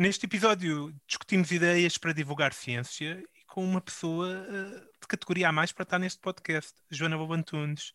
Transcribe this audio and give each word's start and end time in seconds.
Neste 0.00 0.24
episódio 0.24 0.94
discutimos 1.06 1.50
ideias 1.50 1.98
para 1.98 2.14
divulgar 2.14 2.54
ciência 2.54 3.22
e 3.38 3.44
com 3.46 3.62
uma 3.62 3.82
pessoa 3.82 4.28
uh, 4.28 4.80
de 4.98 5.06
categoria 5.06 5.50
a 5.50 5.52
mais 5.52 5.72
para 5.72 5.82
estar 5.82 5.98
neste 5.98 6.18
podcast, 6.20 6.72
Joana 6.90 7.18
Bobantunes. 7.18 7.92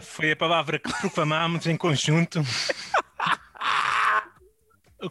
Foi 0.00 0.32
a 0.32 0.36
palavra 0.36 0.78
que 0.78 0.92
proclamámos 1.00 1.66
em 1.66 1.76
conjunto. 1.76 2.42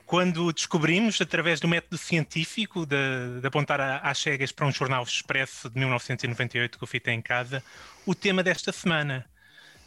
Quando 0.05 0.52
descobrimos, 0.52 1.21
através 1.21 1.59
do 1.59 1.67
método 1.67 1.98
científico, 1.98 2.85
de, 2.85 3.40
de 3.40 3.48
apontar 3.48 3.79
às 4.03 4.17
cegas 4.17 4.52
para 4.52 4.66
um 4.66 4.71
jornal 4.71 5.03
expresso 5.03 5.70
de 5.70 5.77
1998 5.77 6.77
que 6.77 6.84
eu 6.84 6.88
fitei 6.88 7.13
em 7.13 7.21
casa, 7.21 7.63
o 8.05 8.16
tema 8.16 8.43
desta 8.43 8.71
semana. 8.71 9.26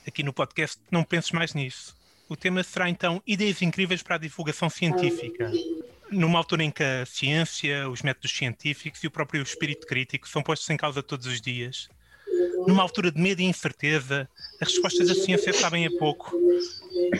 Aqui 0.06 0.22
no 0.22 0.32
podcast, 0.32 0.80
não 0.90 1.04
penses 1.04 1.32
mais 1.32 1.52
nisso. 1.52 1.96
O 2.28 2.36
tema 2.36 2.62
será 2.62 2.88
então 2.88 3.22
ideias 3.26 3.60
incríveis 3.60 4.02
para 4.02 4.16
a 4.16 4.18
divulgação 4.18 4.70
científica. 4.70 5.50
Numa 6.10 6.38
altura 6.38 6.64
em 6.64 6.70
que 6.70 6.82
a 6.82 7.04
ciência, 7.04 7.88
os 7.88 8.02
métodos 8.02 8.30
científicos 8.30 9.02
e 9.02 9.06
o 9.06 9.10
próprio 9.10 9.42
espírito 9.42 9.86
crítico 9.86 10.28
são 10.28 10.42
postos 10.42 10.70
em 10.70 10.76
causa 10.76 11.02
todos 11.02 11.26
os 11.26 11.40
dias. 11.40 11.88
Numa 12.66 12.82
altura 12.82 13.10
de 13.10 13.20
medo 13.20 13.40
e 13.40 13.44
incerteza, 13.44 14.28
as 14.60 14.68
respostas 14.68 15.08
da 15.08 15.14
ciência 15.14 15.52
sabem 15.52 15.86
a 15.86 15.90
pouco. 15.98 16.34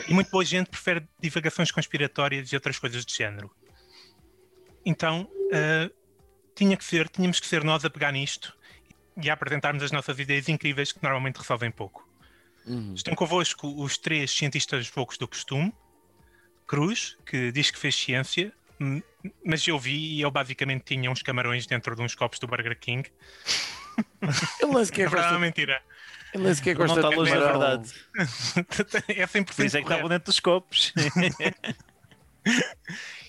E 0.07 0.13
muito 0.13 0.29
boa 0.29 0.45
gente 0.45 0.69
prefere 0.69 1.07
divagações 1.19 1.71
conspiratórias 1.71 2.51
e 2.51 2.55
outras 2.55 2.77
coisas 2.77 3.05
do 3.05 3.11
género. 3.11 3.49
Então, 4.85 5.29
uh, 5.47 5.93
tinha 6.55 6.75
que 6.75 6.83
ser, 6.83 7.09
tínhamos 7.09 7.39
que 7.39 7.47
ser 7.47 7.63
nós 7.63 7.85
a 7.85 7.89
pegar 7.89 8.11
nisto 8.11 8.57
e 9.21 9.29
a 9.29 9.33
apresentarmos 9.33 9.83
as 9.83 9.91
nossas 9.91 10.17
ideias 10.19 10.47
incríveis 10.49 10.91
que 10.91 11.01
normalmente 11.01 11.37
resolvem 11.37 11.71
pouco. 11.71 12.07
Uhum. 12.65 12.93
Estão 12.93 13.15
convosco 13.15 13.67
os 13.81 13.97
três 13.97 14.31
cientistas 14.31 14.89
poucos 14.89 15.17
do 15.17 15.27
costume. 15.27 15.73
Cruz, 16.67 17.17
que 17.25 17.51
diz 17.51 17.71
que 17.71 17.79
fez 17.79 17.95
ciência, 17.95 18.53
mas 19.43 19.67
eu 19.67 19.77
vi 19.77 20.17
e 20.17 20.21
ele 20.21 20.31
basicamente 20.31 20.83
tinha 20.83 21.09
uns 21.09 21.21
camarões 21.21 21.65
dentro 21.65 21.95
de 21.95 22.01
uns 22.01 22.15
copos 22.15 22.39
do 22.39 22.47
Burger 22.47 22.77
King. 22.79 23.09
Ele 24.59 24.73
nem 24.73 24.85
sequer 24.85 25.05
É 25.05 25.07
verdade 25.07 25.33
ou 25.33 25.39
gosta, 25.39 25.39
mentira? 25.39 25.81
ele 26.33 26.43
nem 26.43 26.53
sequer 26.53 26.77
Não 26.77 26.77
gosta 26.77 26.95
está 26.95 27.03
de 27.03 27.09
longe 27.09 27.35
da 27.35 27.39
verdade. 27.41 27.93
é 29.07 29.27
100% 29.27 29.55
Por 29.55 29.65
isso 29.65 29.77
é 29.77 29.81
que 29.81 29.87
correto. 29.87 29.87
estavam 29.87 30.09
dentro 30.09 30.25
dos 30.27 30.39
copos. 30.39 30.93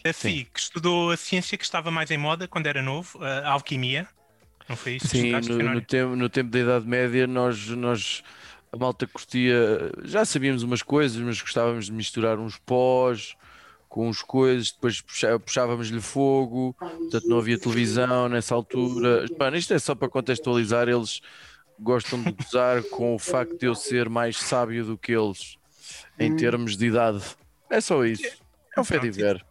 A 0.05 0.13
Fi, 0.13 0.45
que 0.47 0.61
estudou 0.61 1.11
a 1.11 1.17
ciência 1.17 1.59
que 1.59 1.65
estava 1.65 1.91
mais 1.91 2.11
em 2.11 2.17
moda 2.19 2.49
quando 2.49 2.67
era 2.67 2.83
novo, 2.83 3.23
a 3.23 3.51
alquimia. 3.51 4.09
Não 4.69 4.77
foi 4.77 4.97
isso? 4.97 5.17
que 5.17 5.19
Sim, 5.19 5.33
no, 5.41 5.63
no 5.63 5.81
tempo, 5.83 6.17
no 6.17 6.29
tempo 6.29 6.51
da 6.51 6.59
Idade 6.61 6.87
Média 6.87 7.27
nós, 7.27 7.67
nós 7.69 8.23
a 8.73 8.77
malta 8.77 9.07
curtia, 9.07 9.91
já 10.05 10.25
sabíamos 10.25 10.63
umas 10.63 10.83
coisas, 10.83 11.21
mas 11.21 11.41
gostávamos 11.41 11.87
de 11.87 11.93
misturar 11.93 12.39
uns 12.39 12.57
pós 12.59 13.35
com 13.91 14.09
uns 14.09 14.23
coisas, 14.23 14.71
depois 14.71 15.03
puxávamos-lhe 15.45 16.01
fogo, 16.01 16.75
portanto 16.79 17.27
não 17.29 17.39
havia 17.39 17.59
televisão 17.59 18.29
nessa 18.29 18.55
altura. 18.55 19.27
Mano, 19.37 19.57
isto 19.57 19.75
é 19.75 19.79
só 19.81 19.97
para 19.97 20.09
contextualizar, 20.09 20.89
eles 20.89 21.21
gostam 21.79 22.23
de 22.23 22.31
gozar 22.31 22.85
com 22.85 23.17
o 23.17 23.19
facto 23.19 23.59
de 23.59 23.67
eu 23.67 23.75
ser 23.75 24.09
mais 24.09 24.37
sábio 24.37 24.85
do 24.85 24.97
que 24.97 25.11
eles 25.11 25.57
em 26.19 26.37
termos 26.37 26.77
de 26.77 26.87
idade. 26.87 27.23
É 27.69 27.81
só 27.81 28.05
isso. 28.05 28.23
É 28.77 28.81
um 28.81 28.85
fé 28.85 29.01
diver. 29.01 29.45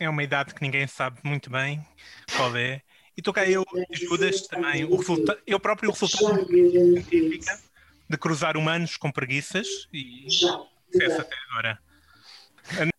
É 0.00 0.08
uma 0.08 0.22
idade 0.22 0.54
que 0.54 0.62
ninguém 0.62 0.86
sabe 0.86 1.18
muito 1.22 1.50
bem 1.50 1.86
qual 2.34 2.56
é. 2.56 2.80
E 3.14 3.22
cá 3.22 3.46
eu, 3.46 3.64
Judas, 3.92 4.46
também. 4.46 4.84
O 4.84 4.96
resulta... 4.96 5.38
Eu 5.46 5.60
próprio 5.60 5.90
o 5.90 5.92
resultado 5.92 6.46
científica 6.46 7.60
de 8.08 8.16
cruzar 8.16 8.56
humanos 8.56 8.96
com 8.96 9.12
preguiças 9.12 9.66
e 9.92 10.26
sucesso 10.30 11.20
até 11.20 11.36
agora. 11.50 11.85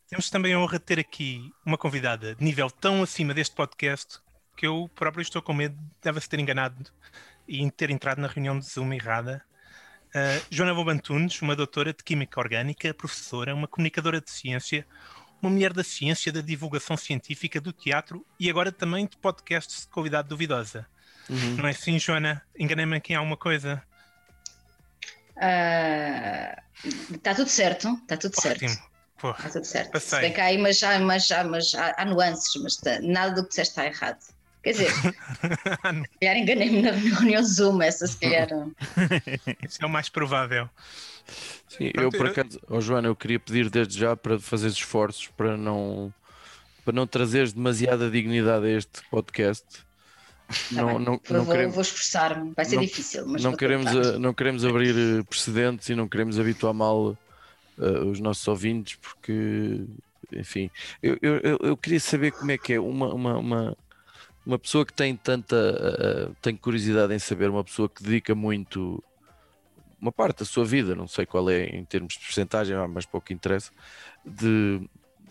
Ah, 0.08 0.10
Temos 0.10 0.30
também 0.30 0.54
a 0.54 0.60
honra 0.60 0.80
de 0.80 0.86
ter 0.86 1.00
aqui 1.00 1.52
uma 1.66 1.78
convidada 1.78 2.36
de 2.36 2.44
nível 2.44 2.70
tão 2.72 3.04
acima 3.04 3.34
deste 3.34 3.56
podcast 3.56 4.20
que 4.56 4.66
eu 4.66 4.90
próprio 4.96 5.22
estou 5.22 5.42
com 5.42 5.54
medo 5.54 5.78
deve-se 6.02 6.28
ter 6.28 6.40
enganado 6.40 6.90
e 7.48 7.70
ter 7.72 7.92
entrado 7.92 8.20
na 8.20 8.28
reunião 8.28 8.58
de 8.58 8.66
Zoom 8.66 8.94
errada. 8.94 9.44
Ah, 10.16 10.42
Joana 10.50 10.74
Bobantunes, 10.74 11.42
uma 11.42 11.56
doutora 11.56 11.94
de 11.94 12.04
Química 12.04 12.40
Orgânica, 12.40 12.94
professora, 12.94 13.54
uma 13.54 13.68
comunicadora 13.68 14.22
de 14.22 14.32
ciência, 14.32 14.86
uma 15.42 15.52
mulher 15.52 15.74
da 15.74 15.84
ciência, 15.84 16.32
da 16.32 16.42
divulgação 16.42 16.98
científica, 16.98 17.62
do 17.62 17.72
teatro 17.72 18.26
e 18.40 18.50
agora 18.50 18.72
também 18.72 19.06
de 19.06 19.18
podcasts 19.18 19.82
de 19.82 19.88
qualidade 19.88 20.30
duvidosa. 20.30 20.88
Uhum. 21.30 21.58
Não 21.58 21.68
é 21.68 21.72
assim, 21.72 22.00
Joana? 22.00 22.42
Enganei-me 22.58 22.96
aqui 22.96 23.14
em 23.14 23.18
alguma 23.18 23.38
coisa? 23.38 23.84
Está 27.12 27.36
tudo 27.36 27.50
certo, 27.50 27.94
está 28.02 28.18
tudo 28.18 28.42
certo. 28.42 28.66
Pô, 29.20 29.32
Está 29.32 29.50
tudo 29.50 29.66
certo. 29.66 29.92
Passei. 29.92 30.18
Se 30.20 30.22
bem 30.22 30.34
que 30.34 30.40
há 30.42 30.46
aí, 30.46 30.58
mas, 30.58 30.82
há, 30.84 31.00
mas, 31.00 31.32
há, 31.32 31.44
mas 31.44 31.74
há, 31.76 31.96
há 31.98 32.06
nuances, 32.06 32.62
mas 32.62 32.76
tá- 32.78 33.00
nada 33.02 33.34
do 33.36 33.44
que 33.44 33.50
disseste 33.50 33.72
está 33.72 33.86
errado. 33.86 34.20
Quer 34.64 34.72
dizer, 34.74 34.92
se 36.12 36.20
calhar 36.20 36.38
enganei-me 36.38 36.82
na 36.82 36.92
reunião 36.92 37.44
Zoom, 37.44 37.82
essa 37.82 38.06
se 38.06 38.18
calhar. 38.18 38.48
isso 39.68 39.78
é 39.82 39.86
o 39.86 39.90
mais 39.90 40.10
provável. 40.10 40.70
Sim, 41.68 41.86
eu 41.88 41.92
Pronto, 41.94 42.18
por 42.18 42.26
eu- 42.28 42.32
acaso, 42.32 42.60
oh, 42.70 42.80
Joana, 42.82 43.08
eu 43.08 43.16
queria 43.16 43.40
pedir 43.40 43.70
desde 43.70 43.98
já 44.00 44.16
para 44.16 44.40
fazer 44.40 44.68
esforços 44.68 45.28
para 45.36 45.58
não 45.58 46.14
para 46.86 46.94
não 46.94 47.06
trazeres 47.06 47.52
demasiada 47.52 48.10
dignidade 48.10 48.66
a 48.66 48.70
este 48.78 49.02
podcast. 49.12 49.66
Tá 50.48 50.54
Não, 50.72 50.86
bem. 50.88 51.00
não, 51.00 51.04
vou, 51.06 51.22
não 51.32 51.44
vou- 51.44 51.54
queremos, 51.54 51.76
vou 51.76 51.82
esforçar-me, 51.82 52.54
vai 52.56 52.64
ser 52.64 52.76
não- 52.78 52.82
difícil, 52.84 53.26
mas 53.28 53.44
não 53.44 53.54
queremos, 53.54 53.88
a- 53.94 54.18
não 54.18 54.34
queremos 54.34 54.64
abrir 54.64 54.96
eh, 55.20 55.24
precedentes 55.24 55.90
e 55.90 55.96
não 55.96 56.08
queremos 56.08 56.40
habituar 56.40 56.74
mal 56.74 57.18
eh, 57.80 58.00
os 58.06 58.20
nossos 58.20 58.48
ouvintes, 58.48 58.98
porque, 58.98 59.86
enfim, 60.34 60.70
eu, 61.02 61.18
eu, 61.22 61.58
eu- 61.62 61.78
queria 61.78 62.00
saber 62.00 62.32
como 62.34 62.52
é 62.52 62.58
que 62.58 62.74
é 62.74 62.80
uma, 62.80 63.14
uma, 63.14 63.38
uma, 63.38 63.78
uma 64.46 64.60
pessoa 64.60 64.86
que 64.86 64.94
tem 64.94 65.16
tanta, 65.18 65.56
eh, 65.58 66.36
tem 66.42 66.58
curiosidade 66.58 67.14
em 67.14 67.20
saber, 67.20 67.50
uma 67.50 67.64
pessoa 67.64 67.90
que 67.90 68.04
dedica 68.04 68.36
muito 68.36 69.04
uma 70.00 70.12
parte 70.12 70.40
da 70.40 70.46
sua 70.46 70.64
vida, 70.66 70.96
não 70.96 71.08
sei 71.08 71.26
qual 71.26 71.50
é 71.50 71.66
em 71.66 71.84
termos 71.86 72.14
de 72.14 72.20
porcentagem, 72.20 72.76
mas 72.90 73.06
pouco 73.06 73.34
interessa, 73.34 73.72
de, 74.24 74.80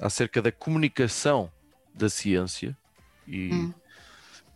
acerca 0.01 0.43
da 0.43 0.51
comunicação 0.53 1.51
da 1.95 2.09
ciência 2.09 2.77
e 3.27 3.51
Hum. 3.53 3.75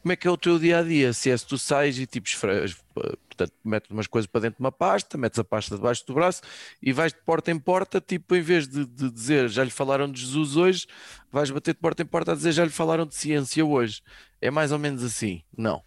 Como 0.03 0.13
é 0.13 0.17
que 0.17 0.27
é 0.27 0.31
o 0.31 0.37
teu 0.37 0.59
dia 0.59 0.79
a 0.79 0.83
dia? 0.83 1.13
Se 1.13 1.31
é 1.31 1.37
se 1.37 1.47
tu 1.47 1.59
sais 1.59 1.99
e 1.99 2.07
tipo 2.07 2.27
esfregas, 2.27 2.77
portanto, 2.95 3.53
metes 3.65 3.91
umas 3.91 4.07
coisas 4.07 4.27
para 4.27 4.43
dentro 4.43 4.57
de 4.57 4.61
uma 4.61 4.73
pasta, 4.73 5.19
metes 5.19 5.39
a 5.39 5.45
pasta 5.45 5.77
debaixo 5.77 6.07
do 6.07 6.15
braço 6.15 6.43
e 6.83 6.93
vais 6.93 7.13
de 7.13 7.19
porta 7.21 7.51
em 7.51 7.59
porta, 7.59 8.01
tipo, 8.01 8.35
em 8.35 8.41
vez 8.41 8.67
de, 8.67 8.85
de 8.87 9.11
dizer 9.11 9.49
já 9.49 9.63
lhe 9.63 9.71
falaram 9.71 10.11
de 10.11 10.21
Jesus 10.21 10.57
hoje, 10.57 10.87
vais 11.31 11.51
bater 11.51 11.75
de 11.75 11.81
porta 11.81 12.03
em 12.03 12.07
porta 12.07 12.33
a 12.33 12.35
dizer 12.35 12.53
já 12.53 12.65
lhe 12.65 12.71
falaram 12.71 13.07
de 13.07 13.15
ciência 13.15 13.65
hoje. 13.65 14.03
É 14.41 14.51
mais 14.51 14.73
ou 14.73 14.79
menos 14.79 15.03
assim? 15.05 15.43
Não. 15.57 15.83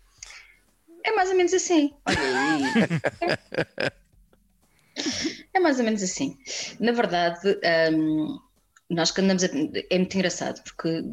É 1.04 1.12
mais 1.12 1.30
ou 1.30 1.36
menos 1.36 1.54
assim. 1.54 1.94
Olha 2.06 2.20
aí. 2.20 3.94
É 5.54 5.60
mais 5.60 5.80
ou 5.80 5.86
menos 5.86 6.04
assim. 6.04 6.38
Na 6.80 6.92
verdade, 6.92 7.40
hum, 7.92 8.40
nós 8.94 9.12
que 9.12 9.22
andamos 9.22 9.44
a... 9.44 9.48
é 9.48 9.98
muito 9.98 10.16
engraçado 10.16 10.62
porque 10.64 11.04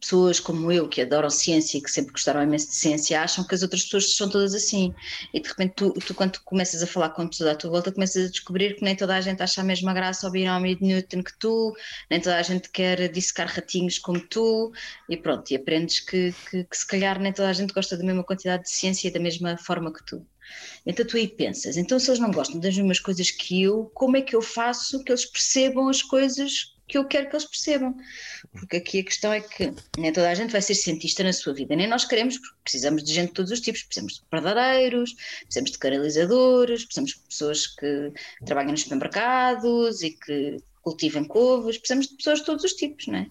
pessoas 0.00 0.40
como 0.40 0.70
eu 0.70 0.88
que 0.88 1.00
adoram 1.00 1.30
ciência 1.30 1.78
e 1.78 1.82
que 1.82 1.90
sempre 1.90 2.12
gostaram 2.12 2.42
imenso 2.42 2.68
de 2.68 2.76
ciência 2.76 3.20
acham 3.20 3.46
que 3.46 3.54
as 3.54 3.62
outras 3.62 3.84
pessoas 3.84 4.14
são 4.14 4.28
todas 4.28 4.54
assim 4.54 4.94
e 5.32 5.40
de 5.40 5.48
repente 5.48 5.74
tu, 5.76 5.92
tu 5.92 6.14
quando 6.14 6.38
começas 6.40 6.82
a 6.82 6.86
falar 6.86 7.10
com 7.10 7.28
pessoas 7.28 7.50
à 7.50 7.54
tua 7.54 7.70
volta 7.70 7.92
começas 7.92 8.26
a 8.26 8.30
descobrir 8.30 8.76
que 8.76 8.84
nem 8.84 8.96
toda 8.96 9.14
a 9.16 9.20
gente 9.20 9.42
acha 9.42 9.60
a 9.60 9.64
mesma 9.64 9.92
graça 9.92 10.26
ao 10.26 10.32
binómio 10.32 10.76
de 10.76 10.84
Newton 10.84 11.22
que 11.22 11.38
tu, 11.38 11.74
nem 12.10 12.20
toda 12.20 12.36
a 12.36 12.42
gente 12.42 12.70
quer 12.70 13.08
dissecar 13.08 13.48
ratinhos 13.48 13.98
como 13.98 14.20
tu 14.20 14.72
e 15.08 15.16
pronto, 15.16 15.50
e 15.50 15.56
aprendes 15.56 16.00
que, 16.00 16.34
que, 16.50 16.64
que 16.64 16.76
se 16.76 16.86
calhar 16.86 17.20
nem 17.20 17.32
toda 17.32 17.48
a 17.48 17.52
gente 17.52 17.72
gosta 17.72 17.96
da 17.96 18.04
mesma 18.04 18.24
quantidade 18.24 18.64
de 18.64 18.70
ciência 18.70 19.08
e 19.08 19.10
da 19.10 19.20
mesma 19.20 19.56
forma 19.56 19.92
que 19.92 20.04
tu. 20.04 20.26
Então 20.84 21.06
tu 21.06 21.16
aí 21.16 21.28
pensas, 21.28 21.76
então 21.76 21.98
se 21.98 22.10
eles 22.10 22.20
não 22.20 22.30
gostam 22.30 22.60
das 22.60 22.76
mesmas 22.76 23.00
coisas 23.00 23.30
que 23.30 23.62
eu, 23.62 23.90
como 23.94 24.16
é 24.16 24.22
que 24.22 24.34
eu 24.34 24.42
faço 24.42 25.02
que 25.04 25.12
eles 25.12 25.24
percebam 25.24 25.88
as 25.88 26.02
coisas 26.02 26.74
que 26.92 26.98
eu 26.98 27.06
quero 27.06 27.30
que 27.30 27.34
eles 27.34 27.46
percebam? 27.46 27.96
Porque 28.52 28.76
aqui 28.76 29.00
a 29.00 29.04
questão 29.04 29.32
é 29.32 29.40
que 29.40 29.72
nem 29.96 30.12
toda 30.12 30.28
a 30.28 30.34
gente 30.34 30.50
vai 30.50 30.60
ser 30.60 30.74
cientista 30.74 31.24
na 31.24 31.32
sua 31.32 31.54
vida, 31.54 31.74
nem 31.74 31.88
nós 31.88 32.04
queremos, 32.04 32.36
porque 32.36 32.54
precisamos 32.62 33.02
de 33.02 33.14
gente 33.14 33.28
de 33.28 33.34
todos 33.34 33.50
os 33.50 33.60
tipos, 33.60 33.82
precisamos 33.82 34.16
de 34.16 34.24
pardadeiros, 34.28 35.14
precisamos 35.40 35.70
de 35.70 35.78
canalizadores, 35.78 36.84
precisamos 36.84 37.12
de 37.12 37.18
pessoas 37.20 37.66
que 37.66 38.12
trabalham 38.44 38.72
nos 38.72 38.82
supermercados 38.82 40.02
e 40.02 40.10
que 40.10 40.58
cultivem 40.82 41.24
couves, 41.24 41.78
precisamos 41.78 42.08
de 42.08 42.16
pessoas 42.16 42.40
de 42.40 42.44
todos 42.44 42.64
os 42.64 42.74
tipos, 42.74 43.06
não 43.06 43.20
é? 43.20 43.26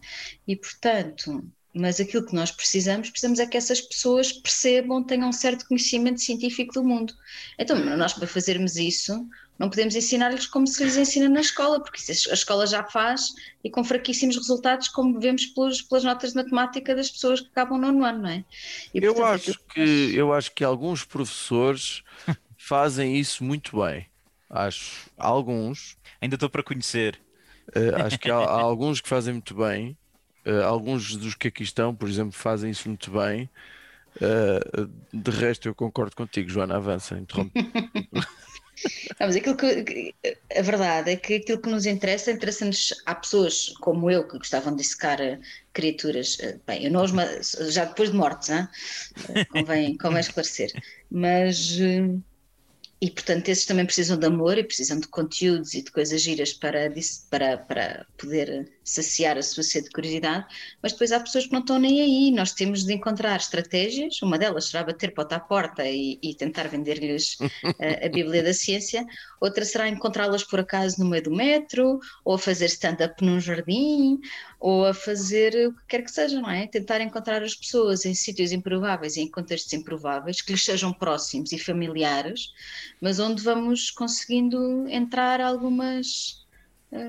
E 0.47 0.55
portanto, 0.55 1.47
mas 1.73 1.99
aquilo 1.99 2.25
que 2.25 2.33
nós 2.33 2.51
precisamos, 2.51 3.11
precisamos 3.11 3.39
é 3.39 3.45
que 3.45 3.57
essas 3.57 3.79
pessoas 3.79 4.33
percebam, 4.33 5.03
tenham 5.03 5.29
um 5.29 5.33
certo 5.33 5.67
conhecimento 5.67 6.19
científico 6.19 6.73
do 6.73 6.83
mundo. 6.83 7.13
Então, 7.59 7.77
nós 7.95 8.13
para 8.13 8.27
fazermos 8.27 8.75
isso, 8.75 9.25
não 9.61 9.69
podemos 9.69 9.95
ensinar-lhes 9.95 10.47
como 10.47 10.65
se 10.65 10.83
lhes 10.83 10.97
ensina 10.97 11.29
na 11.29 11.39
escola, 11.39 11.79
porque 11.79 12.01
isso 12.11 12.31
a 12.31 12.33
escola 12.33 12.65
já 12.65 12.83
faz 12.83 13.31
e 13.63 13.69
com 13.69 13.83
fraquíssimos 13.83 14.35
resultados, 14.35 14.87
como 14.87 15.19
vemos 15.19 15.45
pelos, 15.45 15.83
pelas 15.83 16.03
notas 16.03 16.31
de 16.31 16.37
matemática 16.37 16.95
das 16.95 17.11
pessoas 17.11 17.41
que 17.41 17.47
acabam 17.49 17.79
no 17.79 18.03
ano, 18.03 18.23
não 18.23 18.29
é? 18.29 18.43
E, 18.91 18.97
eu, 18.97 19.13
portanto, 19.13 19.51
acho 19.51 19.59
que, 19.71 20.15
eu 20.15 20.33
acho 20.33 20.51
que 20.51 20.63
alguns 20.63 21.05
professores 21.05 22.01
fazem 22.57 23.15
isso 23.15 23.43
muito 23.43 23.79
bem. 23.79 24.07
Acho. 24.49 25.11
Alguns. 25.15 25.95
Ainda 26.19 26.37
estou 26.37 26.49
para 26.49 26.63
conhecer. 26.63 27.19
Uh, 27.67 28.03
acho 28.03 28.17
que 28.17 28.31
há, 28.31 28.37
há, 28.41 28.61
alguns 28.61 28.99
que 28.99 29.07
fazem 29.07 29.35
muito 29.35 29.53
bem. 29.53 29.95
Uh, 30.43 30.63
alguns 30.63 31.15
dos 31.15 31.35
que 31.35 31.49
aqui 31.49 31.61
estão, 31.61 31.93
por 31.93 32.09
exemplo, 32.09 32.31
fazem 32.31 32.71
isso 32.71 32.89
muito 32.89 33.11
bem. 33.11 33.47
Uh, 34.15 34.89
de 35.13 35.29
resto, 35.29 35.67
eu 35.67 35.75
concordo 35.75 36.15
contigo, 36.15 36.49
Joana. 36.49 36.77
Avança, 36.77 37.15
interrompe. 37.15 37.53
mas 39.19 39.35
aquilo 39.35 39.55
que, 39.55 40.13
a 40.55 40.61
verdade 40.61 41.11
é 41.11 41.15
que 41.15 41.35
aquilo 41.35 41.61
que 41.61 41.69
nos 41.69 41.85
interessa, 41.85 42.31
interessa-nos. 42.31 42.93
Há 43.05 43.15
pessoas 43.15 43.69
como 43.79 44.09
eu 44.09 44.27
que 44.27 44.37
gostavam 44.37 44.75
de 44.75 44.83
secar 44.83 45.19
criaturas, 45.73 46.37
bem, 46.67 46.85
eu 46.85 46.91
não 46.91 47.03
os, 47.03 47.11
já 47.73 47.85
depois 47.85 48.11
de 48.11 48.17
mortes, 48.17 48.49
hein? 48.49 48.67
convém, 49.49 49.97
convém 49.99 50.19
esclarecer, 50.19 50.71
mas 51.09 51.77
e 53.03 53.09
portanto 53.09 53.49
esses 53.49 53.65
também 53.65 53.85
precisam 53.85 54.17
de 54.17 54.27
amor 54.27 54.57
e 54.57 54.63
precisam 54.63 54.99
de 54.99 55.07
conteúdos 55.07 55.73
e 55.73 55.81
de 55.81 55.91
coisas 55.91 56.21
giras 56.21 56.53
para, 56.53 56.91
para, 57.31 57.57
para 57.57 58.05
poder 58.15 58.71
saciar 58.91 59.37
a 59.37 59.41
sua 59.41 59.63
sede 59.63 59.85
de 59.85 59.91
curiosidade, 59.91 60.45
mas 60.81 60.91
depois 60.91 61.11
há 61.11 61.19
pessoas 61.19 61.45
que 61.45 61.53
não 61.53 61.61
estão 61.61 61.79
nem 61.79 62.01
aí, 62.01 62.31
nós 62.31 62.51
temos 62.51 62.83
de 62.83 62.93
encontrar 62.93 63.37
estratégias, 63.37 64.21
uma 64.21 64.37
delas 64.37 64.65
será 64.65 64.83
bater 64.83 65.13
porta 65.13 65.37
a 65.37 65.39
porta 65.39 65.87
e, 65.87 66.19
e 66.21 66.35
tentar 66.35 66.67
vender-lhes 66.67 67.37
a, 67.79 68.05
a, 68.05 68.09
Bíblia 68.09 68.43
da 68.43 68.53
Ciência, 68.53 69.05
outra 69.39 69.63
será 69.63 69.87
encontrá-las 69.87 70.43
por 70.43 70.59
acaso 70.59 71.01
no 71.01 71.09
meio 71.09 71.23
do 71.23 71.31
metro, 71.31 71.99
ou 72.25 72.35
a 72.35 72.39
fazer 72.39 72.65
stand-up 72.65 73.23
num 73.23 73.39
jardim, 73.39 74.19
ou 74.59 74.85
a 74.85 74.93
fazer 74.93 75.69
o 75.69 75.73
que 75.73 75.85
quer 75.87 76.03
que 76.03 76.11
seja, 76.11 76.41
não 76.41 76.49
é? 76.49 76.67
Tentar 76.67 76.99
encontrar 76.99 77.41
as 77.41 77.55
pessoas 77.55 78.05
em 78.05 78.13
sítios 78.13 78.51
improváveis 78.51 79.15
e 79.15 79.21
em 79.21 79.31
contextos 79.31 79.71
improváveis, 79.71 80.41
que 80.41 80.51
lhes 80.51 80.65
sejam 80.65 80.91
próximos 80.91 81.53
e 81.53 81.57
familiares, 81.57 82.51
mas 82.99 83.19
onde 83.19 83.41
vamos 83.41 83.89
conseguindo 83.89 84.85
entrar 84.89 85.39
algumas 85.39 86.40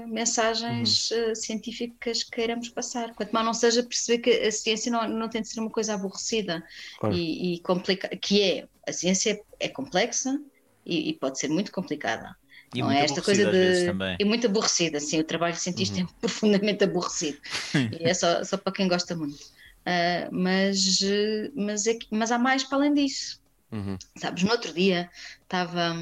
mensagens 0.06 1.11
uhum. 1.11 1.32
uh, 1.32 1.37
científicas 1.37 2.23
que 2.23 2.31
queiramos 2.31 2.69
passar. 2.69 3.14
Quanto 3.14 3.32
mais 3.32 3.44
não 3.44 3.55
seja 3.55 3.82
perceber 3.82 4.19
que 4.19 4.31
a 4.31 4.52
ciência 4.52 4.93
não, 4.93 5.08
não 5.08 5.29
tem 5.29 5.43
de 5.43 5.49
ser 5.49 5.61
uma 5.61 5.70
coisa 5.70 5.94
aborrecida 5.94 6.62
claro. 6.99 7.14
e, 7.14 7.55
e 7.55 7.58
complicada, 7.61 8.17
que 8.17 8.43
é, 8.43 8.69
a 8.87 8.93
ciência 8.93 9.40
é, 9.58 9.69
complexa 9.69 10.40
e, 10.87 11.11
e 11.11 11.14
pode 11.14 11.38
ser 11.38 11.49
muito 11.49 11.73
complicada. 11.73 12.37
E 12.75 12.81
não 12.81 12.90
é 12.90 13.05
esta 13.05 13.20
coisa 13.20 13.50
de. 13.50 13.87
E 14.19 14.25
muito 14.25 14.46
aborrecida, 14.46 14.99
sim. 14.99 15.20
O 15.20 15.25
trabalho 15.25 15.56
cientista 15.56 15.99
uhum. 15.99 16.05
é 16.05 16.08
profundamente 16.20 16.84
aborrecido. 16.84 17.38
e 17.75 18.05
é 18.08 18.14
só, 18.14 18.43
só 18.44 18.56
para 18.56 18.73
quem 18.73 18.88
gosta 18.88 19.14
muito. 19.14 19.43
Uh, 19.82 20.31
mas, 20.31 21.00
mas, 21.55 21.87
é, 21.87 21.99
mas 22.11 22.31
há 22.31 22.38
mais 22.38 22.64
para 22.64 22.79
além 22.79 22.94
disso. 22.94 23.43
Uhum. 23.73 23.99
Sabes, 24.17 24.43
no 24.44 24.50
outro 24.52 24.73
dia 24.73 25.11
estava, 25.43 25.94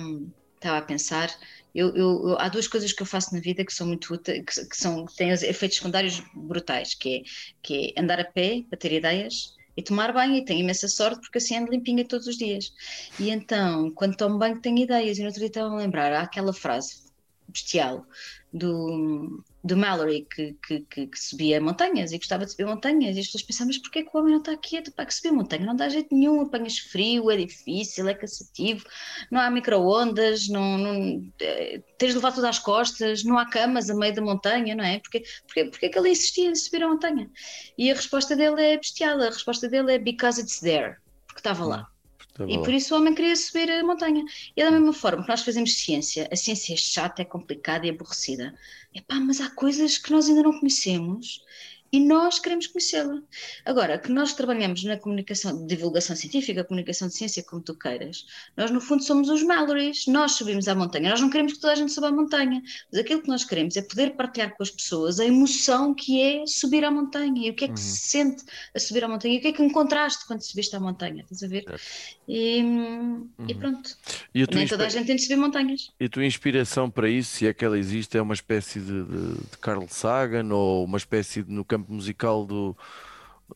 estava 0.56 0.78
a 0.78 0.82
pensar, 0.82 1.30
eu, 1.74 1.94
eu, 1.94 2.38
há 2.38 2.48
duas 2.48 2.66
coisas 2.66 2.92
que 2.92 3.02
eu 3.02 3.06
faço 3.06 3.34
na 3.34 3.40
vida 3.40 3.64
que 3.64 3.72
são 3.72 3.86
muito 3.86 4.18
que, 4.18 4.42
que, 4.42 4.76
são, 4.76 5.06
que 5.06 5.16
têm 5.16 5.30
efeitos 5.30 5.78
secundários 5.78 6.22
brutais, 6.34 6.94
que 6.94 7.16
é, 7.16 7.22
que 7.62 7.94
é 7.96 8.00
andar 8.00 8.20
a 8.20 8.24
pé 8.24 8.64
para 8.68 8.78
ter 8.78 8.92
ideias 8.92 9.54
e 9.76 9.82
tomar 9.82 10.12
banho, 10.12 10.34
e 10.34 10.44
tenho 10.44 10.60
imensa 10.60 10.88
sorte 10.88 11.20
porque 11.20 11.38
assim 11.38 11.56
ando 11.56 11.70
limpinha 11.70 12.04
todos 12.04 12.26
os 12.26 12.36
dias. 12.36 12.72
E 13.18 13.30
então, 13.30 13.90
quando 13.92 14.16
tomo 14.16 14.38
banho, 14.38 14.60
tenho 14.60 14.78
ideias, 14.78 15.18
e 15.18 15.20
no 15.20 15.26
outro 15.26 15.40
dia 15.40 15.48
estava 15.48 15.74
a 15.74 15.78
lembrar, 15.78 16.12
há 16.12 16.22
aquela 16.22 16.52
frase 16.52 17.10
bestial 17.48 18.06
do, 18.52 19.44
do 19.62 19.76
Mallory 19.76 20.26
que, 20.34 20.56
que, 20.66 20.80
que, 20.80 21.06
que, 21.06 21.20
subia 21.20 21.60
montanhas 21.60 22.12
e 22.12 22.18
gostava 22.18 22.44
de 22.44 22.50
subir 22.50 22.66
montanhas 22.66 23.16
e 23.16 23.20
as 23.20 23.26
pessoas 23.26 23.42
pensavam, 23.42 23.68
mas 23.68 23.78
porquê 23.78 24.02
que 24.02 24.10
o 24.12 24.18
homem 24.18 24.32
não 24.32 24.40
está 24.40 24.56
quieto 24.56 24.92
para 24.92 25.06
que 25.06 25.14
subir 25.14 25.32
montanha? 25.32 25.64
Não 25.64 25.76
dá 25.76 25.88
jeito 25.88 26.14
nenhum, 26.14 26.40
apanhas 26.40 26.78
frio, 26.78 27.30
é 27.30 27.36
difícil, 27.36 28.08
é 28.08 28.14
cansativo, 28.14 28.84
não 29.30 29.40
há 29.40 29.50
micro-ondas, 29.50 30.48
não, 30.48 31.22
é, 31.40 31.80
tens 31.98 32.10
de 32.10 32.14
levar 32.16 32.32
tudo 32.32 32.46
às 32.46 32.58
costas, 32.58 33.22
não 33.22 33.38
há 33.38 33.46
camas 33.48 33.88
a 33.88 33.94
meio 33.94 34.14
da 34.14 34.22
montanha, 34.22 34.74
não 34.74 34.84
é? 34.84 34.98
Porque, 34.98 35.22
porque, 35.46 35.64
porque 35.66 35.86
é 35.86 35.88
que 35.88 35.98
ele 35.98 36.10
insistia 36.10 36.50
em 36.50 36.54
subir 36.54 36.82
a 36.82 36.88
montanha? 36.88 37.30
E 37.78 37.90
a 37.90 37.94
resposta 37.94 38.34
dele 38.34 38.62
é 38.62 38.76
bestial, 38.76 39.20
a 39.20 39.26
resposta 39.26 39.68
dele 39.68 39.94
é 39.94 39.98
because 39.98 40.40
it's 40.40 40.60
there, 40.60 40.96
porque 41.26 41.40
estava 41.40 41.64
lá. 41.64 41.89
Tá 42.40 42.46
e 42.48 42.58
por 42.58 42.72
isso 42.72 42.94
o 42.94 42.98
homem 42.98 43.14
queria 43.14 43.36
subir 43.36 43.70
a 43.70 43.84
montanha. 43.84 44.24
E 44.56 44.64
da 44.64 44.70
mesma 44.70 44.94
forma 44.94 45.22
que 45.22 45.28
nós 45.28 45.42
fazemos 45.42 45.74
ciência, 45.74 46.26
a 46.32 46.36
ciência 46.36 46.72
é 46.72 46.76
chata, 46.76 47.20
é 47.20 47.24
complicada 47.24 47.86
e 47.86 47.90
aborrecida. 47.90 48.54
Epá, 48.94 49.16
mas 49.16 49.42
há 49.42 49.50
coisas 49.50 49.98
que 49.98 50.10
nós 50.10 50.26
ainda 50.26 50.42
não 50.42 50.58
conhecemos 50.58 51.44
e 51.92 51.98
nós 51.98 52.38
queremos 52.38 52.66
conhecê-la. 52.66 53.20
Agora, 53.64 53.98
que 53.98 54.12
nós 54.12 54.32
trabalhamos 54.32 54.84
na 54.84 54.96
comunicação, 54.96 55.66
divulgação 55.66 56.14
científica, 56.14 56.62
comunicação 56.64 57.08
de 57.08 57.14
ciência, 57.14 57.42
como 57.42 57.60
tu 57.62 57.74
queiras, 57.74 58.26
nós 58.56 58.70
no 58.70 58.80
fundo 58.80 59.02
somos 59.02 59.28
os 59.28 59.42
Mallorys, 59.42 60.06
nós 60.06 60.32
subimos 60.32 60.68
à 60.68 60.74
montanha, 60.74 61.10
nós 61.10 61.20
não 61.20 61.30
queremos 61.30 61.54
que 61.54 61.60
toda 61.60 61.72
a 61.72 61.76
gente 61.76 61.92
suba 61.92 62.08
à 62.08 62.12
montanha, 62.12 62.62
mas 62.92 63.00
aquilo 63.00 63.22
que 63.22 63.28
nós 63.28 63.44
queremos 63.44 63.76
é 63.76 63.82
poder 63.82 64.10
partilhar 64.10 64.56
com 64.56 64.62
as 64.62 64.70
pessoas 64.70 65.18
a 65.18 65.24
emoção 65.24 65.94
que 65.94 66.20
é 66.20 66.46
subir 66.46 66.84
à 66.84 66.90
montanha 66.90 67.48
e 67.48 67.50
o 67.50 67.54
que 67.54 67.64
é 67.64 67.68
que 67.68 67.72
uhum. 67.72 67.76
se 67.76 68.08
sente 68.08 68.44
a 68.74 68.78
subir 68.78 69.04
à 69.04 69.08
montanha 69.08 69.34
e 69.34 69.38
o 69.38 69.40
que 69.40 69.48
é 69.48 69.52
que 69.52 69.62
encontraste 69.62 70.26
quando 70.26 70.42
subiste 70.42 70.76
à 70.76 70.80
montanha, 70.80 71.22
estás 71.22 71.42
a 71.42 71.48
ver? 71.48 71.64
E, 72.28 72.62
uhum. 72.62 73.28
e, 73.48 73.54
pronto. 73.54 73.96
E 74.34 74.46
Nem 74.54 74.66
toda 74.66 74.86
a 74.86 74.88
gente 74.88 75.06
tem 75.06 75.16
de 75.16 75.22
subir 75.22 75.36
montanhas. 75.36 75.90
E 75.98 76.04
a 76.04 76.08
tua 76.08 76.24
inspiração 76.24 76.88
para 76.88 77.08
isso, 77.08 77.36
se 77.36 77.46
é 77.46 77.52
que 77.52 77.64
ela 77.64 77.78
existe, 77.78 78.16
é 78.16 78.22
uma 78.22 78.34
espécie 78.34 78.78
de, 78.78 79.04
de, 79.04 79.34
de 79.34 79.58
Carl 79.60 79.86
Sagan 79.88 80.54
ou 80.54 80.84
uma 80.84 80.98
espécie 80.98 81.42
de 81.42 81.50
no 81.50 81.64
campo 81.64 81.79
campo 81.80 81.92
musical 81.92 82.46
do 82.46 82.76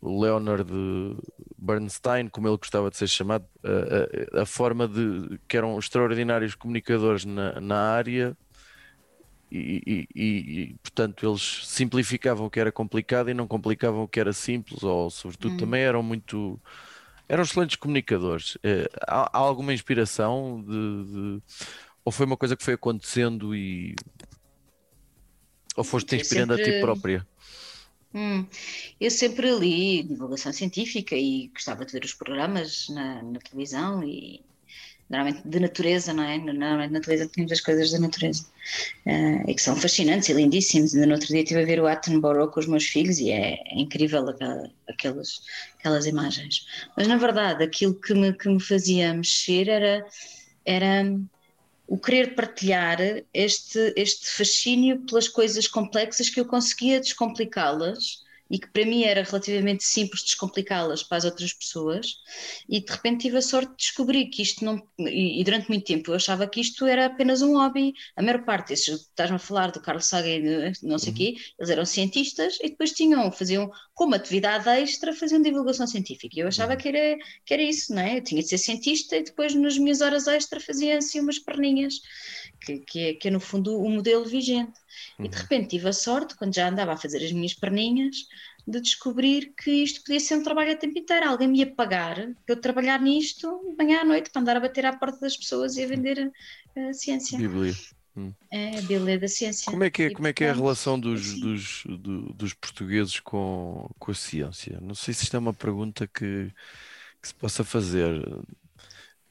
Leonard 0.03 0.71
Bernstein, 1.57 2.29
como 2.29 2.49
ele 2.49 2.57
gostava 2.57 2.91
de 2.91 2.97
ser 2.97 3.07
chamado, 3.07 3.47
a, 3.63 4.39
a, 4.39 4.43
a 4.43 4.47
forma 4.47 4.89
de 4.89 5.39
que 5.47 5.57
eram 5.57 5.79
extraordinários 5.79 6.55
comunicadores 6.55 7.25
na, 7.25 7.61
na 7.61 7.77
área 7.77 8.37
e, 9.51 10.09
e, 10.15 10.23
e, 10.23 10.75
portanto 10.83 11.29
eles 11.29 11.61
simplificavam 11.65 12.47
o 12.47 12.51
que 12.51 12.59
era 12.59 12.73
complicado 12.73 13.31
e 13.31 13.35
não 13.35 13.47
complicavam 13.47 14.03
o 14.03 14.09
que 14.09 14.19
era 14.19 14.33
simples, 14.33 14.83
ou 14.83 15.11
sobretudo 15.11 15.55
hum. 15.55 15.59
também 15.59 15.83
eram 15.83 16.03
muito 16.03 16.61
eram 17.29 17.43
excelentes 17.43 17.77
comunicadores. 17.77 18.59
Eh, 18.63 18.87
há, 19.09 19.31
há 19.33 19.39
alguma 19.39 19.73
inspiração 19.73 20.63
de, 20.63 21.05
de, 21.05 21.43
ou 22.05 22.13
foi 22.13 22.27
uma 22.27 22.37
coisa 22.37 22.55
que 22.55 22.65
foi 22.65 22.75
acontecendo 22.75 23.55
e 23.55 23.95
ou 25.77 25.85
foste 25.85 26.17
inspirando 26.17 26.55
sempre... 26.57 26.71
a 26.71 26.75
ti 26.75 26.81
própria? 26.81 27.27
Hum, 28.15 28.47
eu 29.01 29.11
sempre 29.11 29.51
li 29.59 30.05
divulgação 30.05 30.53
científica 30.53 31.17
e 31.17 31.49
gostava 31.49 31.85
de 31.85 31.93
ver 31.93 32.05
os 32.05 32.15
programas 32.15 32.89
na, 32.89 33.21
na, 33.25 33.41
televisão 33.41 34.05
e 34.05 34.41
normalmente 35.11 35.49
de 35.49 35.59
natureza, 35.59 36.13
não 36.13 36.23
é? 36.23 36.39
Normalmente 36.39 36.93
na 36.93 37.01
televisão 37.01 37.29
tínhamos 37.29 37.51
as 37.51 37.61
coisas 37.61 37.91
da 37.91 37.99
natureza 37.99 38.47
uh, 39.07 39.51
e 39.51 39.55
que 39.55 39.61
são 39.61 39.75
fascinantes 39.75 40.29
e 40.29 40.33
lindíssimos. 40.33 40.95
Ainda 40.95 41.07
no 41.09 41.15
outro 41.15 41.27
dia 41.27 41.41
estive 41.41 41.63
a 41.63 41.67
ver 41.67 41.81
o 41.81 41.89
Attenborough 41.89 42.53
com 42.53 42.61
os 42.61 42.69
meus 42.69 42.85
filhos 42.85 43.19
e 43.19 43.33
é, 43.33 43.55
é 43.55 43.81
incrível 43.81 44.29
aquela, 44.29 44.71
aquelas, 44.89 45.43
aquelas 45.81 46.07
imagens. 46.07 46.67
Mas 46.97 47.09
na 47.09 47.17
verdade 47.17 47.65
aquilo 47.65 47.95
que 48.01 48.15
me, 48.15 48.33
que 48.33 48.49
me 48.49 48.61
fazia 48.63 49.13
mexer 49.13 49.69
era, 49.69 50.07
era 50.65 51.05
o 51.87 51.99
querer 51.99 52.35
partilhar 52.35 52.99
este, 53.33 53.93
este 53.97 54.27
fascínio 54.27 55.01
pelas 55.03 55.29
coisas 55.29 55.69
complexas 55.69 56.31
que 56.31 56.41
eu 56.41 56.45
conseguia 56.45 57.01
descomplicá-las 57.01 58.24
e 58.51 58.59
que 58.59 58.69
para 58.69 58.85
mim 58.85 59.05
era 59.05 59.23
relativamente 59.23 59.85
simples 59.85 60.23
descomplicá-las 60.23 61.03
para 61.03 61.19
as 61.19 61.25
outras 61.25 61.53
pessoas 61.53 62.17
e 62.69 62.81
de 62.81 62.93
repente 62.93 63.23
tive 63.23 63.39
a 63.39 63.43
sorte 63.43 63.71
de 63.71 63.77
descobrir 63.77 64.27
que 64.27 64.43
isto 64.43 64.65
não 64.65 64.83
e, 64.99 65.41
e 65.41 65.45
durante 65.45 65.69
muito 65.69 65.85
tempo 65.85 66.11
eu 66.11 66.17
achava 66.17 66.47
que 66.47 66.61
isto 66.61 66.85
era 66.87 67.07
apenas 67.07 67.43
um 67.43 67.57
hobby 67.57 67.95
a 68.17 68.23
maior 68.23 68.45
parte 68.45 68.69
desses, 68.69 69.01
estás-me 69.01 69.37
a 69.37 69.39
falar 69.39 69.71
do 69.71 69.81
Carl 69.81 70.01
Sagan 70.01 70.73
não 70.83 70.99
sei 70.99 71.09
o 71.09 71.13
uhum. 71.13 71.17
quê, 71.17 71.35
eles 71.59 71.71
eram 71.71 71.85
cientistas 71.85 72.59
e 72.63 72.69
depois 72.69 72.93
tinham, 72.93 73.31
faziam 73.33 73.71
como 73.95 74.15
atividade 74.15 74.69
extra, 74.69 75.15
faziam 75.15 75.41
divulgação 75.41 75.87
científica 75.87 76.39
eu 76.39 76.49
achava 76.49 76.73
uhum. 76.73 76.79
que 76.79 76.89
era, 76.89 77.17
que 77.45 77.55
era 77.55 77.63
isso, 77.63 77.95
não 77.95 78.03
é? 78.03 78.19
Eu 78.19 78.23
tinha 78.23 78.43
de 78.43 78.49
ser 78.49 78.59
cientista 78.59 79.17
e 79.17 79.25
depois 79.25 79.55
nas 79.55 79.79
minhas 79.79 80.01
horas 80.01 80.27
extra 80.27 80.61
fazia 80.61 80.99
assim 80.99 81.21
umas 81.21 81.39
perninhas 81.39 82.01
que, 82.65 82.79
que, 82.79 83.01
é, 83.01 83.15
que 83.15 83.29
é 83.29 83.31
no 83.31 83.41
fundo 83.41 83.81
o 83.81 83.91
modelo 83.91 84.25
vigente. 84.25 84.73
Uhum. 85.19 85.27
E 85.27 85.29
de 85.29 85.37
uhum. 85.37 85.43
repente 85.43 85.69
tive 85.69 85.89
a 85.89 85.93
sorte, 85.93 86.37
quando 86.37 86.55
já 86.55 86.69
andava 86.69 86.93
a 86.93 86.97
fazer 86.97 87.25
as 87.25 87.33
minhas 87.33 87.55
perninhas, 87.55 88.27
de 88.67 88.81
descobrir 88.81 89.53
que 89.57 89.71
isto 89.71 90.03
podia 90.03 90.21
ser 90.21 90.37
um 90.37 90.43
trabalho 90.43 90.73
a 90.73 90.77
tempo 90.77 90.99
inteiro. 90.99 91.29
Alguém 91.29 91.49
me 91.49 91.59
ia 91.59 91.67
pagar 91.67 92.15
para 92.15 92.55
eu 92.55 92.57
trabalhar 92.57 93.01
nisto 93.01 93.61
de 93.71 93.77
manhã 93.77 94.01
à 94.01 94.05
noite, 94.05 94.31
para 94.31 94.41
andar 94.41 94.57
a 94.57 94.61
bater 94.61 94.87
à 94.87 94.97
porta 94.97 95.21
das 95.21 95.37
pessoas 95.37 95.77
e 95.77 95.85
a 95.85 95.87
vender 95.87 96.33
a, 96.77 96.89
a 96.89 96.93
ciência. 96.93 97.39
Bíblia. 97.39 97.75
Hum. 98.17 98.33
É 98.51 98.79
a 98.79 98.83
Bíblia 98.83 99.19
da 99.19 99.29
ciência. 99.29 99.71
Como 99.71 99.85
é 99.85 99.91
que 99.91 100.05
é, 100.05 100.11
como 100.11 100.29
é, 100.29 100.33
que 100.33 100.45
é 100.45 100.51
a 100.51 100.55
relação 100.55 100.99
dos, 100.99 101.21
assim. 101.21 101.41
dos, 101.41 101.83
do, 101.87 102.33
dos 102.33 102.55
portugueses 102.55 103.21
com, 103.21 103.91
com 103.99 104.11
a 104.11 104.15
ciência? 104.15 104.79
Não 104.81 104.95
sei 104.95 105.13
se 105.13 105.25
isto 105.25 105.37
é 105.37 105.39
uma 105.39 105.53
pergunta 105.53 106.07
que, 106.07 106.51
que 107.21 107.29
se 107.29 107.35
possa 107.35 107.65
fazer. 107.65 108.25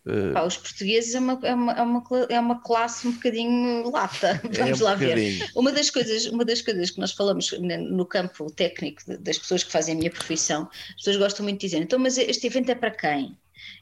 Uh, 0.06 0.34
Pá, 0.34 0.44
os 0.44 0.58
portugueses 0.58 1.16
é 1.16 1.20
uma, 1.20 1.40
é, 1.44 1.54
uma, 1.54 1.72
é, 1.74 1.82
uma, 1.82 2.04
é 2.30 2.40
uma 2.40 2.62
classe 2.62 3.08
um 3.08 3.14
bocadinho 3.14 3.90
lata. 3.90 4.42
Vamos 4.44 4.82
é 4.82 4.84
um 4.84 4.86
lá 4.86 4.96
bocadinho. 4.96 5.40
ver. 5.40 5.52
Uma 5.56 5.72
das, 5.72 5.90
coisas, 5.90 6.26
uma 6.26 6.44
das 6.44 6.62
coisas 6.62 6.92
que 6.92 7.00
nós 7.00 7.14
falamos 7.14 7.52
no 7.52 8.06
campo 8.06 8.52
técnico 8.52 9.02
das 9.20 9.38
pessoas 9.38 9.64
que 9.64 9.72
fazem 9.72 9.96
a 9.96 9.98
minha 9.98 10.12
profissão, 10.12 10.70
as 10.90 10.96
pessoas 10.96 11.18
gostam 11.18 11.44
muito 11.44 11.60
de 11.60 11.68
dizer, 11.68 11.82
então, 11.82 11.98
mas 12.00 12.18
este 12.18 12.48
evento 12.48 12.70
é 12.70 12.76
para 12.76 12.92
quem? 12.92 13.38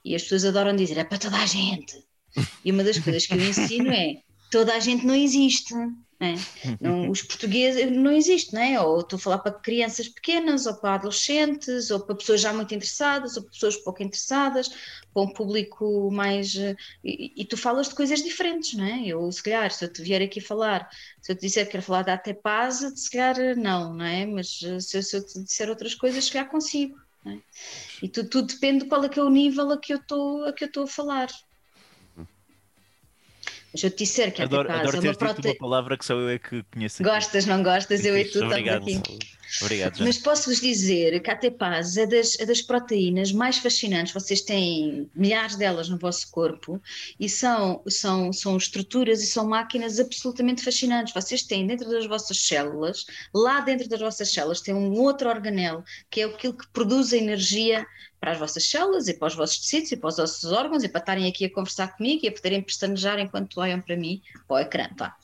E 0.05 0.15
as 0.15 0.21
pessoas 0.23 0.45
adoram 0.45 0.75
dizer, 0.75 0.97
é 0.97 1.03
para 1.03 1.17
toda 1.17 1.37
a 1.37 1.45
gente. 1.45 2.03
E 2.63 2.71
uma 2.71 2.83
das 2.83 2.99
coisas 2.99 3.25
que 3.25 3.33
eu 3.33 3.41
ensino 3.41 3.91
é 3.91 4.21
toda 4.51 4.73
a 4.73 4.79
gente 4.79 5.05
não 5.05 5.15
existe. 5.15 5.73
É? 6.23 6.35
Não, 6.79 7.09
os 7.09 7.23
portugueses 7.23 7.91
não 7.91 8.11
existe, 8.11 8.53
não 8.53 8.61
é? 8.61 8.79
Ou 8.79 8.99
estou 8.99 9.17
a 9.17 9.19
falar 9.19 9.39
para 9.39 9.53
crianças 9.53 10.07
pequenas, 10.07 10.67
ou 10.67 10.75
para 10.75 10.93
adolescentes, 10.93 11.89
ou 11.89 11.99
para 11.99 12.13
pessoas 12.13 12.41
já 12.41 12.53
muito 12.53 12.75
interessadas, 12.75 13.35
ou 13.35 13.41
para 13.41 13.51
pessoas 13.51 13.75
pouco 13.77 14.03
interessadas, 14.03 14.69
para 15.11 15.23
um 15.23 15.33
público 15.33 16.11
mais. 16.11 16.53
E, 17.03 17.33
e 17.35 17.43
tu 17.43 17.57
falas 17.57 17.89
de 17.89 17.95
coisas 17.95 18.21
diferentes, 18.21 18.75
não 18.75 18.85
é? 18.85 19.07
Eu, 19.07 19.31
se 19.31 19.41
calhar, 19.41 19.71
se 19.71 19.83
eu 19.83 19.91
te 19.91 20.03
vier 20.03 20.21
aqui 20.21 20.39
falar, 20.39 20.87
se 21.19 21.31
eu 21.31 21.35
te 21.35 21.41
disser 21.41 21.65
que 21.65 21.71
quero 21.71 21.83
falar 21.83 22.03
da 22.03 22.13
Atepaz, 22.13 22.83
se 22.95 23.09
calhar 23.09 23.57
não, 23.57 23.95
não 23.95 24.05
é? 24.05 24.23
Mas 24.27 24.59
se 24.59 24.97
eu, 24.97 25.01
se 25.01 25.17
eu 25.17 25.25
te 25.25 25.41
disser 25.43 25.69
outras 25.69 25.95
coisas, 25.95 26.23
se 26.23 26.31
calhar 26.31 26.51
consigo. 26.51 26.99
É? 27.25 27.37
E 28.03 28.09
tudo, 28.09 28.29
tudo 28.29 28.47
depende 28.47 28.83
de 28.83 28.89
qual 28.89 29.03
é 29.03 29.09
que 29.09 29.19
é 29.19 29.23
o 29.23 29.29
nível 29.29 29.71
a 29.71 29.79
que 29.79 29.93
eu 29.93 29.97
estou 29.97 30.45
a, 30.45 30.53
que 30.53 30.63
eu 30.63 30.67
estou 30.67 30.83
a 30.83 30.87
falar. 30.87 31.29
Mas 33.73 33.83
eu 33.83 33.89
te 33.89 33.97
disser 34.03 34.33
que 34.33 34.41
adoro, 34.41 34.69
a 34.69 34.79
adoro 34.79 34.97
é 34.97 34.99
uma 34.99 35.13
proteína. 35.13 35.49
uma 35.49 35.59
palavra 35.59 35.97
que 35.97 36.05
só 36.05 36.13
eu 36.13 36.29
é 36.29 36.37
que 36.37 36.63
conheço. 36.73 37.01
Gostas, 37.01 37.45
não 37.45 37.63
gostas? 37.63 38.03
Eu 38.03 38.17
e 38.17 38.25
tu 38.25 38.43
estamos 38.43 38.53
aqui. 38.53 39.01
Obrigado, 39.59 39.99
Mas 39.99 40.17
posso-vos 40.17 40.61
dizer 40.61 41.19
que 41.21 41.29
a 41.29 41.35
Tepaz 41.35 41.97
é 41.97 42.05
das, 42.05 42.39
é 42.39 42.45
das 42.45 42.61
proteínas 42.61 43.33
mais 43.33 43.57
fascinantes. 43.57 44.13
Vocês 44.13 44.41
têm 44.41 45.09
milhares 45.13 45.57
delas 45.57 45.89
no 45.89 45.97
vosso 45.97 46.31
corpo 46.31 46.81
e 47.19 47.27
são, 47.27 47.81
são, 47.87 48.31
são 48.31 48.55
estruturas 48.55 49.21
e 49.21 49.27
são 49.27 49.45
máquinas 49.45 49.99
absolutamente 49.99 50.63
fascinantes. 50.63 51.13
Vocês 51.13 51.43
têm 51.43 51.67
dentro 51.67 51.89
das 51.89 52.05
vossas 52.05 52.39
células, 52.39 53.05
lá 53.33 53.59
dentro 53.59 53.89
das 53.89 53.99
vossas 53.99 54.31
células, 54.31 54.61
tem 54.61 54.73
um 54.73 54.93
outro 54.93 55.27
organelo 55.27 55.83
que 56.09 56.21
é 56.21 56.25
aquilo 56.25 56.53
que 56.53 56.67
produz 56.69 57.11
a 57.11 57.17
energia 57.17 57.85
para 58.21 58.33
as 58.33 58.37
vossas 58.37 58.69
células 58.69 59.07
e 59.07 59.15
para 59.15 59.29
os 59.29 59.35
vossos 59.35 59.57
tecidos 59.57 59.91
e 59.91 59.97
para 59.97 60.09
os 60.09 60.17
vossos 60.17 60.51
órgãos 60.51 60.83
e 60.83 60.87
para 60.87 60.99
estarem 60.99 61.27
aqui 61.27 61.45
a 61.45 61.51
conversar 61.51 61.97
comigo 61.97 62.23
e 62.23 62.29
a 62.29 62.31
poderem 62.31 62.61
pestanejar 62.61 63.17
enquanto 63.17 63.59
olham 63.59 63.81
para 63.81 63.97
mim, 63.97 64.21
para 64.47 64.57
o 64.57 64.59
ecrã, 64.59 64.87
tá? 64.95 65.17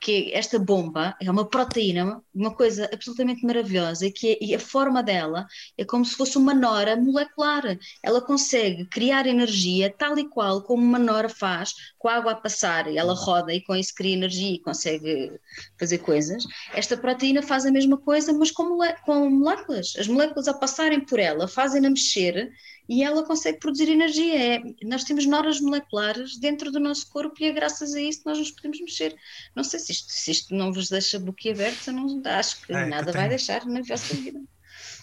que 0.00 0.30
esta 0.34 0.58
bomba 0.58 1.16
é 1.18 1.30
uma 1.30 1.48
proteína, 1.48 2.22
uma 2.34 2.54
coisa 2.54 2.90
absolutamente 2.92 3.44
maravilhosa 3.46 4.10
que 4.10 4.32
é, 4.32 4.44
e 4.44 4.54
a 4.54 4.60
forma 4.60 5.02
dela 5.02 5.46
é 5.78 5.84
como 5.84 6.04
se 6.04 6.14
fosse 6.14 6.36
uma 6.36 6.52
nora 6.52 6.94
molecular. 6.94 7.78
Ela 8.02 8.20
consegue 8.20 8.84
criar 8.84 9.26
energia 9.26 9.92
tal 9.96 10.18
e 10.18 10.28
qual 10.28 10.60
como 10.60 10.82
uma 10.82 10.98
nora 10.98 11.30
faz, 11.30 11.72
com 11.98 12.08
a 12.08 12.16
água 12.16 12.32
a 12.32 12.36
passar, 12.36 12.86
e 12.86 12.98
ela 12.98 13.14
roda 13.14 13.54
e 13.54 13.62
com 13.62 13.74
isso 13.74 13.94
cria 13.94 14.12
energia 14.12 14.56
e 14.56 14.58
consegue 14.58 15.32
fazer 15.78 15.98
coisas. 15.98 16.44
Esta 16.74 16.98
proteína 16.98 17.40
faz 17.40 17.64
a 17.64 17.70
mesma 17.70 17.96
coisa, 17.96 18.30
mas 18.34 18.50
com, 18.50 18.76
mole 18.76 18.94
com 19.06 19.30
moléculas. 19.30 19.94
As 19.98 20.06
moléculas 20.06 20.48
a 20.48 20.52
passarem 20.52 21.00
por 21.00 21.18
ela 21.18 21.48
fazem-na 21.48 21.93
mexer 21.94 22.52
e 22.88 23.02
ela 23.02 23.24
consegue 23.24 23.58
produzir 23.58 23.88
energia. 23.88 24.56
É, 24.56 24.62
nós 24.82 25.04
temos 25.04 25.26
noras 25.26 25.60
moleculares 25.60 26.38
dentro 26.38 26.70
do 26.70 26.78
nosso 26.78 27.08
corpo 27.08 27.34
e 27.40 27.46
é 27.46 27.52
graças 27.52 27.94
a 27.94 28.00
isso 28.00 28.20
que 28.20 28.26
nós 28.26 28.38
nos 28.38 28.50
podemos 28.50 28.80
mexer. 28.80 29.16
Não 29.54 29.64
sei 29.64 29.80
se 29.80 29.92
isto, 29.92 30.12
se 30.12 30.30
isto 30.30 30.54
não 30.54 30.72
vos 30.72 30.88
deixa 30.88 31.18
boquiaberta, 31.18 31.92
não 31.92 32.22
acho 32.24 32.60
que 32.62 32.72
é, 32.72 32.86
nada 32.86 33.10
que 33.10 33.18
vai 33.18 33.28
deixar 33.28 33.64
na 33.66 33.80
vossa 33.82 34.14
vida. 34.14 34.40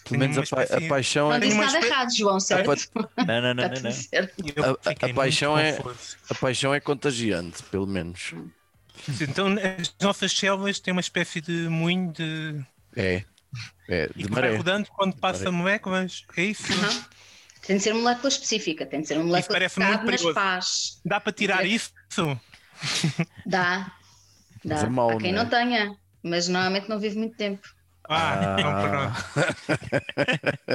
Pelo 0.03 0.19
menos 0.19 0.37
a, 0.37 0.43
pa 0.43 0.63
a, 0.63 0.87
paixão 0.87 1.29
não 1.29 1.35
é. 1.35 1.39
Não 1.39 1.47
disse 1.47 1.57
nada 1.57 1.85
errado, 1.85 2.15
João, 2.15 2.39
certo? 2.39 2.69
Não, 3.25 3.41
não, 3.41 3.53
não. 3.53 3.53
não, 3.53 3.81
não. 3.81 4.65
A, 4.65 5.05
a, 5.05 5.13
paixão 5.13 5.57
é, 5.57 5.77
a 6.29 6.35
paixão 6.35 6.73
é 6.73 6.79
contagiante, 6.79 7.63
pelo 7.63 7.87
menos. 7.87 8.33
Então 9.21 9.47
as 9.79 9.93
nossas 10.01 10.31
células 10.31 10.79
têm 10.79 10.91
uma 10.91 11.01
espécie 11.01 11.39
de 11.39 11.69
moinho 11.69 12.11
de. 12.11 12.61
É. 12.95 13.23
É, 13.87 14.07
de 14.07 14.21
e 14.21 14.23
que 14.25 14.31
vai 14.31 14.55
rodando 14.55 14.87
quando 14.91 15.15
passa 15.17 15.51
moléculas, 15.51 16.25
é 16.37 16.43
isso? 16.43 16.71
Uhum. 16.71 17.03
Tem 17.65 17.77
de 17.77 17.83
ser 17.83 17.91
uma 17.91 18.01
molécula 18.01 18.29
específica, 18.29 18.85
tem 18.85 19.01
de 19.01 19.07
ser 19.07 19.17
uma 19.17 19.25
molécula 19.25 19.63
isso 19.63 19.75
que 19.75 19.81
cabe 19.81 20.11
nas 20.11 20.21
pás. 20.33 21.01
Dá 21.05 21.19
para 21.19 21.31
tirar 21.31 21.65
isso? 21.65 21.91
Dá. 23.45 23.91
Dá. 24.63 24.75
É 24.77 24.89
mau, 24.89 25.11
Há 25.11 25.17
quem 25.17 25.31
não, 25.31 25.41
é? 25.41 25.43
não 25.43 25.49
tenha, 25.49 25.97
mas 26.23 26.47
normalmente 26.47 26.89
não 26.89 26.99
vive 26.99 27.17
muito 27.17 27.35
tempo. 27.35 27.67
Ah, 28.09 28.55
ah. 28.59 29.13
pronto. 29.35 30.01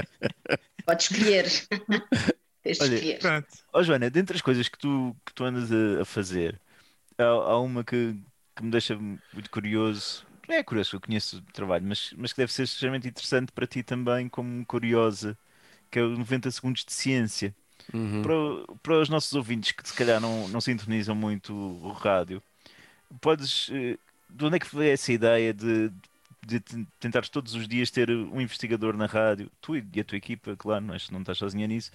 Podes 0.86 1.10
escolher. 1.10 1.46
Olha, 2.80 3.18
Pronto. 3.18 3.48
Oh, 3.72 3.82
Joana, 3.82 4.10
dentre 4.10 4.36
as 4.36 4.42
coisas 4.42 4.68
que 4.68 4.78
tu, 4.78 5.16
que 5.24 5.32
tu 5.32 5.44
andas 5.44 5.70
a, 5.70 6.02
a 6.02 6.04
fazer, 6.04 6.60
há, 7.16 7.24
há, 7.24 7.60
uma 7.60 7.84
que, 7.84 8.16
que 8.56 8.62
me 8.62 8.70
deixa 8.70 8.96
muito 8.96 9.50
curioso. 9.50 10.26
Não 10.48 10.56
é 10.56 10.62
curioso, 10.62 10.96
eu 10.96 11.00
conheço 11.00 11.38
o 11.38 11.52
trabalho, 11.52 11.84
mas, 11.86 12.14
mas 12.16 12.32
que 12.32 12.38
deve 12.38 12.52
ser 12.52 12.62
extremamente 12.62 13.08
interessante 13.08 13.50
para 13.52 13.66
ti 13.66 13.82
também, 13.82 14.28
como 14.28 14.64
curiosa, 14.64 15.36
que 15.90 15.98
é 15.98 16.02
o 16.02 16.16
90 16.16 16.50
Segundos 16.50 16.84
de 16.84 16.92
Ciência. 16.92 17.54
Uhum. 17.92 18.22
Para, 18.22 18.76
para 18.82 19.00
os 19.00 19.08
nossos 19.08 19.32
ouvintes 19.34 19.72
que 19.72 19.86
se 19.88 19.94
calhar 19.94 20.20
não, 20.20 20.48
não 20.48 20.60
sintonizam 20.60 21.14
muito 21.14 21.54
o 21.54 21.92
rádio, 21.92 22.42
podes. 23.20 23.70
Eh, 23.72 23.98
de 24.28 24.44
onde 24.44 24.56
é 24.56 24.58
que 24.58 24.74
veio 24.74 24.92
essa 24.92 25.12
ideia 25.12 25.54
de, 25.54 25.90
de, 26.46 26.60
tentares 27.00 27.28
todos 27.28 27.54
os 27.54 27.66
dias 27.68 27.90
ter 27.90 28.10
um 28.10 28.40
investigador 28.40 28.96
na 28.96 29.06
rádio, 29.06 29.50
tu 29.60 29.76
e 29.76 30.00
a 30.00 30.04
tua 30.04 30.18
equipa, 30.18 30.56
claro, 30.56 30.84
não, 30.84 30.96
não 31.12 31.20
estás 31.20 31.38
sozinha 31.38 31.66
nisso, 31.66 31.90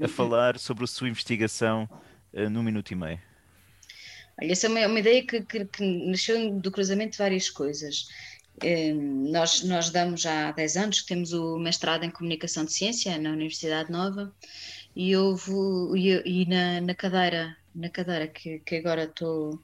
a 0.00 0.04
uhum. 0.04 0.08
falar 0.08 0.58
sobre 0.58 0.84
a 0.84 0.86
sua 0.86 1.08
investigação 1.08 1.88
uh, 2.32 2.50
num 2.50 2.62
minuto 2.62 2.90
e 2.90 2.94
meio? 2.94 3.20
Olha, 4.40 4.52
essa 4.52 4.66
é 4.66 4.70
uma, 4.70 4.86
uma 4.86 4.98
ideia 4.98 5.24
que, 5.26 5.42
que, 5.42 5.64
que, 5.64 5.82
nasceu 6.06 6.50
do 6.52 6.70
cruzamento 6.70 7.12
de 7.12 7.18
várias 7.18 7.48
coisas. 7.48 8.08
Um, 8.62 9.30
nós, 9.32 9.62
nós 9.64 9.90
damos 9.90 10.24
há 10.26 10.52
10 10.52 10.76
anos 10.76 11.00
que 11.00 11.08
temos 11.08 11.32
o 11.32 11.58
mestrado 11.58 12.04
em 12.04 12.10
Comunicação 12.10 12.64
de 12.64 12.72
Ciência 12.72 13.18
na 13.18 13.30
Universidade 13.30 13.90
Nova 13.90 14.32
e 14.94 15.16
houve 15.16 15.50
e, 15.96 16.42
e 16.42 16.46
na, 16.46 16.80
na, 16.80 16.94
cadeira 16.94 17.56
na 17.74 17.88
cadeira 17.88 18.28
que, 18.28 18.60
que 18.60 18.76
agora 18.76 19.04
estou 19.04 19.60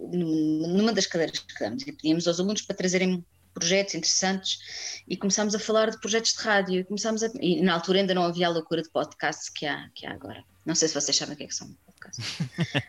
numa 0.00 0.92
das 0.92 1.06
cadeiras 1.06 1.38
que 1.38 1.58
damos. 1.58 1.82
E 1.82 1.92
pedíamos 1.92 2.26
aos 2.26 2.40
alunos 2.40 2.62
para 2.62 2.76
trazerem 2.76 3.24
projetos 3.52 3.94
interessantes 3.94 5.02
e 5.06 5.16
começámos 5.16 5.54
a 5.54 5.58
falar 5.58 5.90
de 5.90 6.00
projetos 6.00 6.32
de 6.32 6.40
rádio. 6.40 6.80
E 6.80 6.84
começámos 6.84 7.22
a, 7.22 7.30
e 7.40 7.60
na 7.62 7.74
altura 7.74 8.00
ainda 8.00 8.14
não 8.14 8.24
havia 8.24 8.46
a 8.46 8.50
loucura 8.50 8.82
de 8.82 8.90
podcasts 8.90 9.48
que 9.48 9.66
há, 9.66 9.88
que 9.94 10.06
há 10.06 10.12
agora. 10.12 10.42
Não 10.64 10.74
sei 10.74 10.88
se 10.88 10.94
vocês 10.94 11.16
sabem 11.16 11.34
o 11.34 11.36
que 11.36 11.44
é 11.44 11.46
que 11.46 11.54
são 11.54 11.74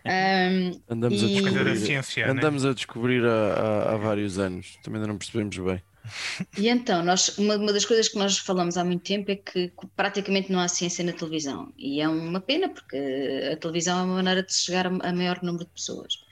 um, 0.05 0.81
andamos, 0.89 1.21
e... 1.21 1.25
a 1.25 1.41
descobrir, 1.41 1.77
ciência, 1.77 2.25
né? 2.25 2.31
andamos 2.31 2.63
né? 2.63 2.69
a 2.69 2.73
descobrir 2.73 3.25
há, 3.25 3.53
há, 3.53 3.93
há 3.93 3.97
vários 3.97 4.39
anos 4.39 4.77
também 4.83 4.99
ainda 4.99 5.11
não 5.11 5.17
percebemos 5.17 5.57
bem 5.57 5.81
e 6.57 6.67
então, 6.69 7.03
nós, 7.03 7.37
uma, 7.37 7.55
uma, 7.55 7.73
das 7.73 7.85
coisas 7.85 8.07
que 8.07 8.17
nós 8.17 8.37
falamos 8.37 8.77
há 8.77 8.83
muito 8.83 9.03
tempo 9.03 9.31
é 9.31 9.35
que 9.35 9.71
praticamente 9.95 10.51
não 10.51 10.59
há 10.59 10.67
ciência 10.67 11.03
na 11.03 11.13
televisão. 11.13 11.73
E 11.77 12.01
é 12.01 12.07
uma 12.07 12.39
pena, 12.39 12.69
porque 12.69 12.97
a 13.51 13.57
televisão 13.57 13.99
é 13.99 14.03
uma 14.03 14.15
maneira 14.15 14.43
de 14.43 14.53
chegar 14.53 14.87
a, 14.87 14.89
a 14.89 15.13
maior 15.13 15.41
número 15.41 15.65
de 15.65 15.71
pessoas. 15.71 16.23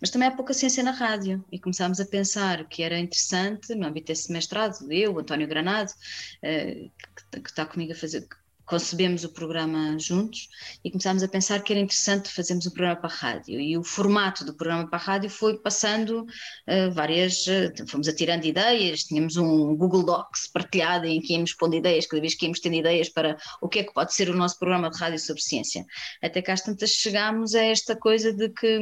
Mas 0.00 0.10
também 0.10 0.28
há 0.28 0.32
pouca 0.32 0.52
ciência 0.52 0.82
na 0.82 0.90
rádio. 0.90 1.44
E 1.52 1.58
começámos 1.58 2.00
a 2.00 2.06
pensar 2.06 2.64
que 2.64 2.82
era 2.82 2.98
interessante, 2.98 3.74
no 3.74 3.86
âmbito 3.86 4.08
desse 4.08 4.32
mestrado, 4.32 4.90
eu, 4.90 5.18
António 5.18 5.46
Granado, 5.46 5.90
uh, 5.90 6.90
que, 7.32 7.40
que 7.40 7.50
está 7.50 7.64
comigo 7.64 7.92
a 7.92 7.96
fazer, 7.96 8.26
concebemos 8.70 9.24
o 9.24 9.28
programa 9.28 9.98
juntos 9.98 10.48
e 10.84 10.90
começámos 10.92 11.24
a 11.24 11.28
pensar 11.28 11.60
que 11.60 11.72
era 11.72 11.82
interessante 11.82 12.30
fazermos 12.30 12.68
um 12.68 12.70
programa 12.70 13.00
para 13.00 13.10
a 13.10 13.12
rádio. 13.12 13.60
E 13.60 13.76
o 13.76 13.82
formato 13.82 14.44
do 14.44 14.54
programa 14.54 14.88
para 14.88 14.96
a 14.96 15.02
rádio 15.02 15.28
foi 15.28 15.58
passando 15.58 16.20
uh, 16.22 16.90
várias. 16.92 17.48
Uh, 17.48 17.88
fomos 17.88 18.06
atirando 18.06 18.46
ideias, 18.46 19.02
tínhamos 19.02 19.36
um 19.36 19.74
Google 19.74 20.04
Docs 20.04 20.46
partilhado 20.46 21.06
em 21.06 21.20
que 21.20 21.32
íamos 21.32 21.52
pondo 21.52 21.74
ideias, 21.74 22.06
cada 22.06 22.20
vez 22.20 22.36
que 22.36 22.46
íamos 22.46 22.60
tendo 22.60 22.76
ideias 22.76 23.08
para 23.08 23.36
o 23.60 23.68
que 23.68 23.80
é 23.80 23.82
que 23.82 23.92
pode 23.92 24.14
ser 24.14 24.30
o 24.30 24.36
nosso 24.36 24.56
programa 24.56 24.88
de 24.88 24.96
rádio 24.96 25.18
sobre 25.18 25.42
ciência. 25.42 25.84
Até 26.22 26.40
que 26.40 26.52
às 26.52 26.62
tantas 26.62 26.90
chegámos 26.90 27.56
a 27.56 27.62
esta 27.64 27.96
coisa 27.96 28.32
de 28.32 28.48
que. 28.50 28.78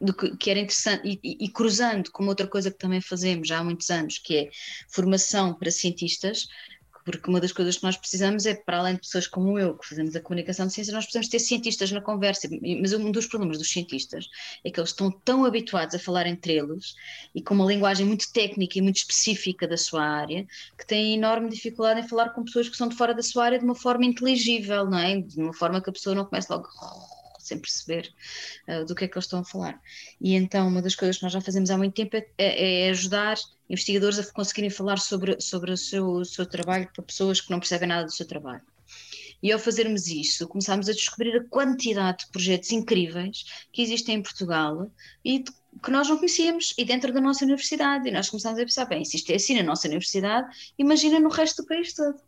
Do 0.00 0.12
que, 0.12 0.36
que, 0.36 0.50
era 0.50 0.58
interessante, 0.58 1.06
e, 1.06 1.20
e, 1.22 1.44
e, 1.44 1.48
cruzando 1.48 2.10
com 2.10 2.26
outra 2.26 2.48
coisa 2.48 2.72
que 2.72 2.76
também 2.76 3.00
fazemos 3.00 3.46
já 3.46 3.60
há 3.60 3.62
muitos 3.62 3.88
anos, 3.88 4.18
que 4.18 4.36
é 4.36 4.50
formação 4.88 5.54
para 5.54 5.70
cientistas, 5.70 6.48
porque 7.04 7.28
uma 7.28 7.40
das 7.40 7.52
coisas 7.52 7.76
que 7.76 7.82
nós 7.82 7.96
precisamos 7.96 8.46
é, 8.46 8.54
para 8.54 8.78
além 8.78 8.94
de 8.94 9.00
pessoas 9.00 9.26
como 9.26 9.58
eu, 9.58 9.76
que 9.76 9.88
fazemos 9.88 10.14
a 10.14 10.20
comunicação 10.20 10.66
de 10.66 10.72
ciência, 10.72 10.92
nós 10.92 11.04
precisamos 11.04 11.28
ter 11.28 11.38
cientistas 11.38 11.90
na 11.90 12.00
conversa. 12.00 12.48
Mas 12.80 12.92
um 12.92 13.10
dos 13.10 13.26
problemas 13.26 13.58
dos 13.58 13.70
cientistas 13.70 14.28
é 14.64 14.70
que 14.70 14.78
eles 14.78 14.90
estão 14.90 15.10
tão 15.10 15.44
habituados 15.44 15.94
a 15.94 15.98
falar 15.98 16.26
entre 16.26 16.54
eles 16.54 16.94
e 17.34 17.42
com 17.42 17.54
uma 17.54 17.66
linguagem 17.66 18.06
muito 18.06 18.32
técnica 18.32 18.78
e 18.78 18.82
muito 18.82 18.96
específica 18.96 19.66
da 19.66 19.76
sua 19.76 20.04
área, 20.04 20.46
que 20.78 20.86
têm 20.86 21.14
enorme 21.14 21.48
dificuldade 21.48 22.00
em 22.00 22.08
falar 22.08 22.30
com 22.30 22.44
pessoas 22.44 22.68
que 22.68 22.76
são 22.76 22.88
de 22.88 22.96
fora 22.96 23.14
da 23.14 23.22
sua 23.22 23.44
área 23.44 23.58
de 23.58 23.64
uma 23.64 23.74
forma 23.74 24.04
inteligível, 24.04 24.86
não 24.86 24.98
é? 24.98 25.20
De 25.20 25.40
uma 25.40 25.52
forma 25.52 25.80
que 25.80 25.90
a 25.90 25.92
pessoa 25.92 26.14
não 26.14 26.24
comece 26.24 26.48
logo 26.50 26.68
sem 27.42 27.58
perceber 27.58 28.12
uh, 28.68 28.84
do 28.84 28.94
que 28.94 29.04
é 29.04 29.08
que 29.08 29.16
eles 29.16 29.24
estão 29.24 29.40
a 29.40 29.44
falar. 29.44 29.80
E 30.20 30.34
então, 30.34 30.68
uma 30.68 30.82
das 30.82 30.94
coisas 30.94 31.16
que 31.16 31.22
nós 31.22 31.32
já 31.32 31.40
fazemos 31.40 31.70
há 31.70 31.76
muito 31.76 31.94
tempo 31.94 32.16
é, 32.16 32.26
é, 32.38 32.86
é 32.86 32.90
ajudar 32.90 33.36
investigadores 33.68 34.18
a 34.18 34.32
conseguirem 34.32 34.70
falar 34.70 34.98
sobre, 34.98 35.40
sobre 35.40 35.72
o, 35.72 35.76
seu, 35.76 36.06
o 36.06 36.24
seu 36.24 36.46
trabalho 36.46 36.88
para 36.92 37.02
pessoas 37.02 37.40
que 37.40 37.50
não 37.50 37.58
percebem 37.58 37.88
nada 37.88 38.04
do 38.04 38.12
seu 38.12 38.26
trabalho. 38.26 38.62
E 39.42 39.50
ao 39.50 39.58
fazermos 39.58 40.06
isso, 40.06 40.46
começámos 40.46 40.88
a 40.88 40.92
descobrir 40.92 41.36
a 41.36 41.44
quantidade 41.44 42.18
de 42.18 42.30
projetos 42.30 42.70
incríveis 42.70 43.44
que 43.72 43.82
existem 43.82 44.16
em 44.16 44.22
Portugal 44.22 44.88
e 45.24 45.42
que 45.42 45.90
nós 45.90 46.08
não 46.08 46.16
conhecíamos 46.16 46.74
e 46.78 46.84
dentro 46.84 47.12
da 47.12 47.20
nossa 47.20 47.44
universidade. 47.44 48.08
E 48.08 48.12
nós 48.12 48.30
começámos 48.30 48.60
a 48.60 48.62
pensar: 48.62 48.84
bem, 48.84 49.04
se 49.04 49.16
isto 49.16 49.30
é 49.30 49.34
assim 49.34 49.56
na 49.56 49.64
nossa 49.64 49.88
universidade, 49.88 50.48
imagina 50.78 51.18
no 51.18 51.28
resto 51.28 51.62
do 51.62 51.68
país 51.68 51.92
todo. 51.92 52.20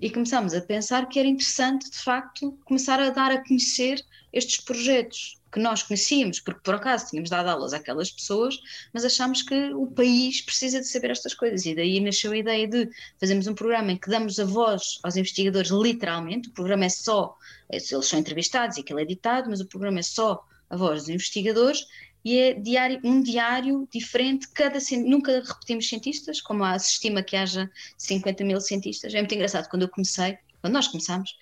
E 0.00 0.10
começámos 0.10 0.54
a 0.54 0.60
pensar 0.60 1.08
que 1.08 1.18
era 1.18 1.28
interessante, 1.28 1.90
de 1.90 1.98
facto, 1.98 2.58
começar 2.64 3.00
a 3.00 3.10
dar 3.10 3.30
a 3.30 3.42
conhecer 3.44 4.04
estes 4.32 4.60
projetos 4.60 5.40
que 5.54 5.60
nós 5.60 5.84
conhecíamos, 5.84 6.40
porque 6.40 6.60
por 6.64 6.74
acaso 6.74 7.10
tínhamos 7.10 7.30
dado 7.30 7.48
aulas 7.48 7.72
àquelas 7.72 8.10
pessoas, 8.10 8.58
mas 8.92 9.04
achámos 9.04 9.42
que 9.42 9.72
o 9.72 9.86
país 9.86 10.40
precisa 10.40 10.80
de 10.80 10.88
saber 10.88 11.12
estas 11.12 11.32
coisas. 11.32 11.64
E 11.64 11.76
daí 11.76 12.00
nasceu 12.00 12.32
a 12.32 12.36
ideia 12.36 12.66
de 12.66 12.90
fazermos 13.20 13.46
um 13.46 13.54
programa 13.54 13.92
em 13.92 13.96
que 13.96 14.10
damos 14.10 14.40
a 14.40 14.44
voz 14.44 14.98
aos 15.04 15.16
investigadores, 15.16 15.70
literalmente. 15.70 16.48
O 16.48 16.52
programa 16.52 16.86
é 16.86 16.88
só, 16.88 17.36
eles 17.70 17.86
são 17.86 18.18
entrevistados 18.18 18.76
e 18.76 18.80
aquilo 18.80 18.98
é 18.98 19.02
editado, 19.02 19.48
mas 19.48 19.60
o 19.60 19.66
programa 19.66 20.00
é 20.00 20.02
só 20.02 20.44
a 20.68 20.76
voz 20.76 21.02
dos 21.02 21.10
investigadores 21.10 21.86
e 22.24 22.38
é 22.38 22.54
diário, 22.54 23.00
um 23.04 23.20
diário 23.20 23.86
diferente, 23.92 24.48
cada 24.48 24.78
nunca 25.04 25.40
repetimos 25.40 25.88
cientistas, 25.88 26.40
como 26.40 26.64
se 26.78 26.92
estima 26.92 27.22
que 27.22 27.36
haja 27.36 27.70
50 27.98 28.44
mil 28.44 28.60
cientistas. 28.60 29.12
É 29.12 29.18
muito 29.18 29.34
engraçado, 29.34 29.68
quando 29.68 29.82
eu 29.82 29.88
comecei, 29.88 30.38
quando 30.64 30.72
nós 30.72 30.88
começámos, 30.88 31.36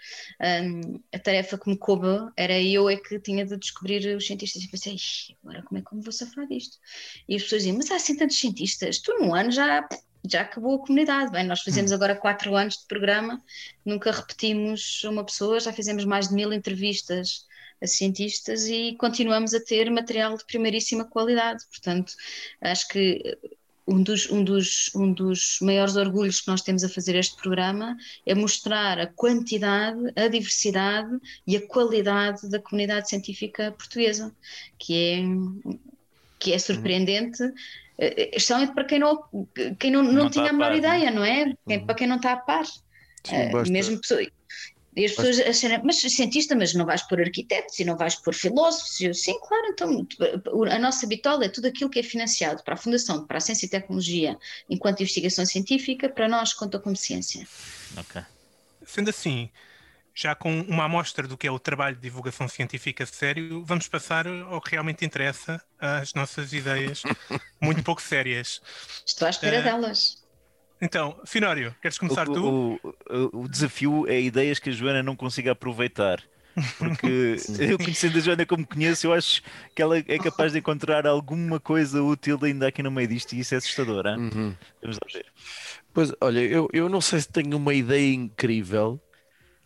um, 0.64 1.00
a 1.14 1.18
tarefa 1.20 1.56
que 1.56 1.70
me 1.70 1.76
coube 1.76 2.08
era 2.36 2.60
eu 2.60 2.90
é 2.90 2.96
que 2.96 3.20
tinha 3.20 3.46
de 3.46 3.56
descobrir 3.56 4.16
os 4.16 4.26
cientistas 4.26 4.64
e 4.64 4.68
pensei, 4.68 4.96
agora 5.44 5.62
como 5.62 5.78
é 5.78 5.82
que 5.82 5.94
me 5.94 6.02
vou 6.02 6.10
safar 6.10 6.44
disto? 6.48 6.76
E 7.28 7.36
as 7.36 7.42
pessoas 7.44 7.62
diziam, 7.62 7.76
mas 7.76 7.88
há 7.92 7.94
assim 7.94 8.16
tantos 8.16 8.40
cientistas, 8.40 8.98
tu 8.98 9.16
num 9.20 9.32
ano 9.32 9.52
já 9.52 9.88
já 10.24 10.42
acabou 10.42 10.76
a 10.76 10.78
comunidade. 10.78 11.32
Bem, 11.32 11.44
nós 11.44 11.62
fazemos 11.62 11.90
hum. 11.90 11.94
agora 11.94 12.14
quatro 12.14 12.54
anos 12.54 12.78
de 12.78 12.86
programa, 12.86 13.42
nunca 13.84 14.10
repetimos 14.10 15.02
uma 15.04 15.24
pessoa, 15.24 15.58
já 15.58 15.72
fizemos 15.72 16.04
mais 16.04 16.28
de 16.28 16.34
mil 16.34 16.52
entrevistas 16.52 17.44
a 17.82 17.86
cientistas 17.86 18.66
e 18.68 18.94
continuamos 18.96 19.52
a 19.54 19.60
ter 19.60 19.90
material 19.90 20.36
de 20.36 20.44
primeiríssima 20.44 21.04
qualidade. 21.04 21.64
Portanto, 21.70 22.14
acho 22.60 22.88
que 22.88 23.36
um 23.86 24.02
dos, 24.02 24.30
um, 24.30 24.44
dos, 24.44 24.94
um 24.94 25.12
dos 25.12 25.58
maiores 25.60 25.96
orgulhos 25.96 26.40
que 26.40 26.48
nós 26.48 26.62
temos 26.62 26.84
a 26.84 26.88
fazer 26.88 27.16
este 27.16 27.36
programa 27.36 27.96
é 28.24 28.34
mostrar 28.34 28.98
a 29.00 29.06
quantidade, 29.06 30.00
a 30.14 30.28
diversidade 30.28 31.18
e 31.46 31.56
a 31.56 31.66
qualidade 31.66 32.48
da 32.48 32.60
comunidade 32.60 33.08
científica 33.08 33.72
portuguesa, 33.72 34.32
que 34.78 34.94
é, 34.94 35.22
que 36.38 36.52
é 36.52 36.58
surpreendente. 36.58 37.42
Especialmente 37.98 38.70
eh, 38.70 38.74
para 38.74 38.84
quem 38.84 38.98
não, 38.98 39.22
quem 39.78 39.90
não, 39.90 40.02
não, 40.02 40.12
não 40.12 40.30
tinha 40.30 40.50
a 40.50 40.52
menor 40.52 40.68
par, 40.68 40.76
ideia, 40.76 41.10
não 41.10 41.24
é? 41.24 41.54
Uhum. 41.66 41.86
Para 41.86 41.94
quem 41.94 42.06
não 42.06 42.16
está 42.16 42.32
a 42.32 42.36
par. 42.36 42.64
Sim, 43.24 43.54
uh, 43.54 43.70
mesmo 43.70 44.00
pessoas, 44.00 44.26
e 44.94 45.06
as 45.06 45.12
pessoas 45.12 45.40
acharem, 45.40 45.80
mas 45.82 46.00
cientista, 46.00 46.54
mas 46.54 46.74
não 46.74 46.84
vais 46.84 47.02
pôr 47.02 47.20
arquitetos 47.20 47.78
e 47.78 47.84
não 47.84 47.96
vais 47.96 48.14
pôr 48.14 48.34
filósofos. 48.34 49.00
Eu, 49.00 49.14
sim, 49.14 49.38
claro, 49.40 49.66
então 49.68 50.06
a 50.70 50.78
nossa 50.78 51.06
bitola 51.06 51.46
é 51.46 51.48
tudo 51.48 51.68
aquilo 51.68 51.88
que 51.88 51.98
é 51.98 52.02
financiado 52.02 52.62
para 52.62 52.74
a 52.74 52.76
Fundação 52.76 53.26
para 53.26 53.38
a 53.38 53.40
Ciência 53.40 53.66
e 53.66 53.68
Tecnologia 53.70 54.38
enquanto 54.68 55.00
investigação 55.00 55.46
científica, 55.46 56.08
para 56.08 56.28
nós 56.28 56.52
conta 56.52 56.78
como 56.78 56.94
ciência. 56.94 57.46
Ok. 57.96 58.22
Sendo 58.84 59.08
assim, 59.08 59.48
já 60.14 60.34
com 60.34 60.60
uma 60.62 60.84
amostra 60.84 61.26
do 61.26 61.38
que 61.38 61.46
é 61.46 61.50
o 61.50 61.58
trabalho 61.58 61.96
de 61.96 62.02
divulgação 62.02 62.46
científica 62.46 63.06
sério, 63.06 63.64
vamos 63.64 63.88
passar 63.88 64.26
ao 64.26 64.60
que 64.60 64.72
realmente 64.72 65.04
interessa, 65.04 65.62
às 65.78 66.12
nossas 66.12 66.52
ideias 66.52 67.02
muito 67.60 67.82
pouco 67.82 68.02
sérias. 68.02 68.60
Estou 69.06 69.26
à 69.26 69.30
espera 69.30 69.60
uh, 69.60 69.62
delas. 69.62 70.21
Então, 70.82 71.16
Finório, 71.24 71.72
queres 71.80 71.96
começar 71.96 72.28
o, 72.28 72.32
tu? 72.32 72.44
O, 72.44 72.94
o, 73.08 73.42
o, 73.42 73.48
desafio 73.48 74.04
é 74.08 74.20
ideias 74.20 74.58
que 74.58 74.68
a 74.68 74.72
Joana 74.72 75.00
não 75.00 75.14
consiga 75.14 75.52
aproveitar. 75.52 76.20
Porque 76.76 77.36
eu 77.60 77.78
conhecendo 77.78 78.18
a 78.18 78.20
Joana 78.20 78.44
como 78.44 78.66
conheço, 78.66 79.06
eu 79.06 79.12
acho 79.12 79.42
que 79.76 79.80
ela 79.80 79.96
é 79.96 80.18
capaz 80.18 80.52
de 80.52 80.58
encontrar 80.58 81.06
alguma 81.06 81.60
coisa 81.60 82.02
útil 82.02 82.36
ainda 82.42 82.66
aqui 82.66 82.82
no 82.82 82.90
meio 82.90 83.06
disto 83.06 83.32
e 83.32 83.38
isso 83.38 83.54
é 83.54 83.58
assustador. 83.58 84.04
Uhum. 84.06 84.56
Vamos 84.82 84.96
lá 84.96 85.08
ver. 85.14 85.26
Pois, 85.94 86.12
olha, 86.20 86.40
eu, 86.40 86.68
eu 86.72 86.88
não 86.88 87.00
sei 87.00 87.20
se 87.20 87.28
tenho 87.28 87.56
uma 87.56 87.72
ideia 87.72 88.12
incrível, 88.12 89.00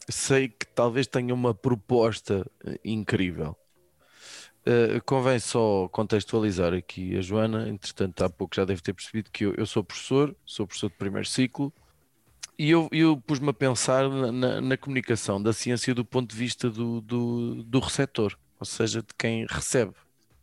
sei 0.06 0.48
que 0.48 0.66
talvez 0.66 1.06
tenha 1.06 1.32
uma 1.32 1.54
proposta 1.54 2.44
incrível. 2.84 3.56
Uh, 4.66 5.00
convém 5.04 5.38
só 5.38 5.86
contextualizar 5.88 6.74
aqui 6.74 7.16
a 7.16 7.20
Joana, 7.20 7.68
entretanto, 7.68 8.24
há 8.24 8.28
pouco 8.28 8.56
já 8.56 8.64
deve 8.64 8.82
ter 8.82 8.92
percebido 8.92 9.30
que 9.30 9.44
eu, 9.44 9.54
eu 9.54 9.64
sou 9.64 9.84
professor, 9.84 10.34
sou 10.44 10.66
professor 10.66 10.90
de 10.90 10.96
primeiro 10.96 11.28
ciclo, 11.28 11.72
e 12.58 12.70
eu, 12.70 12.88
eu 12.90 13.16
pus-me 13.16 13.50
a 13.50 13.52
pensar 13.52 14.08
na, 14.08 14.60
na, 14.60 14.76
comunicação 14.76 15.40
da 15.40 15.52
ciência 15.52 15.94
do 15.94 16.04
ponto 16.04 16.30
de 16.30 16.36
vista 16.36 16.68
do, 16.68 17.00
do, 17.00 17.62
do 17.62 17.78
receptor, 17.78 18.36
ou 18.58 18.66
seja, 18.66 19.02
de 19.02 19.14
quem 19.16 19.46
recebe 19.48 19.92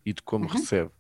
e 0.06 0.14
de 0.14 0.22
como 0.22 0.46
uhum. 0.46 0.52
recebe. 0.52 0.92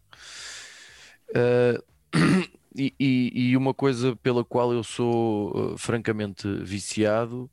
Uh, 1.29 1.81
e, 2.75 2.93
e, 2.99 3.31
e, 3.51 3.57
uma 3.57 3.73
coisa 3.73 4.15
pela 4.17 4.43
qual 4.43 4.73
eu 4.73 4.83
sou 4.83 5.73
uh, 5.73 5.77
francamente 5.77 6.47
viciado 6.63 7.49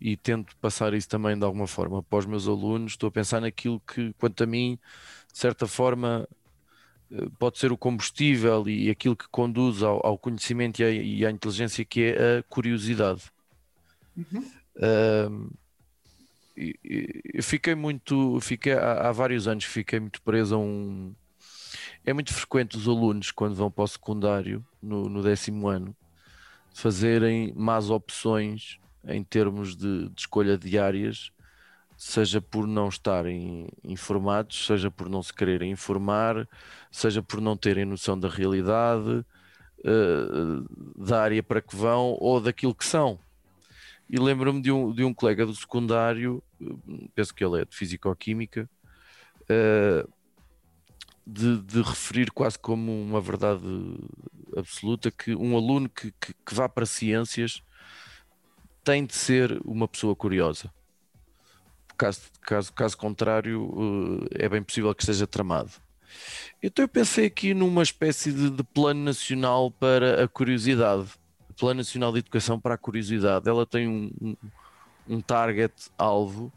e 0.00 0.16
tento 0.16 0.56
passar 0.56 0.94
isso 0.94 1.08
também 1.08 1.36
de 1.36 1.44
alguma 1.44 1.66
forma 1.66 2.02
para 2.02 2.18
os 2.18 2.26
meus 2.26 2.46
alunos. 2.46 2.92
Estou 2.92 3.08
a 3.08 3.12
pensar 3.12 3.40
naquilo 3.40 3.80
que, 3.80 4.12
quanto 4.14 4.42
a 4.42 4.46
mim, 4.46 4.78
de 5.32 5.38
certa 5.38 5.66
forma, 5.66 6.28
eh, 7.10 7.28
pode 7.38 7.58
ser 7.58 7.72
o 7.72 7.76
combustível 7.76 8.68
e 8.68 8.90
aquilo 8.90 9.16
que 9.16 9.28
conduz 9.28 9.82
ao, 9.82 10.04
ao 10.04 10.18
conhecimento 10.18 10.80
e 10.80 10.84
à, 10.84 10.90
e 10.90 11.26
à, 11.26 11.30
inteligência, 11.30 11.84
que 11.84 12.02
é 12.02 12.38
a 12.38 12.42
curiosidade. 12.44 13.22
Uhum. 14.16 14.50
Uh, 14.76 15.50
eu 16.56 17.42
fiquei 17.42 17.74
muito, 17.74 18.40
fiquei 18.40 18.72
há, 18.72 19.08
há, 19.08 19.12
vários 19.12 19.46
anos 19.46 19.64
fiquei 19.64 20.00
muito 20.00 20.22
preso 20.22 20.54
a 20.54 20.58
um. 20.58 21.14
É 22.04 22.12
muito 22.12 22.32
frequente 22.32 22.76
os 22.76 22.88
alunos, 22.88 23.30
quando 23.30 23.54
vão 23.54 23.70
para 23.70 23.84
o 23.84 23.88
secundário, 23.88 24.64
no, 24.80 25.08
no 25.08 25.22
décimo 25.22 25.68
ano, 25.68 25.94
fazerem 26.72 27.52
más 27.54 27.90
opções 27.90 28.78
em 29.06 29.22
termos 29.22 29.76
de, 29.76 30.08
de 30.08 30.20
escolha 30.20 30.58
de 30.58 30.78
áreas, 30.78 31.30
seja 31.96 32.40
por 32.40 32.66
não 32.66 32.88
estarem 32.88 33.68
informados, 33.82 34.66
seja 34.66 34.90
por 34.90 35.08
não 35.08 35.22
se 35.22 35.32
quererem 35.32 35.70
informar, 35.70 36.46
seja 36.90 37.22
por 37.22 37.40
não 37.40 37.56
terem 37.56 37.84
noção 37.84 38.18
da 38.18 38.28
realidade, 38.28 39.24
uh, 39.80 41.04
da 41.04 41.22
área 41.22 41.42
para 41.42 41.62
que 41.62 41.74
vão 41.74 42.16
ou 42.20 42.40
daquilo 42.40 42.74
que 42.74 42.84
são. 42.84 43.18
E 44.08 44.18
lembro-me 44.18 44.60
de 44.60 44.70
um, 44.70 44.92
de 44.92 45.02
um 45.02 45.12
colega 45.12 45.44
do 45.46 45.54
secundário, 45.54 46.42
penso 47.14 47.34
que 47.34 47.44
ele 47.44 47.62
é 47.62 47.64
de 47.64 47.74
Físico-Química, 47.74 48.68
uh, 49.42 50.08
de, 51.26 51.60
de, 51.62 51.82
referir 51.82 52.30
quase 52.30 52.56
como 52.56 52.92
uma 53.02 53.20
verdade 53.20 53.66
absoluta 54.56 55.10
que 55.10 55.34
um 55.34 55.56
aluno 55.56 55.88
que, 55.88 56.12
que, 56.20 56.32
que 56.32 56.54
vá 56.54 56.68
para 56.68 56.86
ciências 56.86 57.64
tem 58.86 59.04
de 59.04 59.16
ser 59.16 59.60
uma 59.64 59.88
pessoa 59.88 60.14
curiosa. 60.14 60.72
Caso, 61.98 62.20
caso, 62.40 62.72
caso 62.72 62.96
contrário, 62.96 64.28
eh, 64.30 64.44
é 64.44 64.48
bem 64.48 64.62
possível 64.62 64.94
que 64.94 65.02
esteja 65.02 65.26
tramado. 65.26 65.72
Então 66.62 66.84
eu 66.84 66.88
pensei 66.88 67.26
aqui 67.26 67.52
numa 67.52 67.82
espécie 67.82 68.30
de, 68.30 68.48
de 68.48 68.62
plano 68.62 69.02
nacional 69.02 69.72
para 69.72 70.22
a 70.22 70.28
curiosidade. 70.28 71.08
Plano 71.58 71.78
Nacional 71.78 72.12
de 72.12 72.18
Educação 72.18 72.60
para 72.60 72.74
a 72.74 72.78
Curiosidade. 72.78 73.48
Ela 73.48 73.66
tem 73.66 73.88
um, 73.88 74.12
um, 74.20 74.36
um 75.08 75.20
target 75.22 75.74
alvo 75.96 76.52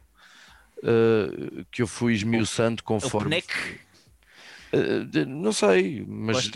uh, 0.79 1.65
que 1.71 1.81
eu 1.81 1.87
fui 1.87 2.13
esmiuçando 2.13 2.83
conforme. 2.83 3.27
O 3.27 3.29
PNEC? 3.29 3.79
Uh, 4.73 5.25
não 5.25 5.53
sei, 5.53 6.05
mas 6.05 6.51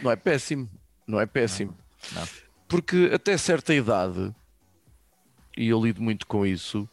não 0.00 0.12
é 0.12 0.16
péssimo. 0.16 0.70
Não 1.04 1.20
é 1.20 1.26
péssimo. 1.26 1.76
Não, 2.12 2.20
não. 2.20 2.28
Porque 2.68 3.10
até 3.12 3.36
certa 3.36 3.74
idade 3.74 4.32
e 5.58 5.68
eu 5.68 5.84
lido 5.84 6.00
muito 6.00 6.26
com 6.26 6.46
isso, 6.46 6.88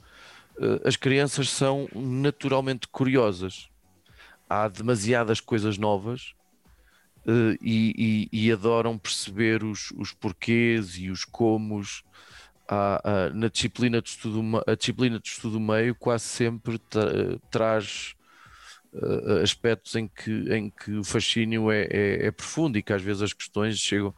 eh, 0.59 0.81
as 0.83 0.95
crianças 0.95 1.49
são 1.49 1.87
naturalmente 1.93 2.87
curiosas. 2.87 3.69
Há 4.49 4.67
demasiadas 4.67 5.39
coisas 5.39 5.77
novas 5.77 6.33
uh, 7.25 7.57
e, 7.59 8.29
e, 8.31 8.47
e, 8.47 8.51
adoram 8.51 8.95
perceber 8.95 9.63
os, 9.63 9.91
os 9.97 10.11
porquês 10.11 10.97
e 10.97 11.09
os 11.09 11.25
comos. 11.25 12.03
Há, 12.67 13.31
na 13.33 13.47
disciplina 13.47 14.01
de 14.01 14.09
estudo, 14.09 14.63
a 14.67 14.75
disciplina 14.75 15.19
de 15.19 15.27
estudo 15.27 15.59
meio 15.59 15.95
quase 15.95 16.25
sempre 16.25 16.77
tra 16.77 17.39
traz 17.49 18.15
uh, 18.93 19.41
aspectos 19.43 19.95
em 19.95 20.07
que, 20.07 20.31
em 20.53 20.69
que 20.69 20.91
o 20.91 21.03
fascínio 21.03 21.71
é, 21.71 21.87
é, 21.89 22.25
é 22.27 22.31
profundo 22.31 22.77
e 22.77 22.83
que 22.83 22.93
às 22.93 23.01
vezes 23.01 23.21
as 23.21 23.33
questões 23.33 23.77
chegam 23.77 24.13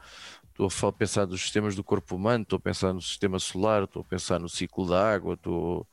estou 0.59 0.89
a 0.89 0.93
pensar 0.93 1.27
nos 1.27 1.41
sistemas 1.41 1.75
do 1.75 1.83
corpo 1.83 2.15
humano, 2.15 2.43
estou 2.43 2.57
a 2.57 2.59
pensar 2.59 2.93
no 2.93 3.01
sistema 3.01 3.39
solar, 3.39 3.83
estou 3.83 4.01
a 4.01 4.05
pensar 4.05 4.39
no 4.39 4.49
ciclo 4.49 4.87
da 4.89 5.13
água, 5.13 5.35
estou, 5.35 5.87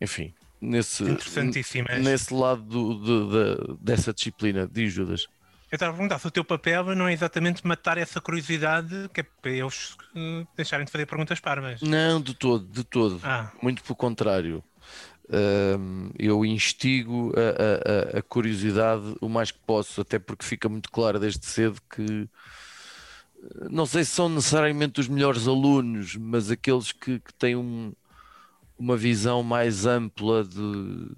enfim, 0.00 0.34
nesse, 0.60 1.04
nesse 2.00 2.34
lado 2.34 2.62
do, 2.62 2.94
de, 2.94 3.76
de, 3.76 3.76
dessa 3.80 4.12
disciplina, 4.12 4.68
diz 4.70 4.92
Judas. 4.92 5.26
Eu 5.70 5.76
estava 5.76 5.92
a 5.92 5.94
perguntar 5.94 6.18
se 6.18 6.26
o 6.26 6.30
teu 6.30 6.44
papel 6.44 6.94
não 6.96 7.06
é 7.08 7.12
exatamente 7.12 7.66
matar 7.66 7.98
essa 7.98 8.20
curiosidade, 8.22 9.08
que 9.12 9.20
é 9.20 9.22
para 9.22 9.50
eles 9.50 9.92
uh, 10.16 10.46
deixarem 10.56 10.86
de 10.86 10.90
fazer 10.90 11.04
perguntas 11.04 11.40
parvas. 11.40 11.82
Não, 11.82 12.20
de 12.22 12.34
todo, 12.34 12.64
de 12.66 12.82
todo. 12.84 13.20
Ah, 13.22 13.52
Muito 13.62 13.82
pelo 13.82 13.94
contrário. 13.96 14.64
Hum, 15.30 16.10
eu 16.18 16.42
instigo 16.42 17.34
a, 17.36 18.14
a- 18.16 18.18
a- 18.18 18.22
curiosidade 18.22 19.14
o 19.20 19.28
mais 19.28 19.50
que 19.50 19.58
posso, 19.66 20.00
até 20.00 20.18
porque 20.18 20.42
fica 20.42 20.70
muito 20.70 20.90
claro 20.90 21.18
desde 21.20 21.44
cedo 21.44 21.78
que 21.94 22.02
eh, 22.22 22.28
não 23.70 23.86
sei 23.86 24.04
se 24.04 24.10
são 24.12 24.28
necessariamente 24.28 25.00
os 25.00 25.08
melhores 25.08 25.46
alunos, 25.46 26.16
mas 26.16 26.50
aqueles 26.50 26.92
que, 26.92 27.20
que 27.20 27.34
têm 27.34 27.56
um- 27.56 27.92
uma 28.78 28.96
visão 28.96 29.42
mais 29.42 29.86
ampla 29.86 30.44
de- 30.44 31.10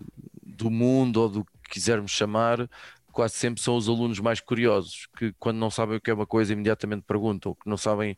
do 0.43 0.71
mundo 0.71 1.19
ou 1.23 1.29
do 1.29 1.45
que 1.45 1.71
quisermos 1.71 2.11
chamar, 2.11 2.69
quase 3.13 3.35
sempre 3.35 3.63
são 3.63 3.77
os 3.77 3.89
alunos 3.89 4.19
mais 4.21 4.41
curiosos, 4.41 5.09
que 5.19 5.33
quando 5.39 5.59
não 5.59 5.71
sabem 5.71 5.97
o 5.97 6.01
que 6.01 6.11
é 6.11 6.15
uma 6.15 6.27
coisa 6.27 6.53
imediatamente 6.53 7.03
perguntam, 7.07 7.55
que 7.55 7.69
não 7.69 7.77
sabem 7.77 8.17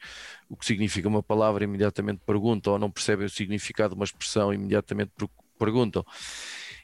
o 0.49 0.57
que 0.57 0.67
significa 0.67 1.09
uma 1.09 1.23
palavra 1.23 1.65
imediatamente 1.65 2.21
perguntam, 2.27 2.75
ou 2.75 2.79
não 2.79 2.91
percebem 2.91 3.27
o 3.27 3.31
significado 3.31 3.95
de 3.95 4.01
uma 4.01 4.05
expressão 4.05 4.53
imediatamente 4.53 5.11
per- 5.17 5.29
perguntam. 5.59 6.05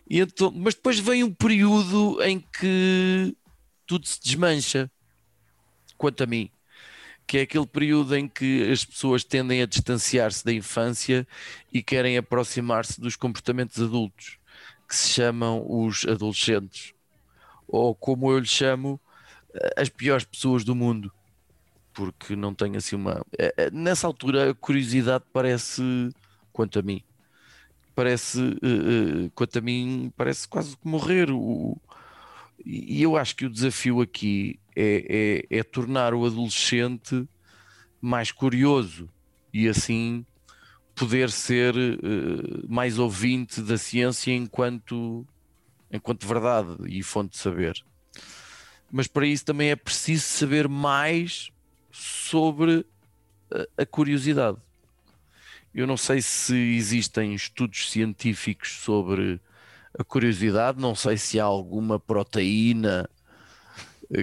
E 0.08 0.20
então, 0.20 0.50
mas 0.54 0.74
depois 0.74 0.98
vem 0.98 1.22
um 1.22 1.32
período 1.34 2.22
em 2.22 2.40
que 2.40 3.36
tudo 3.86 4.06
se 4.06 4.20
desmancha, 4.22 4.90
quanto 5.96 6.22
a 6.22 6.26
mim, 6.26 6.50
que 7.28 7.38
é 7.38 7.42
aquele 7.42 7.66
período 7.66 8.16
em 8.16 8.26
que 8.26 8.68
as 8.72 8.84
pessoas 8.86 9.22
tendem 9.22 9.62
a 9.62 9.66
distanciar-se 9.66 10.44
da 10.44 10.52
infância 10.52 11.28
e 11.70 11.82
querem 11.82 12.16
aproximar-se 12.16 12.98
dos 13.00 13.16
comportamentos 13.16 13.80
adultos, 13.82 14.38
que 14.88 14.96
se 14.96 15.10
chamam 15.10 15.64
os 15.68 16.06
adolescentes, 16.06 16.94
ou 17.68 17.94
como 17.94 18.32
eu 18.32 18.38
lhes 18.38 18.48
chamo, 18.50 18.98
as 19.76 19.90
piores 19.90 20.24
pessoas 20.24 20.64
do 20.64 20.74
mundo, 20.74 21.12
porque 21.92 22.34
não 22.34 22.54
tenho 22.54 22.76
assim 22.78 22.96
uma. 22.96 23.24
eh, 23.38 23.52
eh, 23.56 23.70
Nessa 23.70 24.06
altura, 24.06 24.50
a 24.50 24.54
curiosidade 24.54 25.24
parece, 25.32 25.82
quanto 26.52 26.78
a 26.78 26.82
mim, 26.82 27.02
parece, 27.94 28.40
eh, 28.40 29.26
eh, 29.26 29.30
quanto 29.34 29.58
a 29.58 29.60
mim, 29.60 30.12
parece 30.16 30.48
quase 30.48 30.76
que 30.76 30.88
morrer. 30.88 31.28
E 32.64 33.02
eu 33.02 33.16
acho 33.16 33.36
que 33.36 33.46
o 33.46 33.50
desafio 33.50 34.00
aqui 34.00 34.58
é, 34.80 35.44
é, 35.50 35.58
é 35.58 35.62
tornar 35.64 36.14
o 36.14 36.24
adolescente 36.24 37.28
mais 38.00 38.30
curioso 38.30 39.10
e 39.52 39.68
assim 39.68 40.24
poder 40.94 41.30
ser 41.30 41.74
eh, 41.76 42.66
mais 42.68 42.98
ouvinte 42.98 43.60
da 43.60 43.76
ciência 43.76 44.32
enquanto, 44.32 45.26
enquanto 45.90 46.26
verdade 46.26 46.76
e 46.86 47.02
fonte 47.02 47.32
de 47.32 47.38
saber. 47.38 47.84
Mas 48.90 49.08
para 49.08 49.26
isso 49.26 49.44
também 49.44 49.70
é 49.70 49.76
preciso 49.76 50.22
saber 50.22 50.68
mais 50.68 51.50
sobre 51.90 52.86
a, 53.50 53.82
a 53.82 53.86
curiosidade. 53.86 54.58
Eu 55.74 55.86
não 55.86 55.96
sei 55.96 56.22
se 56.22 56.54
existem 56.54 57.34
estudos 57.34 57.90
científicos 57.90 58.78
sobre 58.78 59.40
a 59.98 60.04
curiosidade, 60.04 60.80
não 60.80 60.94
sei 60.94 61.16
se 61.16 61.38
há 61.38 61.44
alguma 61.44 61.98
proteína 61.98 63.08
eh, 63.10 63.17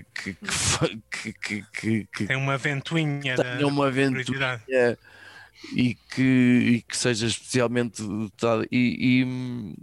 que, 0.01 0.33
que, 0.33 1.33
que, 1.33 1.65
que, 1.71 2.07
que, 2.07 2.25
tem 2.25 2.35
uma 2.35 2.57
ventoinha 2.57 3.35
da 3.35 3.43
tenha 3.43 3.67
uma 3.67 3.91
é, 4.69 4.97
e 5.73 5.95
que, 5.95 6.21
e 6.21 6.81
que 6.81 6.97
seja 6.97 7.27
especialmente 7.27 8.01
dotada 8.01 8.65
e, 8.71 9.21
e, 9.21 9.75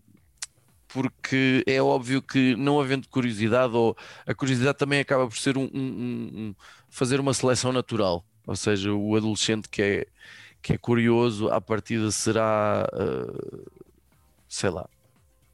porque 0.89 1.65
é 1.67 1.81
óbvio 1.81 2.21
que 2.21 2.55
não 2.57 2.81
havendo 2.81 3.09
curiosidade 3.09 3.75
ou 3.75 3.97
a 4.27 4.35
curiosidade 4.35 4.77
também 4.77 5.01
acaba 5.01 5.27
por 5.27 5.39
ser 5.39 5.57
um, 5.57 5.71
um- 5.73 6.31
um- 6.35 6.55
fazer 6.91 7.19
uma 7.19 7.33
seleção 7.33 7.73
natural. 7.73 8.25
Ou 8.47 8.57
seja 8.57 8.93
o 8.93 9.17
adolescente 9.17 9.69
que 9.69 9.81
é 9.83 10.07
que 10.61 10.75
é 10.75 10.79
curioso 10.79 11.49
à 11.49 11.61
partida 11.61 12.11
será 12.13 12.87
ah, 12.93 13.63
sei 14.49 14.71
lá 14.71 14.89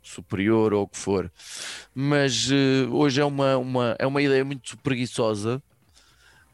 superior 0.08 0.72
ou 0.72 0.82
o 0.84 0.88
que 0.88 0.98
for 0.98 1.30
mas 1.94 2.50
eh, 2.50 2.86
hoje 2.90 3.20
é 3.20 3.24
uma, 3.24 3.56
uma 3.56 3.96
é 3.98 4.06
uma 4.06 4.20
ideia 4.22 4.44
muito 4.44 4.76
preguiçosa 4.78 5.62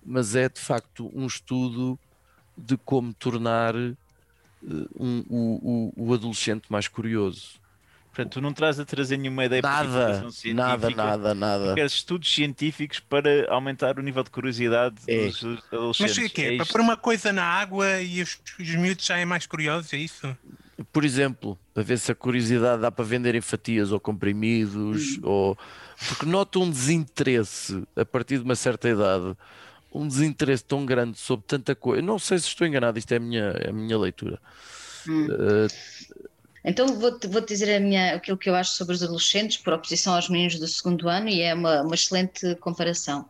mas 0.05 0.35
é 0.37 0.49
de 0.49 0.61
facto 0.61 1.11
um 1.15 1.27
estudo 1.27 1.99
de 2.57 2.77
como 2.77 3.13
tornar 3.15 3.75
eh, 3.75 3.95
um- 4.99 5.25
o, 5.29 5.93
o- 5.97 6.09
o 6.09 6.15
adolescente 6.15 6.65
mais 6.71 6.87
curioso. 6.89 7.63
Portanto, 8.13 8.35
tu 8.35 8.41
não 8.41 8.53
traz 8.53 8.79
a 8.79 8.85
trazer 8.85 9.17
nenhuma 9.17 9.45
ideia 9.45 9.61
para 9.61 9.71
Nada, 9.71 9.89
divulgação 9.89 10.55
nada, 10.55 10.79
científica, 10.87 11.05
nada, 11.05 11.35
nada. 11.35 11.75
Queres 11.75 11.93
estudos 11.95 12.33
científicos 12.33 13.01
para 13.01 13.51
aumentar 13.53 13.99
o 13.99 14.03
nível 14.03 14.23
de 14.23 14.31
curiosidade 14.31 14.95
É. 15.09 15.27
dos 15.27 15.43
Mas 15.43 15.63
adolescentes. 15.73 16.31
o 16.31 16.35
que 16.35 16.43
é? 16.43 16.45
É 16.45 16.57
Para 16.57 16.63
isto? 16.63 16.73
pôr 16.73 16.81
uma 16.81 16.97
coisa 16.97 17.33
na 17.33 17.43
água 17.45 18.01
e 18.01 18.23
os, 18.23 18.39
os 18.61 18.75
miúdos 18.77 19.05
saem 19.05 19.27
mais 19.27 19.47
curiosos, 19.47 19.93
é 19.93 19.97
isso? 19.97 20.37
Por 20.93 21.05
exemplo, 21.05 21.59
para 21.73 21.83
ver 21.83 21.99
se 21.99 22.11
a 22.11 22.15
curiosidade 22.15 22.83
dá 22.83 22.91
para 22.91 23.05
vender 23.05 23.35
em 23.35 23.41
fatias 23.41 23.93
ou 23.93 24.01
comprimidos, 24.01 25.19
ou 25.23 25.57
porque 26.09 26.27
noto 26.27 26.63
um 26.63 26.71
desinteresse 26.71 27.83
a 27.97 28.05
partir 28.05 28.39
de 28.39 28.45
uma 28.45 28.57
certa 28.57 28.89
idade, 28.89 29.37
um 29.93 30.09
desinteresse 30.09 30.65
tão 30.65 30.85
grande 30.85 31.19
sobre 31.19 31.47
tanta 31.47 31.75
coisa. 31.75 32.03
Não 32.03 32.19
sei 32.19 32.39
se 32.39 32.49
estou 32.49 32.67
enganado, 32.67 32.99
isto 32.99 33.13
é 33.13 33.17
a 33.17 33.21
minha, 33.21 33.45
é 33.61 33.71
a 33.71 33.73
minha 33.73 33.99
leitura. 33.99 34.41
Hum. 35.09 35.29
Eh, 35.31 35.69
Então 36.65 36.87
vou-te 36.99 37.27
vou 37.29 37.43
dizer 37.43 37.77
a 37.77 37.79
minha, 37.79 38.15
aquilo 38.15 38.39
que 38.39 38.49
eu 38.49 38.55
acho 38.55 38.73
sobre 38.73 38.95
os 38.95 39.03
adolescentes, 39.03 39.59
por 39.59 39.75
oposição 39.75 40.15
aos 40.15 40.31
meninos 40.31 40.59
do 40.59 40.67
segundo 40.67 41.11
ano, 41.11 41.29
e 41.29 41.43
é 41.43 41.53
uma, 41.53 41.83
uma 41.83 41.95
excelente 41.95 42.55
comparação. 42.57 43.29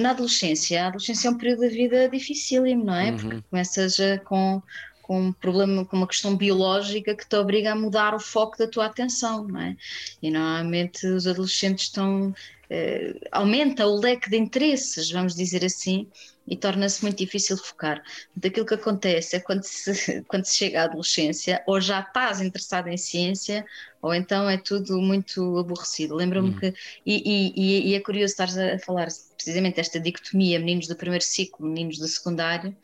Na 0.00 0.10
adolescência, 0.12 0.82
a 0.82 0.86
adolescência 0.86 1.28
é 1.28 1.30
um 1.30 1.36
período 1.36 1.60
da 1.60 1.68
vida 1.68 2.08
dificílimo, 2.08 2.86
não 2.86 2.94
é? 2.94 3.10
Uhum. 3.10 3.16
Porque 3.18 3.42
começas 3.50 3.96
já 3.96 4.18
com, 4.20 4.62
com 5.08 5.20
um 5.28 5.34
problema, 5.34 5.86
com 5.86 5.96
uma 5.98 6.08
questão 6.08 6.36
biológica 6.36 7.16
que 7.16 7.28
te 7.28 7.36
obriga 7.36 7.72
a 7.72 7.76
mudar 7.76 8.14
o 8.14 8.20
foco 8.20 8.58
da 8.58 8.68
tua 8.70 8.86
atenção, 8.86 9.48
não 9.48 9.60
é? 9.62 9.76
E 10.22 10.30
normalmente 10.30 11.06
os 11.06 11.26
adolescentes 11.26 11.86
estão. 11.86 12.32
eh, 12.70 13.14
aumenta 13.32 13.86
o 13.86 13.98
leque 13.98 14.28
de 14.30 14.36
interesses, 14.36 15.10
vamos 15.10 15.34
dizer 15.34 15.64
assim, 15.64 16.06
e 16.46 16.56
torna-se 16.56 17.02
muito 17.02 17.18
difícil 17.18 17.56
focar. 17.56 18.02
Daquilo 18.36 18.66
que 18.66 18.74
acontece 18.74 19.36
é 19.36 19.40
quando 19.40 19.62
se, 19.64 19.92
quando 20.28 20.44
se 20.44 20.56
chega 20.56 20.82
à 20.82 20.84
adolescência, 20.84 21.62
ou 21.66 21.80
já 21.80 22.00
estás 22.00 22.40
interessado 22.42 22.88
em 22.88 22.96
ciência, 22.98 23.64
ou 24.02 24.14
então 24.14 24.48
é 24.50 24.58
tudo 24.58 25.00
muito 25.00 25.58
aborrecido. 25.58 26.14
Lembro-me 26.14 26.50
Hum. 26.50 26.54
que. 26.54 26.66
E, 27.06 27.14
e- 27.56 27.88
e- 27.88 27.90
e 27.90 27.94
é 27.94 28.00
curioso 28.00 28.32
estar 28.32 28.48
a 28.48 28.78
falar 28.80 29.08
precisamente 29.36 29.76
desta 29.76 30.00
dicotomia, 30.00 30.58
meninos 30.58 30.86
do 30.88 30.96
primeiro 30.96 31.24
ciclo, 31.24 31.66
meninos 31.66 31.98
do 31.98 32.06
secundário, 32.08 32.76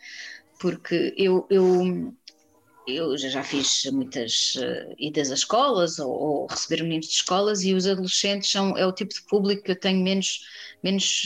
porque 0.65 1.15
eu. 1.19 1.47
eu 1.51 2.15
eu 2.87 3.17
já, 3.17 3.31
já 3.31 3.43
fiz 3.43 3.85
muitas 3.93 4.57
eh, 4.59 4.95
idas 4.99 5.31
a 5.31 5.35
escolas 5.35 5.99
ou, 5.99 6.11
ou 6.11 6.47
receber 6.47 6.83
meninos 6.83 7.07
de 7.07 7.15
escolas 7.15 7.63
e 7.63 7.73
os 7.73 7.87
adolescentes 7.87 8.51
são, 8.51 8.77
é 8.77 8.85
o 8.87 8.93
tipo 8.93 9.15
de 9.15 9.23
público 9.27 9.63
que 9.63 9.71
eu 9.71 9.81
tenho 9.81 10.05
menos, 10.05 10.41
menos 10.83 11.23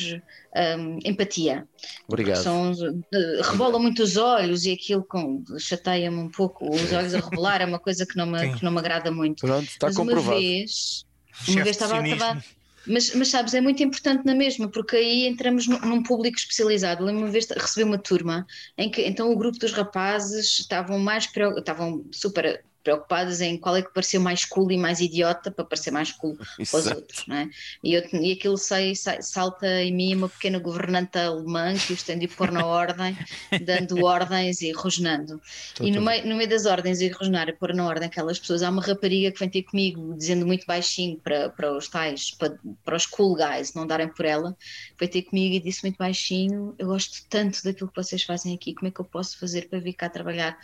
hum, 0.79 1.01
empatia. 1.05 1.67
obrigado. 2.07 2.45
São, 2.45 2.71
eh, 3.13 3.41
rebolam 3.43 3.81
muito 3.83 4.05
os 4.05 4.17
olhos 4.17 4.67
e 4.67 4.73
aquilo 4.73 5.05
com- 5.05 5.43
chateia-me 5.59 6.19
um 6.19 6.31
pouco. 6.31 6.73
Os 6.73 6.93
olhos 6.93 7.13
a 7.13 7.19
rebolar 7.19 7.61
é 7.61 7.65
uma 7.67 7.81
coisa 7.81 8.07
que 8.07 8.17
não 8.17 8.27
me, 8.27 8.39
Sim. 8.39 8.53
que 8.53 8.65
não 8.65 8.71
me 8.71 8.79
agrada 8.79 9.11
muito. 9.11 9.41
Pronto, 9.45 9.69
está 9.69 9.89
Mas 9.89 9.97
comprovado. 9.97 10.31
uma 10.31 10.41
vez, 10.41 11.05
uma 11.49 11.63
vez 11.65 11.71
estava 11.71 11.95
a 11.95 12.05
cinismo. 12.05 12.23
acabar. 12.25 12.45
Mas, 12.87 13.15
mas 13.15 13.29
sabes, 13.29 13.55
é 13.55 13.61
muito 13.61 13.83
importante 13.83 14.25
na 14.25 14.35
mesma, 14.35 14.71
porque 14.71 14.97
aí 14.97 15.27
entramos 15.27 15.67
num, 15.67 16.03
público 16.03 16.39
especializado. 16.39 17.05
Lembro-me 17.05 17.27
uma 17.27 17.33
vez 17.33 17.47
de 17.47 17.55
receber 17.55 17.85
uma 17.85 17.99
turma 17.99 18.47
em 18.77 18.91
que 18.91 19.03
então 19.07 19.31
o 19.31 19.37
grupo 19.37 19.59
dos 19.59 19.73
rapazes 19.73 20.59
estavam 20.61 20.99
mais 20.99 21.29
estavam 21.57 22.07
super 22.13 22.65
preocupados 22.89 23.43
em 23.43 23.59
qual 23.59 23.77
é 23.77 23.83
que 23.83 23.93
pareceu 23.93 24.19
mais 24.19 24.47
cool 24.47 24.73
e 24.73 24.79
mais 24.79 24.99
idiota 24.99 25.51
para 25.51 25.63
parecer 25.63 25.91
mais 25.91 26.11
cool 26.11 26.39
Exato. 26.59 26.97
outros, 26.97 27.27
não 27.27 27.37
é? 27.37 27.51
E, 27.85 27.93
eu, 27.93 28.03
e 28.15 28.33
aquilo 28.33 28.57
sai, 28.57 28.95
sai- 28.95 29.21
salta 29.21 29.67
em 29.83 29.95
mim 29.95 30.15
uma 30.15 30.29
pequena 30.29 30.59
governanta 30.59 31.27
alemã 31.27 31.75
que 31.77 31.93
os 31.93 32.03
tem 32.03 32.19
de 32.19 32.27
pôr 32.27 32.51
na 32.51 32.65
ordem, 32.65 33.15
dando 33.63 34.03
ordens 34.03 34.63
e 34.63 34.73
rosnando. 34.73 35.39
E 35.83 35.91
no 35.91 36.01
meio, 36.01 36.27
no 36.27 36.35
meio 36.35 36.49
das 36.49 36.65
ordens 36.65 37.03
e 37.03 37.09
rosnar 37.09 37.51
e 37.51 37.53
pôr 37.53 37.75
na 37.75 37.87
ordem 37.87 38.09
aquelas 38.09 38.39
pessoas, 38.39 38.63
há 38.63 38.71
uma 38.71 38.81
rapariga 38.81 39.31
que 39.31 39.39
vem 39.39 39.51
ter 39.51 39.65
comigo 39.65 40.15
dizendo 40.17 40.47
muito 40.47 40.65
baixinho 40.67 41.19
para, 41.19 41.51
para 41.51 41.77
os 41.77 41.89
tais, 41.89 42.31
para, 42.31 42.59
para 42.83 42.97
os 42.97 43.05
cool 43.05 43.37
guys 43.37 43.75
não 43.75 43.87
darem 43.87 44.09
por 44.09 44.25
ela, 44.25 44.57
veio 44.99 45.11
ter 45.13 45.23
comigo 45.23 45.55
e 45.57 45.61
disse 45.61 45.83
muito 45.83 45.99
baixinho: 45.99 46.75
Eu 46.79 46.87
gosto 46.87 47.19
tanto 47.29 47.63
daquilo 47.63 47.91
que 47.91 47.97
vocês 48.03 48.23
fazem 48.23 48.55
aqui, 48.55 48.73
como 48.75 48.89
é 48.89 48.91
que 48.91 49.01
eu 49.01 49.05
posso 49.05 49.39
fazer 49.39 49.69
para 49.69 49.79
vir 49.79 49.93
cá 49.93 50.09
trabalhar 50.09 50.57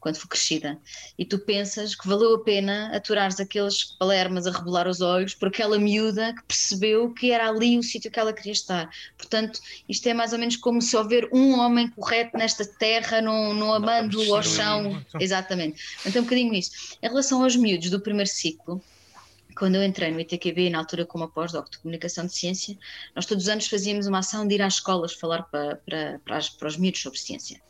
quando 0.00 0.16
for 0.16 0.28
crescida? 0.28 0.78
E 1.18 1.24
tu 1.24 1.38
pensas 1.38 1.94
que 1.94 2.08
valeu 2.08 2.34
a 2.34 2.42
pena 2.42 2.90
aturares 2.96 3.38
aqueles 3.38 3.84
palermas 3.98 4.46
a 4.46 4.50
rebolar 4.50 4.88
os 4.88 5.00
olhos 5.00 5.34
por 5.34 5.48
aquela 5.48 5.78
miúda 5.78 6.34
que 6.34 6.42
percebeu 6.44 7.12
que 7.12 7.30
era 7.30 7.48
ali 7.48 7.78
o 7.78 7.82
sítio 7.82 8.10
que 8.10 8.18
ela 8.18 8.32
queria 8.32 8.52
estar. 8.52 8.90
Portanto, 9.16 9.60
isto 9.88 10.06
é 10.08 10.14
mais 10.14 10.32
ou 10.32 10.38
menos 10.38 10.56
como 10.56 10.80
se 10.80 10.96
houver 10.96 11.28
um 11.32 11.58
homem 11.58 11.88
correto 11.90 12.36
nesta 12.36 12.64
terra, 12.64 13.20
não, 13.20 13.54
não 13.54 13.74
amando 13.74 14.34
ao 14.34 14.42
chão. 14.42 15.04
Exatamente. 15.20 15.80
Então, 16.04 16.22
um 16.22 16.24
bocadinho 16.24 16.54
isso. 16.54 16.96
Em 17.02 17.08
relação 17.08 17.42
aos 17.42 17.54
miúdos 17.54 17.90
do 17.90 18.00
primeiro 18.00 18.30
ciclo, 18.30 18.82
quando 19.56 19.76
eu 19.76 19.84
entrei 19.84 20.10
no 20.10 20.20
ITQB, 20.20 20.70
na 20.70 20.78
altura 20.78 21.04
como 21.04 21.28
pós-doc 21.28 21.70
de 21.70 21.78
Comunicação 21.78 22.26
de 22.26 22.34
Ciência, 22.34 22.76
nós 23.14 23.26
todos 23.26 23.44
os 23.44 23.48
anos 23.48 23.66
fazíamos 23.66 24.06
uma 24.06 24.18
ação 24.18 24.46
de 24.46 24.54
ir 24.54 24.62
às 24.62 24.74
escolas 24.74 25.12
falar 25.12 25.42
para, 25.44 25.76
para, 25.76 26.20
para, 26.24 26.36
as, 26.36 26.48
para 26.48 26.68
os 26.68 26.76
miúdos 26.76 27.00
sobre 27.00 27.18
ciência. 27.18 27.60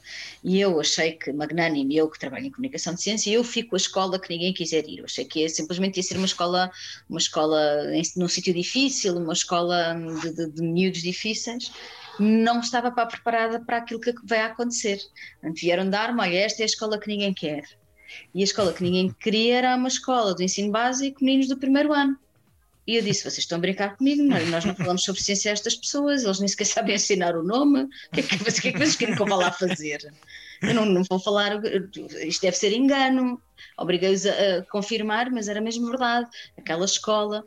E 0.42 0.60
eu 0.60 0.78
achei 0.80 1.12
que, 1.12 1.32
magnânimo, 1.32 1.92
eu 1.92 2.08
que 2.08 2.18
trabalho 2.18 2.46
em 2.46 2.50
Comunicação 2.50 2.94
de 2.94 3.02
Ciência, 3.02 3.30
eu 3.30 3.44
fico 3.44 3.74
a 3.74 3.78
escola 3.78 4.18
que 4.18 4.30
ninguém 4.30 4.52
quiser 4.52 4.88
ir. 4.88 4.98
Eu 4.98 5.04
achei 5.04 5.24
que 5.24 5.40
ia, 5.40 5.48
simplesmente 5.48 5.96
ia 5.96 6.02
ser 6.02 6.16
uma 6.16 6.26
escola, 6.26 6.70
uma 7.08 7.18
escola 7.18 7.60
em, 7.94 8.02
num 8.16 8.28
sítio 8.28 8.52
difícil, 8.52 9.16
uma 9.16 9.32
escola 9.32 9.94
de, 10.22 10.34
de, 10.34 10.50
de 10.50 10.62
miúdos 10.62 11.02
difíceis, 11.02 11.72
não 12.18 12.60
estava 12.60 12.90
para, 12.90 13.06
preparada 13.06 13.60
para 13.60 13.78
aquilo 13.78 14.00
que 14.00 14.14
vai 14.24 14.40
acontecer. 14.40 15.00
Vieram 15.54 15.88
dar-me, 15.88 16.20
olha, 16.20 16.38
esta 16.38 16.62
é 16.62 16.64
a 16.64 16.66
escola 16.66 16.98
que 16.98 17.08
ninguém 17.08 17.32
quer. 17.32 17.79
E 18.34 18.40
a 18.40 18.44
escola 18.44 18.72
que 18.72 18.82
ninguém 18.82 19.14
queria 19.18 19.58
era 19.58 19.76
uma 19.76 19.88
escola 19.88 20.34
do 20.34 20.42
ensino 20.42 20.70
básico, 20.70 21.24
meninos 21.24 21.48
do 21.48 21.56
primeiro 21.56 21.92
ano. 21.92 22.16
E 22.86 22.96
eu 22.96 23.02
disse: 23.02 23.22
vocês 23.22 23.38
estão 23.38 23.58
a 23.58 23.60
brincar 23.60 23.96
comigo, 23.96 24.22
não, 24.22 24.44
nós 24.46 24.64
não 24.64 24.74
falamos 24.74 25.04
sobre 25.04 25.22
ciência 25.22 25.50
a 25.50 25.52
estas 25.52 25.76
pessoas, 25.76 26.24
eles 26.24 26.40
nem 26.40 26.48
sequer 26.48 26.64
sabem 26.64 26.94
ensinar 26.94 27.36
o 27.36 27.42
nome, 27.42 27.82
o 27.82 27.88
que 28.12 28.20
é 28.20 28.22
que, 28.22 28.28
que, 28.36 28.68
é 28.68 28.72
que 28.72 28.78
vocês 28.78 28.96
querem 28.96 29.14
que 29.14 29.22
eu 29.22 29.26
vá 29.26 29.36
lá 29.36 29.52
fazer? 29.52 30.12
Eu 30.62 30.74
não, 30.74 30.84
não 30.84 31.02
vou 31.08 31.18
falar, 31.18 31.60
isto 32.26 32.42
deve 32.42 32.56
ser 32.56 32.72
engano. 32.72 33.40
Obriguei-os 33.78 34.26
a, 34.26 34.30
a, 34.30 34.62
confirmar, 34.64 35.30
mas 35.30 35.48
era 35.48 35.60
mesmo 35.60 35.86
verdade. 35.86 36.28
Aquela 36.58 36.84
escola 36.84 37.46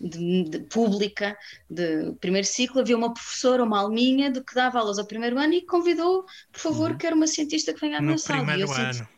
de, 0.00 0.44
de, 0.44 0.58
pública 0.60 1.36
de 1.70 2.12
primeiro 2.20 2.46
ciclo 2.46 2.80
havia 2.80 2.96
uma 2.96 3.14
professora, 3.14 3.62
uma 3.62 3.80
alminha, 3.80 4.30
de 4.30 4.42
que 4.42 4.54
dava 4.54 4.78
aulas 4.78 4.98
ao 4.98 5.06
primeiro 5.06 5.38
ano 5.38 5.54
e 5.54 5.62
convidou, 5.62 6.26
por 6.52 6.60
favor, 6.60 6.90
uhum. 6.90 6.98
quero 6.98 7.16
uma 7.16 7.26
cientista 7.26 7.72
que 7.72 7.80
venha 7.80 7.98
à 7.98 8.00
minha 8.02 8.18
sala. 8.18 8.44
Primeiro 8.44 8.70
ano. 8.72 8.94
Senti, 8.94 9.08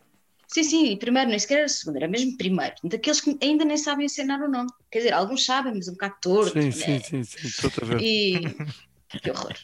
Sim, 0.52 0.62
sim, 0.64 0.96
primeiro 0.98 1.30
nem 1.30 1.38
sequer 1.38 1.60
era 1.60 1.68
segundo, 1.68 1.96
era 1.96 2.06
mesmo 2.06 2.36
primeiro. 2.36 2.74
Daqueles 2.84 3.22
que 3.22 3.38
ainda 3.42 3.64
nem 3.64 3.78
sabem 3.78 4.04
ensinar 4.04 4.38
o 4.42 4.50
nome. 4.50 4.68
Quer 4.90 4.98
dizer, 4.98 5.14
alguns 5.14 5.46
sabem, 5.46 5.72
mas 5.74 5.88
um 5.88 5.92
bocado 5.92 6.14
torto. 6.20 6.52
Sim, 6.52 6.68
né? 6.68 6.72
sim, 6.72 7.00
sim, 7.00 7.24
sim, 7.24 7.46
estou 7.46 7.70
a 7.82 7.86
ver. 7.86 8.00
E 8.02 8.40
que 9.22 9.30
horror. 9.30 9.54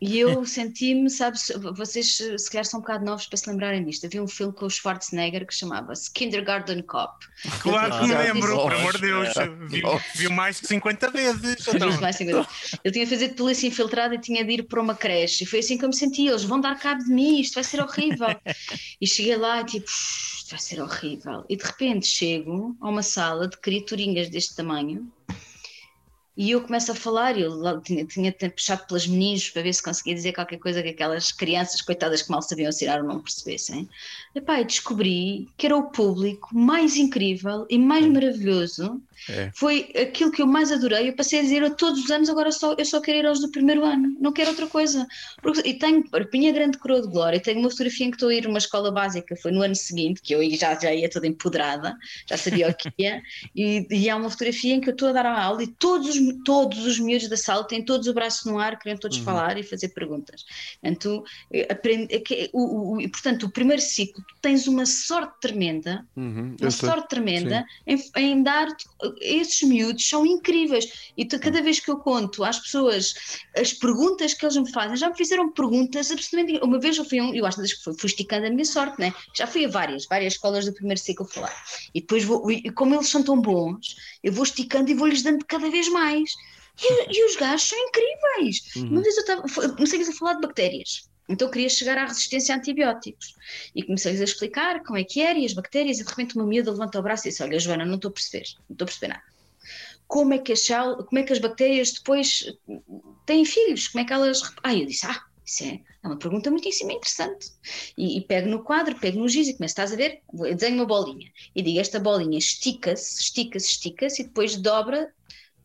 E 0.00 0.20
eu 0.20 0.46
senti-me, 0.46 1.10
sabes, 1.10 1.50
vocês 1.74 2.16
se 2.16 2.50
calhar 2.50 2.64
são 2.64 2.78
um 2.78 2.82
bocado 2.82 3.04
novos 3.04 3.26
para 3.26 3.36
se 3.36 3.50
lembrarem 3.50 3.84
disto. 3.84 4.06
Havia 4.06 4.22
um 4.22 4.28
filme 4.28 4.52
com 4.52 4.66
o 4.66 4.70
Schwarzenegger 4.70 5.44
que 5.44 5.52
chamava-se 5.52 6.08
Kindergarten 6.12 6.82
Cop. 6.82 7.26
Claro 7.60 7.98
que 7.98 8.06
me 8.06 8.14
lembro, 8.14 8.62
por 8.62 8.72
amor 8.72 8.92
de 8.94 9.00
Deus. 9.00 9.28
Vi, 9.68 9.82
vi 10.14 10.28
mais 10.28 10.60
de 10.60 10.68
50 10.68 11.10
vezes. 11.10 11.66
Então, 11.66 12.00
Mais 12.00 12.14
50. 12.14 12.48
Eu 12.84 12.92
tinha 12.92 13.04
de 13.04 13.10
fazer 13.10 13.28
de 13.28 13.34
polícia 13.34 13.66
infiltrada 13.66 14.14
e 14.14 14.18
tinha 14.20 14.44
de 14.44 14.52
ir 14.52 14.62
para 14.62 14.80
uma 14.80 14.94
creche. 14.94 15.42
E 15.42 15.46
foi 15.46 15.58
assim 15.58 15.76
que 15.76 15.84
eu 15.84 15.88
me 15.88 15.96
senti. 15.96 16.28
Eles 16.28 16.44
vão 16.44 16.60
dar 16.60 16.78
cabo 16.78 17.02
de 17.02 17.10
mim, 17.10 17.40
isto 17.40 17.54
vai 17.54 17.64
ser 17.64 17.80
horrível. 17.80 18.28
e 19.00 19.06
cheguei 19.06 19.36
lá 19.36 19.62
e 19.62 19.64
tipo, 19.64 19.88
isto 19.88 20.50
vai 20.50 20.60
ser 20.60 20.80
horrível. 20.80 21.44
E 21.48 21.56
de 21.56 21.64
repente 21.64 22.06
chego 22.06 22.76
a 22.80 22.88
uma 22.88 23.02
sala 23.02 23.48
de 23.48 23.56
criaturinhas 23.56 24.28
deste 24.28 24.54
tamanho 24.54 25.10
e 26.38 26.52
eu 26.52 26.60
começo 26.60 26.92
a 26.92 26.94
falar, 26.94 27.36
eu 27.36 27.50
logo 27.50 27.80
tinha, 27.80 28.04
tinha 28.04 28.32
puxado 28.32 28.86
pelas 28.86 29.08
meninas 29.08 29.50
para 29.50 29.62
ver 29.62 29.72
se 29.72 29.82
conseguia 29.82 30.14
dizer 30.14 30.32
qualquer 30.32 30.58
coisa 30.58 30.80
que 30.80 30.90
aquelas 30.90 31.32
crianças, 31.32 31.80
coitadas 31.80 32.22
que 32.22 32.30
mal 32.30 32.40
sabiam 32.40 32.68
ensinar 32.68 33.00
ou 33.00 33.08
não 33.08 33.20
percebessem. 33.20 33.88
E 34.36 34.40
pá, 34.40 34.62
descobri 34.62 35.48
que 35.56 35.66
era 35.66 35.76
o 35.76 35.90
público 35.90 36.56
mais 36.56 36.96
incrível 36.96 37.66
e 37.68 37.76
mais 37.76 38.06
maravilhoso. 38.06 39.02
É. 39.28 39.50
Foi 39.52 39.90
aquilo 40.00 40.30
que 40.30 40.40
eu 40.40 40.46
mais 40.46 40.70
adorei. 40.70 41.08
Eu 41.08 41.16
passei 41.16 41.40
a 41.40 41.42
dizer 41.42 41.64
a 41.64 41.70
todos 41.70 42.04
os 42.04 42.10
anos, 42.10 42.28
agora 42.28 42.52
só, 42.52 42.74
eu 42.78 42.84
só 42.84 43.00
quero 43.00 43.18
ir 43.18 43.26
aos 43.26 43.40
do 43.40 43.50
primeiro 43.50 43.84
ano, 43.84 44.16
não 44.20 44.32
quero 44.32 44.50
outra 44.50 44.68
coisa. 44.68 45.08
Porque, 45.42 45.68
e 45.68 45.74
tenho, 45.74 46.04
minha 46.32 46.52
grande 46.52 46.78
coroa 46.78 47.02
de 47.02 47.08
glória, 47.08 47.40
tenho 47.40 47.58
uma 47.58 47.68
fotografia 47.68 48.06
em 48.06 48.10
que 48.10 48.16
estou 48.16 48.28
a 48.28 48.34
ir 48.34 48.46
a 48.46 48.48
uma 48.48 48.58
escola 48.58 48.92
básica, 48.92 49.34
foi 49.34 49.50
no 49.50 49.60
ano 49.60 49.74
seguinte, 49.74 50.22
que 50.22 50.32
eu 50.34 50.48
já, 50.56 50.78
já 50.78 50.94
ia 50.94 51.10
toda 51.10 51.26
empoderada, 51.26 51.96
já 52.28 52.36
sabia 52.36 52.68
o 52.68 52.74
que 52.74 52.92
ia, 52.96 53.20
e, 53.56 53.86
e 53.90 54.08
há 54.08 54.14
uma 54.14 54.30
fotografia 54.30 54.74
em 54.74 54.80
que 54.80 54.88
eu 54.88 54.92
estou 54.92 55.08
a 55.08 55.12
dar 55.12 55.26
a 55.26 55.42
aula 55.42 55.64
e 55.64 55.66
todos 55.66 56.08
os 56.10 56.27
todos 56.44 56.84
os 56.86 56.98
miúdos 56.98 57.28
da 57.28 57.36
sala 57.36 57.66
têm 57.66 57.84
todos 57.84 58.06
o 58.06 58.14
braço 58.14 58.48
no 58.50 58.58
ar, 58.58 58.78
querem 58.78 58.98
todos 58.98 59.18
Uhum. 59.18 59.24
falar 59.24 59.58
e 59.58 59.62
fazer 59.62 59.88
perguntas. 59.90 60.44
Portanto, 60.80 61.22
eh, 61.52 61.66
aprende, 61.70 62.14
é 62.14 62.50
o, 62.52 62.96
o, 62.96 63.00
e, 63.00 63.08
portanto, 63.08 63.44
o 63.46 63.50
primeiro 63.52 63.82
ciclo, 63.82 64.22
tu 64.26 64.34
tens 64.40 64.66
uma 64.66 64.86
sorte 64.86 65.34
tremenda, 65.40 66.06
Uhum, 66.16 66.56
uma 66.60 66.70
sorte 66.70 67.08
tremenda 67.08 67.64
em, 67.86 67.98
em 68.16 68.42
dar 68.42 68.68
esses 69.20 69.62
miúdos 69.62 70.06
são 70.08 70.24
incríveis. 70.26 70.86
E 71.16 71.24
tu, 71.24 71.38
cada 71.38 71.62
vez 71.62 71.80
que 71.80 71.90
eu 71.90 71.98
conto 71.98 72.44
às 72.44 72.58
pessoas 72.58 73.14
as 73.56 73.72
perguntas 73.72 74.34
que 74.34 74.44
eles 74.44 74.56
me 74.56 74.70
fazem, 74.70 74.96
já 74.96 75.08
me 75.08 75.16
fizeram 75.16 75.52
perguntas 75.52 76.10
absolutamente. 76.10 76.64
Uma 76.64 76.78
vez 76.78 76.96
eu 76.96 77.04
fui, 77.04 77.20
um, 77.20 77.34
eu 77.34 77.44
acho 77.46 77.60
que 77.60 77.68
fui, 77.82 77.94
fui 77.98 78.08
esticando 78.08 78.46
a 78.46 78.50
minha 78.50 78.64
sorte, 78.64 78.98
né? 78.98 79.12
já 79.36 79.46
fui 79.46 79.64
a 79.64 79.68
várias, 79.68 80.06
várias 80.06 80.34
escolas 80.34 80.64
do 80.64 80.72
primeiro 80.74 81.00
ciclo 81.00 81.26
falar. 81.26 81.54
E 81.94 82.00
depois, 82.00 82.24
vou, 82.24 82.50
e 82.50 82.70
como 82.72 82.94
eles 82.94 83.08
são 83.08 83.22
tão 83.22 83.40
bons, 83.40 83.94
eu 84.22 84.32
vou 84.32 84.44
esticando 84.44 84.90
e 84.90 84.94
vou-lhes 84.94 85.22
dando 85.22 85.44
cada 85.46 85.70
vez 85.70 85.88
mais. 85.88 86.17
E, 86.80 87.18
e 87.18 87.24
os 87.26 87.36
gajos 87.36 87.68
são 87.68 87.78
incríveis. 87.78 88.76
Uhum. 88.76 88.88
Uma 88.90 89.02
vez 89.02 89.16
eu 89.16 89.22
estava, 89.22 89.42
comecei 89.74 90.00
a 90.00 90.12
falar 90.12 90.34
de 90.34 90.40
bactérias. 90.42 91.08
Então 91.28 91.48
eu 91.48 91.52
queria 91.52 91.68
chegar 91.68 91.98
à 91.98 92.06
resistência 92.06 92.54
a 92.54 92.58
antibióticos. 92.58 93.34
E 93.74 93.82
comecei-lhes 93.82 94.20
a 94.20 94.24
explicar 94.24 94.82
como 94.82 94.98
é 94.98 95.04
que 95.04 95.20
era 95.20 95.38
e 95.38 95.44
as 95.44 95.52
bactérias, 95.52 95.98
e 95.98 96.04
de 96.04 96.08
repente 96.08 96.36
uma 96.36 96.46
miúda 96.46 96.70
levanta 96.70 96.98
o 96.98 97.02
braço 97.02 97.26
e 97.26 97.30
disse: 97.30 97.42
Olha, 97.42 97.58
Joana, 97.58 97.84
não 97.84 97.96
estou 97.96 98.08
a 98.08 98.12
perceber, 98.12 98.46
não 98.68 98.74
estou 98.74 98.84
a 98.84 98.88
perceber 98.88 99.08
nada. 99.08 99.22
Como 100.06 100.32
é 100.32 100.38
que 100.38 100.52
as, 100.52 100.66
como 100.66 101.18
é 101.18 101.22
que 101.22 101.32
as 101.32 101.38
bactérias 101.38 101.92
depois 101.92 102.46
têm 103.26 103.44
filhos? 103.44 103.88
Como 103.88 104.02
é 104.02 104.06
que 104.06 104.12
elas. 104.12 104.40
Ah, 104.62 104.74
eu 104.74 104.86
disse: 104.86 105.04
Ah, 105.04 105.22
isso 105.44 105.64
é, 105.64 105.80
é 106.02 106.06
uma 106.06 106.18
pergunta 106.18 106.50
muitíssimo 106.50 106.92
interessante. 106.92 107.50
E, 107.96 108.16
e 108.16 108.20
pego 108.22 108.48
no 108.48 108.62
quadro, 108.62 108.98
pego 108.98 109.18
no 109.18 109.28
giz 109.28 109.48
e 109.48 109.54
começo, 109.54 109.72
estás 109.72 109.92
a 109.92 109.96
ver? 109.96 110.22
Eu 110.32 110.54
desenho 110.54 110.76
uma 110.76 110.86
bolinha 110.86 111.30
e 111.54 111.60
digo: 111.60 111.78
Esta 111.78 112.00
bolinha 112.00 112.38
estica-se, 112.38 113.20
estica-se, 113.20 113.66
estica-se 113.66 114.22
e 114.22 114.24
depois 114.24 114.56
dobra 114.56 115.12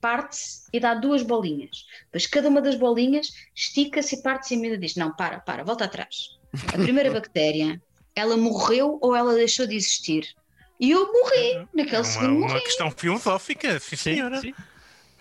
parte-se 0.04 0.64
e 0.74 0.82
dá 0.82 0.94
duas 0.94 1.24
bolinhas. 1.24 1.86
Depois 2.08 2.28
cada 2.28 2.50
uma 2.50 2.62
das 2.62 2.76
bolinhas 2.76 3.34
estica-se 3.56 4.16
e 4.16 4.22
parte-se 4.22 4.54
e 4.54 4.58
a 4.58 4.60
miúda 4.60 4.78
diz: 4.78 4.96
Não, 4.96 5.16
para, 5.16 5.40
para, 5.40 5.64
volta 5.64 5.86
atrás. 5.86 6.38
A 6.68 6.78
primeira 6.78 7.10
bactéria, 7.18 7.82
ela 8.14 8.36
morreu 8.36 9.00
ou 9.02 9.16
ela 9.16 9.34
deixou 9.34 9.66
de 9.66 9.78
existir? 9.78 10.36
E 10.78 10.92
eu 10.92 11.10
morri, 11.10 11.66
naquele 11.74 11.96
é 11.96 12.00
uma, 12.00 12.04
segundo 12.04 12.38
uma 12.38 12.48
morri. 12.50 12.62
questão 12.62 12.92
filosófica, 12.92 13.80
sim, 13.80 13.96
senhora. 13.96 14.42
sim. 14.42 14.54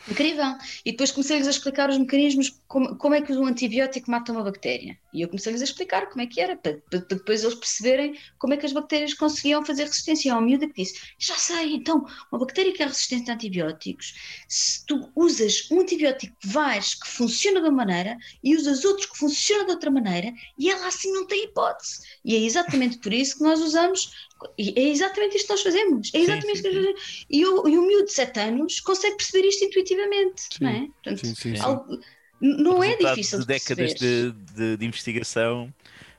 Incrível. 0.09 0.57
E 0.85 0.91
depois 0.91 1.13
comecei-lhes 1.13 1.47
a 1.47 1.51
explicar 1.51 1.89
os 1.89 1.97
mecanismos, 1.97 2.61
como, 2.67 2.97
como 2.97 3.15
é 3.15 3.23
que 3.23 3.33
um 3.35 3.47
antibiótico 3.47 4.11
mata 4.11 4.33
uma 4.33 4.43
bactéria. 4.43 4.99
E 5.13 5.23
eu 5.23 5.29
comecei-lhes 5.29 5.61
a 5.61 5.65
explicar 5.65 6.09
como 6.09 6.23
é 6.23 6.27
que 6.27 6.41
era, 6.41 6.57
para, 6.57 6.79
para 6.91 7.01
depois 7.01 7.43
eles 7.43 7.55
perceberem 7.55 8.19
como 8.39 8.55
é 8.55 8.57
que 8.57 8.67
as 8.67 8.73
bactérias 8.73 9.15
conseguiam 9.15 9.65
fazer 9.65 9.85
resistência. 9.85 10.29
E 10.29 10.31
há 10.31 10.35
uma 10.37 10.47
miúda 10.47 10.67
que 10.69 10.83
disse: 10.83 11.01
Já 11.19 11.37
sei, 11.37 11.75
então, 11.75 12.05
uma 12.31 12.39
bactéria 12.39 12.73
que 12.73 12.83
é 12.83 12.87
resistente 12.87 13.31
a 13.31 13.35
antibióticos, 13.35 14.15
se 14.49 14.85
tu 14.87 15.11
usas 15.15 15.69
um 15.71 15.81
antibiótico 15.81 16.35
que 16.41 16.49
vais, 16.49 16.95
que 16.95 17.09
funciona 17.09 17.61
de 17.61 17.69
uma 17.69 17.85
maneira, 17.85 18.17
e 18.43 18.57
usas 18.57 18.85
outros 18.85 19.07
que 19.07 19.17
funcionam 19.19 19.67
de 19.67 19.73
outra 19.73 19.91
maneira, 19.91 20.33
e 20.59 20.71
ela 20.71 20.87
assim 20.87 21.13
não 21.13 21.27
tem 21.27 21.45
hipótese. 21.45 22.01
E 22.25 22.35
é 22.37 22.39
exatamente 22.41 22.99
por 22.99 23.13
isso 23.13 23.39
que 23.39 23.45
nós 23.45 23.61
usamos. 23.61 24.11
E 24.59 24.75
é 24.77 24.89
exatamente 24.89 25.37
isto 25.37 25.47
que 25.47 25.53
nós 25.53 25.63
fazemos. 25.63 26.11
É 26.15 26.19
exatamente 26.19 26.57
isto 26.57 26.69
que 26.69 26.75
nós. 26.81 27.25
E, 27.31 27.47
o, 27.47 27.69
e 27.69 27.79
o 27.79 27.87
miúdo 27.87 28.07
de 28.07 28.13
7 28.13 28.41
anos 28.41 28.81
consegue 28.81 29.17
perceber 29.17 29.47
isto 29.49 29.65
intuitivamente, 29.65 30.43
Sim, 30.51 30.65
não 30.65 30.71
é? 30.71 30.87
Portanto, 31.03 31.27
Sim, 31.27 31.35
sim, 31.35 31.57
sim. 31.57 31.63
algo- 31.63 31.99
não 32.43 32.83
é 32.83 32.97
difícil 32.97 33.39
de 33.41 33.47
décadas 33.47 33.95
de, 33.95 34.33
de, 34.33 34.77
de 34.77 34.85
investigação 34.85 35.73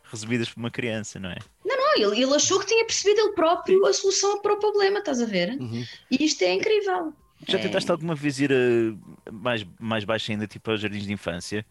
resumidas 0.05 0.49
por 0.49 0.59
uma 0.59 0.71
criança, 0.71 1.19
não 1.19 1.29
é? 1.29 1.37
Não, 1.65 1.95
ele, 1.97 2.21
ele 2.21 2.33
achou 2.33 2.59
que 2.59 2.67
tinha 2.67 2.85
percebido 2.85 3.19
ele 3.19 3.33
próprio 3.33 3.85
a 3.85 3.93
solução 3.93 4.41
para 4.41 4.53
o 4.53 4.59
problema, 4.59 4.99
estás 4.99 5.21
a 5.21 5.25
ver? 5.25 5.49
Uhum. 5.59 5.83
E 6.09 6.23
isto 6.23 6.41
é 6.43 6.53
incrível. 6.53 7.13
Já 7.47 7.57
É. 7.57 7.61
tentaste 7.61 7.91
alguma 7.91 8.15
vez 8.15 8.39
ir 8.39 8.51
a, 8.53 9.31
mais, 9.31 9.65
mais 9.79 10.03
baixo 10.05 10.31
ainda, 10.31 10.47
tipo 10.47 10.71
aos 10.71 10.79
jardins 10.79 11.05
de 11.05 11.11
infância? 11.11 11.65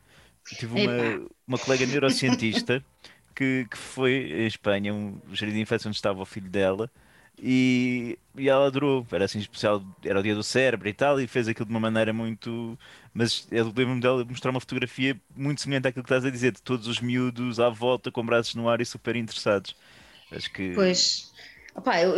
Eu 0.51 0.59
tive 0.59 0.81
uma, 0.83 1.29
uma 1.47 1.59
colega 1.59 1.87
neurocientista 1.87 2.85
que, 3.35 3.67
que 3.71 3.79
foi 3.79 4.13
em 4.33 4.47
Espanha, 4.47 4.93
um 4.93 5.19
jardim 5.33 5.55
de 5.55 5.61
infância 5.63 5.89
onde 5.89 5.97
estava 5.97 6.21
o 6.21 6.27
filho 6.27 6.51
dela, 6.51 6.91
e, 7.43 8.17
e 8.37 8.49
ela 8.49 8.67
adorou. 8.69 9.05
Era 9.11 9.25
assim 9.25 9.41
especial, 9.41 9.83
era 10.05 10.21
o 10.21 10.23
dia 10.23 10.35
do 10.35 10.45
cérebro 10.45 10.89
e 10.89 10.95
tal, 10.95 11.21
e 11.21 11.27
fez 11.27 11.49
aquilo 11.49 11.67
de 11.67 11.73
uma 11.73 11.81
maneira 11.81 12.13
muito. 12.13 12.79
Mas 13.13 13.49
eu 13.51 13.65
lembro-me 13.67 14.01
dela 14.01 14.25
mostrar 14.25 14.53
uma 14.53 14.61
fotografia 14.61 15.21
muito 15.35 15.61
semelhante 15.61 15.89
àquilo 15.89 16.05
que 16.05 16.07
estás 16.07 16.25
a 16.25 16.31
dizer, 16.31 16.53
de 16.53 16.63
todos 16.63 16.87
os 16.87 17.01
miúdos 17.01 17.59
à 17.59 17.69
volta 17.69 18.13
com 18.13 18.25
braços 18.25 18.55
no 18.55 18.69
ar 18.69 18.81
e 18.81 18.87
super 18.87 19.17
interessados. 19.17 19.75
Acho 20.31 20.53
que. 20.53 20.73
Pois, 20.75 21.33
opá, 21.75 22.01
eu, 22.01 22.15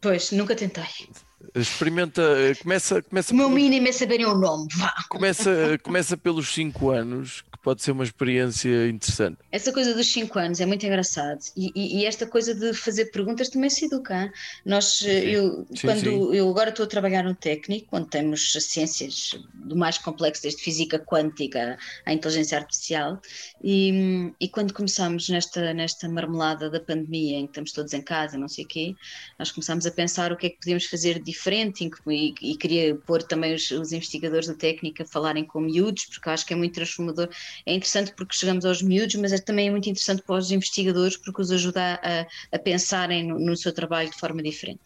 pois, 0.00 0.32
nunca 0.32 0.56
tentei. 0.56 1.08
Experimenta, 1.54 2.22
eh, 2.22 2.54
começa, 2.54 3.02
começa, 3.02 3.32
O 3.32 3.36
meu 3.36 3.46
pelo- 3.48 3.56
mínimo 3.60 3.88
é 3.88 3.92
saberem 3.92 4.26
o 4.26 4.34
nome, 4.34 4.68
vá. 4.76 4.92
começa, 5.08 5.50
começa 5.82 6.16
pelos 6.16 6.48
5 6.52 6.90
anos, 6.90 7.42
que 7.52 7.58
pode 7.62 7.82
ser 7.82 7.92
uma 7.92 8.04
experiência 8.04 8.88
interessante. 8.88 9.38
Essa 9.50 9.72
coisa 9.72 9.94
dos 9.94 10.06
5 10.12 10.38
anos 10.38 10.60
é 10.60 10.66
muito 10.66 10.84
engraçado 10.86 11.40
e, 11.56 11.70
e- 11.74 12.00
e 12.00 12.06
esta 12.06 12.26
coisa 12.26 12.54
de 12.54 12.72
fazer 12.74 13.06
perguntas 13.06 13.48
também 13.48 13.70
se 13.70 13.86
educa. 13.86 14.24
hein? 14.24 14.32
Nós, 14.64 15.02
eu, 15.02 15.66
Sim, 15.74 15.86
quando 15.86 16.00
sim. 16.00 16.34
eu 16.36 16.48
agora 16.48 16.70
estou 16.70 16.84
a 16.84 16.88
trabalhar 16.88 17.22
no 17.24 17.34
técnico, 17.34 17.88
onde 17.96 18.08
temos 18.08 18.52
as 18.56 18.64
ciências 18.64 19.30
do 19.54 19.76
mais 19.76 19.98
complexo, 19.98 20.42
desde 20.42 20.62
física 20.62 20.98
quântica 20.98 21.78
à 22.06 22.12
inteligência 22.12 22.58
artificial, 22.58 23.20
e, 23.62 24.32
e 24.40 24.48
quando 24.48 24.72
começamos 24.72 25.28
nesta, 25.28 25.72
nesta 25.74 26.08
marmelada 26.08 26.70
da 26.70 26.80
pandemia, 26.80 27.38
em 27.38 27.46
que 27.46 27.50
estamos 27.52 27.72
todos 27.72 27.92
em 27.92 28.02
casa, 28.02 28.36
não 28.38 28.48
sei 28.48 28.64
o 28.64 28.68
quê, 28.68 28.94
nós 29.38 29.50
começámos 29.50 29.86
a 29.86 29.90
pensar 29.90 30.32
o 30.32 30.36
que 30.36 30.46
é 30.46 30.50
que 30.50 30.58
podíamos 30.58 30.84
fazer 30.86 31.22
de 31.22 31.33
diferente 31.34 31.88
e, 32.06 32.34
e 32.40 32.56
queria 32.56 32.94
pôr 32.94 33.22
também 33.22 33.54
os, 33.54 33.70
os, 33.70 33.92
investigadores 33.92 34.48
da 34.48 34.54
técnica 34.54 35.02
a 35.02 35.06
falarem 35.06 35.44
com 35.44 35.60
miúdos, 35.60 36.06
porque 36.06 36.30
acho 36.30 36.46
que 36.46 36.54
é 36.54 36.56
muito 36.56 36.74
transformador. 36.74 37.28
É 37.66 37.72
interessante 37.74 38.12
porque 38.16 38.36
chegamos 38.36 38.64
aos 38.64 38.80
miúdos, 38.80 39.14
mas 39.16 39.32
é 39.32 39.38
também 39.38 39.70
muito 39.70 39.88
interessante 39.88 40.22
para 40.22 40.36
os 40.36 40.50
investigadores 40.50 41.16
porque 41.16 41.42
os 41.42 41.50
ajuda 41.50 42.00
a, 42.02 42.26
a 42.56 42.58
pensarem 42.58 43.26
no, 43.26 43.38
no 43.38 43.56
seu 43.56 43.72
trabalho 43.72 44.10
de 44.10 44.18
forma 44.18 44.42
diferente. 44.42 44.82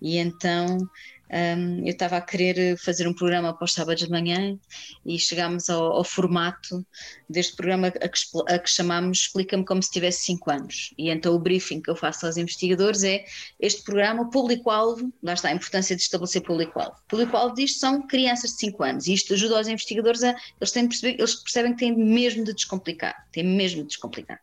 E 0.00 0.16
então 0.16 0.88
um, 1.32 1.78
eu 1.86 1.92
estava 1.92 2.16
a 2.16 2.20
querer 2.20 2.76
fazer 2.76 3.06
um 3.06 3.14
programa 3.14 3.54
para 3.54 3.64
os 3.64 3.72
sábados 3.72 4.04
de 4.04 4.10
manhã 4.10 4.58
e 5.06 5.18
chegámos 5.18 5.70
ao, 5.70 5.92
ao 5.92 6.04
formato 6.04 6.84
deste 7.28 7.54
programa 7.54 7.86
a 7.86 8.08
que, 8.08 8.20
a 8.48 8.58
que 8.58 8.70
chamamos 8.70 9.30
Explica-me 9.30 9.64
como 9.64 9.82
se 9.82 9.90
tivesse 9.90 10.24
5 10.24 10.50
anos. 10.50 10.94
E 10.98 11.08
então 11.08 11.34
o 11.34 11.38
briefing 11.38 11.80
que 11.80 11.90
eu 11.90 11.94
faço 11.94 12.26
aos 12.26 12.36
investigadores 12.36 13.04
é 13.04 13.24
este 13.60 13.82
programa, 13.82 14.22
o 14.22 14.30
público-alvo, 14.30 15.12
lá 15.22 15.34
está 15.34 15.48
a 15.48 15.52
importância 15.52 15.94
de 15.94 16.02
estabelecer 16.02 16.42
público-alvo. 16.42 16.96
O 16.96 17.08
público-alvo 17.08 17.54
disto 17.54 17.78
são 17.78 18.06
crianças 18.06 18.50
de 18.52 18.56
5 18.58 18.82
anos 18.82 19.06
e 19.06 19.14
isto 19.14 19.34
ajuda 19.34 19.60
os 19.60 19.68
investigadores 19.68 20.22
a. 20.22 20.30
Eles, 20.60 20.72
têm 20.72 20.88
perceber, 20.88 21.18
eles 21.18 21.34
percebem 21.36 21.72
que 21.72 21.78
têm 21.78 21.96
mesmo 21.96 22.44
de 22.44 22.54
descomplicar, 22.54 23.28
têm 23.30 23.44
mesmo 23.44 23.82
de 23.82 23.88
descomplicar. 23.88 24.40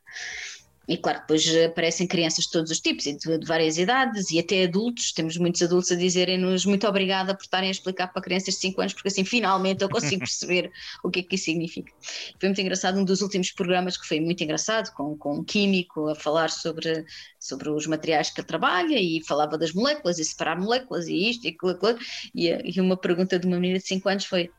E 0.88 0.96
claro, 0.96 1.20
depois 1.20 1.46
aparecem 1.66 2.08
crianças 2.08 2.46
de 2.46 2.52
todos 2.52 2.72
os 2.72 2.80
tipos 2.80 3.06
e 3.06 3.14
de, 3.14 3.38
de, 3.38 3.46
várias 3.46 3.78
idades 3.78 4.32
e 4.32 4.40
até 4.40 4.64
adultos. 4.64 5.12
Temos 5.12 5.36
muitos 5.38 5.62
adultos 5.62 5.92
a 5.92 5.96
dizerem-nos 5.96 6.66
muito 6.66 6.88
obrigada 6.88 7.36
por 7.36 7.44
estarem 7.44 7.68
a 7.68 7.72
explicar 7.72 8.08
para 8.08 8.22
crianças 8.22 8.54
de 8.54 8.62
5 8.62 8.80
anos, 8.80 8.94
porque 8.94 9.10
assim 9.10 9.26
finalmente 9.26 9.82
eu 9.84 9.90
consigo 9.90 10.20
perceber 10.26 10.72
o 11.04 11.10
que 11.10 11.20
é 11.20 11.24
que 11.24 11.36
isso 11.36 11.46
significa. 11.46 11.92
Foi 12.40 12.48
muito 12.48 12.62
engraçado, 12.62 12.98
um 12.98 13.04
dos 13.04 13.22
últimos 13.22 13.52
programas 13.52 13.98
que 13.98 14.08
foi 14.08 14.22
muito 14.22 14.42
engraçado, 14.42 14.94
com, 14.94 15.18
com 15.18 15.40
um 15.40 15.44
químico 15.44 16.08
a 16.08 16.16
falar 16.16 16.50
sobre, 16.50 17.06
sobre 17.38 17.70
os 17.70 17.86
materiais 17.86 18.30
que 18.30 18.40
ele 18.40 18.48
trabalha 18.48 18.98
e 18.98 19.22
falava 19.26 19.58
das 19.58 19.74
moléculas 19.74 20.20
e 20.20 20.24
separar 20.24 20.58
moléculas 20.58 21.08
e 21.08 21.30
isto 21.30 21.46
e 21.46 21.50
aquilo, 21.50 21.72
aquilo. 21.72 22.00
E, 22.34 22.48
e 22.48 22.80
uma 22.80 22.96
pergunta 22.96 23.38
de 23.38 23.46
uma 23.46 23.60
menina 23.60 23.80
de 23.80 23.88
5 23.88 24.08
anos 24.08 24.26
foi: 24.26 24.50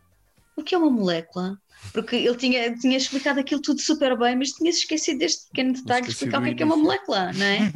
o 0.58 0.64
que 0.64 0.74
é 0.74 0.78
uma 0.78 0.90
molécula? 0.90 1.58
Porque 1.92 2.16
ele 2.16 2.36
tinha, 2.36 2.76
tinha 2.76 2.96
explicado 2.96 3.40
aquilo 3.40 3.62
tudo 3.62 3.80
super 3.80 4.18
bem, 4.18 4.36
mas 4.36 4.50
tinha 4.50 4.72
se 4.72 4.80
esquecido 4.80 5.20
deste 5.20 5.46
pequeno 5.46 5.72
detalhe 5.72 6.06
de 6.06 6.12
explicar 6.12 6.40
o 6.40 6.44
que 6.44 6.50
é, 6.50 6.54
que 6.54 6.62
é 6.62 6.66
uma 6.66 6.76
molécula, 6.76 7.32
não 7.32 7.46
é? 7.46 7.72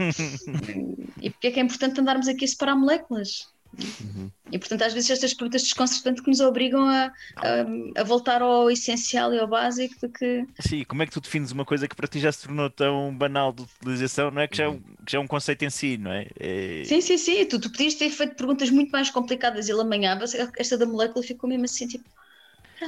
e 1.23 1.31
porque 1.31 1.47
é 1.47 1.51
que 1.53 1.61
é 1.61 1.63
importante 1.63 2.01
andarmos 2.01 2.29
aqui 2.29 2.45
a 2.45 2.49
separar 2.49 2.75
moléculas. 2.77 3.47
Uhum. 3.79 4.31
E 4.51 4.59
portanto, 4.59 4.83
às 4.83 4.93
vezes, 4.93 5.09
estas 5.09 5.33
perguntas 5.33 5.63
desconcertantes 5.63 6.23
que 6.23 6.29
nos 6.29 6.41
obrigam 6.41 6.85
a, 6.85 7.11
a, 7.37 8.01
a, 8.01 8.05
voltar 8.05 8.43
ao 8.43 8.71
essencial 8.71 9.33
e 9.33 9.39
ao 9.39 9.47
básico 9.47 9.95
de 9.99 10.13
que. 10.13 10.45
Sim, 10.61 10.85
como 10.85 11.03
é 11.03 11.07
que 11.07 11.13
tu 11.13 11.23
defines 11.23 11.53
uma 11.53 11.65
coisa 11.65 11.89
que 11.89 11.97
para 11.97 12.07
ti 12.07 12.21
já 12.21 12.31
se 12.31 12.43
tornou 12.43 12.69
tão 12.69 13.17
banal 13.17 13.51
de 13.51 13.63
utilização, 13.63 14.31
não 14.31 14.43
é? 14.43 14.49
Que 14.49 14.59
já, 14.59 14.65
é 14.65 14.69
um, 14.69 14.79
que 14.79 15.13
já 15.13 15.19
é 15.19 15.21
um 15.23 15.27
conceito 15.27 15.65
em 15.65 15.71
si, 15.71 15.97
não 15.97 16.13
é? 16.13 16.27
é... 16.39 16.83
Sim, 16.85 17.01
sim, 17.01 17.17
sim. 17.17 17.47
Tu, 17.47 17.59
tu 17.59 17.71
podias 17.71 17.95
ter 17.95 18.11
feito 18.11 18.35
perguntas 18.35 18.69
muito 18.69 18.91
mais 18.91 19.09
complicadas 19.09 19.69
e 19.69 19.73
ele 19.73 19.81
amanhava, 19.81 20.25
esta 20.59 20.77
da 20.77 20.85
molécula 20.85 21.25
ficou 21.25 21.49
mesmo 21.49 21.65
assim, 21.65 21.87
tipo 21.87 22.05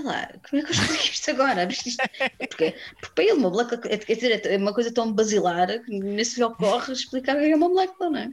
lá, 0.02 0.28
como 0.48 0.62
é 0.62 0.64
que 0.64 0.70
eu 0.70 0.74
explico 0.74 1.04
isto 1.04 1.30
agora? 1.30 1.68
Porque, 2.48 2.74
porque 3.00 3.14
para 3.14 3.24
ele 3.24 3.32
uma 3.32 3.50
molécula, 3.50 3.80
é, 3.84 3.98
quer 3.98 4.14
dizer, 4.14 4.46
é 4.46 4.56
uma 4.56 4.72
coisa 4.72 4.92
tão 4.92 5.12
basilar 5.12 5.68
que 5.84 5.98
nesse 5.98 6.42
ocorre 6.42 6.92
explicar 6.92 7.36
o 7.36 7.40
que 7.40 7.46
é 7.46 7.56
uma 7.56 7.68
molécula, 7.68 8.10
não 8.10 8.18
é? 8.18 8.30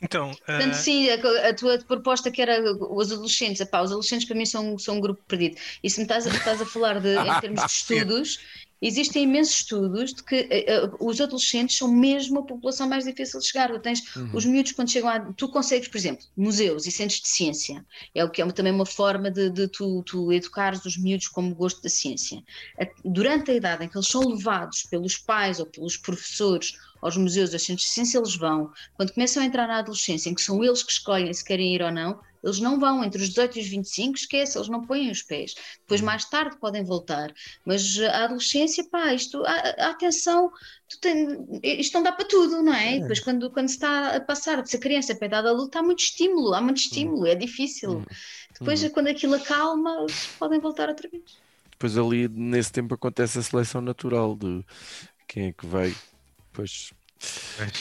Então, 0.00 0.30
Portanto, 0.30 0.72
uh... 0.72 0.76
sim, 0.76 1.10
a, 1.10 1.48
a, 1.48 1.54
tua 1.54 1.78
proposta 1.78 2.30
que 2.30 2.40
era 2.40 2.60
os 2.72 3.10
adolescentes, 3.10 3.60
epá, 3.60 3.82
os 3.82 3.90
adolescentes 3.90 4.26
para 4.26 4.36
mim 4.36 4.46
são, 4.46 4.78
são 4.78 4.96
um 4.96 5.00
grupo 5.00 5.22
perdido. 5.26 5.56
E 5.82 5.90
se 5.90 5.98
me 5.98 6.04
estás, 6.04 6.24
estás 6.26 6.62
a 6.62 6.66
falar 6.66 7.00
de, 7.00 7.16
em 7.16 7.40
termos 7.40 7.60
de 7.60 7.66
estudos, 7.70 8.40
Existem 8.80 9.24
imensos 9.24 9.56
estudos 9.56 10.14
de 10.14 10.22
que 10.22 10.42
uh, 10.42 11.06
os 11.06 11.20
adolescentes 11.20 11.76
são 11.76 11.90
mesmo 11.90 12.40
a 12.40 12.42
população 12.44 12.88
mais 12.88 13.04
difícil 13.04 13.40
de 13.40 13.46
chegar. 13.46 13.70
Tu 13.70 13.78
tens 13.80 14.16
uhum. 14.16 14.30
os 14.32 14.44
miúdos 14.44 14.72
quando 14.72 14.90
chegam 14.90 15.10
a. 15.10 15.20
Tu 15.32 15.48
consegues, 15.48 15.88
por 15.88 15.96
exemplo, 15.96 16.24
museus 16.36 16.86
e 16.86 16.92
centros 16.92 17.20
de 17.20 17.28
ciência. 17.28 17.84
É 18.14 18.24
o 18.24 18.30
que 18.30 18.40
é 18.40 18.52
também 18.52 18.72
uma 18.72 18.86
forma 18.86 19.30
de, 19.30 19.50
de 19.50 19.68
tu, 19.68 20.02
tu 20.04 20.32
educares 20.32 20.84
os 20.84 20.96
miúdos 20.96 21.28
como 21.28 21.54
gosto 21.54 21.82
da 21.82 21.88
ciência. 21.88 22.42
Durante 23.04 23.50
a 23.50 23.54
idade 23.54 23.84
em 23.84 23.88
que 23.88 23.96
eles 23.96 24.08
são 24.08 24.22
levados 24.28 24.84
pelos 24.84 25.16
pais 25.16 25.58
ou 25.58 25.66
pelos 25.66 25.96
professores 25.96 26.74
aos 27.00 27.16
museus, 27.16 27.52
aos 27.52 27.62
centros 27.62 27.86
de 27.86 27.92
ciência, 27.92 28.18
eles 28.18 28.36
vão. 28.36 28.72
Quando 28.94 29.12
começam 29.12 29.42
a 29.42 29.46
entrar 29.46 29.66
na 29.66 29.78
adolescência, 29.78 30.30
em 30.30 30.34
que 30.34 30.42
são 30.42 30.62
eles 30.62 30.82
que 30.82 30.92
escolhem 30.92 31.32
se 31.32 31.44
querem 31.44 31.74
ir 31.74 31.82
ou 31.82 31.90
não, 31.90 32.20
eles 32.42 32.60
não 32.60 32.78
vão 32.78 33.04
entre 33.04 33.20
os 33.20 33.28
18 33.28 33.58
e 33.58 33.62
os 33.62 33.68
25, 33.68 34.16
esquece, 34.16 34.56
eles 34.56 34.68
não 34.68 34.86
põem 34.86 35.10
os 35.10 35.22
pés. 35.22 35.54
Depois, 35.80 36.00
uhum. 36.00 36.06
mais 36.06 36.24
tarde, 36.24 36.56
podem 36.58 36.84
voltar. 36.84 37.32
Mas 37.64 37.98
a 37.98 38.24
adolescência, 38.24 38.84
pá, 38.84 39.12
isto, 39.12 39.42
a, 39.44 39.52
a 39.86 39.90
atenção, 39.90 40.50
tem, 41.00 41.46
isto 41.62 41.94
não 41.94 42.02
dá 42.02 42.12
para 42.12 42.24
tudo, 42.24 42.62
não 42.62 42.72
é? 42.72 42.96
é. 42.96 43.00
depois, 43.00 43.20
quando, 43.20 43.50
quando 43.50 43.68
se 43.68 43.74
está 43.74 44.16
a 44.16 44.20
passar 44.20 44.62
de 44.62 44.70
ser 44.70 44.78
criança 44.78 45.14
para 45.14 45.26
a 45.26 45.28
idade 45.28 45.48
adulta, 45.48 45.80
há 45.80 45.82
muito 45.82 46.00
estímulo, 46.00 46.54
há 46.54 46.60
muito 46.60 46.78
estímulo, 46.78 47.26
é 47.26 47.34
difícil. 47.34 47.90
Uhum. 47.90 48.04
Depois, 48.58 48.82
uhum. 48.82 48.90
quando 48.90 49.08
aquilo 49.08 49.34
acalma, 49.34 50.06
podem 50.38 50.60
voltar 50.60 50.88
outra 50.88 51.08
vez. 51.08 51.22
Depois, 51.70 51.96
ali, 51.96 52.28
nesse 52.28 52.72
tempo, 52.72 52.94
acontece 52.94 53.38
a 53.38 53.42
seleção 53.42 53.80
natural 53.80 54.34
de 54.34 54.64
quem 55.26 55.48
é 55.48 55.52
que 55.52 55.66
vai. 55.66 55.94
Pois. 56.58 56.92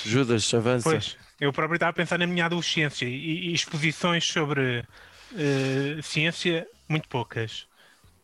Judas, 0.05 0.53
avança. 0.53 0.87
Pois. 0.87 1.17
Eu 1.41 1.51
próprio 1.51 1.77
estava 1.77 1.89
a 1.89 1.93
pensar 1.93 2.19
na 2.19 2.27
minha 2.27 2.45
adolescência 2.45 3.07
e, 3.07 3.49
e 3.49 3.53
exposições 3.53 4.23
sobre 4.23 4.85
uh, 5.31 6.03
ciência, 6.03 6.67
muito 6.87 7.07
poucas. 7.07 7.67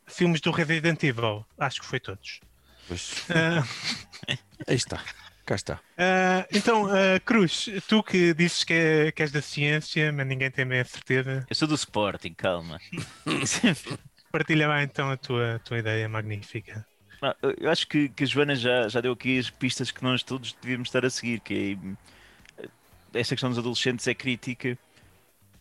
Filmes 0.06 0.42
do 0.42 0.52
Resident 0.52 1.02
Evil, 1.02 1.44
acho 1.58 1.82
que 1.82 1.88
foi 1.88 2.00
todos. 2.00 2.40
Uh, 2.92 3.66
Aí 4.68 4.76
está, 4.76 5.04
cá 5.44 5.56
está. 5.56 5.76
Uh, 5.76 6.46
então, 6.52 6.88
Cruz, 7.26 7.68
tu 7.88 8.04
que 8.04 8.32
dizes 8.36 8.64
que, 8.64 8.74
é, 8.74 9.12
que 9.12 9.24
és 9.24 9.32
da 9.32 9.42
ciência, 9.42 10.12
mas 10.12 10.28
ninguém 10.28 10.52
tem 10.52 10.68
bem 10.68 10.82
a 10.82 10.86
certeza. 10.86 11.48
Eu 11.50 11.56
sou 11.56 11.68
do 11.68 11.74
Sporting, 11.74 12.36
calma. 12.36 12.80
Partilha 14.32 14.68
lá 14.68 14.84
então 14.84 15.10
a 15.10 15.18
tua, 15.18 15.56
a 15.56 15.60
tua 15.60 15.80
ideia 15.80 16.08
magnífica. 16.08 16.86
Eu 17.60 17.70
acho 17.70 17.88
que, 17.88 18.10
que 18.10 18.24
a 18.24 18.28
Joana 18.28 18.56
já, 18.56 18.88
já 18.88 19.02
deu 19.02 19.14
aqui 19.14 19.38
as 19.40 19.50
pistas 19.50 19.92
que 19.92 20.04
nós 20.04 20.24
todos 20.24 20.56
devíamos 20.62 20.90
estar 20.90 21.06
a 21.06 21.10
seguir, 21.10 21.40
que 21.40 21.78
é 23.14 23.20
essa 23.20 23.36
questão 23.36 23.50
dos 23.50 23.60
adolescentes 23.60 24.08
é 24.08 24.14
crítica. 24.14 24.78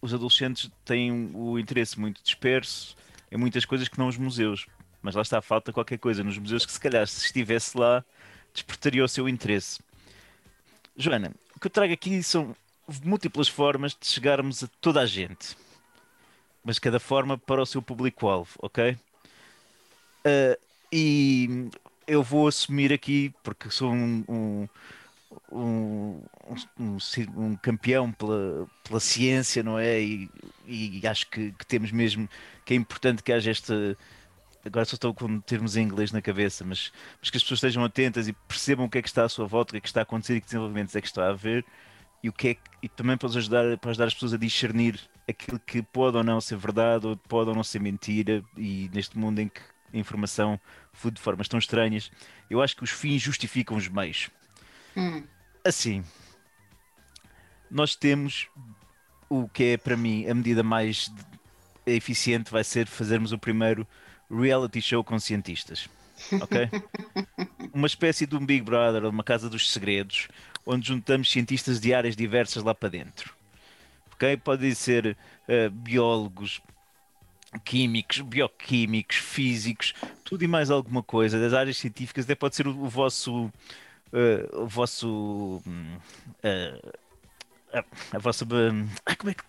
Os 0.00 0.12
adolescentes 0.12 0.70
têm 0.84 1.30
o 1.34 1.58
interesse 1.58 1.98
muito 2.00 2.22
disperso 2.22 2.96
em 3.30 3.36
muitas 3.36 3.64
coisas 3.64 3.88
que 3.88 3.98
não 3.98 4.08
os 4.08 4.16
museus. 4.16 4.66
Mas 5.00 5.14
lá 5.14 5.22
está, 5.22 5.42
falta 5.42 5.72
qualquer 5.72 5.98
coisa 5.98 6.24
nos 6.24 6.38
museus 6.38 6.64
que, 6.64 6.72
se 6.72 6.80
calhar, 6.80 7.06
se 7.06 7.26
estivesse 7.26 7.76
lá, 7.76 8.04
despertaria 8.52 9.04
o 9.04 9.08
seu 9.08 9.28
interesse. 9.28 9.80
Joana, 10.96 11.32
o 11.54 11.60
que 11.60 11.66
eu 11.66 11.70
trago 11.70 11.92
aqui 11.92 12.22
são 12.22 12.54
múltiplas 13.04 13.48
formas 13.48 13.96
de 13.98 14.06
chegarmos 14.06 14.62
a 14.62 14.68
toda 14.80 15.00
a 15.00 15.06
gente, 15.06 15.56
mas 16.64 16.78
cada 16.78 17.00
forma 17.00 17.38
para 17.38 17.62
o 17.62 17.66
seu 17.66 17.80
público-alvo, 17.80 18.50
ok? 18.60 18.96
Uh, 20.24 20.56
e 20.92 21.70
eu 22.06 22.22
vou 22.22 22.48
assumir 22.48 22.92
aqui, 22.92 23.32
porque 23.42 23.70
sou 23.70 23.92
um, 23.92 24.24
um 24.28 24.68
um, 25.50 26.22
um, 26.78 26.96
um, 27.36 27.56
campeão 27.56 28.12
pela, 28.12 28.66
pela 28.84 29.00
ciência, 29.00 29.62
não 29.62 29.78
é? 29.78 30.00
E, 30.00 30.30
e 30.66 31.06
acho 31.06 31.28
que, 31.30 31.52
que, 31.52 31.66
temos 31.66 31.90
mesmo 31.90 32.28
que 32.64 32.74
é 32.74 32.76
importante 32.76 33.22
que 33.22 33.32
haja 33.32 33.50
esta. 33.50 33.96
Agora 34.64 34.84
só 34.84 34.94
estou 34.94 35.12
com 35.12 35.40
termos 35.40 35.76
em 35.76 35.82
inglês 35.82 36.12
na 36.12 36.22
cabeça, 36.22 36.64
mas, 36.64 36.92
mas 37.20 37.30
que 37.30 37.36
as 37.36 37.42
pessoas 37.42 37.58
estejam 37.58 37.84
atentas 37.84 38.28
e 38.28 38.32
percebam 38.32 38.86
o 38.86 38.90
que 38.90 38.98
é 38.98 39.02
que 39.02 39.08
está 39.08 39.24
à 39.24 39.28
sua 39.28 39.46
volta, 39.46 39.70
o 39.70 39.72
que 39.72 39.78
é 39.78 39.80
que 39.80 39.88
está 39.88 40.00
a 40.00 40.02
acontecer 40.04 40.36
e 40.36 40.40
que 40.40 40.46
desenvolvimentos 40.46 40.94
é 40.94 41.00
que 41.00 41.06
está 41.06 41.26
a 41.26 41.30
haver 41.30 41.64
e, 42.22 42.28
o 42.28 42.32
que 42.32 42.48
é 42.48 42.54
que, 42.54 42.60
e 42.82 42.88
também 42.88 43.16
para 43.16 43.28
ajudar, 43.28 43.76
para 43.78 43.90
ajudar 43.90 44.06
as 44.06 44.14
pessoas 44.14 44.34
a 44.34 44.36
discernir 44.36 45.00
aquilo 45.28 45.58
que 45.58 45.82
pode 45.82 46.16
ou 46.16 46.22
não 46.22 46.40
ser 46.40 46.56
verdade 46.56 47.06
ou 47.08 47.16
pode 47.16 47.50
ou 47.50 47.56
não 47.56 47.64
ser 47.64 47.80
mentira 47.80 48.42
e 48.56 48.88
neste 48.94 49.18
mundo 49.18 49.40
em 49.40 49.48
que 49.48 49.60
informação 49.92 50.60
flui 50.92 51.12
de 51.12 51.20
formas 51.20 51.48
tão 51.48 51.58
estranhas, 51.58 52.10
eu 52.50 52.62
acho 52.62 52.76
que 52.76 52.84
os 52.84 52.90
fins 52.90 53.20
justificam 53.22 53.76
os 53.76 53.88
meios. 53.88 54.30
Hum. 54.96 55.22
Assim, 55.64 56.04
nós 57.70 57.94
temos 57.96 58.48
o 59.28 59.48
que 59.48 59.64
é 59.64 59.76
para 59.76 59.96
mim 59.96 60.28
a 60.28 60.34
medida 60.34 60.62
mais 60.62 61.10
eficiente 61.86 62.50
vai 62.50 62.62
ser 62.62 62.86
fazermos 62.86 63.32
o 63.32 63.38
primeiro 63.38 63.86
reality 64.30 64.80
show 64.80 65.02
com 65.02 65.18
cientistas. 65.18 65.88
Ok? 66.40 66.68
uma 67.72 67.86
espécie 67.86 68.26
de 68.26 68.36
um 68.36 68.44
Big 68.44 68.62
Brother 68.62 69.06
uma 69.06 69.24
casa 69.24 69.48
dos 69.48 69.70
segredos, 69.70 70.28
onde 70.64 70.88
juntamos 70.88 71.30
cientistas 71.30 71.80
de 71.80 71.92
áreas 71.94 72.14
diversas 72.14 72.62
lá 72.62 72.74
para 72.74 72.90
dentro. 72.90 73.34
Ok? 74.12 74.36
Podem 74.36 74.74
ser 74.74 75.16
uh, 75.48 75.70
biólogos, 75.70 76.60
químicos, 77.64 78.20
bioquímicos, 78.20 79.16
físicos, 79.16 79.94
tudo 80.24 80.44
e 80.44 80.48
mais 80.48 80.70
alguma 80.70 81.02
coisa 81.02 81.40
das 81.40 81.52
áreas 81.52 81.76
científicas. 81.76 82.24
Até 82.24 82.34
pode 82.34 82.56
ser 82.56 82.66
o, 82.66 82.88
vosso 82.88 83.50
uh, 84.12 84.62
o 84.62 84.66
vosso. 84.66 85.62
Uh, 85.66 86.92
a, 87.72 87.84
a, 88.16 88.18
vossa. 88.18 88.44
Uh, 88.44 89.16
como 89.18 89.30
é 89.30 89.34
que. 89.34 89.42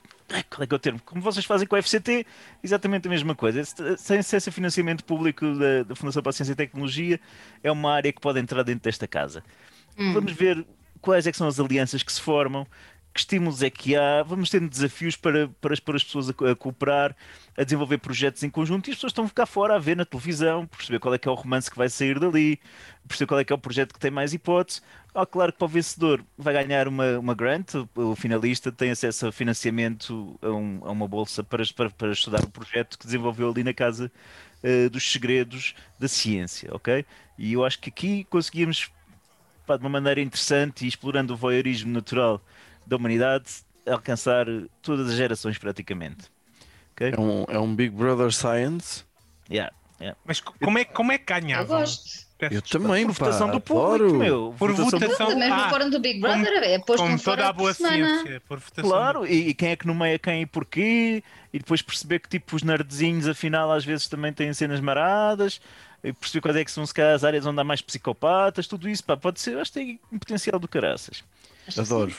Qual 0.50 0.64
é 0.64 0.66
que 0.66 0.74
é 0.74 0.78
o 0.78 0.80
termo? 0.80 1.00
Como 1.06 1.22
vocês 1.22 1.46
fazem 1.46 1.68
com 1.68 1.76
o 1.76 1.84
FCT, 1.84 2.26
exatamente 2.64 3.08
a 3.08 3.12
mesma 3.12 3.36
coisa. 3.36 3.62
Sem 3.98 4.18
acesso 4.18 4.50
a 4.50 4.52
financiamento 4.52 5.04
público 5.04 5.46
da, 5.54 5.84
da, 5.84 5.96
Fundação 5.96 6.24
para 6.24 6.32
a 6.32 6.34
Ciência 6.34 6.54
e 6.54 6.56
Tecnologia, 6.56 7.20
é 7.62 7.72
uma 7.72 7.94
área 7.94 8.12
que 8.12 8.20
pode 8.20 8.40
entrar 8.40 8.64
dentro 8.64 8.84
desta 8.84 9.06
casa. 9.06 9.44
Hum. 9.96 10.14
Vamos 10.14 10.32
ver 10.32 10.66
quais 11.02 11.28
é 11.28 11.34
são 11.34 11.48
as 11.48 11.60
alianças 11.60 12.02
que 12.02 12.12
se 12.12 12.22
formam 12.22 12.66
que 13.14 13.20
estímulos 13.20 13.62
é 13.62 13.70
que 13.70 13.96
há, 13.96 14.24
vamos 14.24 14.50
tendo 14.50 14.68
desafios 14.68 15.16
para, 15.16 15.48
para, 15.62 15.76
para 15.80 15.96
as 15.96 16.04
pessoas 16.04 16.30
a, 16.30 16.52
a 16.52 16.56
cooperar, 16.56 17.16
a 17.56 17.64
desenvolver 17.64 18.00
projetos 18.00 18.42
em 18.44 18.50
conjunto 18.50 18.88
e 18.88 18.92
as 18.92 18.96
pessoas 18.98 19.12
estão 19.12 19.26
a 19.26 19.28
ficar 19.28 19.46
fora 19.46 19.76
a 19.76 19.80
ver 19.80 19.96
na 19.96 20.06
televisão, 20.06 20.66
perceber 20.66 21.00
qual 21.00 21.14
é 21.14 21.18
que 21.20 21.28
é 21.28 21.32
o 21.32 21.36
romance 21.36 21.70
que 21.70 21.78
vai 21.78 21.90
sair 21.90 22.20
dali, 22.20 22.60
perceber 23.08 23.28
qual 23.28 23.40
é 23.40 23.44
que 23.44 23.54
é 23.54 23.56
o 23.56 23.60
projeto 23.60 23.94
que 23.94 24.00
tem 24.00 24.10
mais 24.12 24.34
hipótese. 24.34 24.82
Ah, 25.14 25.26
claro 25.26 25.52
que 25.52 25.60
para 25.60 25.66
o 25.66 25.68
vencedor 25.70 26.26
vai 26.38 26.54
ganhar 26.54 26.88
uma, 26.88 27.20
uma 27.20 27.36
grant, 27.36 27.76
o, 27.96 28.16
finalista 28.16 28.72
tem 28.72 28.90
acesso 28.92 29.28
a 29.28 29.32
financiamento, 29.32 30.38
a, 30.42 30.50
um- 30.50 30.80
a 30.84 30.92
uma 30.92 31.08
bolsa 31.08 31.44
para, 31.44 31.64
para, 31.76 31.90
para 31.92 32.12
estudar 32.12 32.44
o 32.44 32.50
projeto 32.50 32.98
que 32.98 33.06
desenvolveu 33.06 33.50
ali 33.52 33.64
na 33.64 33.74
Casa 33.74 34.12
eh, 34.64 34.90
dos 34.90 35.12
Segredos 35.12 35.76
da 36.00 36.08
Ciência, 36.08 36.70
ok? 36.74 37.06
E 37.38 37.54
eu 37.54 37.64
acho 37.66 37.80
que 37.80 37.90
aqui 37.90 38.24
conseguimos, 38.26 38.90
pá, 39.66 39.78
de 39.78 39.84
uma 39.84 39.90
maneira 39.90 40.22
interessante 40.22 40.86
e 40.86 40.88
explorando 40.88 41.34
o 41.34 41.38
voyeurismo 41.38 41.92
natural 41.92 42.42
da 42.86 42.96
humanidade, 42.96 43.46
alcançar 43.88 44.46
todas 44.82 45.10
as 45.10 45.16
gerações 45.16 45.58
praticamente. 45.58 46.32
É 47.00 47.20
um, 47.20 47.46
é 47.50 47.60
um 47.60 47.76
Big 47.76 47.96
Brother 47.96 48.32
Science. 48.32 49.04
Yeah. 49.50 49.74
Mas 50.26 50.40
co- 50.42 50.54
como 50.62 50.78
é, 50.78 50.86
como 50.86 51.12
é 51.12 51.18
que 51.18 51.32
Eu 51.34 51.42
ganhavam? 51.42 51.80
gosto. 51.80 52.24
Eu 52.40 52.50
desculpa. 52.62 52.88
também, 52.88 53.06
Por 53.08 53.16
pá, 53.16 53.26
votação 53.26 53.50
do 53.52 53.62
público, 53.62 53.86
adoro. 54.06 54.14
meu. 54.16 54.56
Por 54.60 54.72
Votação 54.74 55.00
do- 55.00 55.06
votação. 55.06 55.28
Também 55.28 55.48
no 55.50 55.56
ah, 55.56 55.70
fórum 55.70 55.90
do 55.90 56.00
Big 56.00 56.20
Brother 56.20 56.64
é 56.64 56.78
posto 56.78 57.04
Como 57.04 57.18
toda 57.18 57.48
a 57.48 57.54
boa 57.54 57.74
semana. 57.74 57.96
ciência. 58.22 58.42
Por 58.42 58.60
votação. 58.60 58.90
Claro, 58.90 59.26
e, 59.26 59.48
e 59.50 59.54
quem 59.54 59.70
é 59.70 59.76
que 59.78 59.88
nomeia 59.88 60.20
quem 60.20 60.42
e 60.42 60.46
porquê, 60.46 61.24
e 61.54 61.58
depois 61.60 61.82
perceber 61.82 62.20
que 62.20 62.28
tipo 62.28 62.54
os 62.56 62.62
nerdzinhos 62.64 63.30
afinal 63.30 63.72
às 63.72 63.86
vezes 63.86 64.08
também 64.10 64.34
têm 64.34 64.54
cenas 64.54 64.82
maradas, 64.82 65.62
e 66.04 66.12
perceber 66.12 66.42
quais 66.42 66.58
é 66.58 66.66
que 66.66 66.72
são 66.72 66.86
se 66.86 66.94
calhar 66.94 67.16
as 67.16 67.24
áreas 67.24 67.46
onde 67.46 67.62
há 67.62 67.64
mais 67.64 67.82
psicopatas, 67.82 68.68
tudo 68.68 68.90
isso, 68.90 69.06
pá, 69.06 69.16
pode 69.16 69.40
ser, 69.40 69.58
acho 69.58 69.72
que 69.72 69.80
tem 69.80 70.00
um 70.12 70.20
potencial 70.20 70.60
do 70.60 70.68
caraças. 70.68 71.24
Adoro. 71.78 72.12
sim. 72.12 72.18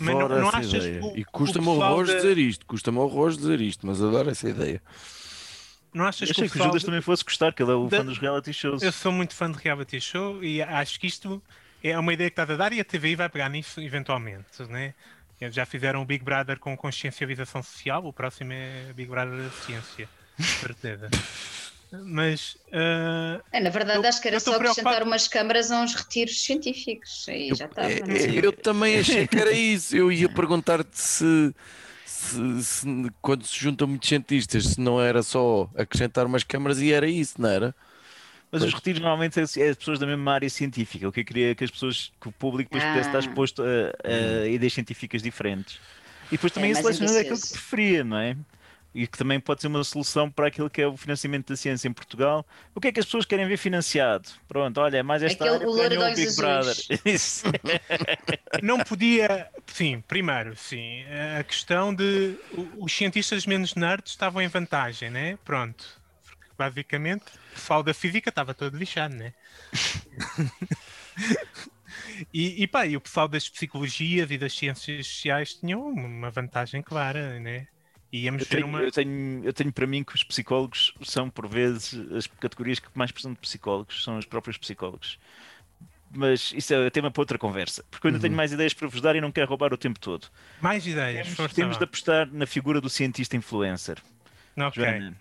Não- 0.00 0.20
Adoro 0.20 0.40
não 0.40 0.48
essa 0.48 0.58
achas 0.58 0.74
ideia. 0.84 1.00
que 1.00 1.06
o- 1.06 1.16
E 1.16 1.24
custa-me 1.24 1.68
horrores 1.68 2.10
da- 2.10 2.16
dizer 2.16 2.38
isto. 2.38 2.66
Custa-me 2.66 2.98
horrores 2.98 3.36
dizer 3.38 3.60
isto, 3.60 3.86
mas 3.86 4.02
adoro 4.02 4.30
essa 4.30 4.48
ideia. 4.48 4.82
Não 5.94 6.06
achas 6.06 6.28
Eu 6.28 6.34
que 6.34 6.40
o 6.40 6.44
achei 6.44 6.56
que 6.58 6.62
o. 6.62 6.64
Judas 6.66 6.84
também 6.84 7.00
fosse 7.02 7.24
gostar, 7.24 7.52
que 7.52 7.62
ele 7.62 7.70
é 7.70 7.74
o 7.74 7.86
Da- 7.88 7.98
fã 7.98 8.04
dos 8.04 8.18
reality 8.18 8.52
shows. 8.52 8.82
Eu 8.82 8.92
sou 8.92 9.12
muito 9.12 9.34
fã 9.34 9.50
de 9.50 9.58
reality 9.58 10.00
show 10.00 10.42
e 10.42 10.62
acho 10.62 10.98
que 10.98 11.06
isto 11.06 11.42
é 11.84 11.98
uma 11.98 12.12
ideia 12.14 12.30
que 12.30 12.40
está 12.40 12.50
a 12.50 12.56
dar 12.56 12.72
e 12.72 12.80
a 12.80 12.84
TVI 12.84 13.14
vai 13.16 13.28
pegar 13.28 13.48
nisso 13.48 13.80
eventualmente, 13.80 14.62
né? 14.68 14.94
Eles 15.40 15.54
Já 15.54 15.66
fizeram 15.66 16.00
o 16.00 16.04
Big 16.04 16.24
Brother 16.24 16.58
com 16.58 16.76
consciencialização 16.76 17.62
social, 17.62 18.04
o 18.06 18.12
próximo 18.12 18.52
é 18.52 18.92
Big 18.94 19.10
Brother 19.10 19.42
da 19.42 19.50
ciência, 19.50 20.08
certeza. 20.38 21.10
Mas 21.92 22.56
ah, 22.72 23.42
É, 23.52 23.60
na 23.60 23.70
verdade, 23.70 23.98
Eu- 23.98 24.08
acho 24.08 24.20
que 24.20 24.28
era 24.28 24.36
eu 24.36 24.40
só 24.40 24.54
acrescentar 24.54 24.92
preocupado. 24.92 25.10
umas 25.10 25.28
câmaras 25.28 25.70
a 25.70 25.80
uns 25.82 25.94
retiros 25.94 26.42
científicos. 26.42 27.26
Aí 27.28 27.54
já 27.54 27.66
estava. 27.66 27.88
É, 27.88 28.38
é, 28.40 28.46
eu 28.46 28.52
também 28.52 28.98
achei 28.98 29.26
que 29.26 29.38
era 29.38 29.52
isso. 29.52 29.96
Eu 29.96 30.10
ia 30.10 30.28
perguntar-te 30.28 30.98
se, 30.98 31.54
se- 32.04 32.64
se 32.64 32.86
quando 33.20 33.44
se 33.46 33.58
juntam 33.58 33.86
muitos 33.88 34.08
cientistas, 34.08 34.64
se 34.64 34.80
não 34.80 35.00
era 35.00 35.22
só 35.22 35.70
acrescentar 35.76 36.26
umas 36.26 36.44
câmaras 36.44 36.80
e 36.80 36.92
era 36.92 37.08
isso, 37.08 37.40
não 37.40 37.48
era? 37.48 37.74
Mas 38.50 38.64
os 38.64 38.74
retiros 38.74 39.00
normalmente 39.00 39.38
é, 39.40 39.42
é 39.42 39.68
as 39.70 39.76
pessoas 39.76 39.98
da 39.98 40.06
mesma 40.06 40.32
área 40.34 40.50
científica, 40.50 41.08
o 41.08 41.12
que 41.12 41.20
eu 41.20 41.24
queria 41.24 41.52
é 41.52 41.54
que 41.54 41.64
as 41.64 41.70
pessoas, 41.70 42.12
que 42.20 42.28
o 42.28 42.32
público 42.32 42.68
depois 42.70 42.84
pudesse 42.84 43.08
estar 43.08 43.18
Ah. 43.18 43.20
exposto 43.20 43.62
a, 43.62 44.44
a 44.44 44.48
ideias 44.48 44.72
científicas 44.74 45.22
diferentes. 45.22 45.82
E 46.30 46.36
depois 46.36 46.52
também 46.52 46.70
É, 46.70 46.72
é, 46.72 46.76
mais 46.82 46.86
selecionar 46.86 47.16
aquilo 47.16 47.40
que 47.40 47.48
preferia, 47.48 48.04
não 48.04 48.18
é? 48.18 48.36
E 48.94 49.06
que 49.06 49.16
também 49.16 49.40
pode 49.40 49.62
ser 49.62 49.68
uma 49.68 49.82
solução 49.84 50.30
para 50.30 50.48
aquilo 50.48 50.68
que 50.68 50.82
é 50.82 50.86
o 50.86 50.96
financiamento 50.96 51.48
da 51.48 51.56
ciência 51.56 51.88
em 51.88 51.92
Portugal. 51.92 52.46
O 52.74 52.80
que 52.80 52.88
é 52.88 52.92
que 52.92 53.00
as 53.00 53.06
pessoas 53.06 53.24
querem 53.24 53.46
ver 53.48 53.56
financiado? 53.56 54.28
Pronto, 54.46 54.78
olha, 54.80 54.98
é 54.98 55.02
mais 55.02 55.22
esta 55.22 55.44
Aquele- 55.44 55.56
área 55.56 55.70
o 55.70 55.74
ganhou 55.74 56.12
o 56.12 56.14
Big 56.14 56.36
Brother. 56.36 56.76
não 58.62 58.78
podia. 58.80 59.48
Sim, 59.66 60.02
primeiro, 60.06 60.54
sim. 60.56 61.04
A 61.38 61.42
questão 61.42 61.94
de 61.94 62.36
os 62.76 62.92
cientistas 62.92 63.46
menos 63.46 63.74
nerds 63.74 64.12
estavam 64.12 64.42
em 64.42 64.48
vantagem, 64.48 65.08
né? 65.10 65.38
Pronto. 65.44 66.00
Porque, 66.26 66.50
basicamente, 66.58 67.24
o 67.24 67.54
pessoal 67.54 67.82
da 67.82 67.94
física 67.94 68.28
estava 68.28 68.52
todo 68.52 68.76
lixado, 68.76 69.14
né? 69.14 69.32
E, 72.32 72.62
e 72.62 72.66
pá, 72.66 72.86
e 72.86 72.96
o 72.96 73.00
pessoal 73.00 73.28
das 73.28 73.48
psicologias 73.48 74.30
e 74.30 74.38
das 74.38 74.54
ciências 74.54 75.06
sociais 75.06 75.54
tinham 75.54 75.82
uma 75.86 76.30
vantagem 76.30 76.82
clara, 76.82 77.38
né? 77.40 77.66
Íamos 78.12 78.42
Eu 78.42 78.46
tenho, 78.46 78.66
uma. 78.66 78.82
eu, 78.82 78.92
tenho, 78.92 79.44
eu 79.44 79.52
tenho 79.52 79.72
para 79.72 79.86
mim 79.86 80.04
que 80.04 80.14
os 80.14 80.24
psicólogos 80.24 80.94
são, 81.02 81.30
por 81.30 81.46
vezes, 81.48 81.94
as 82.12 82.26
categorias 82.26 82.78
que 82.78 82.88
mais 82.94 83.10
precisam 83.10 83.32
de 83.32 83.38
psicólogos, 83.40 84.02
são 84.04 84.18
os 84.18 84.26
próprios 84.26 84.58
psicólogos. 84.58 85.18
Mas 86.14 86.52
isso 86.52 86.74
é 86.74 86.90
tema 86.90 87.10
para 87.10 87.22
outra 87.22 87.38
conversa, 87.38 87.84
porque 87.90 88.06
eu 88.06 88.10
ainda 88.10 88.18
Uhum. 88.18 88.22
tenho 88.22 88.34
mais 88.34 88.52
ideias 88.52 88.74
para 88.74 88.86
vos 88.88 89.00
dar 89.00 89.16
e 89.16 89.20
não 89.20 89.32
quero 89.32 89.48
roubar 89.48 89.72
o 89.72 89.78
tempo 89.78 89.98
todo. 89.98 90.28
Mais 90.60 90.86
ideias, 90.86 91.26
Temos, 91.26 91.52
temos 91.54 91.78
de 91.78 91.84
apostar 91.84 92.28
na 92.32 92.46
figura 92.46 92.80
do 92.80 92.90
cientista 92.90 93.36
influencer. 93.36 93.98
Ok. 94.56 94.76
Joana, 94.76 95.16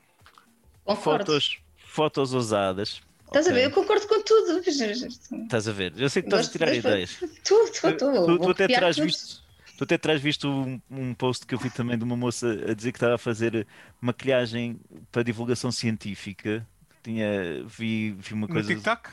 fotos, 0.93 1.59
fotos 1.77 2.33
ousadas. 2.33 3.01
Estás 3.27 3.47
a 3.47 3.49
Ok. 3.49 3.55
ver? 3.55 3.65
Eu 3.65 3.71
concordo 3.71 4.07
com 4.07 4.21
tudo. 4.23 4.61
Estás 5.43 5.67
a 5.67 5.71
ver? 5.73 5.93
Eu 5.97 6.09
sei 6.09 6.21
que 6.21 6.27
estás 6.27 6.47
a 6.47 6.51
tirar 6.51 6.73
ideias. 6.73 7.19
Tu, 7.43 7.71
tu, 7.71 7.97
tu. 7.97 8.11
Tu, 8.25 8.39
tu 8.39 8.49
até 8.51 8.67
terás 8.67 8.97
tudo. 8.97 9.07
visto, 9.07 9.43
tu 9.81 9.83
até 9.83 9.97
terás 9.97 10.21
visto 10.21 10.47
um, 10.47 10.79
um 10.91 11.11
post 11.15 11.43
que 11.43 11.55
eu 11.55 11.59
vi 11.59 11.71
também 11.71 11.97
de 11.97 12.03
uma 12.03 12.15
moça 12.15 12.47
a 12.69 12.73
dizer 12.75 12.91
que 12.91 12.97
estava 12.97 13.15
a 13.15 13.17
fazer 13.17 13.65
maquilhagem 13.99 14.79
para 15.11 15.23
divulgação 15.23 15.71
científica. 15.71 16.67
Tinha, 17.01 17.63
vi, 17.65 18.11
vi 18.11 18.33
uma 18.35 18.45
No 18.45 18.53
coisa. 18.53 18.67
TikTok? 18.67 19.09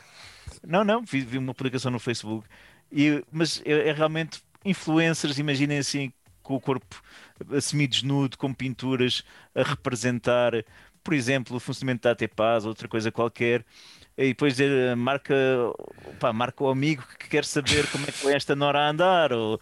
Não, 0.66 0.84
não, 0.84 1.02
vi, 1.02 1.22
vi 1.22 1.38
uma 1.38 1.54
publicação 1.54 1.90
no 1.90 1.98
Facebook. 1.98 2.46
E, 2.92 3.24
mas 3.32 3.62
é, 3.64 3.88
é 3.88 3.92
realmente 3.92 4.42
influencers, 4.62 5.38
imaginem 5.38 5.78
assim, 5.78 6.12
com 6.42 6.56
o 6.56 6.60
corpo 6.60 7.02
semi-desnudo, 7.62 8.36
com 8.36 8.52
pinturas 8.52 9.24
a 9.54 9.62
representar, 9.62 10.52
por 11.02 11.14
exemplo, 11.14 11.56
o 11.56 11.60
funcionamento 11.60 12.02
da 12.02 12.10
ATPAS, 12.10 12.66
outra 12.66 12.86
coisa 12.88 13.10
qualquer. 13.10 13.64
E 14.20 14.28
depois 14.30 14.58
eh, 14.58 14.96
marca, 14.96 15.32
pá, 16.18 16.32
marca 16.32 16.64
o 16.64 16.68
amigo 16.68 17.04
que 17.20 17.28
quer 17.28 17.44
saber 17.44 17.86
como 17.92 18.02
é 18.02 18.06
que 18.08 18.18
foi 18.18 18.34
esta 18.34 18.56
Nora 18.56 18.80
a 18.80 18.90
andar, 18.90 19.32
ou, 19.32 19.60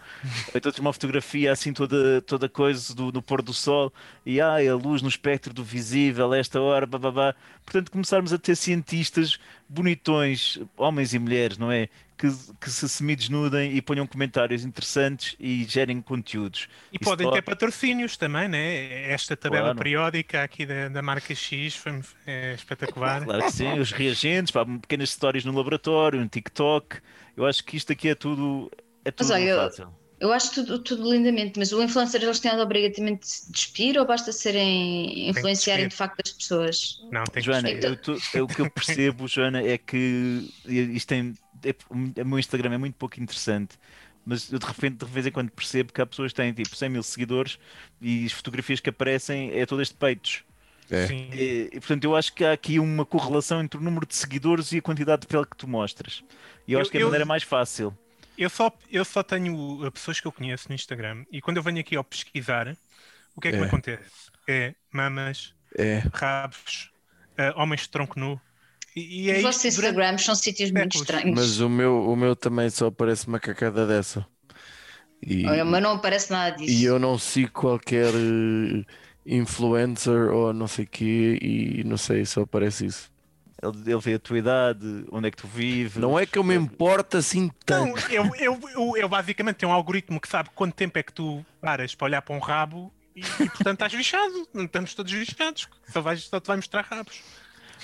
então 0.55 0.73
uma 0.81 0.95
fotografia 0.95 1.53
assim 1.53 1.75
toda, 1.75 2.23
toda 2.23 2.49
coisa 2.49 2.95
do, 2.95 3.23
pôr 3.23 3.43
do 3.43 3.53
sol, 3.53 3.93
e 4.25 4.41
ai, 4.41 4.67
a 4.67 4.75
luz 4.75 5.03
no 5.03 5.11
espectro 5.11 5.53
do 5.53 5.63
visível, 5.63 6.33
esta 6.33 6.59
hora, 6.59 6.87
bababá. 6.87 7.35
Portanto, 7.67 7.91
começarmos 7.91 8.33
a 8.33 8.39
ter 8.39 8.57
cientistas 8.57 9.39
bonitões, 9.69 10.59
homens 10.77 11.13
e 11.15 11.19
mulheres, 11.19 11.59
não 11.59 11.71
é? 11.71 11.89
Que, 12.17 12.29
que 12.61 12.71
se 12.71 12.89
semi-desnudem 12.89 13.77
e 13.77 13.83
ponham 13.83 14.07
comentários 14.07 14.65
interessantes 14.65 15.37
e 15.39 15.65
gerem 15.65 16.01
conteúdos. 16.01 16.67
E 16.91 16.97
Isso 16.97 17.05
podem 17.05 17.27
pode- 17.27 17.37
ter 17.37 17.43
patrocínios 17.43 18.17
também, 18.17 18.49
né? 18.49 19.11
Esta 19.13 19.37
tabela 19.37 19.65
Claro. 19.65 19.79
periódica 19.79 20.43
aqui 20.43 20.65
da, 20.65 20.89
da 20.89 21.03
marca 21.03 21.35
X 21.35 21.77
foi 21.77 22.01
é 22.27 22.55
espetacular. 22.55 23.23
Claro 23.23 23.43
que 23.45 23.53
sim, 23.53 23.79
os 23.79 23.93
reagentes, 23.93 24.51
pá, 24.51 24.65
pequenas 24.65 25.11
histórias 25.11 25.45
no 25.45 25.53
laboratório, 25.55 26.19
no 26.19 26.27
TikTok. 26.29 26.97
Eu 27.37 27.45
acho 27.45 27.63
que 27.63 27.77
isto 27.77 27.93
aqui 27.93 28.09
é 28.09 28.15
tudo, 28.15 28.71
é 29.05 29.11
tudo 29.11 29.31
olha, 29.35 29.43
eu- 29.43 29.59
fácil. 29.65 29.83
Eu 29.85 30.06
acho 30.33 30.55
tudo, 30.55 30.79
tudo 30.79 31.13
lindamente, 31.13 31.59
mas 31.59 31.73
o 31.73 31.83
influencer 31.83 32.23
eles 32.23 32.41
têm 32.41 32.55
de 32.55 32.61
obrigatoriamente 32.61 33.27
de 33.47 33.53
despir 33.53 33.99
ou 33.99 34.07
basta 34.07 34.33
serem 34.33 35.29
influenciarem 35.29 35.89
de 35.89 35.95
facto 35.95 36.21
as 36.25 36.33
pessoas? 36.33 37.01
Não, 37.13 37.23
tem 37.25 37.43
que 37.43 37.43
Joana, 37.43 37.69
perceber. 37.69 37.87
eu 37.89 37.97
tô- 37.97 38.19
é 38.35 38.43
o 38.43 38.47
que 38.47 38.61
eu 38.63 38.71
percebo, 38.71 39.29
Joana, 39.29 39.63
é 39.63 39.77
que 39.77 40.51
isto 40.67 41.09
tem, 41.09 41.35
é, 41.65 41.75
o 41.91 42.25
meu 42.25 42.39
Instagram 42.39 42.73
é 42.75 42.79
muito 42.79 42.95
pouco 42.95 43.21
interessante, 43.21 43.77
mas 44.25 44.51
eu 44.51 44.59
de 44.59 44.65
repente, 44.67 45.05
de 45.05 45.05
vez 45.05 45.27
em 45.27 45.31
quando 45.31 45.51
percebo 45.51 45.93
que 45.93 46.01
há 46.01 46.07
pessoas 46.07 46.33
que 46.33 46.37
têm 46.37 46.53
tipo 46.53 46.75
100 46.75 46.89
mil 46.89 47.03
seguidores 47.03 47.59
e 48.01 48.25
as 48.25 48.33
fotografias 48.33 48.81
que 48.81 48.89
aparecem 48.91 49.51
é 49.53 49.67
todas 49.67 49.89
de 49.89 49.95
peitos. 49.95 50.43
É. 50.91 51.07
Sim. 51.09 51.29
E, 51.33 51.69
e, 51.73 51.81
portanto, 51.81 52.05
eu 52.05 52.17
acho 52.17 52.33
que 52.33 52.45
há 52.45 52.53
aqui 52.53 52.79
uma 52.79 53.05
correlação 53.05 53.61
entre 53.61 53.79
o 53.79 53.83
número 53.83 54.07
de 54.07 54.15
seguidores 54.15 54.71
e 54.73 54.79
a 54.79 54.83
quantidade 54.83 55.23
de 55.23 55.27
pele 55.27 55.45
que 55.45 55.57
tu 55.57 55.67
mostras. 55.69 56.23
E 56.67 56.73
eu, 56.73 56.79
Eu- 56.79 56.83
acho 56.83 56.91
que 56.91 56.97
é 56.97 57.01
a 57.01 57.03
eu- 57.03 57.07
maneira 57.09 57.25
mais 57.27 57.43
fácil. 57.43 57.97
Eu 58.37 58.51
só, 58.51 58.71
eu 58.91 59.05
só 59.05 59.23
tenho 59.23 59.91
pessoas 59.93 60.21
que 60.21 60.27
eu 60.27 60.33
conheço 60.33 60.69
no 60.69 60.75
Instagram 60.75 61.25
e 61.31 61.41
quando 61.41 61.57
eu 61.59 61.63
venho 61.63 61.81
aqui 61.81 61.97
ao 61.97 62.05
pesquisar, 62.05 62.77
o 63.37 63.41
que 63.41 63.49
é 63.49 63.53
que 63.53 63.59
me 63.61 63.65
É. 63.65 63.67
acontece? 63.67 64.31
É 64.49 64.75
mamas, 64.93 65.55
É. 65.79 66.03
rabos, 66.13 66.93
uh, 67.39 67.61
homens 67.61 67.83
de 67.83 67.91
tronco 67.91 68.19
nu. 68.21 68.41
E, 68.97 69.25
e 69.27 69.31
é 69.31 69.37
Os 69.37 69.43
vossos 69.43 69.65
Instagrams 69.67 70.25
são 70.25 70.35
sítios 70.35 70.71
muito 70.73 70.95
séculos. 70.95 70.97
estranhos. 70.97 71.41
Mas 71.41 71.61
o 71.61 71.69
meu, 71.69 72.03
o 72.09 72.17
meu 72.17 72.37
também 72.37 72.69
só 72.71 72.87
aparece 72.89 73.27
uma 73.27 73.41
cacada 73.41 73.87
dessa. 73.87 74.27
E, 75.23 75.37
Olha, 75.47 75.65
mas 75.65 75.83
não 75.83 75.93
aparece 75.93 76.31
nada 76.31 76.55
disso. 76.57 76.83
e 76.83 76.85
eu 76.85 76.99
não 76.99 77.19
sigo 77.19 77.53
qualquer 77.53 78.15
eh, 78.15 78.85
influencer 79.27 80.31
ou 80.33 80.53
não 80.53 80.67
sei 80.69 80.85
o 80.87 80.89
quê 80.89 81.39
e 81.43 81.85
não 81.85 81.97
sei, 81.97 82.25
só 82.27 82.43
aparece 82.43 82.87
isso. 82.87 83.11
Ele, 83.63 83.93
ele 83.93 84.01
vê 84.01 84.15
a 84.15 84.19
tua 84.19 84.39
idade, 84.39 85.07
onde 85.11 85.29
é 85.29 85.31
que 85.31 85.37
tu 85.37 85.47
vives. 85.47 85.97
Não 85.97 86.19
é 86.19 86.27
que 86.27 86.39
eu 86.39 86.45
me 86.45 86.55
importo 86.55 87.17
assim 87.17 87.43
Não, 87.45 87.55
tanto. 87.65 88.13
eu, 88.13 88.31
eu, 88.37 88.61
eu, 88.75 88.97
eu 88.97 89.09
basicamente 89.09 89.57
tenho 89.57 89.73
um 89.73 89.75
algoritmo 89.75 90.21
que 90.21 90.29
sabe 90.29 90.51
quanto 90.55 90.75
tempo 90.75 90.99
é 90.99 91.03
que 91.03 91.13
tu 91.13 91.45
paras 91.61 91.95
para 91.95 92.05
olhar 92.05 92.23
para 92.23 92.35
um 92.35 92.39
rabo 92.39 92.93
e, 93.15 93.21
e, 93.21 93.49
portanto 93.49 93.75
estás 93.75 93.93
lixado. 93.95 94.49
Estamos 94.55 94.95
todos 94.95 95.11
lixados. 95.11 95.69
Só, 95.91 96.03
vais, 96.03 96.23
só 96.25 96.39
te 96.39 96.47
vai 96.47 96.57
mostrar 96.57 96.83
rabos. 96.85 97.23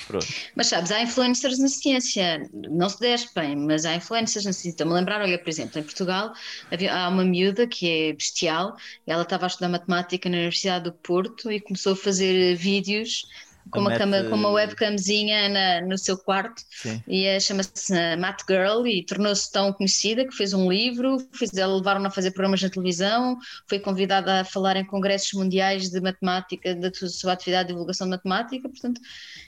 Pronto. 0.07 0.27
Mas 0.55 0.68
sabes, 0.68 0.91
há 0.91 1.03
influencers 1.03 1.59
na 1.59 1.68
ciência, 1.68 2.49
não 2.53 2.89
se 2.89 2.99
despem, 2.99 3.55
mas 3.57 3.85
há 3.85 3.95
influencers 3.95 4.45
na 4.45 4.53
ciência. 4.53 4.70
Estou-me 4.70 4.93
a 4.93 4.97
lembrar, 4.97 5.20
olha, 5.20 5.39
por 5.39 5.49
exemplo, 5.49 5.79
em 5.79 5.83
Portugal 5.83 6.33
havia, 6.70 6.95
há 6.95 7.09
uma 7.09 7.25
miúda 7.25 7.66
que 7.66 7.89
é 7.89 8.12
bestial, 8.12 8.77
ela 9.07 9.23
estava 9.23 9.47
a 9.47 9.49
estudar 9.49 9.68
matemática 9.68 10.29
na 10.29 10.37
Universidade 10.37 10.85
do 10.85 10.93
Porto 10.93 11.51
e 11.53 11.61
começou 11.61 11.93
a 11.93 11.97
fazer 11.97 12.57
vídeos 12.57 13.27
com 13.71 13.81
uma, 13.81 13.97
cama, 13.97 14.23
com 14.25 14.35
uma 14.35 14.51
webcamzinha 14.51 15.49
na- 15.49 15.81
no 15.87 15.97
seu 15.97 16.17
quarto 16.19 16.63
Sim. 16.71 17.03
e 17.07 17.25
é- 17.25 17.39
chama-se 17.41 17.93
uh, 17.93 18.19
Math 18.21 18.41
Girl 18.49 18.87
e 18.87 19.05
tornou-se 19.05 19.51
tão 19.53 19.73
conhecida 19.73 20.25
que 20.27 20.35
fez 20.35 20.53
um 20.53 20.71
livro, 20.71 21.17
levaram-na 21.53 22.09
a 22.09 22.11
fazer 22.11 22.33
programas 22.33 22.61
na 22.63 22.69
televisão, 22.71 23.39
foi 23.69 23.79
convidada 23.79 24.41
a 24.41 24.45
falar 24.45 24.77
em 24.77 24.85
congressos 24.85 25.33
mundiais 25.33 25.91
de 25.91 26.01
matemática, 26.01 26.75
da 26.75 26.91
sua- 26.93 27.33
atividade 27.33 27.69
de 27.69 27.73
divulgação 27.75 28.07
de 28.07 28.11
matemática, 28.13 28.69
portanto, 28.69 29.01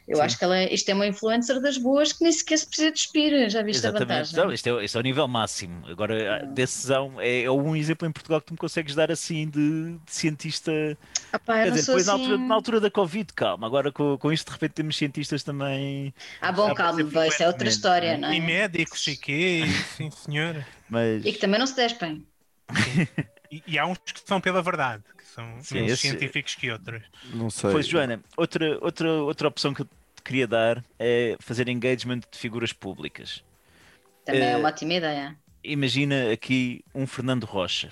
eu 0.09 0.17
Sim. 0.17 0.23
acho 0.23 0.39
que 0.39 0.45
ela 0.45 0.57
é, 0.59 0.73
isto 0.73 0.89
é 0.89 0.95
uma 0.95 1.07
influencer 1.07 1.61
das 1.61 1.77
boas 1.79 2.13
que 2.13 2.23
nem 2.23 2.33
sequer 2.33 2.59
se 2.59 2.67
precisa 2.67 2.91
despir, 2.93 3.49
já 3.51 3.63
viste 3.63 3.85
a 3.87 3.91
Exatamente. 3.91 4.09
vantagem? 4.33 4.37
Não, 4.45 4.53
isto, 4.53 4.67
é, 4.69 4.85
isto 4.85 4.97
é 4.97 5.01
o 5.01 5.03
nível 5.05 5.27
máximo. 5.29 5.87
Agora, 5.89 6.37
a 6.37 6.45
decisão 6.45 7.15
é, 7.21 7.43
é 7.43 7.51
um 7.51 7.75
exemplo 7.77 8.07
em 8.09 8.13
Portugal 8.13 8.41
que 8.41 8.47
tu 8.49 8.53
me 8.53 8.59
consegues 8.59 8.95
dar 8.95 9.11
assim 9.11 9.49
de, 9.49 9.93
de 10.05 10.13
cientista. 10.13 10.71
Ah 11.33 11.39
pá, 11.39 11.63
Quer 11.65 11.71
dizer, 11.73 11.87
depois 11.87 12.07
na, 12.07 12.15
assim- 12.15 12.23
altura, 12.23 12.39
na 12.39 12.55
altura 12.55 12.81
da 12.81 12.91
Covid, 12.91 13.33
calma. 13.33 13.67
Agora 13.67 13.91
com, 13.93 14.04
com 14.21 14.33
isto, 14.33 14.47
de 14.49 14.53
repente, 14.53 14.73
temos 14.75 14.97
cientistas 14.97 15.43
também. 15.43 16.15
Ah, 16.41 16.53
bom, 16.53 16.73
calma, 16.75 17.03
isso 17.27 17.43
é 17.43 17.49
outra 17.49 17.69
história, 17.69 18.17
não 18.17 18.29
não 18.29 18.29
E 18.29 18.41
é? 18.41 18.41
médicos 18.41 19.07
e 19.09 19.17
quê? 19.17 19.81
Sim, 19.83 20.11
senhor. 20.11 20.67
Mas 20.89 21.25
E 21.27 21.33
que 21.33 21.41
também 21.43 21.59
não 21.59 21.67
se 21.67 21.75
despem. 21.77 22.13
E, 23.51 23.63
e 23.67 23.79
há 23.79 23.87
uns 23.87 23.99
que 23.99 24.21
são 24.27 24.41
pela 24.41 24.63
verdade, 24.63 25.05
que 25.17 25.25
são 25.25 25.63
Sim, 25.63 25.71
menos 25.71 25.93
esse- 25.93 26.01
científicos 26.01 26.55
que 26.55 26.71
outros. 26.71 27.03
Não 27.23 27.51
sei. 27.51 27.71
Pois, 27.71 27.87
Joana, 27.87 28.23
outra, 28.37 28.79
outra, 28.83 29.11
outra 29.23 29.49
opção 29.49 29.75
que 29.75 29.83
eu 29.83 29.87
te 29.87 30.23
queria 30.25 30.47
dar 30.47 30.85
é 30.99 31.37
fazer 31.41 31.69
engagement 31.69 32.21
de 32.31 32.39
figuras 32.39 32.73
públicas. 32.73 33.45
Também 34.25 34.51
é 34.53 34.57
Eh, 34.57 34.59
uma 34.59 34.69
ótima 34.69 34.95
ideia. 34.95 35.41
Imagina 35.65 36.31
aqui 36.33 36.85
um 36.95 37.07
Fernando 37.07 37.45
Rocha, 37.45 37.91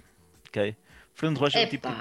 ok? 0.49 0.77
Fernando 1.15 1.39
Rocha 1.39 1.61
é 1.61 1.67
tipo. 1.67 1.93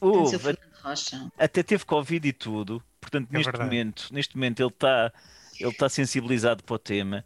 Oh, 0.00 0.28
seu 0.28 0.40
Fernando 0.40 0.76
Rocha. 0.82 1.18
até 1.38 1.62
teve 1.62 1.84
Covid 1.84 2.26
e 2.28 2.32
tudo, 2.32 2.82
portanto, 3.12 3.28
É 3.30 3.36
neste, 3.38 3.44
verdade. 3.46 3.64
momento, 3.64 4.08
neste 4.12 4.36
momento 4.36 4.60
ele 4.62 4.70
está 4.70 5.12
ele 5.60 5.72
tá 5.74 5.88
sensibilizado 5.88 6.64
para 6.64 6.74
o 6.74 6.78
tema 6.78 7.24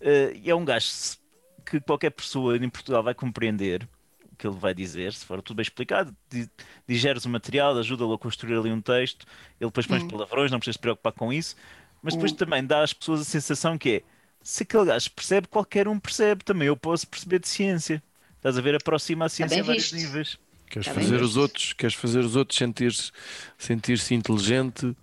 eh, 0.00 0.32
e 0.36 0.50
é 0.50 0.54
um 0.54 0.64
gajo 0.64 0.86
se- 0.86 1.18
que 1.64 1.80
qualquer 1.80 2.10
pessoa 2.10 2.56
em 2.56 2.68
Portugal 2.68 3.02
vai 3.02 3.14
compreender 3.14 3.88
o 4.32 4.36
que 4.36 4.46
ele 4.46 4.56
vai 4.56 4.74
dizer, 4.74 5.12
se 5.12 5.24
for 5.24 5.40
tudo 5.42 5.56
bem 5.56 5.62
explicado, 5.62 6.14
di- 6.30 6.48
digeres 6.88 7.24
o 7.24 7.28
material, 7.30 7.76
ajuda-lo 7.78 8.12
a 8.14 8.18
construir 8.18 8.56
ali 8.56 8.70
um 8.70 8.80
texto, 8.80 9.26
ele 9.60 9.70
depois 9.70 9.86
põe 9.86 9.98
os 9.98 10.04
palavrões, 10.04 10.50
não 10.50 10.58
precisa 10.58 10.74
se 10.74 10.78
preocupar 10.80 11.12
com 11.12 11.32
isso, 11.32 11.56
mas 12.02 12.14
depois 12.14 12.32
também 12.32 12.64
dá 12.64 12.82
às 12.82 12.92
pessoas 12.92 13.20
a 13.20 13.24
sensação 13.24 13.78
que 13.78 13.90
é 13.90 14.02
se 14.42 14.64
aquele 14.64 14.86
gajo 14.86 15.10
percebe, 15.12 15.46
qualquer 15.48 15.86
um 15.88 15.98
percebe, 16.00 16.44
também 16.44 16.66
eu 16.68 16.76
posso 16.76 17.06
perceber 17.06 17.38
de 17.38 17.48
ciência. 17.48 18.02
Estás 18.36 18.58
a 18.58 18.60
ver, 18.60 18.74
aproxima 18.74 19.26
a 19.26 19.28
ciência 19.28 19.56
bem 19.56 19.60
a 19.60 19.62
vários 19.64 19.90
visto. 19.90 19.94
níveis. 19.94 20.38
Queres 20.68 20.88
Tá 20.88 20.94
fazer 20.94 21.18
visto. 21.18 21.24
os 21.24 21.36
outros, 21.36 21.72
queres 21.74 21.94
fazer 21.94 22.18
os 22.20 22.34
outros 22.34 22.58
sentir-se 22.58 23.12
sentir-se 23.56 24.14
inteligente 24.14 24.86
eh, 24.88 24.94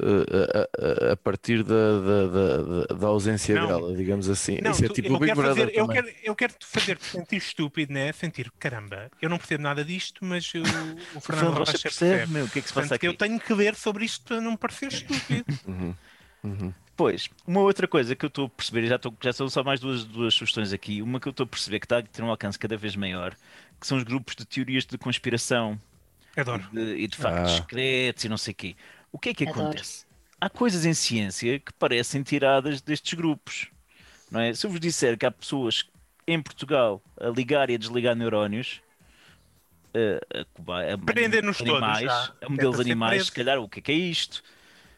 a, 0.00 1.08
a- 1.08 1.12
a 1.12 1.16
partir 1.16 1.62
da, 1.62 1.74
da, 2.00 2.26
da- 2.26 2.94
da- 2.94 3.06
ausência 3.08 3.54
Não. 3.54 3.66
dela, 3.66 3.96
digamos 3.96 4.28
assim. 4.28 4.58
Não, 4.62 4.70
Isso 4.70 4.84
é 4.84 4.88
tu- 4.88 4.94
tipo 4.94 5.08
eu, 5.14 5.18
quero 5.20 5.42
fazer, 5.42 5.70
eu, 5.74 5.88
quero, 5.88 6.08
eu 6.24 6.34
quero 6.36 6.52
te 6.54 6.66
fazer 6.66 6.96
te 6.98 7.04
sentir 7.06 7.36
estúpido, 7.36 7.92
né? 7.92 8.12
Sentir, 8.12 8.50
caramba, 8.58 9.10
eu 9.20 9.28
não 9.28 9.38
percebo 9.38 9.62
nada 9.62 9.84
disto, 9.84 10.24
mas 10.24 10.50
o, 10.54 10.62
Fernando 11.20 11.54
Rocha 11.58 11.78
percebe, 11.78 12.10
percebe. 12.16 12.32
meu, 12.32 12.44
o 12.44 12.48
que 12.48 12.58
é 12.58 12.62
que 12.62 12.68
se 12.68 12.74
passa 12.74 12.88
Portanto, 12.88 12.92
aqui? 12.96 13.06
eu 13.06 13.14
tenho 13.14 13.40
que 13.40 13.54
ler 13.54 13.74
sobre 13.74 14.04
isto 14.04 14.24
para 14.24 14.40
não 14.40 14.52
me 14.52 14.56
parecer 14.58 14.92
estúpido. 14.92 15.44
Uhum, 15.66 15.94
uhum. 16.44 16.74
Pois, 16.96 17.28
uma 17.46 17.60
outra 17.60 17.86
coisa 17.86 18.16
que 18.16 18.24
eu 18.24 18.28
estou 18.28 18.46
a 18.46 18.48
perceber, 18.48 18.84
e 18.84 18.88
já, 18.88 18.96
estou, 18.96 19.14
já 19.22 19.32
são 19.32 19.48
só 19.48 19.62
mais 19.62 19.78
duas, 19.78 20.04
duas 20.04 20.34
sugestões 20.34 20.72
aqui, 20.72 21.00
uma 21.00 21.20
que 21.20 21.28
eu 21.28 21.30
estou 21.30 21.44
a 21.44 21.46
perceber 21.46 21.78
que 21.78 21.86
está 21.86 21.98
a 21.98 22.02
ter 22.02 22.22
um 22.22 22.28
alcance 22.30 22.58
cada 22.58 22.76
vez 22.76 22.96
maior, 22.96 23.36
que 23.80 23.86
são 23.86 23.98
os 23.98 24.02
grupos 24.04 24.34
de 24.34 24.44
teorias 24.44 24.84
de 24.84 24.98
conspiração 24.98 25.80
Adoro. 26.36 26.64
de- 26.72 26.96
e 26.96 27.06
de 27.06 27.16
factos 27.16 27.52
Ah. 27.52 27.56
secretos 27.56 28.24
e 28.24 28.28
não 28.28 28.36
sei 28.36 28.52
o 28.52 28.54
quê. 28.56 28.76
O 29.12 29.18
que 29.18 29.30
é 29.30 29.34
que 29.34 29.44
Adoro. 29.44 29.60
acontece? 29.68 30.06
Há 30.40 30.48
coisas 30.48 30.84
em 30.84 30.94
ciência 30.94 31.58
que 31.58 31.72
parecem 31.72 32.22
tiradas 32.22 32.80
destes 32.80 33.14
grupos. 33.14 33.68
Não 34.30 34.40
é? 34.40 34.52
Se 34.54 34.66
eu 34.66 34.70
vos 34.70 34.78
disser 34.80 35.16
que 35.18 35.26
há 35.26 35.30
pessoas 35.30 35.84
em 36.26 36.40
Portugal 36.40 37.02
a 37.18 37.28
ligar 37.28 37.70
e 37.70 37.74
a 37.74 37.78
desligar 37.78 38.14
neurónios, 38.14 38.80
a, 39.94 40.40
a, 40.40 40.44
coba- 40.54 40.92
a, 40.92 40.98
Prender-nos 40.98 41.56
todos 41.58 41.72
animais, 41.72 42.02
já. 42.04 42.32
a 42.42 42.48
modelos 42.48 42.74
É 42.74 42.82
ser 42.82 42.82
animais, 42.90 43.10
preso. 43.12 43.24
se 43.26 43.32
calhar, 43.32 43.58
o 43.58 43.68
que 43.68 43.78
é 43.78 43.82
que 43.82 43.92
é 43.92 43.94
isto? 43.94 44.42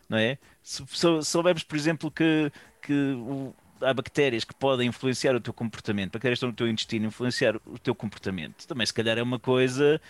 Não 0.08 0.18
é? 0.18 0.36
Se, 0.62 0.84
se 0.88 1.22
soubermos, 1.24 1.62
por 1.62 1.76
exemplo, 1.76 2.10
que, 2.10 2.50
que 2.82 2.92
o- 2.92 3.54
há 3.80 3.94
bactérias 3.94 4.44
que 4.44 4.52
podem 4.54 4.88
influenciar 4.88 5.34
o 5.34 5.40
teu 5.40 5.54
comportamento, 5.54 6.12
bactérias 6.12 6.38
que 6.38 6.44
estão 6.44 6.48
no 6.50 6.54
teu 6.56 6.68
intestino 6.68 7.06
influenciar 7.06 7.56
o 7.64 7.78
teu 7.78 7.94
comportamento, 7.94 8.66
também 8.66 8.84
se 8.84 8.92
calhar 8.92 9.16
é 9.16 9.22
uma 9.22 9.38
coisa 9.38 10.00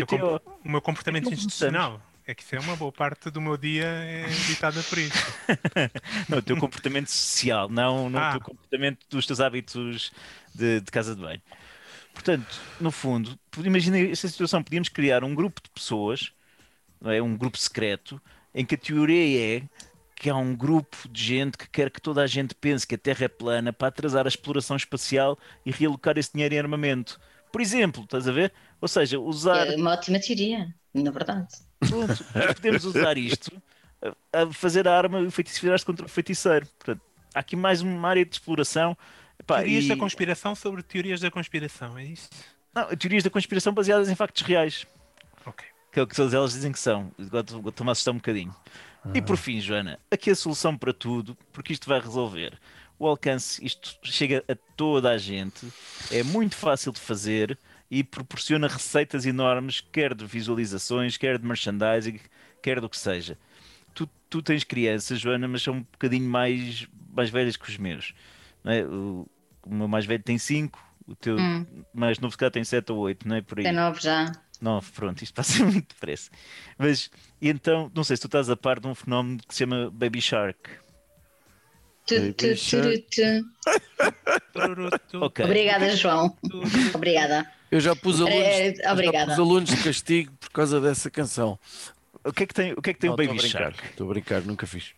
O, 0.00 0.06
com- 0.06 0.40
o 0.64 0.68
meu 0.70 0.80
comportamento 0.80 1.24
Não 1.24 1.32
institucional. 1.32 2.00
É 2.28 2.34
que 2.34 2.42
isso 2.42 2.54
é 2.54 2.60
uma 2.60 2.76
boa 2.76 2.92
parte 2.92 3.30
do 3.30 3.40
meu 3.40 3.56
dia 3.56 3.86
é 3.86 4.38
ditada 4.46 4.84
por 4.84 4.98
isso. 4.98 5.34
Não, 6.28 6.38
o 6.38 6.42
teu 6.42 6.58
comportamento 6.58 7.08
social, 7.08 7.70
não, 7.70 8.10
não 8.10 8.20
Ah. 8.20 8.28
o 8.28 8.32
teu 8.32 8.40
comportamento 8.42 9.06
dos 9.08 9.24
teus 9.26 9.40
hábitos 9.40 10.12
de, 10.54 10.80
de 10.82 10.90
casa 10.90 11.16
de 11.16 11.22
banho. 11.22 11.40
Portanto, 12.12 12.60
no 12.78 12.90
fundo, 12.90 13.38
imagina 13.64 13.98
essa 13.98 14.28
situação, 14.28 14.62
podíamos 14.62 14.90
criar 14.90 15.24
um 15.24 15.34
grupo 15.34 15.62
de 15.62 15.70
pessoas, 15.70 16.32
não 17.00 17.10
é? 17.10 17.22
um 17.22 17.36
grupo 17.36 17.58
secreto, 17.58 18.20
em 18.54 18.66
que 18.66 18.74
a 18.76 18.78
teoria 18.78 19.58
é 19.58 19.68
que 20.16 20.30
há 20.30 20.36
um 20.36 20.56
grupo 20.56 21.08
de 21.08 21.22
gente 21.24 21.58
que 21.58 21.68
quer 21.70 21.90
que 21.90 22.00
toda 22.02 22.22
a 22.22 22.26
gente 22.26 22.54
pense 22.54 22.86
que 22.86 22.96
a 22.96 22.98
Terra 22.98 23.26
é 23.26 23.28
plana 23.28 23.72
para 23.72 23.88
atrasar 23.88 24.26
a 24.26 24.28
exploração 24.28 24.76
espacial 24.76 25.38
e 25.66 25.70
realocar 25.72 26.18
esse 26.18 26.32
dinheiro 26.32 26.54
em 26.54 26.58
armamento. 26.60 27.20
Por 27.52 27.60
exemplo, 27.62 28.04
estás 28.04 28.28
a 28.28 28.32
ver? 28.32 28.52
Ou 28.80 28.88
seja, 28.88 29.18
usar 29.20 29.68
É 29.68 29.76
uma 29.76 29.92
ótima 29.92 30.20
teoria, 30.20 30.74
na 30.94 31.10
verdade. 31.10 31.48
Pronto, 31.78 32.24
nós 32.34 32.54
podemos 32.54 32.84
usar 32.84 33.16
isto 33.18 33.50
a, 34.32 34.42
a 34.42 34.52
fazer 34.52 34.86
a 34.88 34.96
arma 34.96 35.20
e 35.20 35.26
o 35.26 35.30
feitiço 35.30 35.60
virar-se 35.62 35.84
contra 35.84 36.06
o 36.06 36.08
feiticeiro. 36.08 36.66
Portanto, 36.78 37.00
há 37.34 37.38
aqui 37.40 37.56
mais 37.56 37.80
uma 37.80 38.08
área 38.08 38.24
de 38.24 38.34
exploração. 38.34 38.96
Epá, 39.38 39.58
teorias 39.58 39.84
e- 39.84 39.88
da 39.88 39.96
conspiração 39.96 40.54
sobre 40.54 40.82
teorias 40.82 41.20
da 41.20 41.30
conspiração, 41.30 41.96
é 41.98 42.04
isso? 42.04 42.28
não, 42.74 42.88
teorias 42.96 43.22
da 43.24 43.30
conspiração 43.30 43.72
baseadas 43.72 44.08
em 44.08 44.14
factos 44.14 44.42
reais. 44.42 44.86
Ok. 45.46 45.66
Que 45.92 46.00
é 46.00 46.02
o 46.02 46.06
que 46.06 46.14
todas 46.14 46.34
elas 46.34 46.52
dizem 46.52 46.70
que 46.72 46.78
são. 46.78 47.10
Estou-me 47.18 47.88
a 47.88 47.92
assustar 47.92 48.12
um 48.12 48.18
bocadinho. 48.18 48.54
E 49.14 49.22
por 49.22 49.36
fim, 49.36 49.60
Joana, 49.60 49.98
aqui 50.10 50.30
a 50.30 50.34
solução 50.34 50.76
para 50.76 50.92
tudo, 50.92 51.36
porque 51.52 51.72
isto 51.72 51.88
vai 51.88 51.98
resolver. 52.00 52.58
O 52.98 53.06
alcance, 53.06 53.64
isto 53.64 53.96
chega 54.02 54.44
a 54.48 54.54
toda 54.76 55.10
a 55.10 55.16
gente, 55.16 55.66
é 56.10 56.22
muito 56.24 56.56
fácil 56.56 56.92
de 56.92 56.98
fazer 57.00 57.56
e 57.90 58.04
proporciona 58.04 58.68
receitas 58.68 59.24
enormes, 59.26 59.80
quer 59.80 60.14
de 60.14 60.24
visualizações, 60.26 61.16
quer 61.16 61.38
de 61.38 61.46
merchandising, 61.46 62.20
quer 62.62 62.80
do 62.80 62.88
que 62.88 62.98
seja. 62.98 63.38
Tu, 63.94 64.08
tu 64.28 64.42
tens 64.42 64.62
crianças, 64.64 65.18
Joana, 65.20 65.48
mas 65.48 65.62
são 65.62 65.74
um 65.74 65.80
bocadinho 65.82 66.28
mais, 66.28 66.86
mais 67.14 67.30
velhas 67.30 67.56
que 67.56 67.68
os 67.68 67.76
meus. 67.78 68.14
não 68.62 68.72
é? 68.72 68.84
O, 68.84 69.26
o 69.64 69.74
meu 69.74 69.88
mais 69.88 70.04
velho 70.06 70.22
tem 70.22 70.36
5, 70.38 70.78
o 71.06 71.14
teu 71.16 71.38
Hum. 71.38 71.64
mais 71.94 72.18
novo 72.18 72.36
calhar 72.36 72.52
tem 72.52 72.62
7 72.64 72.92
ou 72.92 72.98
8, 72.98 73.26
não 73.26 73.36
é 73.36 73.40
por 73.42 73.58
aí? 73.58 73.64
Tem 73.64 73.72
novo 73.72 74.00
já. 74.00 74.30
9, 74.60 74.90
pronto, 74.92 75.22
isto 75.22 75.34
passa 75.34 75.62
muito 75.64 75.88
depressa. 75.94 76.30
Mas, 76.76 77.10
e 77.40 77.48
então, 77.48 77.90
não 77.94 78.04
sei 78.04 78.16
se 78.16 78.22
tu 78.22 78.26
estás 78.26 78.50
a 78.50 78.56
par 78.56 78.80
de 78.80 78.86
um 78.86 78.94
fenómeno 78.94 79.38
que 79.46 79.54
se 79.54 79.60
chama 79.60 79.90
Baby 79.90 80.20
Shark. 80.20 80.58
Tu, 82.06 82.32
tu, 82.32 82.46
tu, 82.56 83.44
tu. 85.12 85.20
Ok. 85.20 85.44
Obrigada, 85.44 85.94
João. 85.94 86.36
Obrigada. 86.94 87.46
Eu 87.70 87.80
já 87.80 87.94
pus 87.94 88.20
alunos, 88.20 88.38
É, 88.38 88.74
já 88.74 89.26
pus 89.26 89.38
alunos 89.38 89.70
de 89.70 89.76
castigo 89.82 90.32
por 90.40 90.50
causa 90.50 90.80
dessa 90.80 91.10
canção. 91.10 91.58
O 92.24 92.32
que 92.32 92.42
é 92.42 92.46
que 92.46 92.54
tem 92.54 92.72
o, 92.72 92.82
que 92.82 92.90
é 92.90 92.94
que 92.94 93.00
tem 93.00 93.08
Não, 93.08 93.14
o 93.14 93.16
Baby 93.16 93.38
Shark? 93.40 93.78
Estou 93.90 94.06
a 94.06 94.10
brincar, 94.10 94.42
nunca 94.42 94.66
fiz. 94.66 94.92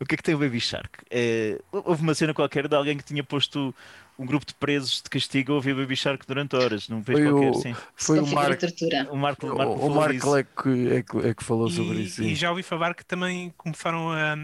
O 0.00 0.04
que 0.04 0.14
é 0.14 0.16
que 0.18 0.22
tem 0.22 0.34
o 0.34 0.38
Baby 0.38 0.60
Shark? 0.60 0.90
É, 1.10 1.60
houve 1.72 2.02
uma 2.02 2.14
cena 2.14 2.34
qualquer 2.34 2.68
de 2.68 2.74
alguém 2.76 2.96
que 2.96 3.04
tinha 3.04 3.22
posto 3.24 3.74
um 4.18 4.24
grupo 4.26 4.46
de 4.46 4.54
presos 4.54 5.02
de 5.02 5.10
castigo 5.10 5.52
a 5.52 5.56
ouvir 5.56 5.74
Baby 5.74 5.96
Shark 5.96 6.26
durante 6.26 6.56
horas. 6.56 6.88
Não 6.88 7.02
fez 7.02 7.18
Foi 7.18 7.20
qualquer, 7.20 7.54
o, 7.54 7.54
sim. 7.54 7.76
foi 7.94 8.20
o 8.20 8.22
Configura 8.22 8.54
a 8.54 8.56
Marco, 8.56 8.56
tortura. 8.56 9.08
O 9.10 9.16
Marco, 9.16 9.46
o 9.46 9.88
o, 9.88 9.90
Marco, 9.90 10.30
o 10.30 10.36
é 10.36 10.44
que, 10.44 10.88
é, 10.94 11.02
que, 11.02 11.18
é 11.28 11.34
que 11.34 11.44
falou 11.44 11.68
sobre 11.70 12.00
E, 12.00 12.02
isso. 12.02 12.22
e 12.22 12.34
sim. 12.34 12.36
já 12.36 12.50
ouvi 12.50 12.62
falar 12.62 12.94
que 12.94 13.04
também 13.04 13.52
começaram 13.56 14.10
a, 14.12 14.34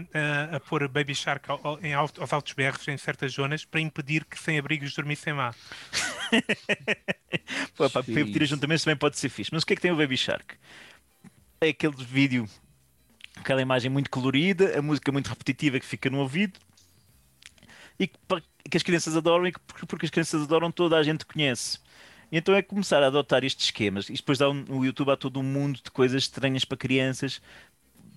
a, 0.51 0.55
a 0.57 0.59
pôr 0.59 0.87
Baby 0.87 1.15
Shark 1.15 1.49
ao- 1.49 1.59
ao- 1.63 1.79
em 1.81 1.93
alto- 1.93 2.21
aos 2.21 2.33
altos 2.33 2.53
berros 2.53 2.87
em 2.87 2.97
certas 2.97 3.31
zonas 3.33 3.65
para 3.65 3.79
impedir 3.81 4.25
que 4.25 4.37
sem-abrigos 4.39 4.93
dormissem 4.93 5.33
lá. 5.33 5.55
Pô, 7.75 7.89
pá, 7.89 8.03
para 8.03 8.03
Fixe. 8.03 8.25
pedir 8.25 8.43
ajuntamentos 8.43 8.83
também 8.83 8.97
pode 8.97 9.17
ser 9.17 9.29
fixe. 9.29 9.51
Mas 9.53 9.63
o 9.63 9.65
que 9.65 9.73
é 9.73 9.75
que 9.75 9.81
tem 9.81 9.91
o 9.91 9.95
Baby 9.97 10.17
Shark? 10.17 10.55
É 11.61 11.69
aquele 11.69 11.95
vídeo, 12.03 12.47
aquela 13.37 13.61
imagem 13.61 13.91
muito 13.91 14.09
colorida, 14.09 14.77
a 14.77 14.81
música 14.81 15.11
muito 15.11 15.27
repetitiva 15.27 15.79
que 15.79 15.85
fica 15.85 16.09
no 16.09 16.19
ouvido 16.19 16.59
e 17.99 18.07
que, 18.07 18.17
que 18.69 18.77
as 18.77 18.83
crianças 18.83 19.15
adoram 19.15 19.47
e 19.47 19.51
que 19.51 19.59
porque, 19.87 20.05
as 20.05 20.11
crianças 20.11 20.43
adoram 20.43 20.71
toda 20.71 20.97
a 20.97 21.03
gente 21.03 21.25
conhece. 21.25 21.79
E 22.31 22.37
então 22.37 22.55
é 22.55 22.61
começar 22.61 23.03
a 23.03 23.07
adotar 23.07 23.43
estes 23.43 23.65
esquemas. 23.65 24.09
E 24.09 24.13
depois 24.13 24.37
dá 24.39 24.49
um- 24.49 24.63
no 24.67 24.83
YouTube 24.85 25.11
há 25.11 25.17
todo 25.17 25.39
um 25.39 25.43
mundo 25.43 25.79
de 25.83 25.91
coisas 25.91 26.23
estranhas 26.23 26.65
para 26.65 26.77
crianças, 26.77 27.41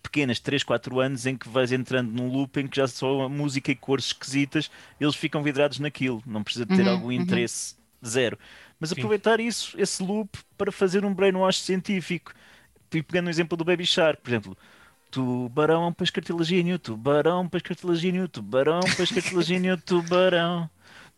pequenas, 0.03 0.41
3, 0.41 0.65
4 0.65 1.01
anos, 1.01 1.27
em 1.27 1.37
que 1.37 1.49
vais 1.49 1.73
entrando 1.73 2.13
num 2.13 2.31
loop 2.31 2.59
em 2.61 2.69
que 2.69 2.77
já 2.77 2.89
só 2.89 3.23
a 3.23 3.29
música 3.29 3.73
e 3.73 3.77
cores 3.77 4.07
esquisitas, 4.07 4.71
eles 5.01 5.17
ficam 5.17 5.43
vidrados 5.43 5.79
naquilo, 5.81 6.23
não 6.27 6.45
precisa 6.45 6.67
de 6.67 6.73
ter 6.73 6.89
Uhum, 6.89 6.89
algum 6.89 7.13
uhum. 7.17 7.47
interesse 7.51 7.77
zero. 8.07 8.39
Mas 8.81 8.93
Sim. 8.95 9.13
aproveitar 9.15 9.41
isso, 9.41 9.81
esse 9.81 10.03
loop, 10.03 10.39
para 10.59 10.73
fazer 10.73 11.05
um 11.05 11.15
brainwash 11.15 11.61
científico. 11.61 12.33
E 12.95 13.03
pegando 13.03 13.27
o 13.27 13.31
exemplo 13.31 13.57
do 13.57 13.65
Baby 13.65 13.85
Shark, 13.87 14.23
por 14.23 14.31
exemplo, 14.31 14.57
tubarão 15.17 15.91
para 15.95 16.07
cartilagíneo, 16.13 16.79
tubarão 16.79 17.49
para 17.49 17.61
cartilagíneo, 17.61 18.29
tubarão 18.29 18.81
para 18.81 19.07
cartilagíneo, 19.07 19.79
tubarão. 19.81 20.69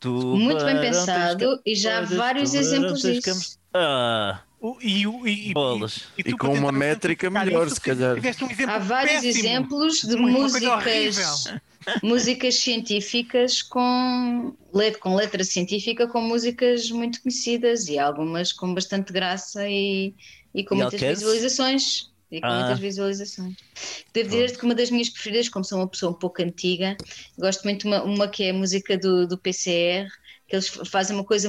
Muito 0.04 0.64
bem 0.64 0.76
tubarão, 0.76 0.80
pensado 0.80 1.60
e 1.66 1.74
já 1.74 1.98
há 1.98 2.02
vários 2.02 2.50
tubarão, 2.52 2.66
exemplos 2.66 3.02
disso. 3.02 3.58
Ah, 3.74 4.40
O- 4.60 4.76
E, 4.80 5.04
e, 5.04 5.50
e- 5.50 5.52
Bolas. 5.52 6.04
e 6.16 6.22
tu, 6.22 6.30
E 6.30 6.32
com 6.36 6.52
uma 6.54 6.70
métrica 6.72 7.28
melhor, 7.30 7.66
isso, 7.66 7.76
se 7.76 7.80
calhar. 7.80 8.16
um 8.16 8.70
Há 8.70 8.78
vários 8.78 9.22
péssimo. 9.22 9.30
exemplos 9.46 10.00
de 10.00 10.16
músicas, 10.16 11.44
músicas 12.02 12.54
científicas 12.56 13.62
com, 13.62 14.54
let- 14.72 14.98
com 14.98 15.14
letra 15.16 15.42
científica 15.44 16.06
com 16.08 16.20
músicas 16.20 16.88
muito 16.90 17.20
conhecidas 17.22 17.88
e 17.88 17.98
algumas 17.98 18.52
com 18.52 18.72
bastante 18.74 19.12
graça 19.12 19.68
e, 19.68 20.14
e 20.54 20.64
com 20.64 20.74
E 20.74 20.78
muitas 20.78 20.94
alcance? 21.02 21.20
visualizações. 21.20 22.07
E 22.30 22.40
com 22.40 22.46
Ah. 22.46 22.60
muitas 22.60 22.78
visualizações. 22.78 23.56
Devo 24.12 24.28
dizer 24.30 24.56
que 24.56 24.64
uma 24.64 24.74
das 24.74 24.90
minhas 24.90 25.08
preferidas, 25.08 25.48
como 25.48 25.64
sou 25.64 25.78
uma 25.78 25.88
pessoa 25.88 26.12
um 26.12 26.18
pouco 26.18 26.42
antiga, 26.42 26.96
gosto 27.38 27.62
muito 27.64 27.82
de 27.82 27.86
uma, 27.86 28.02
uma 28.02 28.28
que 28.28 28.44
é 28.44 28.50
a 28.50 28.54
música 28.54 28.98
do, 28.98 29.26
do 29.26 29.38
PCR, 29.38 30.08
que 30.48 30.56
eles 30.56 30.68
fazem 30.68 31.14
uma 31.14 31.24
coisa 31.24 31.48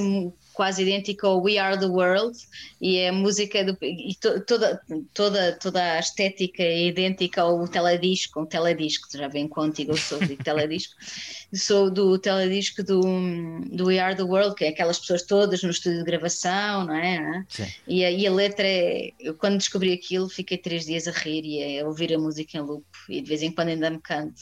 quase 0.52 0.82
idêntica 0.82 1.26
ao 1.26 1.42
We 1.42 1.56
Are 1.56 1.78
the 1.78 1.86
World, 1.86 2.36
e 2.78 2.98
é 2.98 3.08
a 3.08 3.12
música 3.12 3.64
do, 3.64 3.76
e 3.80 4.14
to- 4.20 4.40
toda, 4.44 4.78
toda, 5.14 5.52
toda 5.58 5.82
a 5.94 5.98
estética 5.98 6.62
é 6.62 6.88
idêntica 6.88 7.40
ao 7.40 7.66
teledisco, 7.66 8.42
um 8.42 8.44
teledisco, 8.46 9.08
já 9.16 9.26
vem 9.26 9.48
contigo, 9.48 9.92
eu 9.92 9.96
sou 9.96 10.18
de 10.18 10.36
teledisco, 10.44 10.94
sou 11.54 11.90
do 11.90 12.18
teledisco 12.18 12.82
do, 12.82 13.00
do 13.70 13.86
We 13.86 13.98
Are 13.98 14.14
the 14.14 14.22
World, 14.22 14.54
que 14.54 14.66
é 14.66 14.68
aquelas 14.68 14.98
pessoas 14.98 15.22
todas 15.22 15.62
no 15.62 15.70
estúdio 15.70 16.00
de 16.00 16.04
gravação, 16.04 16.84
não 16.84 16.94
é? 16.94 17.20
Não 17.20 17.34
é? 17.36 17.44
E, 17.88 18.04
a, 18.04 18.10
e 18.10 18.26
a 18.26 18.30
letra 18.32 18.66
é. 18.66 19.12
Eu 19.18 19.34
quando 19.34 19.56
descobri 19.56 19.94
aquilo, 19.94 20.28
fiquei 20.28 20.58
três 20.58 20.84
dias 20.84 21.08
a 21.08 21.12
rir 21.12 21.42
e 21.44 21.80
a 21.80 21.86
ouvir 21.86 22.12
a 22.12 22.18
música 22.18 22.58
em 22.58 22.60
loop, 22.60 22.84
e 23.08 23.22
de 23.22 23.28
vez 23.28 23.42
em 23.42 23.50
quando 23.50 23.68
ainda 23.68 23.88
me 23.88 23.98
canto 23.98 24.40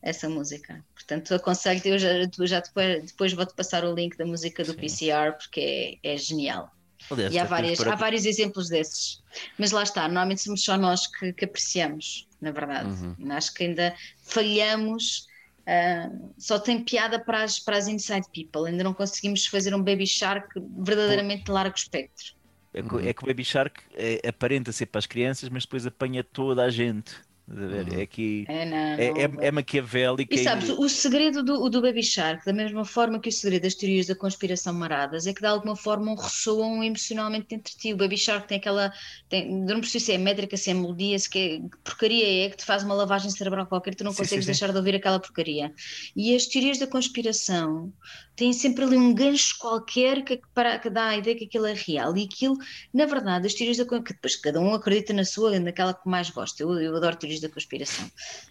essa 0.00 0.28
música. 0.30 0.82
Portanto, 1.06 1.34
aconselho-te, 1.34 1.88
eu 1.88 1.98
já, 1.98 2.08
já 2.46 2.60
depois, 2.60 3.04
depois 3.04 3.32
vou-te 3.32 3.54
passar 3.54 3.84
o 3.84 3.94
link 3.94 4.16
da 4.16 4.26
música 4.26 4.64
do 4.64 4.72
Sim. 4.72 4.78
PCR, 4.78 5.32
porque 5.36 5.98
é, 6.02 6.14
é 6.14 6.16
genial. 6.16 6.68
aliás, 7.08 7.32
E 7.32 7.38
há, 7.38 7.44
várias, 7.44 7.78
para- 7.78 7.92
há 7.92 7.96
vários 7.96 8.24
exemplos 8.26 8.68
desses. 8.68 9.22
Mas 9.56 9.70
lá 9.70 9.84
está, 9.84 10.02
normalmente 10.08 10.42
somos 10.42 10.64
só 10.64 10.76
nós 10.76 11.06
que, 11.06 11.32
que 11.32 11.44
apreciamos, 11.44 12.26
na 12.40 12.50
verdade. 12.50 12.88
Uhum. 12.88 13.30
Acho 13.30 13.54
que 13.54 13.64
ainda 13.64 13.94
falhamos. 14.24 15.26
ah, 15.66 16.10
só 16.38 16.58
tem 16.58 16.82
piada 16.84 17.18
para 17.24 17.42
as, 17.44 17.60
para 17.60 17.76
as 17.76 17.86
inside 17.86 18.26
people. 18.34 18.68
Ainda 18.68 18.82
não 18.82 18.92
conseguimos 18.94 19.46
fazer 19.46 19.74
um 19.74 19.82
baby 19.82 20.06
shark 20.06 20.48
verdadeiramente 20.78 21.44
de 21.44 21.50
largo 21.52 21.76
espectro. 21.76 22.34
É 22.74 22.82
que, 22.82 23.08
é 23.08 23.14
que 23.14 23.22
o 23.22 23.26
Baby 23.26 23.42
Shark 23.42 23.80
é- 23.94 24.28
aparenta 24.28 24.70
ser 24.70 24.84
para 24.86 24.98
as 24.98 25.06
crianças, 25.06 25.48
mas 25.48 25.62
depois 25.62 25.86
apanha 25.86 26.22
toda 26.22 26.62
a 26.62 26.68
gente. 26.68 27.14
Uhum. 27.48 28.02
É 28.02 28.06
que 28.06 28.48
É, 28.48 28.64
não, 28.64 28.96
é, 28.96 29.12
não- 29.14 29.42
é, 29.42 29.46
é 29.48 29.50
maquiavélico. 29.52 30.34
E 30.34 30.36
é- 30.38 30.38
sabes, 30.38 30.68
o 30.70 30.88
segredo 30.88 31.40
do, 31.44 31.68
do 31.70 31.80
Baby 31.80 32.02
Shark, 32.02 32.44
da 32.44 32.52
mesma 32.52 32.84
forma 32.84 33.20
que 33.20 33.28
o 33.28 33.32
segredo 33.32 33.62
das 33.62 33.76
teorias 33.76 34.06
da 34.08 34.16
conspiração 34.16 34.74
maradas, 34.74 35.24
é 35.24 35.32
que 35.32 35.40
de 35.40 35.46
alguma 35.46 35.76
forma 35.76 36.16
ressoam 36.20 36.82
emocionalmente 36.82 37.54
entre 37.54 37.72
ti. 37.76 37.92
O 37.92 37.96
Baby 37.96 38.16
Shark 38.18 38.48
tem 38.48 38.58
aquela. 38.58 38.92
Tem, 39.28 39.48
não 39.48 39.80
percebo 39.80 40.04
se 40.04 40.12
é 40.12 40.18
métrica, 40.18 40.56
se 40.56 40.70
é 40.70 40.74
melodia, 40.74 41.16
se 41.16 41.30
que, 41.30 41.38
é, 41.38 41.58
que 41.60 41.78
porcaria 41.84 42.46
é 42.46 42.50
que 42.50 42.56
te 42.56 42.64
faz 42.64 42.82
uma 42.82 42.94
lavagem 42.94 43.30
cerebral 43.30 43.66
qualquer, 43.68 43.94
tu 43.94 44.02
não 44.02 44.12
Sim, 44.12 44.16
consegues 44.16 44.44
sim, 44.44 44.54
sim. 44.54 44.58
deixar 44.58 44.72
de 44.72 44.78
ouvir 44.78 44.96
aquela 44.96 45.20
porcaria. 45.20 45.72
E 46.16 46.34
as 46.34 46.46
teorias 46.46 46.78
da 46.78 46.88
conspiração 46.88 47.92
têm 48.36 48.52
sempre 48.52 48.84
ali 48.84 48.96
um 48.96 49.14
gancho 49.14 49.56
qualquer 49.58 50.22
que, 50.24 50.40
para, 50.54 50.78
que 50.78 50.90
dá 50.90 51.08
a 51.08 51.16
ideia 51.16 51.36
que 51.36 51.44
aquilo 51.46 51.66
é 51.66 51.72
real. 51.74 52.16
E 52.16 52.24
aquilo, 52.24 52.56
na 52.92 53.06
verdade, 53.06 53.46
as 53.46 53.54
teorias 53.54 53.78
da 53.78 53.84
con- 53.86 54.02
que 54.02 54.12
depois 54.14 54.36
cada 54.36 54.60
um 54.60 54.74
acredita 54.74 55.12
na 55.14 55.24
sua, 55.24 55.58
naquela 55.60 55.94
que 55.94 56.08
mais 56.08 56.30
gosta. 56.30 56.62
Eu, 56.62 56.78
eu 56.80 56.96
adoro 56.96 57.16
teorias 57.16 57.40
da 57.40 57.48
conspiração. 57.48 58.10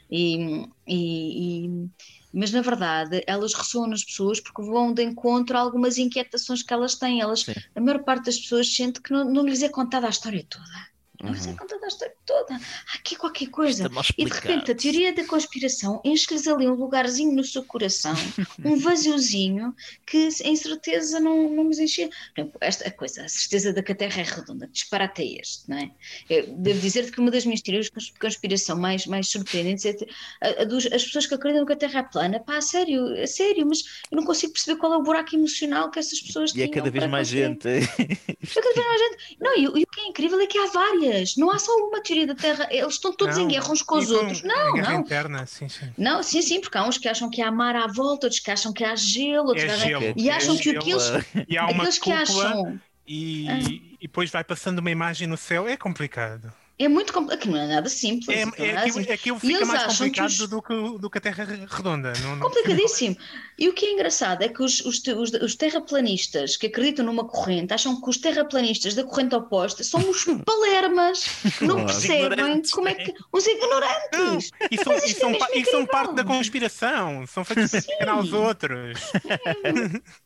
E, 0.09 0.67
e- 0.87 1.65
e- 1.67 1.89
mas 2.33 2.51
na 2.51 2.61
verdade 2.61 3.23
elas 3.27 3.53
ressoam 3.53 3.87
nas 3.87 4.03
pessoas 4.03 4.39
porque 4.41 4.61
vão 4.61 4.93
de 4.93 5.03
encontro 5.03 5.57
a 5.57 5.61
algumas 5.61 5.97
inquietações 5.97 6.61
que 6.63 6.73
elas 6.73 6.95
têm. 6.95 7.21
Elas, 7.21 7.41
Sim. 7.41 7.53
a 7.75 7.81
maior 7.81 8.03
parte 8.03 8.25
das 8.25 8.37
pessoas 8.39 8.73
sente 8.75 9.01
que 9.01 9.11
não, 9.13 9.23
não 9.31 9.45
lhes 9.45 9.61
é 9.63 9.69
contada 9.69 10.07
a 10.07 10.09
história 10.09 10.45
toda. 10.49 10.94
Não 11.21 11.33
é 11.33 11.37
Uhum. 11.37 11.55
contada 11.55 11.85
a 11.85 11.87
história 11.87 12.13
toda. 12.25 12.59
Aqui 12.93 13.15
qualquer 13.15 13.47
coisa. 13.49 13.89
E 14.17 14.25
de 14.25 14.31
repente 14.31 14.71
a 14.71 14.75
teoria 14.75 15.13
da 15.13 15.23
conspiração 15.25 16.01
enche-lhes 16.03 16.47
ali 16.47 16.67
um 16.67 16.73
lugarzinho 16.75 17.33
no 17.33 17.43
seu 17.43 17.63
coração, 17.63 18.13
um 18.63 18.75
vaziozinho 18.77 19.73
que 20.05 20.29
em 20.43 20.55
certeza 20.55 21.19
não, 21.19 21.49
não 21.49 21.63
nos 21.65 21.79
exemplo, 21.79 22.13
esta 22.61 22.89
coisa, 22.91 23.23
a 23.23 23.29
certeza 23.29 23.71
de 23.73 23.81
que 23.83 23.91
a 23.91 23.95
Terra 23.95 24.21
é 24.21 24.23
redonda, 24.23 24.67
disparate 24.67 25.21
é 25.21 25.41
este, 25.41 25.69
não 25.69 25.77
é? 25.77 25.91
Eu 26.29 26.47
devo 26.57 26.79
dizer-te 26.79 27.11
que 27.11 27.19
uma 27.19 27.31
das 27.31 27.45
minhas 27.45 27.61
teorias 27.61 27.85
de 27.85 27.91
cons- 27.91 28.13
conspiração 28.19 28.77
mais, 28.77 29.05
mais 29.05 29.27
surpreendentes 29.29 29.85
é 29.85 29.95
a, 30.41 30.61
a 30.61 30.65
dos, 30.65 30.85
as 30.87 31.03
pessoas 31.03 31.25
que 31.27 31.33
acreditam 31.35 31.65
que 31.65 31.73
a 31.73 31.77
Terra 31.77 31.99
é 31.99 32.03
plana. 32.03 32.39
Pá, 32.39 32.57
a 32.57 32.61
sério, 32.61 33.21
a 33.21 33.27
sério, 33.27 33.65
mas 33.67 33.83
eu 34.11 34.17
não 34.17 34.25
consigo 34.25 34.53
perceber 34.53 34.79
qual 34.79 34.93
é 34.93 34.97
o 34.97 35.03
buraco 35.03 35.35
emocional 35.35 35.89
que 35.91 35.99
essas 35.99 36.19
pessoas 36.21 36.51
E 36.55 36.61
é 36.61 36.67
tinham 36.67 36.71
cada 36.71 36.89
vez 36.91 37.07
mais 37.09 37.27
gente. 37.27 37.67
é 37.67 37.81
cada 37.85 38.73
vez 38.73 38.85
mais 38.87 39.01
gente. 39.01 39.37
Não, 39.39 39.57
e, 39.57 39.63
e 39.63 39.67
o 39.83 39.87
que 39.87 40.01
é 40.01 40.05
incrível 40.07 40.39
é 40.39 40.47
que 40.47 40.57
há 40.57 40.65
várias. 40.67 41.04
Não 41.37 41.51
há 41.51 41.59
só 41.59 41.71
uma 41.75 42.01
teoria 42.01 42.27
da 42.27 42.35
Terra. 42.35 42.67
Eles 42.71 42.93
estão 42.95 43.13
todos 43.13 43.37
em 43.37 43.41
Não, 43.41 43.47
guerra 43.47 43.71
uns 43.71 43.81
com 43.81 43.97
os 43.97 44.11
outros. 44.11 44.41
Não, 44.43 44.73
guerra 44.73 44.93
não. 44.93 44.99
interna, 45.01 45.45
sim, 45.45 45.67
sim. 45.69 45.89
Não, 45.97 46.21
sim, 46.23 46.41
sim, 46.41 46.59
porque 46.61 46.77
há 46.77 46.83
uns 46.87 46.97
que 46.97 47.07
acham 47.07 47.29
que 47.29 47.41
há 47.41 47.51
mar 47.51 47.75
à 47.75 47.87
volta, 47.87 48.27
outros 48.27 48.39
que 48.39 48.51
acham 48.51 48.71
que 48.73 48.83
há 48.83 48.95
gelo, 48.95 49.47
outros 49.49 49.63
É 49.63 49.67
que 49.75 49.79
gelo. 49.79 50.13
e 50.15 50.29
acham 50.29 50.55
é 50.55 50.57
que 50.57 50.69
aqueles, 50.77 51.03
E 51.47 51.57
há 51.57 51.63
uma 51.65 51.71
aqueles 51.83 51.99
que 51.99 52.11
acham. 52.11 52.79
e, 53.07 53.47
Ah. 53.49 53.59
e 53.59 53.97
depois 54.01 54.29
vai 54.29 54.43
passando 54.43 54.79
uma 54.79 54.91
imagem 54.91 55.27
no 55.27 55.37
céu. 55.37 55.67
É 55.67 55.75
complicado. 55.77 56.51
É 56.77 56.89
muito 56.89 57.13
complicado, 57.13 57.49
não 57.51 57.57
é 57.57 57.67
nada 57.67 57.87
simples. 57.87 58.27
É, 58.37 58.41
é, 58.41 58.67
é 58.69 58.73
nada 58.73 58.87
aquilo, 58.87 59.13
aquilo 59.13 59.39
fica 59.39 59.53
eles 59.53 59.67
mais 59.67 59.83
acham 59.83 60.09
que 60.09 60.19
complicado 60.19 60.29
os- 60.29 60.49
do, 60.49 60.61
que, 60.61 60.99
do 60.99 61.09
que 61.09 61.17
a 61.17 61.21
Terra 61.21 61.45
redonda. 61.69 62.11
Não, 62.21 62.35
não- 62.35 62.47
Complicadíssimo. 62.49 63.15
E 63.57 63.69
o 63.69 63.73
que 63.73 63.85
é 63.85 63.93
engraçado 63.93 64.41
é 64.41 64.49
que 64.49 64.61
os, 64.61 64.81
os, 64.81 65.01
os- 65.07 65.31
os 65.41 65.55
terraplanistas 65.55 66.57
que 66.57 66.67
acreditam 66.67 67.05
numa 67.05 67.23
corrente 67.25 67.73
acham 67.73 68.01
que 68.01 68.09
os 68.09 68.17
terraplanistas 68.17 68.93
da 68.93 69.05
corrente 69.05 69.33
oposta 69.35 69.85
são 69.85 70.01
os 70.09 70.25
palermas 70.45 71.23
que 71.57 71.63
não 71.65 71.85
percebem 71.85 72.61
como 72.69 72.89
é 72.89 72.93
que. 72.95 73.13
Os 73.31 73.47
ignorantes! 73.47 74.51
E 74.69 74.77
são, 74.83 74.93
e 74.93 74.97
isto 74.97 75.19
são, 75.21 75.29
é 75.31 75.57
e 75.57 75.65
são 75.65 75.85
parte 75.85 76.13
da 76.15 76.25
conspiração. 76.25 77.25
São 77.25 77.45
feitos 77.45 77.71
para 77.71 77.95
enganar 77.95 78.19
os 78.19 78.33
outros. 78.33 78.99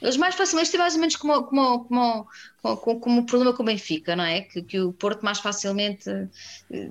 Eles 0.00 0.16
mais 0.16 0.34
facilmente, 0.36 0.76
mais 0.78 0.94
ou 0.94 1.00
menos 1.00 1.16
como, 1.16 1.44
como, 1.44 1.84
como, 1.86 2.28
como, 2.62 3.00
como 3.00 3.20
o 3.22 3.26
problema 3.26 3.54
com 3.56 3.62
o 3.62 3.66
Benfica, 3.66 4.14
não 4.14 4.24
é? 4.24 4.42
Que, 4.42 4.62
que 4.62 4.80
o 4.80 4.92
Porto 4.92 5.22
mais 5.24 5.40
facilmente. 5.40 6.08
eh, 6.70 6.90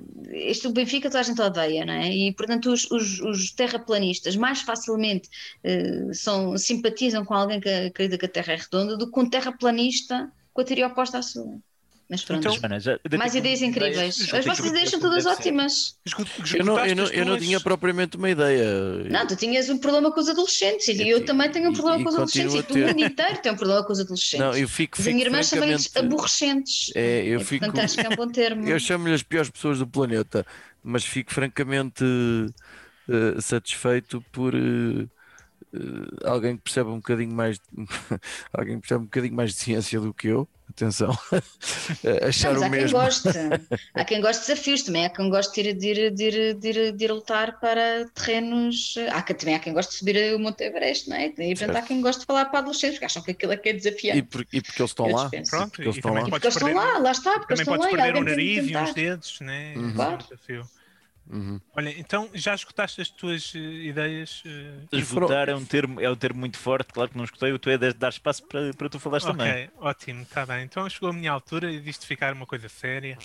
Este 0.50 0.66
o 0.66 0.72
Benfica 0.72 1.08
toda 1.08 1.20
a 1.20 1.22
gente 1.22 1.40
odeia, 1.40 1.84
não 1.86 1.94
é? 1.94 2.10
E 2.12 2.34
portanto 2.34 2.70
os, 2.72 2.90
os, 2.90 3.20
os 3.20 3.50
terraplanistas 3.52 4.36
mais 4.36 4.60
facilmente 4.62 5.28
eh, 5.64 6.12
são, 6.12 6.56
simpatizam 6.58 7.24
com 7.24 7.34
alguém 7.34 7.60
que 7.60 7.68
acredita 7.68 8.18
que 8.18 8.26
a 8.26 8.28
Terra 8.28 8.52
é 8.54 8.56
redonda 8.56 8.96
do 8.96 9.10
que 9.10 9.20
um 9.20 9.28
terraplanista 9.30 10.30
com 10.52 10.60
a 10.60 10.64
teoria 10.64 10.86
oposta 10.88 11.18
à 11.18 11.22
sua. 11.22 11.58
Mas 12.10 12.24
pronto. 12.24 12.40
Então, 12.40 12.52
Joana, 12.56 12.80
já- 12.80 12.98
mais 13.18 13.32
tenho 13.32 13.42
ideias 13.42 13.60
incríveis. 13.60 14.18
ideias- 14.18 14.34
As 14.34 14.44
vossas 14.46 14.64
ideias 14.66 14.88
são 14.88 14.98
todas 14.98 15.26
ótimas. 15.26 15.94
Eu 16.56 16.64
não, 16.64 16.78
eu, 16.86 16.96
não, 16.96 17.04
as 17.04 17.10
eu 17.12 17.26
não 17.26 17.38
tinha 17.38 17.60
propriamente 17.60 18.16
uma 18.16 18.30
ideia. 18.30 19.04
Não, 19.10 19.26
tu 19.26 19.36
tinhas 19.36 19.68
um 19.68 19.76
problema 19.76 20.10
com 20.10 20.18
os 20.18 20.28
adolescentes 20.28 20.88
e 20.88 21.06
eu 21.06 21.22
também 21.26 21.50
tenho 21.50 21.68
um 21.68 21.72
problema 21.74 22.00
e 22.00 22.02
com 22.04 22.08
os 22.08 22.14
adolescentes 22.14 22.54
e 22.54 22.72
o 22.82 22.86
mundo 22.86 23.04
inteiro 23.04 23.38
tem 23.42 23.52
um 23.52 23.56
problema 23.56 23.84
com 23.84 23.92
os 23.92 24.00
adolescentes. 24.00 24.38
Não, 24.40 24.56
eu 24.56 24.66
fico, 24.66 24.96
Mas 24.98 25.06
a 25.06 25.10
fico 25.10 25.14
minha 25.16 25.26
irmã 25.26 25.42
chama-lhes 25.42 25.86
francamente- 25.86 26.14
aborrecentes. 26.14 26.90
É, 26.94 27.26
eu 27.26 27.40
E, 27.40 27.44
fico, 27.44 27.66
Portanto, 27.66 27.84
acho 27.84 27.94
que 27.98 28.06
é 28.06 28.08
um 28.08 28.16
bom 28.16 28.28
termo. 28.28 28.64
eu 28.68 28.80
chamo-lhe 28.80 29.12
as 29.14 29.22
piores 29.22 29.50
pessoas 29.50 29.78
do 29.78 29.86
planeta, 29.86 30.46
mas 30.82 31.04
fico 31.04 31.30
francamente 31.30 32.02
eh, 33.08 33.40
satisfeito 33.40 34.24
por 34.32 34.54
eh, 34.54 35.06
eh, 35.74 35.78
alguém 36.24 36.56
que 36.56 36.62
percebe 36.62 36.88
um 36.88 36.96
bocadinho 36.96 37.34
mais, 37.34 37.58
alguém 38.52 38.76
que 38.76 38.80
percebe 38.80 39.02
um 39.02 39.04
bocadinho 39.04 39.34
mais 39.34 39.52
de 39.52 39.58
ciência 39.58 40.00
do 40.00 40.14
que 40.14 40.28
eu. 40.28 40.48
Atenção, 40.78 41.10
Eh, 42.04 42.28
achar 42.28 42.52
Não, 42.54 42.60
mas 42.60 42.62
o 42.62 42.64
há 42.66 42.70
quem 42.70 42.80
mesmo. 42.80 42.98
goste. 42.98 43.28
Há 43.94 44.04
quem 44.04 44.20
goste 44.20 44.42
de 44.42 44.48
desafios 44.48 44.82
também. 44.82 45.04
Há 45.06 45.10
quem 45.10 45.28
goste 45.28 45.60
de 45.62 45.68
ir, 45.70 45.74
de 45.74 45.86
ir, 45.88 46.10
de 46.12 46.24
ir, 46.24 46.54
de 46.54 46.68
ir, 46.68 46.92
de 46.92 47.04
ir 47.04 47.12
lutar 47.12 47.58
para 47.58 48.06
terrenos. 48.14 48.94
Há 49.10 49.22
quem, 49.22 49.34
também 49.36 49.54
há 49.56 49.58
quem 49.58 49.72
goste 49.72 49.92
de 49.92 49.98
subir 49.98 50.34
o 50.34 50.38
Monte 50.38 50.62
Everest, 50.64 51.08
não 51.08 51.16
é? 51.16 51.26
E 51.26 51.32
portanto 51.56 51.76
há 51.76 51.82
quem 51.82 52.00
goste 52.00 52.20
de 52.20 52.26
falar 52.26 52.44
para 52.46 52.60
adolescentes, 52.60 52.96
porque 52.96 53.06
acham 53.06 53.22
que 53.22 53.30
aquilo 53.32 53.52
é 53.52 53.56
que 53.56 53.68
é 53.68 53.72
E, 53.72 53.74
desafiante. 53.76 54.22
por- 54.22 54.46
e 54.52 54.60
porque 54.62 54.80
eles 54.82 54.90
estão 54.92 55.10
lá. 55.10 55.28
Pronto, 55.50 55.70
Porque 55.70 55.82
eles 55.82 55.96
e 55.96 55.98
estão 55.98 56.10
também 56.12 56.24
lá. 56.24 56.30
Porque 56.30 56.46
podes 56.48 56.62
eles 56.62 56.68
estão 56.68 56.74
lá, 56.92 56.98
lá 56.98 57.10
está, 57.10 57.32
porque 57.40 57.52
eles 57.54 57.64
também 57.66 57.74
estão 57.74 57.76
podes 57.76 57.84
lá 57.86 57.90
e 57.90 58.12
perder 58.12 58.18
o 58.20 58.24
nariz 58.24 58.56
e 58.56 58.60
uns 58.60 58.66
tentar. 58.66 58.92
dedos, 58.94 59.40
né? 59.40 59.74
Uhum. 59.76 59.90
É 59.90 59.92
Claro. 59.94 60.18
desafio. 60.18 60.70
Uhum. 61.30 61.60
Olha, 61.76 61.90
então 61.98 62.30
já 62.34 62.54
escutaste 62.54 63.00
as 63.00 63.10
tuas 63.10 63.52
eh, 63.54 63.58
ideias? 63.58 64.42
eh, 64.46 64.86
Esgotar 64.92 65.48
é 65.48 65.54
um, 65.56 65.64
termo, 65.64 65.98
é 65.98 66.10
um 66.10 66.16
termo 66.16 66.40
muito 66.40 66.58
forte, 66.58 66.92
claro 66.92 67.10
que 67.10 67.16
não 67.16 67.24
escutei, 67.24 67.58
tu 67.58 67.70
é 67.70 67.78
de 67.78 67.92
dar 67.94 68.10
espaço 68.10 68.42
para, 68.46 68.72
para 68.74 68.88
tu 68.90 68.98
falares 69.00 69.24
também. 69.24 69.56
Ok, 69.56 69.70
ótimo, 69.76 70.22
está 70.22 70.46
bem. 70.46 70.64
Então 70.64 70.88
chegou 70.88 71.10
a 71.10 71.12
minha 71.12 71.32
altura 71.32 71.70
e 71.72 71.80
disto 71.80 72.06
ficar 72.06 72.32
uma 72.32 72.46
coisa 72.46 72.68
séria. 72.68 73.18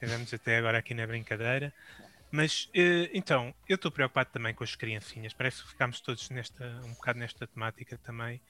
Tivemos 0.00 0.32
até 0.34 0.58
agora 0.58 0.78
aqui 0.78 0.94
na 0.94 1.06
brincadeira. 1.06 1.74
Mas 2.30 2.68
eh, 2.74 3.10
então, 3.14 3.54
eu 3.68 3.76
estou 3.76 3.92
preocupado 3.92 4.30
também 4.32 4.54
com 4.54 4.64
as 4.64 4.76
criancinhas. 4.76 5.34
Parece 5.34 5.62
que 5.62 5.70
ficámos 5.70 6.00
todos 6.00 6.28
nesta, 6.30 6.64
um 6.84 6.94
bocado 6.94 7.18
nesta 7.20 7.46
temática 7.48 7.98
também. 7.98 8.42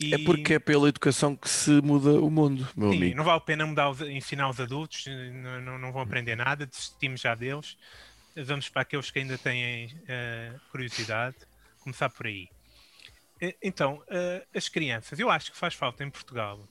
E, 0.00 0.08
É 0.10 0.18
porque 0.18 0.54
é 0.54 0.58
pela 0.58 0.88
educação 0.88 1.34
que 1.36 1.48
se 1.48 1.80
muda 1.80 2.20
o 2.20 2.30
mundo, 2.30 2.68
meu 2.76 2.90
sim, 2.90 2.92
amigo. 2.92 3.14
não 3.14 3.24
vale 3.24 3.38
a 3.38 3.40
pena 3.40 3.66
mudar, 3.66 3.90
os- 3.90 4.00
ensinar 4.02 4.48
os 4.48 4.60
adultos, 4.60 5.04
não, 5.06 5.60
não, 5.60 5.78
não 5.78 5.92
vão 5.92 6.02
aprender 6.02 6.36
nada, 6.36 6.66
desistimos 6.66 7.20
já 7.20 7.34
deles. 7.34 7.76
Vamos 8.44 8.68
para 8.68 8.82
aqueles 8.82 9.10
que 9.10 9.18
ainda 9.18 9.36
têm 9.38 10.00
eh, 10.06 10.54
curiosidade, 10.70 11.36
começar 11.80 12.08
por 12.10 12.26
aí. 12.26 12.48
Então, 13.62 14.02
eh, 14.08 14.46
as 14.54 14.68
crianças, 14.68 15.18
eu 15.18 15.30
acho 15.30 15.52
que 15.52 15.56
faz 15.58 15.74
falta 15.74 16.02
em 16.04 16.10
Portugal. 16.10 16.68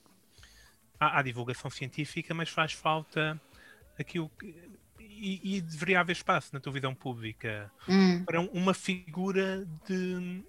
Há, 1.00 1.20
há 1.20 1.22
divulgação 1.22 1.70
científica, 1.72 2.34
mas 2.34 2.50
faz 2.50 2.74
falta 2.74 3.40
aquilo 4.00 4.30
que. 4.30 4.54
E, 5.00 5.58
e 5.58 5.62
deveria 5.62 6.00
haver 6.02 6.12
espaço 6.14 6.50
na 6.54 6.60
televisão 6.60 6.94
pública 6.94 7.72
Hum. 7.88 8.24
para 8.26 8.40
um- 8.42 8.50
uma 8.52 8.74
figura 8.74 9.66
de 9.88 10.44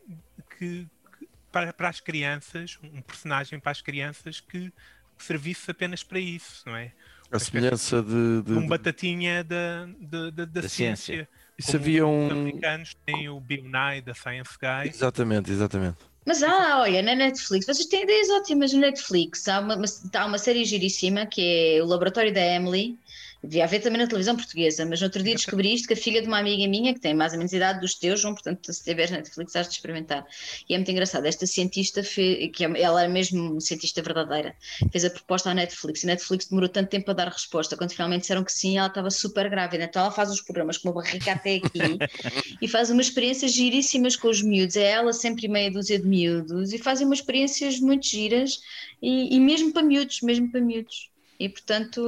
que, 0.58 0.86
que- 1.18 1.28
para, 1.50 1.72
para 1.72 1.88
as 1.88 2.00
crianças, 2.00 2.78
um 2.82 3.00
personagem 3.00 3.58
para 3.60 3.70
as 3.72 3.80
crianças 3.80 4.40
que 4.40 4.70
servisse 5.16 5.70
apenas 5.70 6.02
para 6.02 6.18
isso, 6.18 6.62
não 6.68 6.76
é? 6.76 6.92
A 7.30 7.38
semelhança 7.38 8.02
de. 8.02 8.42
de- 8.42 8.52
Um 8.52 8.62
de- 8.62 8.68
batatinha 8.68 9.44
da, 9.44 9.86
da, 10.00 10.30
da, 10.30 10.44
da 10.44 10.60
Da 10.62 10.68
ciência. 10.68 10.96
ciência. 11.14 11.28
Isso 11.58 11.72
Como 11.72 11.82
havia 11.82 12.06
Os 12.06 12.10
um. 12.12 12.30
americanos 12.30 12.96
têm 13.04 13.28
o 13.28 13.40
Bill 13.40 13.64
Nye 13.64 14.00
da 14.00 14.14
Science 14.14 14.52
Guy. 14.60 14.88
Exatamente, 14.88 15.50
exatamente. 15.50 15.96
Mas 16.24 16.42
há, 16.42 16.80
olha, 16.80 17.02
na 17.02 17.14
Netflix, 17.14 17.66
vocês 17.66 17.86
têm 17.86 18.02
ideias 18.04 18.28
ótimas 18.30 18.72
na 18.72 18.80
Netflix. 18.80 19.48
Há 19.48 19.60
uma, 19.60 19.76
uma- 19.76 19.84
há 20.14 20.26
uma 20.26 20.38
série 20.38 20.64
giríssima 20.64 21.26
que 21.26 21.40
é 21.78 21.82
O 21.82 21.86
Laboratório 21.86 22.32
da 22.32 22.40
Emily. 22.40 22.96
Devia 23.42 23.64
haver 23.64 23.80
também 23.80 23.98
na 24.00 24.06
televisão 24.06 24.36
portuguesa, 24.36 24.84
mas 24.84 25.00
no 25.00 25.06
outro 25.06 25.22
dia 25.22 25.34
descobri 25.36 25.72
isto 25.74 25.86
que 25.86 25.94
a 25.94 25.96
filha 25.96 26.20
de 26.20 26.28
uma 26.28 26.38
amiga 26.38 26.66
minha, 26.68 26.92
que 26.92 27.00
tem 27.00 27.14
mais 27.14 27.32
ou 27.32 27.38
menos 27.38 27.52
a 27.52 27.56
idade 27.56 27.80
dos 27.80 27.94
teus, 27.94 28.20
João, 28.20 28.34
portanto, 28.34 28.72
se 28.72 28.82
tiveres 28.84 29.10
Netflix, 29.10 29.54
has 29.56 29.68
de 29.68 29.74
experimentar. 29.74 30.26
E 30.68 30.74
é 30.74 30.78
muito 30.78 30.90
engraçado. 30.90 31.24
Esta 31.26 31.46
cientista, 31.46 32.02
fe- 32.02 32.48
que 32.48 32.64
é- 32.64 32.80
ela 32.80 33.02
é 33.04 33.08
mesmo 33.08 33.60
cientista 33.60 34.02
verdadeira, 34.02 34.54
fez 34.90 35.04
a 35.04 35.10
proposta 35.10 35.50
à 35.50 35.54
Netflix. 35.54 36.02
E 36.02 36.06
a 36.06 36.08
Netflix 36.08 36.46
demorou 36.48 36.68
tanto 36.68 36.88
tempo 36.88 37.10
a 37.10 37.14
dar 37.14 37.28
resposta. 37.28 37.76
Quando 37.76 37.92
finalmente 37.92 38.22
disseram 38.22 38.44
que 38.44 38.52
sim, 38.52 38.78
ela 38.78 38.88
estava 38.88 39.10
super 39.10 39.48
grávida. 39.48 39.84
Então 39.84 40.02
ela 40.02 40.10
faz 40.10 40.30
os 40.30 40.40
programas 40.40 40.78
com 40.78 40.88
uma 40.88 40.94
barriga 40.94 41.32
até 41.32 41.56
aqui 41.56 41.98
e 42.60 42.68
faz 42.68 42.90
umas 42.90 43.06
experiências 43.06 43.52
giríssimas 43.52 44.16
com 44.16 44.28
os 44.28 44.42
miúdos. 44.42 44.76
É 44.76 44.90
ela 44.90 45.12
sempre 45.12 45.48
meia 45.48 45.70
dúzia 45.70 45.98
de 45.98 46.06
miúdos 46.06 46.72
e 46.72 46.78
fazem 46.78 47.06
umas 47.06 47.18
experiências 47.20 47.78
muito 47.80 48.06
giras 48.06 48.58
e, 49.02 49.34
e 49.36 49.40
mesmo 49.40 49.72
para 49.72 49.82
miúdos, 49.82 50.20
mesmo 50.22 50.50
para 50.50 50.60
miúdos. 50.60 51.10
E 51.38 51.48
portanto, 51.48 52.02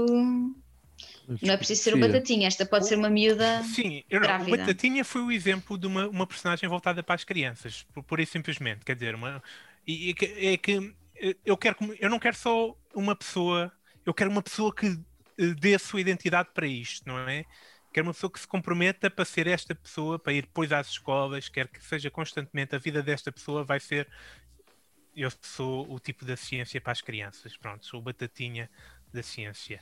não 1.43 1.55
é 1.55 1.57
preciso 1.57 1.83
ser 1.83 1.95
o 1.95 1.99
batatinha, 1.99 2.49
esta 2.49 2.67
pode 2.67 2.87
ser 2.87 2.97
uma 2.97 3.11
miúda. 3.11 3.63
Sim, 3.63 4.03
eu 4.11 4.21
não, 4.21 4.29
o. 4.43 4.51
Batatinha 4.51 5.05
foi 5.05 5.23
o 5.23 5.33
exemplo 5.33 5.79
de 5.79 5.87
uma, 5.87 6.09
uma 6.09 6.27
personagem 6.27 6.69
voltada 6.69 7.03
para 7.03 7.15
as 7.15 7.25
crianças, 7.25 7.83
por, 7.93 8.03
por 8.03 8.21
isso 8.21 8.33
simplesmente. 8.33 8.85
Quer 8.85 8.95
dizer, 8.95 9.15
uma, 9.15 9.43
e, 9.87 10.15
que- 10.15 10.27
é 10.27 10.57
que 10.57 10.95
eh, 11.17 11.37
eu, 11.45 11.57
quero, 11.57 11.77
eu 11.99 12.09
não 12.11 12.19
quero 12.19 12.37
só 12.37 12.77
uma 12.95 13.15
pessoa, 13.17 13.73
eu 14.05 14.15
quero 14.15 14.31
uma 14.31 14.43
pessoa 14.43 14.75
que 14.75 14.87
eh, 15.39 15.55
dê 15.59 15.75
a 15.75 15.79
sua 15.79 16.01
identidade 16.01 16.51
para 16.55 16.67
isto, 16.67 17.07
não 17.07 17.19
é? 17.29 17.45
Quero 17.93 18.07
uma 18.07 18.15
pessoa 18.15 18.31
que 18.31 18.39
se 18.41 18.47
comprometa 18.47 19.11
para 19.11 19.25
ser 19.25 19.47
esta 19.47 19.75
pessoa, 19.75 20.19
para 20.19 20.33
ir 20.33 20.43
depois 20.43 20.71
às 20.73 20.89
escolas, 20.89 21.49
quero 21.49 21.69
que 21.69 21.83
seja 21.85 22.11
constantemente 22.11 22.75
a 22.75 22.79
vida 22.79 23.03
desta 23.03 23.33
pessoa 23.33 23.65
vai 23.65 23.81
ser. 23.81 24.09
Eu 25.15 25.31
sou 25.43 25.93
o 25.93 25.99
tipo 26.01 26.25
da 26.25 26.37
ciência 26.37 26.81
para 26.81 26.93
as 26.93 27.01
crianças, 27.01 27.57
pronto, 27.57 27.85
sou 27.87 28.01
o 28.01 28.03
batatinha 28.03 28.71
da 29.13 29.23
ciência. 29.23 29.81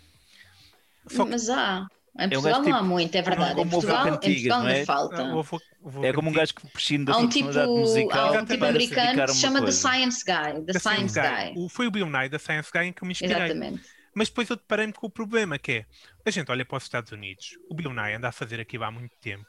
Só 1.10 1.24
que 1.24 1.30
Mas 1.30 1.48
há. 1.50 1.86
Em 2.20 2.26
um 2.26 2.30
Portugal 2.30 2.52
gajo 2.52 2.68
não 2.70 2.76
há 2.76 2.80
tipo- 2.80 2.88
muito, 2.88 3.14
é 3.14 3.22
verdade. 3.22 3.60
Em 3.60 3.68
Portugal, 3.68 4.08
em 4.08 4.10
Portugal 4.18 4.62
não 4.62 4.68
é? 4.68 4.84
falta. 4.84 5.22
Ah, 5.22 5.34
o 5.36 5.38
avô- 5.38 5.60
o 5.80 5.88
avô 5.88 6.04
É 6.04 6.12
como 6.12 6.30
um 6.30 6.32
gajo 6.32 6.52
que 6.52 6.66
prescinde 6.68 7.04
da 7.04 7.16
um 7.16 7.28
tipo, 7.28 7.46
musical 7.46 8.34
há 8.34 8.40
um 8.42 8.44
tipo 8.44 8.64
americano 8.64 9.24
que 9.24 9.32
se 9.34 9.40
chama 9.40 9.64
The. 9.64 9.70
Science 9.70 10.24
Guy. 10.24 10.64
The 10.64 10.72
da 10.72 10.80
Science 10.80 11.20
Guy. 11.20 11.52
O, 11.56 11.68
foi 11.68 11.86
o 11.86 11.90
Bill 11.92 12.06
Nye 12.10 12.28
da 12.28 12.38
Science 12.40 12.70
Guy 12.72 12.86
em 12.86 12.92
que 12.92 13.04
eu 13.04 13.06
me 13.06 13.12
inspirei. 13.12 13.36
Exatamente. 13.36 13.82
Mas 14.14 14.28
depois 14.28 14.50
eu 14.50 14.56
deparei-me 14.56 14.92
com 14.92 15.06
o 15.06 15.10
problema 15.10 15.58
que 15.60 15.70
é, 15.72 15.86
a 16.26 16.30
gente 16.30 16.50
olha 16.50 16.64
para 16.64 16.76
os 16.78 16.82
Estados 16.82 17.12
Unidos, 17.12 17.56
o 17.70 17.74
Bill 17.74 17.92
Nye 17.92 18.14
anda 18.14 18.26
a 18.28 18.32
fazer 18.32 18.58
aquilo 18.58 18.82
há 18.82 18.90
muito 18.90 19.14
tempo, 19.20 19.46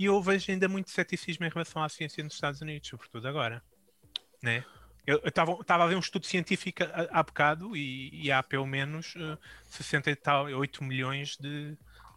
e 0.00 0.06
eu 0.06 0.22
vejo 0.22 0.50
ainda 0.50 0.66
muito 0.66 0.90
ceticismo 0.90 1.44
em 1.44 1.50
relação 1.50 1.82
à 1.82 1.90
ciência 1.90 2.24
nos 2.24 2.32
Estados 2.32 2.62
Unidos, 2.62 2.88
sobretudo 2.88 3.28
agora. 3.28 3.60
Né? 4.42 4.64
Eu 5.10 5.22
estava 5.26 5.84
a 5.84 5.86
ver 5.86 5.96
um 5.96 6.00
estudo 6.00 6.26
científico 6.26 6.82
há, 6.84 7.20
há 7.20 7.22
bocado 7.22 7.76
e, 7.76 8.10
e 8.26 8.30
há 8.32 8.42
pelo 8.42 8.66
menos 8.66 9.14
eh, 9.16 9.38
60 9.66 10.10
e 10.10 10.16
tal, 10.16 10.44
8 10.46 10.84
milhões 10.84 11.36
de, 11.38 11.76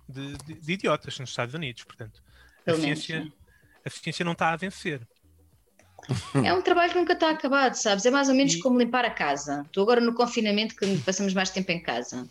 de, 0.09 0.37
de- 0.37 0.59
de 0.61 0.73
idiotas 0.73 1.17
nos 1.19 1.29
Estados 1.29 1.53
Unidos, 1.55 1.83
portanto. 1.85 2.21
A 2.67 2.73
menos, 2.73 3.05
ciência, 3.05 3.23
sim. 3.23 3.33
a 3.85 3.89
ciência 3.89 4.25
não 4.25 4.33
está 4.33 4.51
a 4.51 4.57
vencer. 4.57 5.07
É 6.43 6.53
um 6.53 6.61
trabalho 6.61 6.91
que 6.91 6.97
nunca 6.99 7.13
está 7.13 7.29
acabado, 7.29 7.75
sabes? 7.75 8.05
É 8.05 8.11
mais 8.11 8.27
ou 8.29 8.35
menos 8.35 8.55
E- 8.55 8.59
como 8.59 8.79
limpar 8.79 9.05
a 9.05 9.11
casa. 9.11 9.63
Estou 9.65 9.83
agora 9.83 10.01
no 10.01 10.13
confinamento 10.13 10.75
que 10.75 10.97
passamos 10.99 11.33
mais 11.33 11.49
tempo 11.49 11.71
em 11.71 11.81
casa. 11.81 12.27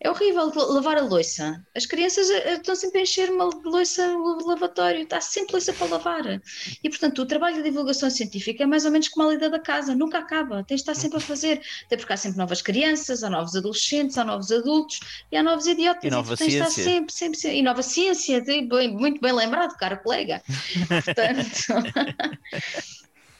É 0.00 0.08
horrível 0.08 0.52
lavar 0.54 0.96
a 0.96 1.02
louça. 1.02 1.60
As 1.76 1.84
crianças 1.84 2.30
eh, 2.30 2.54
estão 2.54 2.74
sempre 2.76 3.00
a 3.00 3.02
encher 3.02 3.30
uma 3.30 3.46
louça 3.64 4.06
no 4.12 4.46
lavatório, 4.46 5.02
está 5.02 5.20
sempre 5.20 5.54
louça 5.54 5.72
para 5.72 5.88
lavar. 5.88 6.40
E 6.84 6.88
portanto, 6.88 7.20
o 7.20 7.26
trabalho 7.26 7.56
de 7.56 7.64
divulgação 7.64 8.08
científica 8.08 8.62
é 8.62 8.66
mais 8.66 8.84
ou 8.84 8.92
menos 8.92 9.08
como 9.08 9.28
a 9.28 9.32
lida 9.32 9.50
da 9.50 9.58
casa, 9.58 9.96
nunca 9.96 10.18
acaba, 10.18 10.62
tens 10.64 10.82
de 10.82 10.82
estar 10.82 10.94
sempre 10.94 11.18
a 11.18 11.20
fazer. 11.20 11.60
Até 11.86 11.96
porque 11.96 12.12
há 12.12 12.16
sempre 12.16 12.38
novas 12.38 12.62
crianças, 12.62 13.24
há 13.24 13.30
novos 13.30 13.56
adolescentes, 13.56 14.16
há 14.18 14.24
novos 14.24 14.52
adultos 14.52 15.00
e 15.32 15.36
há 15.36 15.42
novos 15.42 15.66
idiotas. 15.66 16.04
E 16.04 16.10
nova 16.10 16.36
tens 16.36 16.54
de 16.54 16.62
estar 16.62 16.70
ciência. 16.70 16.84
sempre, 16.84 17.12
sempre, 17.12 17.38
sempre. 17.38 17.58
E 17.58 17.62
nova 17.62 17.82
ciência, 17.82 18.40
bem- 18.42 18.92
muito 18.96 19.20
bem 19.20 19.32
lembrado, 19.32 19.76
cara 19.76 19.96
colega. 19.96 20.40
Portanto. 20.88 21.74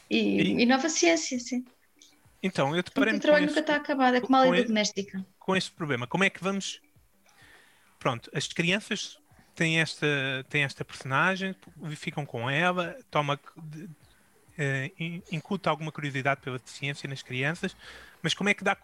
E, 0.09 0.63
e 0.63 0.65
nova 0.65 0.89
ciência, 0.89 1.39
sim. 1.39 1.63
Então, 2.41 2.73
eu 2.73 2.79
O 2.79 2.83
deparei-me 2.83 3.19
com 3.19 3.23
trabalho 3.23 3.47
nunca 3.47 3.59
está 3.59 3.75
acabado, 3.75 4.15
é 4.15 4.21
como 4.21 4.35
a 4.37 4.43
lei 4.45 4.63
doméstica. 4.65 5.25
com 5.37 5.55
este 5.55 5.71
problema. 5.71 6.07
Como 6.07 6.23
é 6.23 6.29
que 6.29 6.41
vamos. 6.43 6.81
Pronto, 7.99 8.29
as 8.33 8.47
crianças 8.47 9.19
têm 9.55 9.81
esta, 9.81 10.07
têm 10.49 10.63
esta 10.63 10.85
personagem, 10.85 11.53
ficam 11.97 12.25
com 12.25 12.49
ela, 12.49 12.97
toma, 13.11 13.37
in- 14.97 15.21
incuta 15.31 15.69
alguma 15.69 15.91
curiosidade 15.91 16.39
pela 16.41 16.59
ciência 16.63 17.09
nas 17.09 17.21
crianças, 17.21 17.75
mas 18.21 18.33
como 18.33 18.49
é 18.49 18.53
que 18.53 18.63
dá 18.63 18.75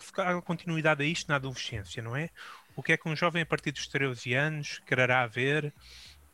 continuidade 0.43 1.01
a 1.03 1.06
isto 1.06 1.30
na 1.30 1.36
adolescência, 1.36 2.03
não 2.03 2.16
é? 2.16 2.30
O 2.76 2.84
que 2.84 2.91
é 2.91 2.97
que 2.97 3.08
um 3.08 3.16
jovem 3.16 3.41
a 3.41 3.45
partir 3.45 3.72
dos 3.72 3.88
13 3.88 4.34
anos 4.34 4.80
quererá 4.86 5.26
ver 5.28 5.74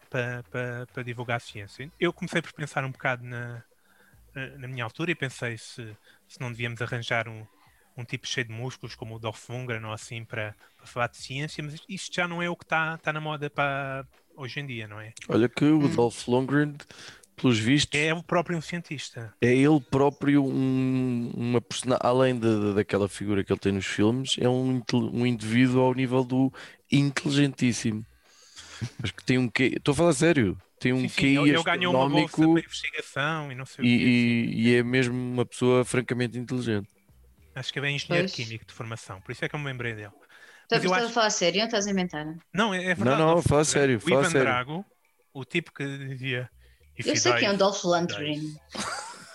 para, 0.09 0.41
para, 0.49 0.87
para 0.87 1.03
divulgar 1.03 1.37
a 1.37 1.39
ciência? 1.39 1.91
Eu 1.99 2.11
comecei 2.11 2.41
por 2.41 2.51
pensar 2.53 2.83
um 2.83 2.89
bocado 2.91 3.23
na, 3.23 3.63
na 4.57 4.67
minha 4.67 4.83
altura 4.83 5.11
e 5.11 5.15
pensei 5.15 5.57
se, 5.57 5.95
se 6.27 6.39
não 6.39 6.51
devíamos 6.51 6.81
arranjar 6.81 7.27
um, 7.27 7.45
um 7.97 8.03
tipo 8.05 8.27
cheio 8.27 8.47
de 8.47 8.53
músculos 8.53 8.95
como 8.95 9.15
o 9.15 9.19
Dolph 9.19 9.49
Lundgren 9.49 9.83
ou 9.85 9.91
assim 9.93 10.23
para, 10.23 10.55
para 10.77 10.87
falar 10.87 11.07
de 11.07 11.17
ciência, 11.17 11.63
mas 11.63 11.75
isto 11.89 12.15
já 12.15 12.27
não 12.27 12.41
é 12.41 12.49
o 12.49 12.55
que 12.55 12.63
está 12.65 12.97
tá 12.97 13.11
na 13.11 13.19
moda 13.21 13.49
para 13.49 14.05
hoje 14.35 14.59
em 14.59 14.65
dia, 14.65 14.87
não 14.87 14.99
é? 14.99 15.13
Olha 15.27 15.49
que 15.49 15.65
o 15.65 15.87
Dolph 15.89 16.27
Lundgren, 16.27 16.75
pelos 17.35 17.59
vistos, 17.59 17.99
É 17.99 18.13
o 18.13 18.23
próprio 18.23 18.57
um 18.57 18.61
cientista. 18.61 19.33
é 19.41 19.53
ele 19.53 19.79
próprio 19.81 20.43
um- 20.45 21.31
uma 21.35 21.59
persona, 21.61 21.97
além 22.01 22.39
de- 22.39 22.59
de- 22.59 22.75
daquela 22.75 23.09
figura 23.09 23.43
que 23.43 23.51
ele 23.51 23.59
tem 23.59 23.71
nos 23.73 23.85
filmes, 23.85 24.35
é 24.39 24.47
um, 24.47 24.81
um 24.93 25.25
indivíduo 25.25 25.81
ao 25.81 25.93
nível 25.93 26.23
do 26.23 26.51
inteligentíssimo. 26.91 28.05
Mas 28.99 29.11
que 29.11 29.23
tem 29.23 29.37
um 29.37 29.47
quê? 29.49 29.73
Estou 29.75 29.91
a 29.93 29.95
falar 29.95 30.13
sério. 30.13 30.57
Tem 30.81 30.91
um 30.93 31.01
Sim, 31.01 31.07
sim, 31.09 31.21
QI 31.21 31.37
ele, 31.37 31.49
ele 31.51 31.63
ganhou 31.63 31.93
uma 31.93 32.09
bolsa 32.09 32.25
astronómico 32.25 32.53
para 32.55 32.65
investigação 32.65 33.51
e 33.51 33.55
não 33.55 33.65
sei 33.67 33.85
o 33.85 33.87
e, 33.87 33.91
e- 33.91 34.61
e 34.69 34.75
é 34.77 34.83
mesmo 34.83 35.13
uma 35.15 35.45
pessoa 35.45 35.85
francamente 35.85 36.39
inteligente. 36.39 36.89
Acho 37.53 37.71
que 37.71 37.77
é 37.77 37.81
bem 37.83 37.95
engenheiro 37.95 38.27
Pois. 38.27 38.35
químico 38.35 38.65
de 38.65 38.73
formação, 38.73 39.21
por 39.21 39.31
isso 39.31 39.45
é 39.45 39.47
que 39.49 39.53
eu 39.55 39.59
me 39.59 39.65
lembrei 39.67 39.93
dele. 39.93 40.11
Estás 40.63 40.83
eu 40.83 40.89
estás 40.89 41.03
acho- 41.03 41.11
a 41.11 41.13
falar 41.13 41.29
sério 41.29 41.59
ou 41.61 41.65
estás 41.65 41.85
a 41.85 41.91
inventar? 41.91 42.25
Não, 42.51 42.73
é, 42.73 42.77
é 42.83 42.95
verdade. 42.95 43.21
não, 43.21 43.27
Dolph 43.33 43.45
fala 43.47 43.63
sério, 43.63 43.97
O 43.97 43.99
fala 44.01 44.21
Ivan 44.21 44.29
sério. 44.31 44.47
Drago, 44.47 44.85
o 45.33 45.45
tipo 45.45 45.71
que 45.71 45.85
dizia. 46.07 46.49
"If 46.97 47.05
Eu 47.05 47.15
sei 47.15 47.33
quem 47.33 47.43
é 47.45 47.49
o 47.49 47.51
dies, 47.51 47.59
Dolph 47.59 47.83
Lundgren. 47.83 48.41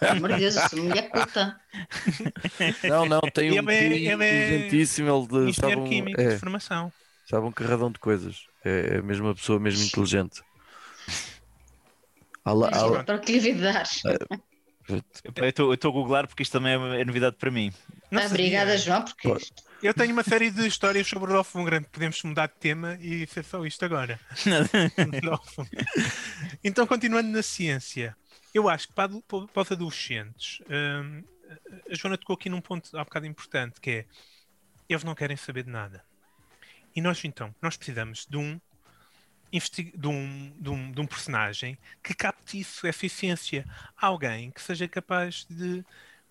Amor 0.01 0.33
de 0.33 0.41
Deus, 0.41 0.55
mulher 0.73 1.09
culta. 1.11 1.61
Não, 2.89 3.07
não, 3.07 3.21
tem 3.21 3.51
um 3.53 3.71
Ele 3.71 3.73
é- 3.73 3.85
ele 3.85 4.09
é 4.09 4.13
inteligentíssimo. 4.13 5.09
Ele 5.09 5.27
de, 5.27 5.55
sabe, 5.55 5.73
Engenheiro 5.73 5.81
um, 5.83 5.89
químico 5.89 6.21
é, 6.21 6.29
de 6.35 6.39
formação. 6.39 6.93
sabe 7.29 7.47
um 7.47 7.53
carradão 7.53 7.91
de 7.91 7.99
coisas. 7.99 8.47
É, 8.65 8.97
é 8.97 9.03
mesmo 9.03 9.27
uma 9.27 9.35
pessoa 9.35 9.59
mesmo 9.61 9.85
inteligente. 9.85 10.43
Que 13.25 13.33
lhe 13.33 13.41
devia 13.41 13.73
dar. 13.73 13.89
Eu 14.89 15.75
estou 15.75 15.91
a 15.91 15.93
googlar 15.93 16.27
porque 16.29 16.43
isto 16.43 16.53
também 16.53 16.73
é, 16.73 17.01
é 17.01 17.05
novidade 17.05 17.37
para 17.37 17.51
mim. 17.51 17.73
Não 18.11 18.23
sabia. 18.23 18.35
Obrigada, 18.35 18.79
João, 18.79 19.03
porque. 19.03 19.29
Eu 19.83 19.93
tenho 19.93 20.13
uma 20.13 20.23
série 20.23 20.51
de 20.51 20.67
histórias 20.67 21.07
sobre 21.07 21.31
o 21.31 21.35
Dolph 21.35 21.55
Lundgren. 21.55 21.83
Podemos 21.83 22.23
mudar 22.23 22.47
de 22.47 22.55
tema 22.55 22.97
e 23.01 23.27
ser 23.27 23.45
só 23.45 23.65
isto 23.65 23.85
agora. 23.85 24.19
Então, 26.65 26.87
continuando 26.87 27.29
na 27.29 27.43
ciência, 27.43 28.17
eu 28.53 28.69
acho 28.69 28.89
que 28.89 28.95
para, 28.95 29.09
para 29.21 29.63
os 29.63 29.73
adolescentes, 29.73 30.61
hum, 30.69 31.23
a 31.91 31.95
Joana 31.95 32.19
tocou 32.19 32.35
aqui 32.35 32.49
num 32.49 32.61
ponto 32.61 32.97
há 32.97 33.05
bocado 33.05 33.27
importante, 33.27 33.81
que 33.81 33.91
é 33.91 34.05
eles 34.89 35.05
não 35.05 35.15
querem 35.15 35.37
saber 35.37 35.65
de 35.65 35.71
nada. 35.71 36.03
E 36.95 37.01
nós, 37.01 37.23
então, 37.25 37.55
nós 37.61 37.77
precisamos 37.77 38.27
de 38.27 38.37
um 38.37 38.61
de 39.97 40.07
um, 40.07 40.53
de, 40.59 40.69
um, 40.71 40.93
de 40.93 41.01
um 41.01 41.07
personagem 41.07 41.79
que 42.03 42.15
capte 42.15 42.59
isso, 42.61 42.87
essa 42.87 43.07
essência. 43.07 43.65
Alguém 43.97 44.51
que 44.51 44.61
seja 44.63 44.87
capaz 44.89 45.47
de. 45.49 45.85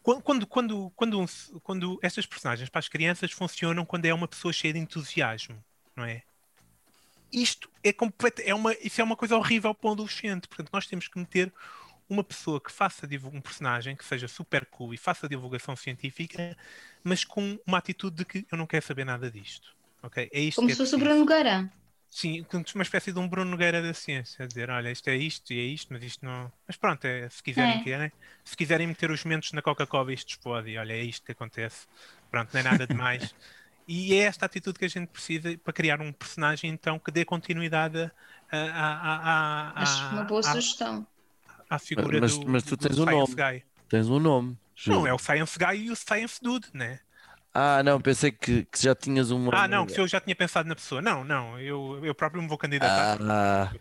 Quan- 0.03 0.21
Quando, 0.21 0.45
quando, 0.45 0.91
quando, 0.95 1.19
um- 1.19 1.59
quando 1.63 1.99
estas 2.01 2.25
personagens 2.25 2.69
para 2.69 2.79
as 2.79 2.87
crianças 2.87 3.31
funcionam 3.31 3.85
quando 3.85 4.05
é 4.05 4.13
uma 4.13 4.27
pessoa 4.27 4.53
cheia 4.53 4.73
de 4.73 4.79
entusiasmo, 4.79 5.63
não 5.95 6.03
é? 6.05 6.21
Isto 7.31 7.69
é 7.83 7.91
completo, 7.91 8.41
é 8.45 8.53
uma, 8.53 8.73
isso 8.73 9.01
é 9.01 9.03
uma 9.03 9.15
coisa 9.15 9.35
horrível 9.35 9.73
para 9.73 9.89
um 9.89 9.93
adolescente. 9.93 10.47
Portanto, 10.47 10.69
nós 10.71 10.87
temos 10.87 11.07
que 11.07 11.17
meter 11.19 11.51
uma 12.07 12.23
pessoa 12.23 12.61
que 12.61 12.71
faça 12.71 13.07
um 13.33 13.41
personagem 13.41 13.95
que 13.95 14.05
seja 14.05 14.27
super 14.27 14.65
cool 14.67 14.93
e 14.93 14.97
faça 14.97 15.27
divulgação 15.27 15.75
científica, 15.75 16.55
mas 17.03 17.23
com 17.25 17.59
uma 17.65 17.79
atitude 17.79 18.17
de 18.17 18.25
que 18.25 18.45
eu 18.51 18.57
não 18.57 18.67
quero 18.67 18.85
saber 18.85 19.05
nada 19.05 19.29
disto. 19.29 19.75
ok? 20.03 20.29
É 20.31 20.39
isto 20.39 20.57
Como 20.57 20.69
se 20.69 20.73
é 20.73 20.77
fosse 20.77 20.95
o. 20.95 20.99
Bruno. 20.99 21.25
Sim, 22.15 22.45
uma 22.73 22.81
espécie 22.81 23.11
de 23.11 23.19
um 23.19 23.27
Bruno 23.27 23.51
Nogueira 23.51 23.81
da 23.81 23.93
ciência, 23.93 24.45
a 24.45 24.47
dizer, 24.47 24.69
olha, 24.69 24.89
isto 24.89 25.09
é 25.09 25.17
isto 25.17 25.51
e 25.51 25.59
é 25.59 25.63
isto, 25.63 25.91
mas 25.91 26.01
isto 26.01 26.25
não. 26.25 26.49
Mas 26.65 26.77
pronto, 26.77 27.03
é, 27.03 27.27
se 27.27 27.43
quiserem, 27.43 27.81
É. 27.81 27.83
querem. 27.83 28.11
Se 28.41 28.55
quiserem 28.55 28.87
meter 28.87 29.11
os 29.11 29.25
mentos 29.25 29.51
na 29.51 29.61
Coca-Cola, 29.61 30.13
isto 30.13 30.29
explode, 30.29 30.69
e 30.69 30.77
olha, 30.77 30.93
é 30.93 31.03
isto 31.03 31.25
que 31.25 31.33
acontece. 31.33 31.85
Pronto, 32.31 32.53
não 32.53 32.59
é 32.61 32.63
nada 32.63 32.87
demais. 32.87 33.35
e 33.85 34.13
é 34.13 34.19
esta 34.19 34.45
atitude 34.45 34.79
que 34.79 34.85
a 34.85 34.87
gente 34.87 35.09
precisa 35.09 35.57
para 35.57 35.73
criar 35.73 35.99
um 35.99 36.13
personagem, 36.13 36.71
então, 36.71 36.97
que 36.97 37.11
dê 37.11 37.25
continuidade 37.25 37.99
a- 37.99 38.11
a- 38.49 38.93
a- 38.93 39.71
a- 39.75 39.81
Acho 39.83 40.07
uma 40.13 40.23
boa 40.23 40.39
à- 40.39 40.43
sugestão. 40.43 41.05
à 41.69 41.77
figura 41.77 42.21
Mas- 42.21 42.37
do, 42.37 42.47
mas 42.49 42.63
tu 42.63 42.77
do 42.77 42.87
tens 42.87 42.97
um 42.97 43.03
Science 43.03 43.35
nome. 43.35 43.51
Guy. 43.59 43.63
Tens 43.89 44.07
um 44.07 44.19
nome. 44.19 44.57
Não, 44.87 45.05
é 45.05 45.13
o 45.13 45.17
Science 45.19 45.59
Guy 45.59 45.87
e 45.87 45.91
o 45.91 45.95
Science 45.97 46.39
Dude, 46.41 46.67
né? 46.73 47.01
Ah, 47.57 47.81
não, 47.83 48.01
pensei 48.01 48.31
que, 48.31 48.65
que 48.65 48.83
já 48.83 48.93
tinhas 48.93 49.31
uma. 49.31 49.51
Ah, 49.55 49.65
não, 49.67 49.85
que 49.85 49.97
eu 49.97 50.05
já 50.07 50.19
tinha 50.19 50.35
pensado 50.35 50.67
na 50.67 50.75
pessoa. 50.75 51.01
Não, 51.01 51.23
não, 51.23 51.57
eu, 51.59 52.05
eu 52.05 52.13
próprio 52.13 52.41
me 52.41 52.49
vou 52.49 52.57
candidatar 52.57 53.17
Ah, 53.21 53.71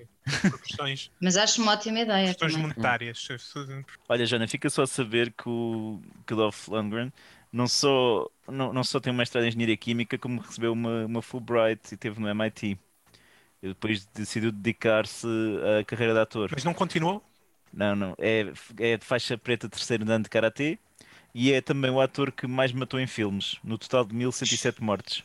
por 0.48 0.60
questões, 0.60 1.10
Mas 1.20 1.36
acho 1.36 1.60
uma 1.60 1.72
ótima 1.72 2.00
ideia 2.00 2.28
questões 2.28 2.52
também. 2.52 2.68
monetárias. 2.68 3.28
Olha, 4.08 4.24
Jana, 4.24 4.46
fica 4.46 4.70
só 4.70 4.82
a 4.82 4.86
saber 4.86 5.32
que 5.32 5.48
o, 5.48 6.00
que 6.24 6.34
o 6.34 6.36
Dolph 6.36 6.68
Lundgren 6.68 7.12
não 7.52 7.66
só, 7.66 8.28
não, 8.48 8.72
não 8.72 8.84
só 8.84 9.00
tem 9.00 9.12
um 9.12 9.16
mestrado 9.16 9.44
em 9.44 9.48
Engenharia 9.48 9.76
Química, 9.76 10.16
como 10.18 10.40
recebeu 10.40 10.72
uma, 10.72 11.04
uma 11.06 11.22
Fulbright 11.22 11.94
e 11.94 11.96
teve 11.96 12.20
no 12.20 12.28
MIT. 12.28 12.78
E 13.62 13.68
depois 13.68 14.04
decidiu 14.06 14.52
dedicar-se 14.52 15.26
à 15.80 15.84
carreira 15.84 16.12
de 16.12 16.20
ator. 16.20 16.50
Mas 16.52 16.64
não 16.64 16.74
continuou? 16.74 17.24
Não, 17.72 17.96
não. 17.96 18.14
É, 18.18 18.52
é 18.78 18.96
de 18.96 19.04
faixa 19.04 19.36
preta 19.36 19.68
terceiro 19.68 20.04
dan 20.04 20.22
de 20.22 20.28
Karatê 20.28 20.78
e 21.34 21.52
é 21.52 21.60
também 21.60 21.90
o 21.90 22.00
ator 22.00 22.32
que 22.32 22.46
mais 22.46 22.72
matou 22.72 22.98
em 23.00 23.06
filmes, 23.06 23.58
no 23.64 23.76
total 23.78 24.04
de 24.04 24.14
1107 24.14 24.82
mortes. 24.82 25.22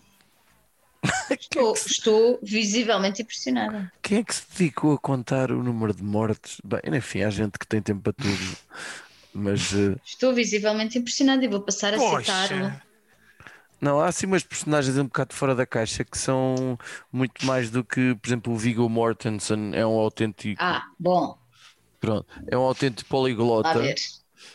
Estou, 1.39 1.73
estou 1.73 2.39
visivelmente 2.43 3.21
impressionada. 3.21 3.91
quem 4.01 4.19
é 4.19 4.23
que 4.23 4.35
se 4.35 4.45
dedicou 4.51 4.93
a 4.93 4.97
contar 4.99 5.51
o 5.51 5.63
número 5.63 5.93
de 5.93 6.03
mortes? 6.03 6.59
Bem, 6.63 6.81
enfim, 6.97 7.21
há 7.23 7.29
gente 7.29 7.57
que 7.57 7.67
tem 7.67 7.81
tempo 7.81 8.01
para 8.01 8.13
tudo. 8.13 8.57
Mas 9.33 9.73
eh, 9.73 9.95
Estou 10.03 10.33
visivelmente 10.33 10.97
impressionada 10.97 11.43
e 11.43 11.47
vou 11.47 11.61
passar 11.61 11.93
a. 11.93 11.97
Poxa! 11.97 12.81
não, 13.81 13.99
há 13.99 14.07
assim 14.07 14.25
umas 14.25 14.43
personagens 14.43 14.97
um 14.97 15.05
bocado 15.05 15.33
fora 15.33 15.55
da 15.55 15.65
caixa 15.65 16.03
que 16.03 16.17
são 16.17 16.77
muito 17.11 17.45
mais 17.45 17.69
do 17.69 17.83
que, 17.83 18.15
por 18.15 18.27
exemplo, 18.27 18.53
o 18.53 18.57
Viggo 18.57 18.89
Mortensen 18.89 19.71
é 19.73 19.85
um 19.85 19.97
autêntico, 19.97 20.61
Ah, 20.61 20.85
bom, 20.99 21.37
pronto, 21.99 22.27
é 22.47 22.57
um 22.57 22.61
autêntico 22.61 23.09
poliglota. 23.09 23.79
ver. 23.79 23.95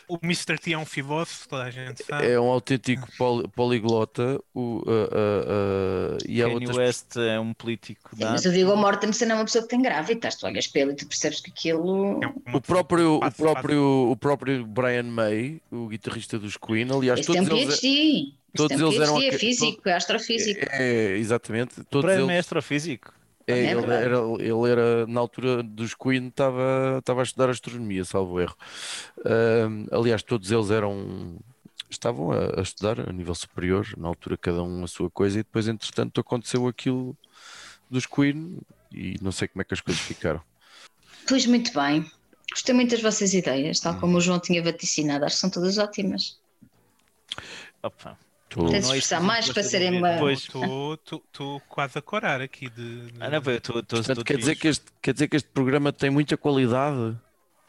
O 0.07 0.17
Mr. 0.21 0.57
T 0.57 0.73
é 0.73 0.77
um 0.77 0.85
filósofo, 0.85 1.47
toda 1.49 1.63
a 1.63 1.71
gente 1.71 2.03
sabe. 2.03 2.27
É 2.27 2.39
um 2.39 2.45
autêntico 2.45 3.07
poli- 3.17 3.47
poliglota 3.49 4.39
o, 4.53 4.59
uh, 4.59 4.89
uh, 4.89 6.15
uh, 6.15 6.17
e 6.27 6.41
Kanye 6.41 6.53
outras 6.53 6.77
West 6.77 7.15
é 7.17 7.39
um 7.39 7.53
político 7.53 8.15
Sim, 8.15 8.25
mas 8.25 8.45
o 8.45 8.51
Viggo 8.51 8.75
Mortensen 8.75 9.29
é 9.29 9.33
uma 9.35 9.45
pessoa 9.45 9.63
que 9.63 9.69
tem 9.69 9.81
gravitas. 9.81 10.35
Tu 10.35 10.45
olhas 10.45 10.69
ele 10.73 10.91
e 10.91 10.95
tu 10.95 11.07
percebes 11.07 11.39
que 11.41 11.49
aquilo. 11.51 12.23
É 12.23 12.27
uma 12.27 12.57
O 12.57 12.61
próprio, 12.61 13.15
o 13.15 13.31
próprio, 13.31 14.11
o 14.11 14.15
próprio 14.15 14.65
Brian 14.65 15.03
May, 15.03 15.61
o 15.71 15.87
guitarrista 15.87 16.37
dos 16.37 16.57
Queen, 16.57 16.87
aliás, 16.91 17.19
Esse 17.19 17.31
tem 17.31 17.43
todos 17.43 17.53
um 17.53 17.61
eles. 17.61 17.79
PhD. 17.79 18.33
Todos 18.55 18.81
um 18.81 18.87
eles 18.87 19.01
eram 19.01 19.15
PhD, 19.15 19.35
é 19.35 19.37
físico, 19.37 19.89
é 19.89 19.93
astrofísico. 19.93 20.65
É, 20.71 21.17
exatamente. 21.17 21.83
Todos 21.89 22.05
Brian 22.11 22.23
eles, 22.25 22.35
é 22.35 22.39
astrofísico. 22.39 23.13
É, 23.47 23.53
É 23.53 23.71
ele, 23.71 23.85
era, 23.93 24.17
ele 24.39 24.71
era, 24.71 25.07
na 25.07 25.19
altura 25.19 25.61
dos 25.63 25.93
Queen, 25.93 26.27
estava 26.27 26.97
estava 26.99 27.21
a 27.21 27.23
estudar 27.23 27.49
astronomia, 27.49 28.03
salvo 28.05 28.39
erro. 28.39 28.55
Ahm, 29.25 29.87
aliás, 29.91 30.23
todos 30.23 30.51
eles 30.51 30.69
eram. 30.71 31.37
Estavam 31.89 32.31
a, 32.31 32.59
a 32.59 32.61
estudar 32.61 32.99
a 33.09 33.13
nível 33.13 33.35
superior, 33.35 33.87
na 33.97 34.07
altura 34.07 34.35
cada 34.37 34.63
um 34.63 34.83
a 34.83 34.87
sua 34.87 35.09
coisa, 35.09 35.39
e 35.39 35.43
depois, 35.43 35.67
entretanto, 35.67 36.19
aconteceu 36.19 36.67
aquilo 36.67 37.15
dos 37.89 38.05
Queen 38.07 38.57
e 38.91 39.15
não 39.21 39.31
sei 39.31 39.47
como 39.47 39.61
é 39.61 39.65
que 39.65 39.73
as 39.73 39.81
coisas 39.81 40.01
ficaram. 40.01 40.41
Pois 41.27 41.45
muito 41.45 41.71
bem. 41.73 42.09
Gostei 42.51 42.73
muito 42.75 42.91
das 42.91 43.01
vossas 43.01 43.33
ideias, 43.33 43.79
Hum. 43.79 43.83
tal 43.83 43.99
como 43.99 44.17
o 44.17 44.21
João 44.21 44.39
tinha 44.39 44.63
vaticinado. 44.63 45.25
Acho 45.25 45.35
que 45.35 45.41
são 45.41 45.49
todas 45.49 45.77
ótimas. 45.77 46.39
Opa. 47.83 48.17
Tô- 48.49 48.65
Tens 48.65 48.73
é 48.73 48.79
de 48.79 48.85
esforçar 48.97 49.21
mais 49.21 49.51
para 49.51 49.63
serem 49.63 49.97
uma. 49.97 50.17
Pois. 50.17 50.47
Estou 50.47 51.59
quase 51.67 51.97
a 51.97 52.01
corar 52.01 52.41
aqui 52.41 52.69
de. 52.69 53.07
Ah, 53.19 53.29
não, 53.29 53.41
eu 53.45 53.55
estou 53.57 53.83
Portanto, 53.83 54.23
quer 54.23 54.37
dizer, 54.37 54.55
que 54.55 54.67
este, 54.67 54.85
quer 55.01 55.13
dizer 55.13 55.27
que 55.27 55.35
este 55.35 55.49
programa 55.49 55.91
tem 55.91 56.09
muita 56.09 56.37
qualidade? 56.37 57.17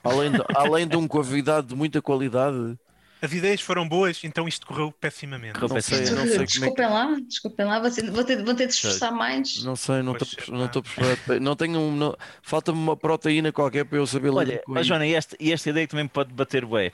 Além 0.05 0.33
de, 0.33 0.39
além 0.55 0.87
de 0.87 0.97
um 0.97 1.09
convidado 1.09 1.68
de 1.68 1.74
muita 1.74 2.01
qualidade? 2.01 2.79
As 3.20 3.33
ideias 3.33 3.62
foram 3.62 3.89
boas, 3.89 4.22
então 4.24 4.47
isto 4.47 4.66
correu 4.66 4.93
pessimamente. 4.93 5.59
Não 5.59 5.81
sei, 5.81 6.01
não 6.01 6.07
sei 6.07 6.14
como 6.14 6.22
é 6.22 6.37
que... 6.39 6.45
desculpem 6.45 6.87
lá, 6.87 7.16
desculpem 7.27 7.66
lá, 7.66 7.81
vou 7.81 7.91
ter, 7.91 8.11
vou 8.11 8.24
ter, 8.24 8.45
vou 8.45 8.55
ter 8.55 8.66
de 8.66 8.74
esforçar 8.74 9.11
mais. 9.11 9.64
Não 9.64 9.74
sei, 9.74 10.03
não 10.03 10.12
estou 10.12 10.29
pá. 10.29 10.53
não 10.53 10.66
estou 10.66 10.83
preparado. 10.83 11.18
para- 11.24 11.41
Não 11.41 11.57
tenho 11.57 11.81
um, 11.81 11.97
não- 11.97 12.14
falta-me 12.43 12.79
uma 12.79 12.95
proteína 12.95 13.51
qualquer 13.51 13.87
para 13.87 13.99
eu 13.99 14.07
saber 14.07 14.31
Olha, 14.31 14.62
isso. 14.68 14.85
Joana, 14.85 15.07
e 15.07 15.14
esta, 15.14 15.35
e 15.41 15.51
esta 15.51 15.70
ideia 15.70 15.87
que 15.87 15.93
também 15.93 16.07
pode 16.07 16.33
bater 16.35 16.66
bué. 16.66 16.93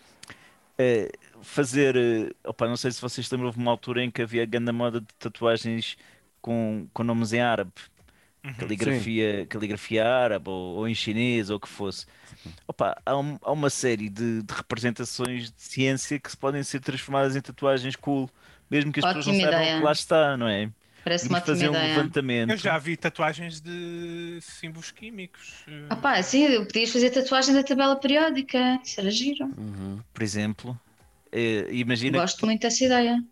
É, 0.78 1.10
fazer, 1.42 1.96
eh, 1.96 2.30
opa, 2.44 2.66
não 2.68 2.76
sei 2.76 2.90
se 2.92 3.00
vocês 3.00 3.30
lembram, 3.30 3.46
houve 3.48 3.58
uma 3.58 3.70
altura 3.70 4.02
em 4.04 4.10
que 4.10 4.22
havia 4.22 4.44
grande 4.46 4.72
moda 4.72 5.00
de 5.00 5.06
tatuagens 5.18 5.96
com, 6.40 6.86
com 6.92 7.02
nomes 7.04 7.32
em 7.32 7.40
árabe, 7.40 7.72
Uhum. 8.44 8.54
caligrafia, 8.54 9.46
caligrafia 9.46 10.04
árabe 10.08 10.48
ou, 10.50 10.78
ou 10.78 10.88
em 10.88 10.94
chinês 10.94 11.48
ou 11.48 11.58
o 11.58 11.60
que 11.60 11.68
fosse. 11.68 12.06
Opa, 12.66 13.00
há, 13.06 13.16
um- 13.16 13.38
há 13.42 13.52
uma 13.52 13.70
série 13.70 14.08
de, 14.08 14.42
de 14.42 14.52
representações 14.54 15.52
de 15.52 15.62
ciência 15.62 16.18
que 16.18 16.28
se 16.30 16.36
podem 16.36 16.62
ser 16.64 16.80
transformadas 16.80 17.36
em 17.36 17.40
tatuagens 17.40 17.94
cool, 17.94 18.28
mesmo 18.70 18.90
que 18.92 18.98
as 18.98 19.06
pessoas 19.06 19.26
não 19.26 19.34
Ótima 19.34 19.46
saibam 19.48 19.62
ideia. 19.62 19.78
que 19.78 19.84
lá 19.84 19.92
está, 19.92 20.36
não 20.36 20.48
é? 20.48 20.70
Parece 21.04 21.28
uma 21.28 21.38
Vamos 21.38 21.46
fazer 21.46 21.66
ótima 21.68 21.78
um 21.78 21.82
ideia. 21.84 21.96
levantamento. 21.98 22.50
Eu 22.50 22.56
já 22.56 22.78
vi 22.78 22.96
tatuagens 22.96 23.60
de 23.60 24.38
símbolos 24.40 24.90
químicos. 24.90 25.64
eh, 25.68 25.86
Ah 25.90 25.96
pá, 25.96 26.20
sim, 26.22 26.64
podias 26.64 26.90
fazer 26.90 27.10
tatuagem 27.10 27.54
da 27.54 27.62
tabela 27.62 27.94
periódica. 27.96 28.80
Isso 28.84 29.00
era 29.00 29.10
giro. 29.10 29.44
Uhum. 29.56 30.00
por 30.12 30.22
exemplo. 30.22 30.78
Eh, 31.32 31.66
imagina 31.70 32.18
Gosto 32.18 32.44
muito 32.46 32.60
dessa 32.62 32.84
ideia. 32.84 33.22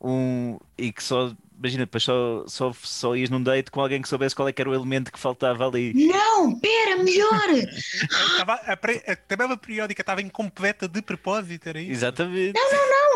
um 0.00 0.58
e 0.76 0.92
que 0.92 1.02
só 1.02 1.32
imagina, 1.58 1.84
depois 1.86 2.04
só, 2.04 2.44
só, 2.46 2.72
só 2.82 3.16
ias 3.16 3.30
num 3.30 3.42
date 3.42 3.70
com 3.70 3.80
alguém 3.80 4.02
que 4.02 4.08
soubesse 4.08 4.34
qual 4.34 4.46
é 4.46 4.52
que 4.52 4.60
era 4.60 4.68
o 4.70 4.74
elemento 4.74 5.10
que 5.10 5.18
faltava 5.18 5.66
ali. 5.66 5.94
Não, 5.94 6.58
pera, 6.60 7.02
melhor! 7.02 7.48
estava- 8.32 8.54
a, 8.66 8.76
pre- 8.76 9.02
a 9.06 9.16
tabela 9.16 9.56
periódica 9.56 10.02
estava 10.02 10.20
incompleta 10.20 10.86
de 10.86 11.00
propósito, 11.00 11.68
era 11.68 11.80
isso? 11.80 11.92
Exatamente. 11.92 12.58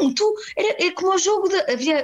Não, 0.00 0.14
tu, 0.14 0.34
era, 0.56 0.76
era 0.82 0.92
como 0.94 1.14
o 1.14 1.18
jogo 1.18 1.48
da. 1.50 1.70
Havia, 1.72 2.02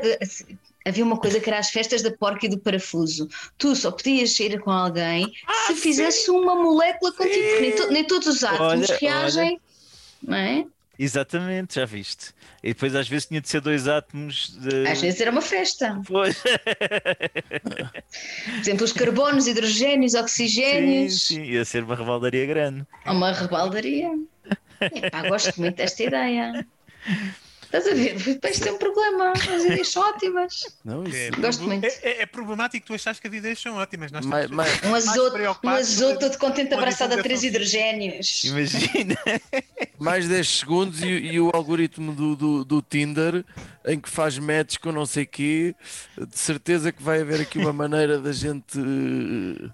havia 0.85 1.05
uma 1.05 1.17
coisa 1.17 1.41
que 1.41 1.49
era 1.49 1.59
as 1.59 1.71
festas 1.71 2.03
da 2.03 2.11
porca 2.11 2.45
e 2.45 2.51
do 2.51 2.59
parafuso. 2.59 3.27
Tu 3.57 3.75
só 3.75 3.91
podias 3.91 4.37
sair 4.37 4.61
com 4.61 4.71
alguém 4.71 5.33
se 5.69 5.75
fizesse 5.75 6.31
uma 6.31 6.55
molécula 6.55 7.13
contigo, 7.13 7.35
porque 7.49 7.61
nem, 7.61 7.73
to- 7.77 7.91
nem 7.91 8.05
todos 8.05 8.29
os 8.29 8.45
átomos 8.45 8.91
Olha, 8.91 8.99
reagem. 9.01 9.59
Não 10.23 10.37
é? 10.37 10.67
Exatamente, 10.99 11.75
já 11.75 11.85
viste. 11.85 12.33
E 12.63 12.69
depois 12.69 12.95
às 12.95 13.09
vezes 13.09 13.27
tinha 13.27 13.41
de 13.41 13.49
ser 13.49 13.61
dois 13.61 13.87
átomos 13.87 14.57
de. 14.59 14.87
Às 14.89 15.01
vezes 15.01 15.21
era 15.21 15.31
uma 15.31 15.43
festa. 15.43 16.01
Pois. 16.07 16.41
Por 16.43 16.53
exemplo, 18.61 18.85
os 18.85 18.93
carbonos, 18.93 19.47
hidrogénios, 19.47 20.13
sim, 20.13 20.19
oxigénios. 20.19 21.27
sim, 21.27 21.43
ia 21.43 21.65
ser 21.65 21.85
uma 21.85 21.95
rebaldaria 21.95 22.47
grande. 22.47 22.87
Uma 23.05 23.33
rebaldaria. 23.33 24.11
Epá, 24.81 25.29
gosto 25.29 25.61
muito 25.61 25.77
desta 25.77 26.03
ideia. 26.03 26.67
Estás 27.79 27.87
a 27.87 27.95
ver? 27.95 28.15
Depois 28.19 28.59
tem 28.59 28.73
um 28.73 28.79
problema. 28.79 29.33
As 29.33 29.65
ideias 29.65 29.89
são 29.89 30.03
ótimas. 30.03 30.61
Não, 30.85 31.05
isso- 31.05 31.17
É, 31.17 31.31
Gosto 31.31 31.59
prob- 31.59 31.67
muito. 31.73 31.85
É, 31.87 31.99
é- 32.03 32.23
é 32.23 32.27
problemático 32.27 32.87
tu 32.87 32.95
achas 32.95 33.19
que 33.21 33.27
as 33.29 33.35
ideias 33.35 33.61
são 33.61 33.75
ótimas. 33.77 34.11
Nós 34.13 34.25
Mas- 34.25 34.51
mas- 34.51 34.83
Um 34.85 34.95
azoto, 34.95 35.37
um 35.65 35.69
azoto 35.69 36.19
todo 36.21 36.39
contente 36.39 36.73
abraçado 36.75 37.15
a 37.19 37.23
três 37.23 37.43
hidrogénios. 37.43 38.45
Imagina. 38.45 39.17
mais 39.99 40.29
10 40.29 40.49
segundos 40.59 41.03
e, 41.03 41.07
e 41.07 41.41
o 41.41 41.51
algoritmo 41.55 42.13
do, 42.13 42.37
do, 42.37 42.65
do 42.65 42.83
Tinder 42.83 43.45
em 43.87 44.01
que 44.01 44.09
faz 44.09 44.37
match 44.39 44.79
com 44.79 44.91
não 44.91 45.07
sei 45.07 45.25
quê, 45.25 45.75
de 46.19 46.37
certeza 46.39 46.91
que 46.91 47.03
vai 47.03 47.21
haver 47.21 47.41
aqui 47.41 47.59
uma 47.59 47.73
maneira 47.73 48.19
da 48.19 48.33
gente 48.33 48.79
eh, 48.79 49.71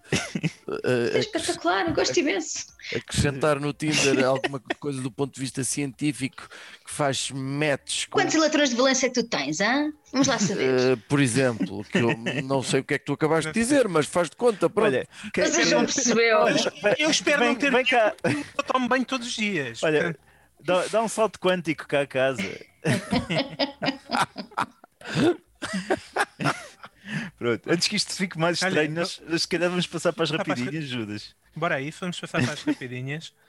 É 1.15 1.17
eh, 1.17 1.19
espetacular, 1.19 1.91
gosto 1.93 2.19
imenso. 2.19 2.67
acrescentar 2.95 3.59
no 3.59 3.73
Tinder 3.73 4.25
alguma 4.25 4.61
coisa 4.79 5.01
do 5.01 5.11
ponto 5.11 5.35
de 5.35 5.41
vista 5.41 5.65
científico 5.65 6.49
que 6.85 6.91
faz 6.93 7.31
match 7.31 8.07
com- 8.09 8.19
Quantos 8.21 8.35
ladrões 8.35 8.71
de 8.71 8.77
Valência 8.77 9.07
é 9.07 9.09
que 9.09 9.23
tu 9.23 9.27
tens, 9.29 9.61
hã? 9.61 9.91
Vamos 10.13 10.27
lá 10.29 10.39
saber. 10.39 10.69
Eh, 10.93 10.97
por 11.09 11.21
exemplo, 11.21 11.83
que 11.85 11.99
eu 11.99 12.15
não 12.45 12.63
sei 12.63 12.81
o 12.81 12.85
que 12.85 12.95
é 12.95 12.99
que 12.99 13.05
tu 13.07 13.15
acabaste 13.15 13.51
de 13.51 13.59
dizer, 13.59 13.89
mas 13.89 14.07
faz 14.07 14.29
de 14.29 14.37
conta, 14.37 14.69
pronto. 14.69 14.87
Olha, 14.89 15.07
que- 15.33 15.43
Vocês 15.47 15.71
não 15.71 15.85
percebeu. 15.87 16.39
Eu 16.99 17.11
espero 17.11 17.39
vem, 17.41 17.49
não 17.49 17.55
ter 17.55 17.71
vem 17.73 17.85
cá, 17.85 18.15
eu 18.25 18.63
tomo 18.65 18.89
banho 18.89 19.05
todos 19.05 19.27
os 19.27 19.35
dias. 19.35 19.83
olha, 19.83 20.15
dá, 20.65 20.87
dá 20.89 21.03
um 21.03 21.09
salto 21.09 21.39
quântico 21.39 21.87
cá 21.87 22.01
a 22.03 22.07
casa. 22.07 22.43
Pronto, 27.39 27.71
antes 27.71 27.89
que 27.89 27.97
isto 27.97 28.13
fique 28.15 28.39
mais 28.39 28.63
Olha, 28.63 28.69
estranho, 28.71 28.93
nós, 28.93 29.21
nós 29.29 29.43
se 29.43 29.49
calhar 29.49 29.69
vamos 29.69 29.87
passar 29.87 30.13
para 30.13 30.25
as 30.25 30.31
rapidinhas, 30.31 30.85
Judas. 30.85 31.35
Bora 31.55 31.75
aí, 31.77 31.91
vamos 31.91 32.19
passar 32.21 32.43
para 32.43 32.53
as 32.53 32.63
rapidinhas. 32.63 33.33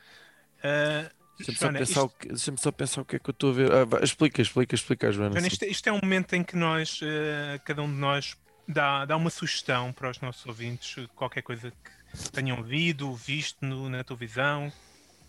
Ah, 0.66 1.12
Deixa-me 1.38 1.58
só, 1.58 1.66
Joana, 1.66 1.80
pensar 1.80 1.92
isto- 1.92 2.04
o 2.06 2.10
que- 2.10 2.28
deixa-me 2.30 2.58
só 2.58 2.72
pensar 2.72 3.02
o 3.02 3.06
que 3.06 3.18
é 3.18 3.20
que 3.20 3.30
eu 3.30 3.34
estou 3.34 3.50
a 3.50 3.54
ver. 3.54 3.70
Ah, 3.74 3.84
vai, 3.84 4.02
explica, 4.02 4.42
explica, 4.42 4.76
explica, 4.76 5.12
Joana. 5.12 5.34
Joana, 5.34 5.48
isto, 5.48 5.66
isto 5.66 5.90
é 5.90 5.92
um 5.92 6.00
momento 6.02 6.34
em 6.36 6.42
que 6.42 6.56
nós, 6.56 7.02
eh, 7.04 7.60
cada 7.66 7.82
um 7.84 7.88
de 7.94 8.00
nós, 8.00 8.38
dá, 8.66 9.04
dá 9.04 9.18
uma 9.18 9.30
sugestão 9.30 9.92
para 9.92 10.10
os 10.10 10.22
nossos 10.22 10.46
ouvintes, 10.46 11.06
qualquer 11.16 11.42
coisa 11.42 11.70
que 11.70 12.30
tenham 12.32 12.62
lido, 12.62 13.14
visto 13.14 13.58
no- 13.66 13.90
na 13.90 14.06
televisão, 14.06 14.72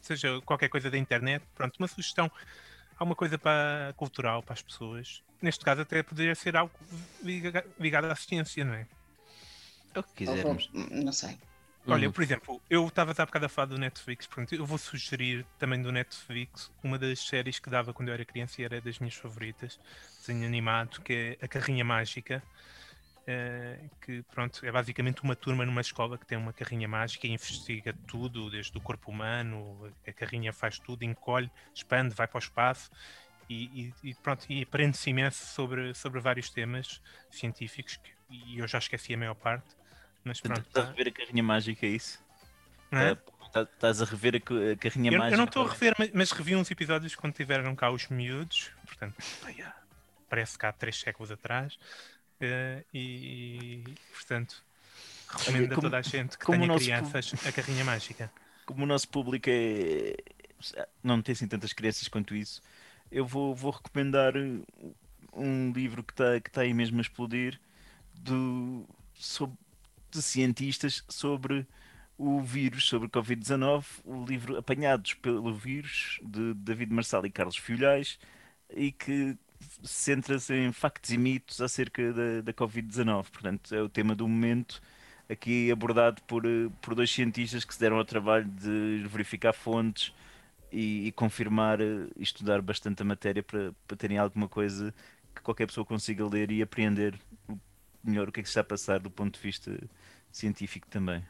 seja 0.04 0.40
qualquer 0.42 0.68
coisa 0.68 0.90
da 0.90 0.98
internet, 0.98 1.42
pronto, 1.54 1.76
uma 1.78 1.88
sugestão, 1.88 2.30
alguma 2.98 3.14
coisa 3.14 3.38
para 3.38 3.92
cultural 3.96 4.42
para 4.42 4.54
as 4.54 4.62
pessoas. 4.62 5.22
Neste 5.40 5.64
caso, 5.64 5.82
até 5.82 6.02
poderia 6.02 6.34
ser 6.34 6.56
algo 6.56 6.72
liga- 7.22 7.64
ligado 7.78 8.04
à 8.06 8.14
ciência, 8.16 8.64
não 8.64 8.74
é? 8.74 8.86
O 9.96 10.02
que 10.02 10.12
quisermos. 10.14 10.70
Não 10.72 11.12
sei. 11.12 11.38
Olha, 11.86 12.06
Uhum. 12.06 12.12
por 12.12 12.22
exemplo, 12.22 12.62
eu 12.70 12.86
estava 12.88 13.12
há 13.16 13.26
bocado 13.26 13.44
a 13.44 13.48
falar 13.48 13.66
do 13.66 13.78
Netflix, 13.78 14.26
portanto, 14.26 14.54
eu 14.54 14.64
vou 14.64 14.78
sugerir 14.78 15.44
também 15.58 15.82
do 15.82 15.92
Netflix 15.92 16.70
uma 16.82 16.98
das 16.98 17.18
séries 17.20 17.58
que 17.58 17.68
dava 17.68 17.92
quando 17.92 18.08
eu 18.08 18.14
era 18.14 18.24
criança 18.24 18.62
e 18.62 18.64
era 18.64 18.80
das 18.80 18.98
minhas 18.98 19.14
favoritas, 19.14 19.78
desenho 20.18 20.46
animado, 20.46 21.02
que 21.02 21.36
é 21.40 21.44
A 21.44 21.48
Carrinha 21.48 21.84
Mágica, 21.84 22.42
eh, 23.26 23.88
que 24.00 24.22
pronto, 24.24 24.64
é 24.64 24.70
basicamente 24.72 25.22
uma 25.22 25.34
turma 25.34 25.64
numa 25.64 25.80
escola 25.80 26.18
que 26.18 26.26
tem 26.26 26.36
uma 26.38 26.52
carrinha 26.52 26.86
mágica 26.88 27.26
e 27.26 27.30
investiga 27.30 27.94
tudo, 28.06 28.50
desde 28.50 28.76
o 28.76 28.80
corpo 28.80 29.10
humano, 29.10 29.92
a 30.06 30.12
carrinha 30.12 30.52
faz 30.52 30.78
tudo, 30.78 31.02
encolhe, 31.04 31.50
expande, 31.74 32.14
vai 32.14 32.26
para 32.26 32.38
o 32.38 32.38
espaço. 32.38 32.90
E, 33.48 33.92
e- 34.02 34.10
e 34.10 34.14
pronto, 34.14 34.46
e 34.48 34.62
aprende-se 34.62 35.10
imenso 35.10 35.44
sobre, 35.46 35.94
sobre 35.94 36.18
vários 36.20 36.48
temas 36.50 37.00
científicos 37.30 37.96
que- 37.96 38.12
e 38.30 38.58
eu 38.58 38.66
já 38.66 38.78
esqueci 38.78 39.12
a 39.14 39.18
maior 39.18 39.34
parte, 39.34 39.74
mas 40.24 40.40
pronto. 40.40 40.60
Estás 40.66 40.86
a 40.86 40.90
rever 40.90 41.08
a 41.08 41.12
carrinha 41.12 41.42
mágica, 41.42 41.84
é 41.86 41.90
isso? 41.90 42.24
não 42.90 43.00
é? 43.00 43.14
Tá- 43.52 43.62
Estás 43.62 44.02
a 44.02 44.04
rever 44.04 44.36
a 44.36 44.40
ca- 44.40 44.54
a 44.72 44.76
carrinha 44.76 45.12
Eu, 45.12 45.18
mágica? 45.18 45.34
eu 45.34 45.38
não 45.38 45.44
estou 45.44 45.66
a 45.66 45.70
rever, 45.70 45.94
mas, 45.98 46.10
mas 46.12 46.30
revi 46.32 46.56
uns 46.56 46.70
episódios 46.70 47.14
quando 47.14 47.34
tiveram 47.34 47.74
cá 47.76 47.90
os 47.90 48.08
miúdos, 48.08 48.72
portanto, 48.86 49.16
parece 50.28 50.58
que 50.58 50.66
há 50.66 50.72
três 50.72 50.98
séculos 50.98 51.30
atrás, 51.30 51.78
eh, 52.44 52.84
e, 52.92 53.98
portanto, 54.12 54.64
recomendo 55.28 55.72
a 55.72 55.76
como- 55.76 55.82
toda 55.82 55.98
a 55.98 56.02
gente 56.02 56.38
que 56.38 56.46
tenha 56.46 56.70
crianças 56.70 57.36
a 57.44 57.52
carrinha 57.52 57.84
mágica. 57.84 58.32
como 58.66 58.84
o 58.84 58.86
nosso 58.86 59.08
público 59.08 59.48
é 59.50 60.16
não 61.02 61.20
tem 61.22 61.32
assim 61.34 61.48
tantas 61.48 61.72
crianças 61.72 62.08
quanto 62.08 62.34
isso, 62.34 62.62
eu 63.10 63.26
vou, 63.26 63.54
vou 63.54 63.70
recomendar 63.72 64.34
um 65.32 65.72
livro 65.72 66.02
que 66.02 66.12
está 66.12 66.40
que 66.40 66.50
tá 66.50 66.62
aí 66.62 66.72
mesmo 66.74 66.98
a 66.98 67.02
explodir 67.02 67.60
do, 68.14 68.86
sobre, 69.14 69.56
de 70.10 70.22
cientistas 70.22 71.04
sobre 71.08 71.66
o 72.18 72.40
vírus, 72.42 72.84
sobre 72.86 73.08
o 73.08 73.10
Covid-19, 73.10 73.84
o 74.04 74.24
livro 74.24 74.56
Apanhados 74.58 75.14
pelo 75.14 75.52
Vírus, 75.54 76.20
de 76.22 76.54
David 76.54 76.92
Marçal 76.92 77.26
e 77.26 77.30
Carlos 77.30 77.56
Filhais, 77.56 78.18
e 78.74 78.92
que 78.92 79.36
centra-se 79.82 80.54
em 80.54 80.72
factos 80.72 81.10
e 81.10 81.18
mitos 81.18 81.60
acerca 81.60 82.12
da, 82.12 82.40
da 82.42 82.52
Covid-19. 82.52 83.30
Portanto, 83.30 83.74
é 83.74 83.82
o 83.82 83.88
tema 83.88 84.14
do 84.14 84.26
momento 84.26 84.80
aqui 85.28 85.70
abordado 85.70 86.22
por, 86.22 86.44
eh, 86.44 86.68
por 86.82 86.94
dois 86.94 87.10
cientistas 87.10 87.64
que 87.64 87.72
se 87.74 87.80
deram 87.80 87.96
ao 87.96 88.04
trabalho 88.04 88.44
de 88.44 89.04
verificar 89.08 89.52
fontes 89.52 90.12
e, 90.70 91.06
e 91.06 91.12
confirmar 91.12 91.80
eh, 91.80 92.06
e 92.16 92.22
estudar 92.22 92.60
bastante 92.60 93.02
a 93.02 93.04
matéria 93.04 93.42
para, 93.42 93.72
para 93.86 93.96
terem 93.96 94.18
alguma 94.18 94.48
coisa 94.48 94.94
que 95.34 95.42
qualquer 95.42 95.66
pessoa 95.66 95.84
consiga 95.84 96.26
ler 96.26 96.50
e 96.50 96.62
apreender 96.62 97.18
melhor 98.02 98.28
o 98.28 98.32
que 98.32 98.40
é 98.40 98.42
que 98.42 98.48
está 98.48 98.60
a 98.60 98.64
passar 98.64 99.00
do 99.00 99.10
ponto 99.10 99.34
de 99.36 99.40
vista 99.40 99.76
científico 100.30 100.86
também. 100.88 101.22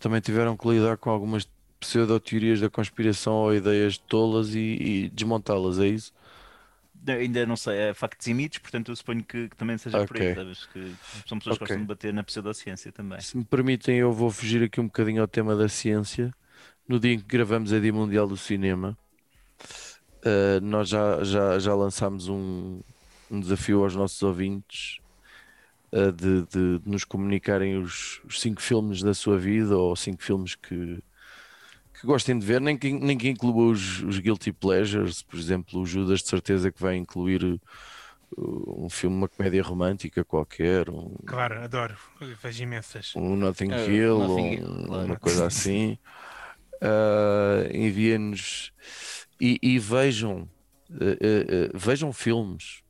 Também 0.00 0.20
tiveram 0.20 0.56
que 0.56 0.68
lidar 0.68 0.96
com 0.96 1.10
algumas 1.10 1.48
pseudo-teorias 1.78 2.60
da 2.60 2.70
conspiração 2.70 3.34
ou 3.34 3.54
ideias 3.54 3.98
tolas 3.98 4.54
e, 4.54 4.58
e 4.58 5.08
desmontá-las, 5.10 5.78
é 5.78 5.86
isso? 5.86 6.12
Ainda 7.08 7.46
não 7.46 7.56
sei, 7.56 7.76
é 7.90 7.94
factos 7.94 8.26
e 8.26 8.34
mitos, 8.34 8.58
portanto 8.58 8.90
eu 8.90 8.96
suponho 8.96 9.24
que, 9.24 9.48
que 9.48 9.56
também 9.56 9.78
seja 9.78 10.00
por 10.00 10.16
aí? 10.18 10.40
Que 10.72 10.96
são 11.26 11.38
pessoas 11.38 11.56
que 11.56 11.60
Ok. 11.60 11.70
gostam 11.70 11.82
de 11.82 11.88
bater 11.88 12.12
na 12.12 12.24
pseudociência 12.24 12.92
também. 12.92 13.24
Se 13.24 13.36
me 13.36 13.44
permitem, 13.44 13.98
eu 13.98 14.10
vou 14.12 14.30
fugir 14.30 14.62
aqui 14.62 14.80
um 14.80 14.86
bocadinho 14.86 15.20
ao 15.22 15.28
tema 15.28 15.54
da 15.56 15.68
ciência. 15.68 16.34
No 16.88 16.98
dia 17.00 17.12
em 17.14 17.18
que 17.20 17.26
gravamos 17.26 17.72
a 17.72 17.80
Dia 17.80 17.92
Mundial 17.92 18.26
do 18.28 18.36
Cinema, 18.36 18.98
eh, 20.24 20.60
nós 20.60 20.88
já, 20.88 21.22
já, 21.24 21.58
já 21.58 21.74
lançámos 21.74 22.28
um, 22.28 22.80
um 23.30 23.40
desafio 23.40 23.82
aos 23.82 23.94
nossos 23.96 24.22
ouvintes 24.22 24.98
eh, 25.92 26.12
de, 26.12 26.42
de- 26.46 26.78
de 26.80 26.90
nos 26.90 27.04
comunicarem 27.04 27.78
os, 27.78 28.20
os 28.24 28.40
cinco 28.40 28.62
filmes 28.62 29.02
da 29.02 29.14
sua 29.14 29.38
vida 29.38 29.76
ou 29.78 29.96
cinco 29.96 30.22
filmes 30.22 30.54
que, 30.56 31.02
que 32.00 32.06
gostem 32.06 32.38
de 32.38 32.44
ver, 32.46 32.60
nem 32.60 32.76
que, 32.76 32.92
nem 32.92 33.16
que 33.16 33.28
inclua 33.28 33.70
os, 33.70 34.02
os 34.02 34.18
Guilty 34.18 34.52
Pleasures, 34.52 35.22
por 35.22 35.38
exemplo, 35.38 35.80
o 35.80 35.86
Judas 35.86 36.20
de 36.22 36.28
certeza 36.28 36.70
que 36.70 36.80
vai 36.80 36.96
incluir 36.96 37.42
uh, 38.36 38.84
um 38.84 38.88
filme, 38.90 39.16
uma 39.16 39.28
comédia 39.28 39.62
romântica 39.62 40.24
qualquer, 40.24 40.90
um, 40.90 41.14
Claro, 41.26 41.62
adoro, 41.62 41.96
vejo 42.42 42.62
imensas. 42.62 43.12
um 43.16 43.36
Notting 43.36 43.70
É, 43.72 43.86
Hill, 43.90 44.18
Notting 44.18 44.40
um- 44.40 44.52
Hill, 44.54 44.86
claro. 44.86 45.06
uma 45.06 45.16
coisa 45.18 45.46
assim. 45.46 45.98
Ah, 46.80 47.66
Enviem-nos 47.72 48.70
e, 49.40 49.58
e 49.62 49.78
vejam, 49.78 50.48
eh, 51.00 51.16
eh, 51.20 51.46
eh, 51.48 51.70
vejam 51.74 52.12
filmes. 52.12 52.82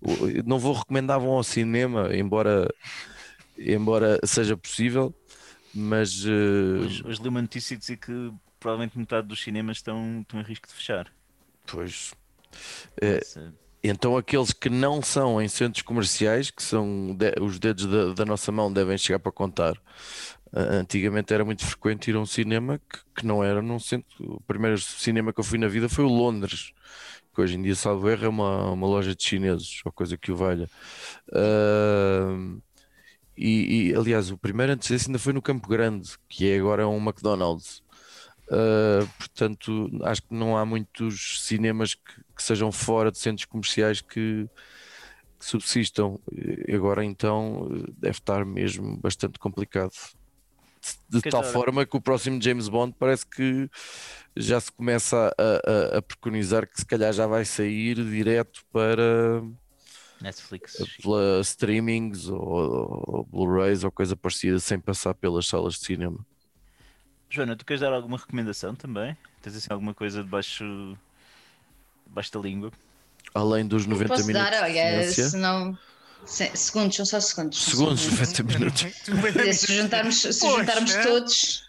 O- 0.00 0.42
não 0.46 0.58
vou 0.58 0.72
recomendar 0.74 1.18
vão 1.20 1.30
ao 1.30 1.42
cinema, 1.42 2.14
embora, 2.16 2.68
embora 3.58 4.18
seja 4.24 4.56
possível, 4.56 5.14
mas 5.78 6.24
eh, 6.26 6.30
Hoje, 6.74 7.02
hoje 7.04 7.22
li 7.22 7.28
uma 7.28 7.42
notícia 7.42 7.76
que 7.76 7.80
dizia 7.80 7.96
que 7.98 8.32
provavelmente 8.58 8.96
metade 8.98 9.28
dos 9.28 9.42
cinemas 9.42 9.76
estão, 9.78 10.20
estão 10.22 10.40
em 10.40 10.44
risco 10.44 10.66
de 10.68 10.72
fechar. 10.74 11.12
pois. 11.66 12.14
Eh, 13.02 13.26
Então 13.84 14.16
aqueles 14.16 14.52
que 14.52 14.70
não 14.70 15.02
são 15.02 15.40
em 15.42 15.48
centros 15.48 15.82
comerciais, 15.82 16.50
que 16.50 16.62
são 16.62 17.14
de- 17.16 17.34
os 17.40 17.58
dedos 17.60 17.86
da, 17.86 18.14
da 18.14 18.26
nossa 18.26 18.52
mão 18.52 18.72
devem 18.72 18.98
chegar 18.98 19.20
para 19.20 19.32
contar. 19.32 19.80
Ah, 20.52 20.76
Antigamente 20.80 21.34
era 21.34 21.44
muito 21.44 21.64
frequente 21.66 22.10
ir 22.10 22.16
a 22.16 22.20
um 22.20 22.26
cinema 22.26 22.78
que, 22.80 23.00
que 23.16 23.26
não 23.26 23.44
era 23.44 23.62
num 23.62 23.78
centro. 23.80 24.08
O 24.20 24.42
primeiro 24.42 24.78
cinema 24.80 25.32
que 25.34 25.40
eu 25.40 25.44
fui 25.44 25.58
na 25.58 25.68
vida 25.68 25.88
foi 25.88 26.04
o 26.04 26.08
Londres, 26.08 26.72
que 27.34 27.40
hoje 27.42 27.56
em 27.56 27.62
dia, 27.62 27.74
salvo 27.76 28.08
erro, 28.10 28.26
é 28.26 28.28
uma, 28.28 28.72
uma 28.72 28.86
loja 28.88 29.14
de 29.16 29.24
chineses, 29.24 29.80
ou 29.86 29.92
coisa 29.92 30.18
que 30.18 30.32
o 30.32 30.36
valha. 30.36 30.68
Ah, 31.34 32.58
e, 33.38 33.90
e, 33.90 33.94
aliás, 33.94 34.30
o 34.30 34.38
primeiro 34.38 34.72
antes 34.72 34.88
desse 34.90 35.08
ainda 35.08 35.18
foi 35.18 35.32
no 35.32 35.42
Campo 35.42 35.68
Grande, 35.68 36.10
que 36.28 36.50
é 36.50 36.58
agora 36.58 36.88
um 36.88 36.98
McDonald's. 36.98 37.82
Uh, 38.50 39.06
portanto, 39.18 39.90
acho 40.04 40.22
que 40.22 40.34
não 40.34 40.56
há 40.56 40.64
muitos 40.64 41.44
cinemas 41.46 41.94
que, 41.94 42.22
que 42.36 42.42
sejam 42.42 42.72
fora 42.72 43.10
de 43.12 43.18
centros 43.18 43.44
comerciais 43.44 44.00
que, 44.00 44.48
que 45.38 45.44
subsistam. 45.44 46.18
E 46.66 46.74
Agora, 46.74 47.04
então, 47.04 47.68
deve 47.98 48.18
estar 48.18 48.44
mesmo 48.44 48.96
bastante 48.98 49.38
complicado. 49.38 49.92
De, 51.08 51.20
Quer 51.20 51.30
tal 51.30 51.42
forma 51.44 51.84
que 51.84 51.96
o 51.96 52.00
próximo 52.00 52.40
James 52.40 52.68
Bond 52.68 52.94
parece 52.98 53.26
que 53.26 53.68
já 54.36 54.60
se 54.60 54.70
começa 54.72 55.34
a, 55.36 55.94
a- 55.96 55.98
a 55.98 56.02
preconizar 56.02 56.66
que 56.66 56.80
se 56.80 56.86
calhar 56.86 57.12
já 57.12 57.26
vai 57.26 57.44
sair 57.44 57.96
direto 57.96 58.62
para 58.72 59.42
Netflix. 60.20 60.76
pela 61.02 61.40
streamings 61.42 62.28
ou, 62.28 62.40
ou 63.06 63.24
Blu-rays 63.24 63.84
ou 63.84 63.90
coisa 63.90 64.16
parecida, 64.16 64.58
sem 64.58 64.78
passar 64.78 65.14
pelas 65.14 65.46
salas 65.46 65.74
de 65.74 65.84
cinema. 65.86 66.18
Joana, 67.30 67.54
tu 67.56 67.64
queres 67.64 67.80
dar 67.80 67.92
alguma 67.92 68.16
recomendação 68.16 68.74
também? 68.74 69.16
Tens 69.42 69.54
assim 69.56 69.68
alguma 69.70 69.92
coisa 69.94 70.22
debaixo, 70.24 70.64
debaixo 72.06 72.32
da 72.32 72.40
língua? 72.40 72.72
Além 73.34 73.66
dos 73.66 73.86
90 73.86 74.08
Posso 74.08 74.26
minutos 74.26 74.50
dar, 74.50 74.62
olha, 74.64 75.12
se 75.12 75.36
não. 75.36 75.78
se- 76.24 76.56
Segundos, 76.56 76.96
são 76.96 77.04
só 77.06 77.20
segundos. 77.20 77.62
Segundos, 77.62 78.06
90 78.10 78.42
minutos. 78.44 78.82
Quer 78.82 79.32
dizer, 79.32 79.52
Se 79.54 79.76
juntarmos, 79.76 80.20
se 80.22 80.40
Poxa. 80.40 80.58
juntarmos 80.58 80.94
todos, 80.96 81.68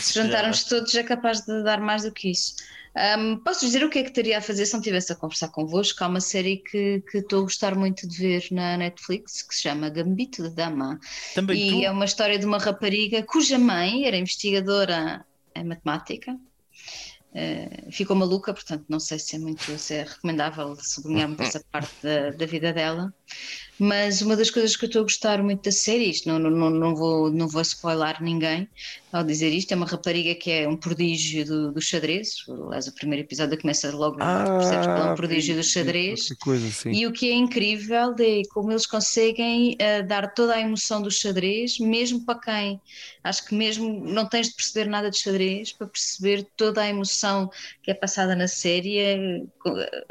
se 0.00 0.14
juntarmos 0.20 0.64
todos, 0.64 0.94
é 0.96 1.02
capaz 1.04 1.42
de 1.42 1.62
dar 1.62 1.80
mais 1.80 2.02
do 2.02 2.10
que 2.12 2.30
isso. 2.32 2.56
Ahm, 2.96 3.36
posso 3.44 3.60
dizer 3.66 3.84
o 3.84 3.90
que 3.90 3.98
é 3.98 4.02
que 4.02 4.08
estaria 4.08 4.38
a 4.38 4.40
fazer 4.40 4.64
se 4.64 4.72
não 4.72 4.80
estivesse 4.80 5.12
a 5.12 5.16
conversar 5.16 5.48
convosco? 5.48 6.02
Há 6.02 6.06
uma 6.06 6.20
série 6.20 6.56
que 6.56 7.02
que 7.10 7.18
estou 7.18 7.40
a 7.40 7.42
gostar 7.42 7.74
muito 7.76 8.08
de 8.08 8.16
ver 8.16 8.46
na 8.50 8.78
Netflix 8.78 9.42
que 9.42 9.54
se 9.54 9.62
chama 9.62 9.90
Gambito 9.90 10.42
de 10.42 10.50
Dama. 10.50 10.98
Também 11.34 11.68
E 11.68 11.70
tu? 11.70 11.84
é 11.84 11.90
uma 11.90 12.06
história 12.06 12.38
de 12.38 12.46
uma 12.46 12.58
rapariga 12.58 13.22
cuja 13.22 13.58
mãe 13.58 14.06
era 14.06 14.16
investigadora 14.16 15.24
em 15.54 15.64
matemática 15.64 16.38
Uh, 17.36 17.92
ficou 17.92 18.16
maluca, 18.16 18.54
portanto 18.54 18.86
não 18.88 18.98
sei 18.98 19.18
se 19.18 19.36
é 19.36 19.38
muito 19.38 19.78
se 19.78 19.92
é 19.92 20.04
recomendável 20.04 20.74
sublinhar 20.80 21.28
muito 21.28 21.42
essa 21.44 21.62
parte 21.70 21.92
da, 22.02 22.30
da, 22.30 22.46
vida 22.46 22.72
dela. 22.72 23.12
Mas 23.78 24.22
uma 24.22 24.34
das 24.34 24.50
coisas 24.50 24.74
que 24.74 24.86
eu 24.86 24.86
estou 24.86 25.00
a 25.00 25.02
gostar 25.02 25.42
muito 25.42 25.62
da 25.62 25.70
série, 25.70 26.08
isto 26.08 26.26
não, 26.26 26.38
não, 26.38 26.70
não, 26.70 26.96
vou, 26.96 27.30
não 27.30 27.46
vou 27.46 27.60
spoiler 27.60 28.22
ninguém 28.22 28.66
ao 29.16 29.24
dizer 29.24 29.50
isto, 29.52 29.72
é 29.72 29.76
uma 29.76 29.86
rapariga 29.86 30.34
que 30.34 30.50
é 30.50 30.68
um 30.68 30.76
prodígio 30.76 31.44
do, 31.44 31.72
do 31.72 31.80
xadrez. 31.80 32.44
Aliás, 32.48 32.86
o 32.86 32.94
primeiro 32.94 33.24
episódio 33.24 33.58
começa 33.60 33.90
logo, 33.94 34.16
ah, 34.20 34.44
percebes 34.58 34.86
que 34.86 34.92
ela 34.92 35.08
é 35.08 35.12
um 35.12 35.14
prodígio 35.14 35.56
do 35.56 35.62
xadrez. 35.62 36.28
Coisa, 36.40 36.66
assim. 36.66 36.92
e 36.92 37.06
o 37.06 37.12
que 37.12 37.30
é 37.30 37.34
incrível 37.34 38.14
é 38.18 38.42
como 38.52 38.70
eles 38.70 38.86
conseguem 38.86 39.74
uh, 39.74 40.06
dar 40.06 40.32
toda 40.34 40.54
a 40.54 40.60
emoção 40.60 41.00
do 41.00 41.10
xadrez, 41.10 41.78
mesmo 41.78 42.24
para 42.24 42.38
quem 42.38 42.80
acho 43.24 43.44
que 43.46 43.54
mesmo 43.54 44.04
não 44.04 44.28
tens 44.28 44.48
de 44.48 44.54
perceber 44.54 44.88
nada 44.88 45.10
de 45.10 45.18
xadrez 45.18 45.72
para 45.72 45.86
perceber 45.86 46.46
toda 46.56 46.82
a 46.82 46.88
emoção 46.88 47.50
que 47.82 47.90
é 47.90 47.94
passada 47.94 48.36
na 48.36 48.48
série. 48.48 49.46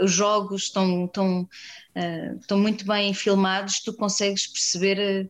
Os 0.02 0.12
jogos 0.12 0.64
estão, 0.64 1.06
estão, 1.06 1.48
uh, 1.96 2.38
estão 2.40 2.60
muito 2.60 2.86
bem 2.86 3.14
filmados, 3.14 3.80
tu 3.80 3.94
consegues 3.94 4.48
perceber 4.48 5.26
uh, 5.26 5.30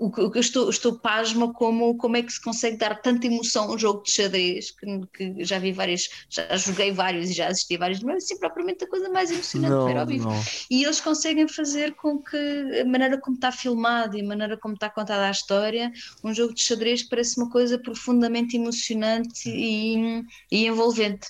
o 0.00 0.10
que 0.10 0.20
eu 0.20 0.40
estou, 0.40 0.70
estou 0.70 0.98
pasma 0.98 1.52
como, 1.52 1.94
como 1.98 2.16
é 2.16 2.22
que 2.22 2.32
se 2.32 2.40
consegue 2.40 2.78
dar 2.78 3.02
tanta 3.02 3.26
emoção 3.26 3.64
a 3.64 3.74
um 3.74 3.78
jogo 3.78 4.02
de 4.02 4.10
xadrez, 4.10 4.70
que, 4.70 5.00
que 5.12 5.44
já 5.44 5.58
vi 5.58 5.70
vários, 5.70 6.08
já 6.30 6.56
joguei 6.56 6.92
vários 6.92 7.28
e 7.28 7.34
já 7.34 7.48
assisti 7.48 7.76
vários, 7.76 8.02
mas 8.02 8.14
é 8.14 8.16
assim 8.18 8.38
propriamente 8.38 8.84
a 8.84 8.88
coisa 8.88 9.10
mais 9.10 9.30
emocionante 9.30 9.74
não, 9.74 9.84
ver 9.86 9.96
ao 9.98 10.06
vivo. 10.06 10.30
Não. 10.30 10.42
E 10.70 10.82
eles 10.84 10.98
conseguem 10.98 11.46
fazer 11.46 11.94
com 11.94 12.18
que 12.18 12.80
a 12.80 12.84
maneira 12.86 13.18
como 13.18 13.36
está 13.36 13.52
filmado 13.52 14.16
e 14.16 14.22
a 14.22 14.24
maneira 14.24 14.56
como 14.56 14.74
está 14.74 14.88
contada 14.88 15.26
a 15.26 15.30
história, 15.30 15.92
um 16.24 16.32
jogo 16.32 16.54
de 16.54 16.62
xadrez 16.62 17.02
parece 17.02 17.38
uma 17.38 17.50
coisa 17.50 17.78
profundamente 17.78 18.56
emocionante 18.56 19.46
e, 19.46 20.24
e 20.50 20.66
envolvente, 20.66 21.28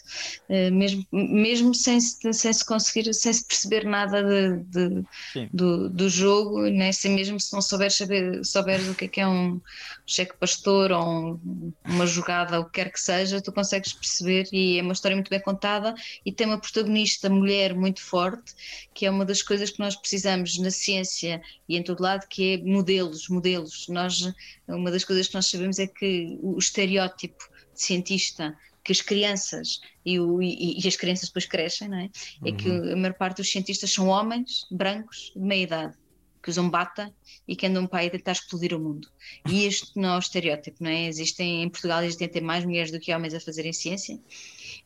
eh, 0.48 0.70
mesmo, 0.70 1.04
mesmo 1.10 1.74
sem, 1.74 2.00
sem 2.00 2.52
se 2.52 2.64
conseguir, 2.64 3.12
sem 3.12 3.32
se 3.32 3.44
perceber 3.44 3.84
nada 3.84 4.01
de, 4.06 4.58
de 4.64 5.04
do, 5.52 5.88
do 5.88 6.08
jogo, 6.08 6.62
né? 6.68 6.92
sem 6.92 7.12
mesmo 7.12 7.38
se 7.40 7.52
não 7.52 7.62
souberes, 7.62 7.96
saber, 7.96 8.44
souberes 8.44 8.88
o 8.88 8.94
que 8.94 9.06
é, 9.06 9.08
que 9.08 9.20
é 9.20 9.26
um 9.26 9.60
cheque 10.06 10.36
pastor 10.36 10.92
ou 10.92 11.34
um, 11.34 11.72
uma 11.84 12.06
jogada, 12.06 12.60
o 12.60 12.64
que 12.64 12.72
quer 12.72 12.90
que 12.90 13.00
seja, 13.00 13.40
tu 13.40 13.52
consegues 13.52 13.92
perceber 13.92 14.48
e 14.52 14.78
é 14.78 14.82
uma 14.82 14.92
história 14.92 15.16
muito 15.16 15.30
bem 15.30 15.40
contada 15.40 15.94
e 16.24 16.32
tem 16.32 16.46
uma 16.46 16.58
protagonista 16.58 17.28
mulher 17.28 17.74
muito 17.74 18.02
forte, 18.02 18.54
que 18.94 19.06
é 19.06 19.10
uma 19.10 19.24
das 19.24 19.42
coisas 19.42 19.70
que 19.70 19.80
nós 19.80 19.96
precisamos 19.96 20.58
na 20.58 20.70
ciência 20.70 21.40
e 21.68 21.76
em 21.76 21.82
todo 21.82 22.02
lado, 22.02 22.26
que 22.28 22.54
é 22.54 22.56
modelos, 22.58 23.28
modelos. 23.28 23.86
Nós, 23.88 24.32
uma 24.68 24.90
das 24.90 25.04
coisas 25.04 25.28
que 25.28 25.34
nós 25.34 25.46
sabemos 25.46 25.78
é 25.78 25.86
que 25.86 26.38
o 26.42 26.58
estereótipo 26.58 27.44
de 27.74 27.82
cientista 27.82 28.56
que 28.84 28.92
as 28.92 29.00
crianças 29.00 29.80
e, 30.04 30.18
o, 30.18 30.42
e, 30.42 30.80
e, 30.82 30.88
as 30.88 30.96
crianças 30.96 31.28
depois 31.28 31.46
crescem, 31.46 31.88
não 31.88 31.98
é? 31.98 32.10
É 32.44 32.50
uhum. 32.50 32.56
que 32.56 32.70
a 32.70 32.96
maior 32.96 33.14
parte 33.14 33.36
dos 33.38 33.50
cientistas 33.50 33.92
são 33.92 34.08
homens 34.08 34.66
brancos 34.70 35.32
de 35.34 35.42
meia 35.42 35.62
idade 35.62 35.94
que 36.42 36.50
usam 36.50 36.68
bata 36.68 37.14
e 37.46 37.54
que 37.54 37.66
andam 37.66 37.86
para 37.86 38.00
aí 38.00 38.10
tentar 38.10 38.32
explodir 38.32 38.74
o 38.74 38.80
mundo. 38.80 39.08
E 39.48 39.64
este 39.64 39.96
não 39.96 40.14
é 40.14 40.16
o 40.16 40.18
estereótipo, 40.18 40.82
não 40.82 40.90
é? 40.90 41.06
Existem, 41.06 41.62
em 41.62 41.68
Portugal 41.68 42.02
existem 42.02 42.42
mais 42.42 42.64
mulheres 42.64 42.90
do 42.90 42.98
que 42.98 43.14
homens 43.14 43.32
a 43.32 43.40
fazerem 43.40 43.72
ciência 43.72 44.18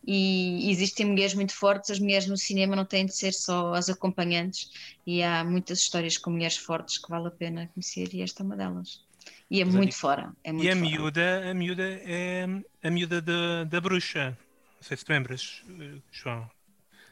e 0.07 0.71
existem 0.71 1.07
mulheres 1.07 1.35
muito 1.35 1.55
fortes, 1.55 1.91
as 1.91 1.99
mulheres 1.99 2.27
no 2.27 2.37
cinema 2.37 2.77
não 2.77 2.85
têm 2.85 3.07
de 3.07 3.17
ser 3.17 3.33
só 3.33 3.73
as 3.73 3.89
acompanhantes 3.89 4.71
e 5.07 5.23
há 5.23 5.43
muitas 5.43 5.79
histórias 5.79 6.19
com 6.19 6.31
mulheres 6.31 6.59
fortes 6.59 6.99
que 6.99 7.09
vale 7.09 7.29
a 7.29 7.31
pena 7.31 7.71
conhecer 7.73 8.15
e 8.15 8.21
esta 8.21 8.43
é 8.43 8.45
uma 8.45 8.57
delas. 8.57 9.06
E 9.51 9.61
é 9.61 9.65
Mas 9.65 9.75
muito 9.75 9.97
fora. 9.97 10.33
É 10.43 10.53
muito 10.53 10.67
e 10.67 10.71
a 10.71 10.75
fora. 10.75 10.91
miúda, 10.91 11.51
a 11.51 11.55
miúda 11.55 11.83
é 11.85 12.45
a 12.83 12.91
miúda 12.91 13.21
da, 13.23 13.65
da 13.65 13.81
bruxa. 13.81 14.37
Não 14.77 14.83
sei 14.83 14.97
se 14.97 15.05
te 15.05 15.13
lembras, 15.13 15.63
João. 16.11 16.51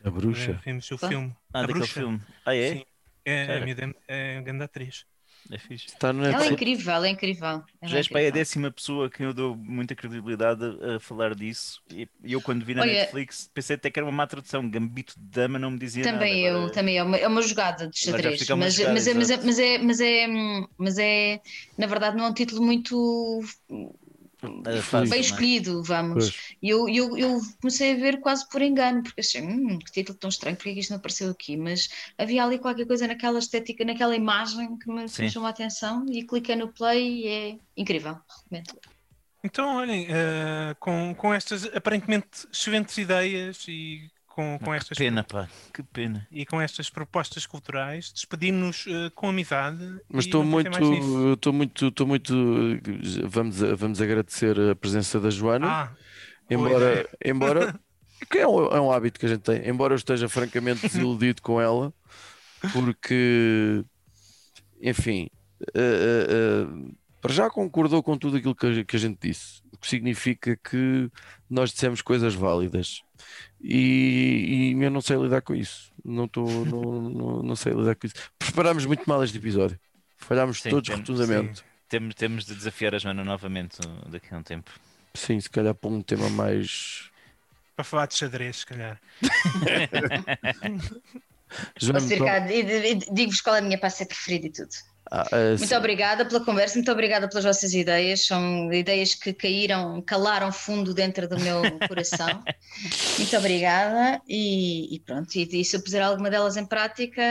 A 0.04 0.10
bruxa? 0.10 0.52
É, 0.52 0.64
vimos 0.64 0.90
o 0.90 0.98
filme. 0.98 1.34
Ah, 1.52 1.60
a 1.60 1.66
bruxa. 1.66 1.94
filme. 1.94 2.20
Ah, 2.44 2.54
é? 2.54 2.76
Sim. 2.76 2.84
É, 3.24 3.56
a 3.56 3.60
miúda 3.60 3.94
é, 4.08 4.36
é 4.36 4.42
grande 4.42 4.64
atriz. 4.64 5.06
É 5.50 5.58
fixe. 5.58 5.86
Está 5.86 6.12
no 6.12 6.24
ela 6.24 6.44
é 6.44 6.52
incrível, 6.52 6.92
ela 6.94 7.06
é 7.06 7.10
incrível. 7.10 7.46
Ela 7.46 7.64
Já 7.82 7.98
és 7.98 8.10
é 8.10 8.28
a 8.28 8.30
décima 8.30 8.70
pessoa 8.70 9.10
que 9.10 9.22
eu 9.22 9.34
dou 9.34 9.54
muita 9.54 9.94
credibilidade 9.94 10.64
a, 10.64 10.96
a 10.96 11.00
falar 11.00 11.34
disso. 11.34 11.82
E 11.92 12.08
eu, 12.24 12.40
quando 12.40 12.64
vi 12.64 12.74
na 12.74 12.82
Olha, 12.82 12.92
Netflix, 12.92 13.50
pensei 13.52 13.76
até 13.76 13.90
que 13.90 13.98
era 13.98 14.06
uma 14.06 14.12
má 14.12 14.26
tradução. 14.26 14.68
Gambito 14.68 15.14
de 15.18 15.24
Dama 15.24 15.58
não 15.58 15.70
me 15.70 15.78
dizia 15.78 16.02
também 16.02 16.44
nada. 16.44 16.48
Eu, 16.48 16.56
Agora... 16.56 16.72
Também 16.72 16.98
é 16.98 17.02
uma, 17.02 17.16
é 17.16 17.28
uma 17.28 17.42
jogada 17.42 17.88
de 17.88 17.98
xadrez. 17.98 18.40
Mas, 18.48 18.74
jogada, 18.74 18.92
mas, 18.92 19.06
é, 19.06 19.14
mas, 19.14 19.30
é, 19.30 19.36
mas, 19.36 19.58
é, 19.58 19.78
mas, 19.78 20.00
é, 20.00 20.26
mas 20.78 20.98
é, 20.98 21.40
na 21.76 21.86
verdade, 21.86 22.16
não 22.16 22.24
é 22.24 22.28
um 22.28 22.34
título 22.34 22.62
muito 22.62 23.44
é 23.70 24.03
fácil, 24.82 25.10
bem 25.10 25.18
é? 25.18 25.20
escolhido, 25.20 25.82
vamos. 25.82 26.54
E 26.62 26.68
eu, 26.70 26.88
eu, 26.88 27.16
eu, 27.16 27.40
comecei 27.60 27.92
a 27.92 27.96
ver 27.96 28.20
quase 28.20 28.48
por 28.48 28.62
engano, 28.62 29.02
porque 29.02 29.20
achei, 29.20 29.42
hum, 29.42 29.78
que 29.78 29.92
título 29.92 30.18
tão 30.18 30.28
estranho, 30.28 30.56
porque 30.56 30.70
é 30.70 30.74
que 30.74 30.80
isto 30.80 30.90
não 30.90 30.98
apareceu 30.98 31.30
aqui? 31.30 31.56
Mas 31.56 31.88
havia 32.18 32.44
ali 32.44 32.58
qualquer 32.58 32.86
coisa 32.86 33.06
naquela 33.06 33.38
estética, 33.38 33.84
naquela 33.84 34.14
imagem 34.14 34.76
que 34.78 34.90
me 34.90 35.08
Sim. 35.08 35.28
chamou 35.28 35.46
a 35.46 35.50
atenção 35.50 36.04
e 36.08 36.24
cliquei 36.24 36.56
no 36.56 36.72
play 36.72 37.24
e 37.24 37.28
é 37.28 37.56
incrível, 37.76 38.18
recomendo. 38.28 38.80
Então, 39.42 39.76
olhem, 39.76 40.06
uh, 40.06 40.74
com, 40.80 41.14
com 41.14 41.34
estas 41.34 41.66
aparentemente 41.66 42.48
excelentes 42.50 42.96
ideias 42.96 43.66
e 43.68 44.10
com, 44.34 44.58
com 44.58 44.74
estas. 44.74 44.98
Que 44.98 45.04
pena, 45.04 45.22
pá, 45.22 45.48
que 45.72 45.82
pena. 45.82 46.26
E 46.30 46.44
com 46.44 46.60
estas 46.60 46.90
propostas 46.90 47.46
culturais, 47.46 48.12
despedimos 48.12 48.84
uh, 48.86 49.10
com 49.14 49.28
amizade. 49.28 50.00
Mas 50.08 50.24
estou 50.24 50.44
muito, 50.44 50.70
estou 51.34 51.52
muito, 51.52 51.86
estou 51.86 52.06
muito. 52.06 52.34
Vamos, 53.28 53.60
vamos 53.60 54.02
agradecer 54.02 54.58
a 54.58 54.74
presença 54.74 55.20
da 55.20 55.30
Joana. 55.30 55.66
Ah, 55.68 55.92
embora, 56.50 57.00
é. 57.00 57.08
embora 57.30 57.80
que 58.28 58.38
é 58.38 58.48
um, 58.48 58.66
é 58.66 58.80
um 58.80 58.90
hábito 58.90 59.20
que 59.20 59.26
a 59.26 59.28
gente 59.28 59.42
tem, 59.42 59.68
embora 59.68 59.94
eu 59.94 59.96
esteja 59.96 60.28
francamente 60.28 60.82
desiludido 60.82 61.40
com 61.40 61.60
ela, 61.60 61.94
porque, 62.72 63.84
enfim, 64.82 65.28
uh, 65.76 66.66
uh, 66.66 66.94
para 67.24 67.32
já 67.32 67.48
concordou 67.48 68.02
com 68.02 68.18
tudo 68.18 68.36
aquilo 68.36 68.54
que 68.54 68.66
a, 68.66 68.84
que 68.84 68.96
a 68.96 68.98
gente 68.98 69.18
disse, 69.18 69.62
o 69.72 69.78
que 69.78 69.88
significa 69.88 70.58
que 70.58 71.10
nós 71.48 71.70
dissemos 71.70 72.02
coisas 72.02 72.34
válidas 72.34 73.00
e, 73.62 74.74
e 74.76 74.82
eu 74.84 74.90
não 74.90 75.00
sei 75.00 75.16
lidar 75.16 75.40
com 75.40 75.54
isso. 75.54 75.90
Não, 76.04 76.28
tô, 76.28 76.44
não, 76.68 76.82
não, 77.08 77.42
não 77.42 77.56
sei 77.56 77.72
lidar 77.72 77.94
com 77.94 78.06
isso. 78.06 78.16
Preparámos 78.38 78.84
muito 78.84 79.08
mal 79.08 79.24
este 79.24 79.38
episódio. 79.38 79.80
Falhámos 80.18 80.60
sim, 80.60 80.68
todos 80.68 80.86
temos, 80.86 81.08
rotundamente. 81.08 81.60
Sim. 81.60 81.64
Temos, 81.88 82.14
temos 82.14 82.44
de 82.44 82.54
desafiar 82.56 82.94
a 82.94 82.98
Joana 82.98 83.24
novamente 83.24 83.78
daqui 84.06 84.34
a 84.34 84.36
um 84.36 84.42
tempo. 84.42 84.70
Sim, 85.14 85.40
se 85.40 85.48
calhar 85.48 85.74
para 85.74 85.88
um 85.88 86.02
tema 86.02 86.28
mais. 86.28 87.10
Para 87.74 87.86
falar 87.86 88.04
de 88.04 88.16
xadrez, 88.16 88.58
se 88.58 88.66
calhar. 88.66 89.00
Joana, 91.80 92.00
digo-vos 93.10 93.40
qual 93.40 93.56
é 93.56 93.60
a 93.60 93.62
minha 93.62 93.78
pasta 93.78 94.04
preferida 94.04 94.46
e 94.46 94.50
tudo. 94.50 94.93
Ah, 95.14 95.24
uh, 95.30 95.56
muito 95.56 95.76
obrigada 95.76 96.24
pela 96.24 96.44
conversa, 96.44 96.74
muito 96.74 96.90
obrigada 96.90 97.28
pelas 97.28 97.44
vossas 97.44 97.72
ideias. 97.72 98.26
São 98.26 98.72
ideias 98.72 99.14
que 99.14 99.32
caíram, 99.32 100.02
calaram 100.02 100.50
fundo 100.50 100.92
dentro 100.92 101.28
do 101.28 101.38
meu 101.38 101.62
coração. 101.86 102.42
muito 103.16 103.36
obrigada. 103.36 104.20
E, 104.28 104.96
e 104.96 104.98
pronto, 104.98 105.32
e, 105.36 105.60
e, 105.60 105.64
se 105.64 105.76
eu 105.76 105.82
puser 105.82 106.02
alguma 106.02 106.28
delas 106.28 106.56
em 106.56 106.66
prática, 106.66 107.22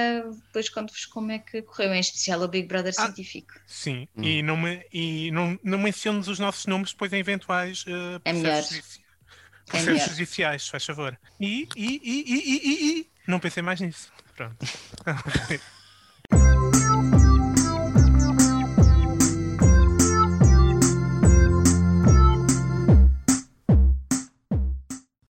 depois 0.46 0.70
conto-vos 0.70 1.06
como 1.06 1.34
é 1.34 1.40
que 1.40 1.62
correu, 1.62 1.94
em 1.94 2.00
especial 2.00 2.42
o 2.42 2.48
Big 2.48 2.70
Brother 2.70 2.94
ah, 2.98 3.04
científico. 3.04 3.54
Sim, 3.68 4.08
hum. 4.16 4.24
e, 4.24 4.42
não, 4.42 4.56
me, 4.56 4.86
e 4.94 5.30
não, 5.32 5.60
não 5.62 5.78
menciones 5.78 6.30
os 6.30 6.40
nossos 6.40 6.66
nomes 6.66 6.94
depois 6.94 7.12
em 7.12 7.20
eventuais 7.20 7.84
uh, 7.84 8.22
é 8.24 8.32
melhor. 8.32 8.64
processos 9.66 10.08
é 10.08 10.10
judiciais, 10.10 10.70
faz 10.70 10.86
favor. 10.86 11.20
E, 11.38 11.68
e, 11.76 12.02
e, 12.02 12.24
e, 12.28 12.54
e, 12.56 13.00
e, 13.00 13.08
não 13.28 13.42
pensei 13.42 13.62
mais 13.62 13.82
nisso. 13.82 14.10
Pronto. 14.38 14.56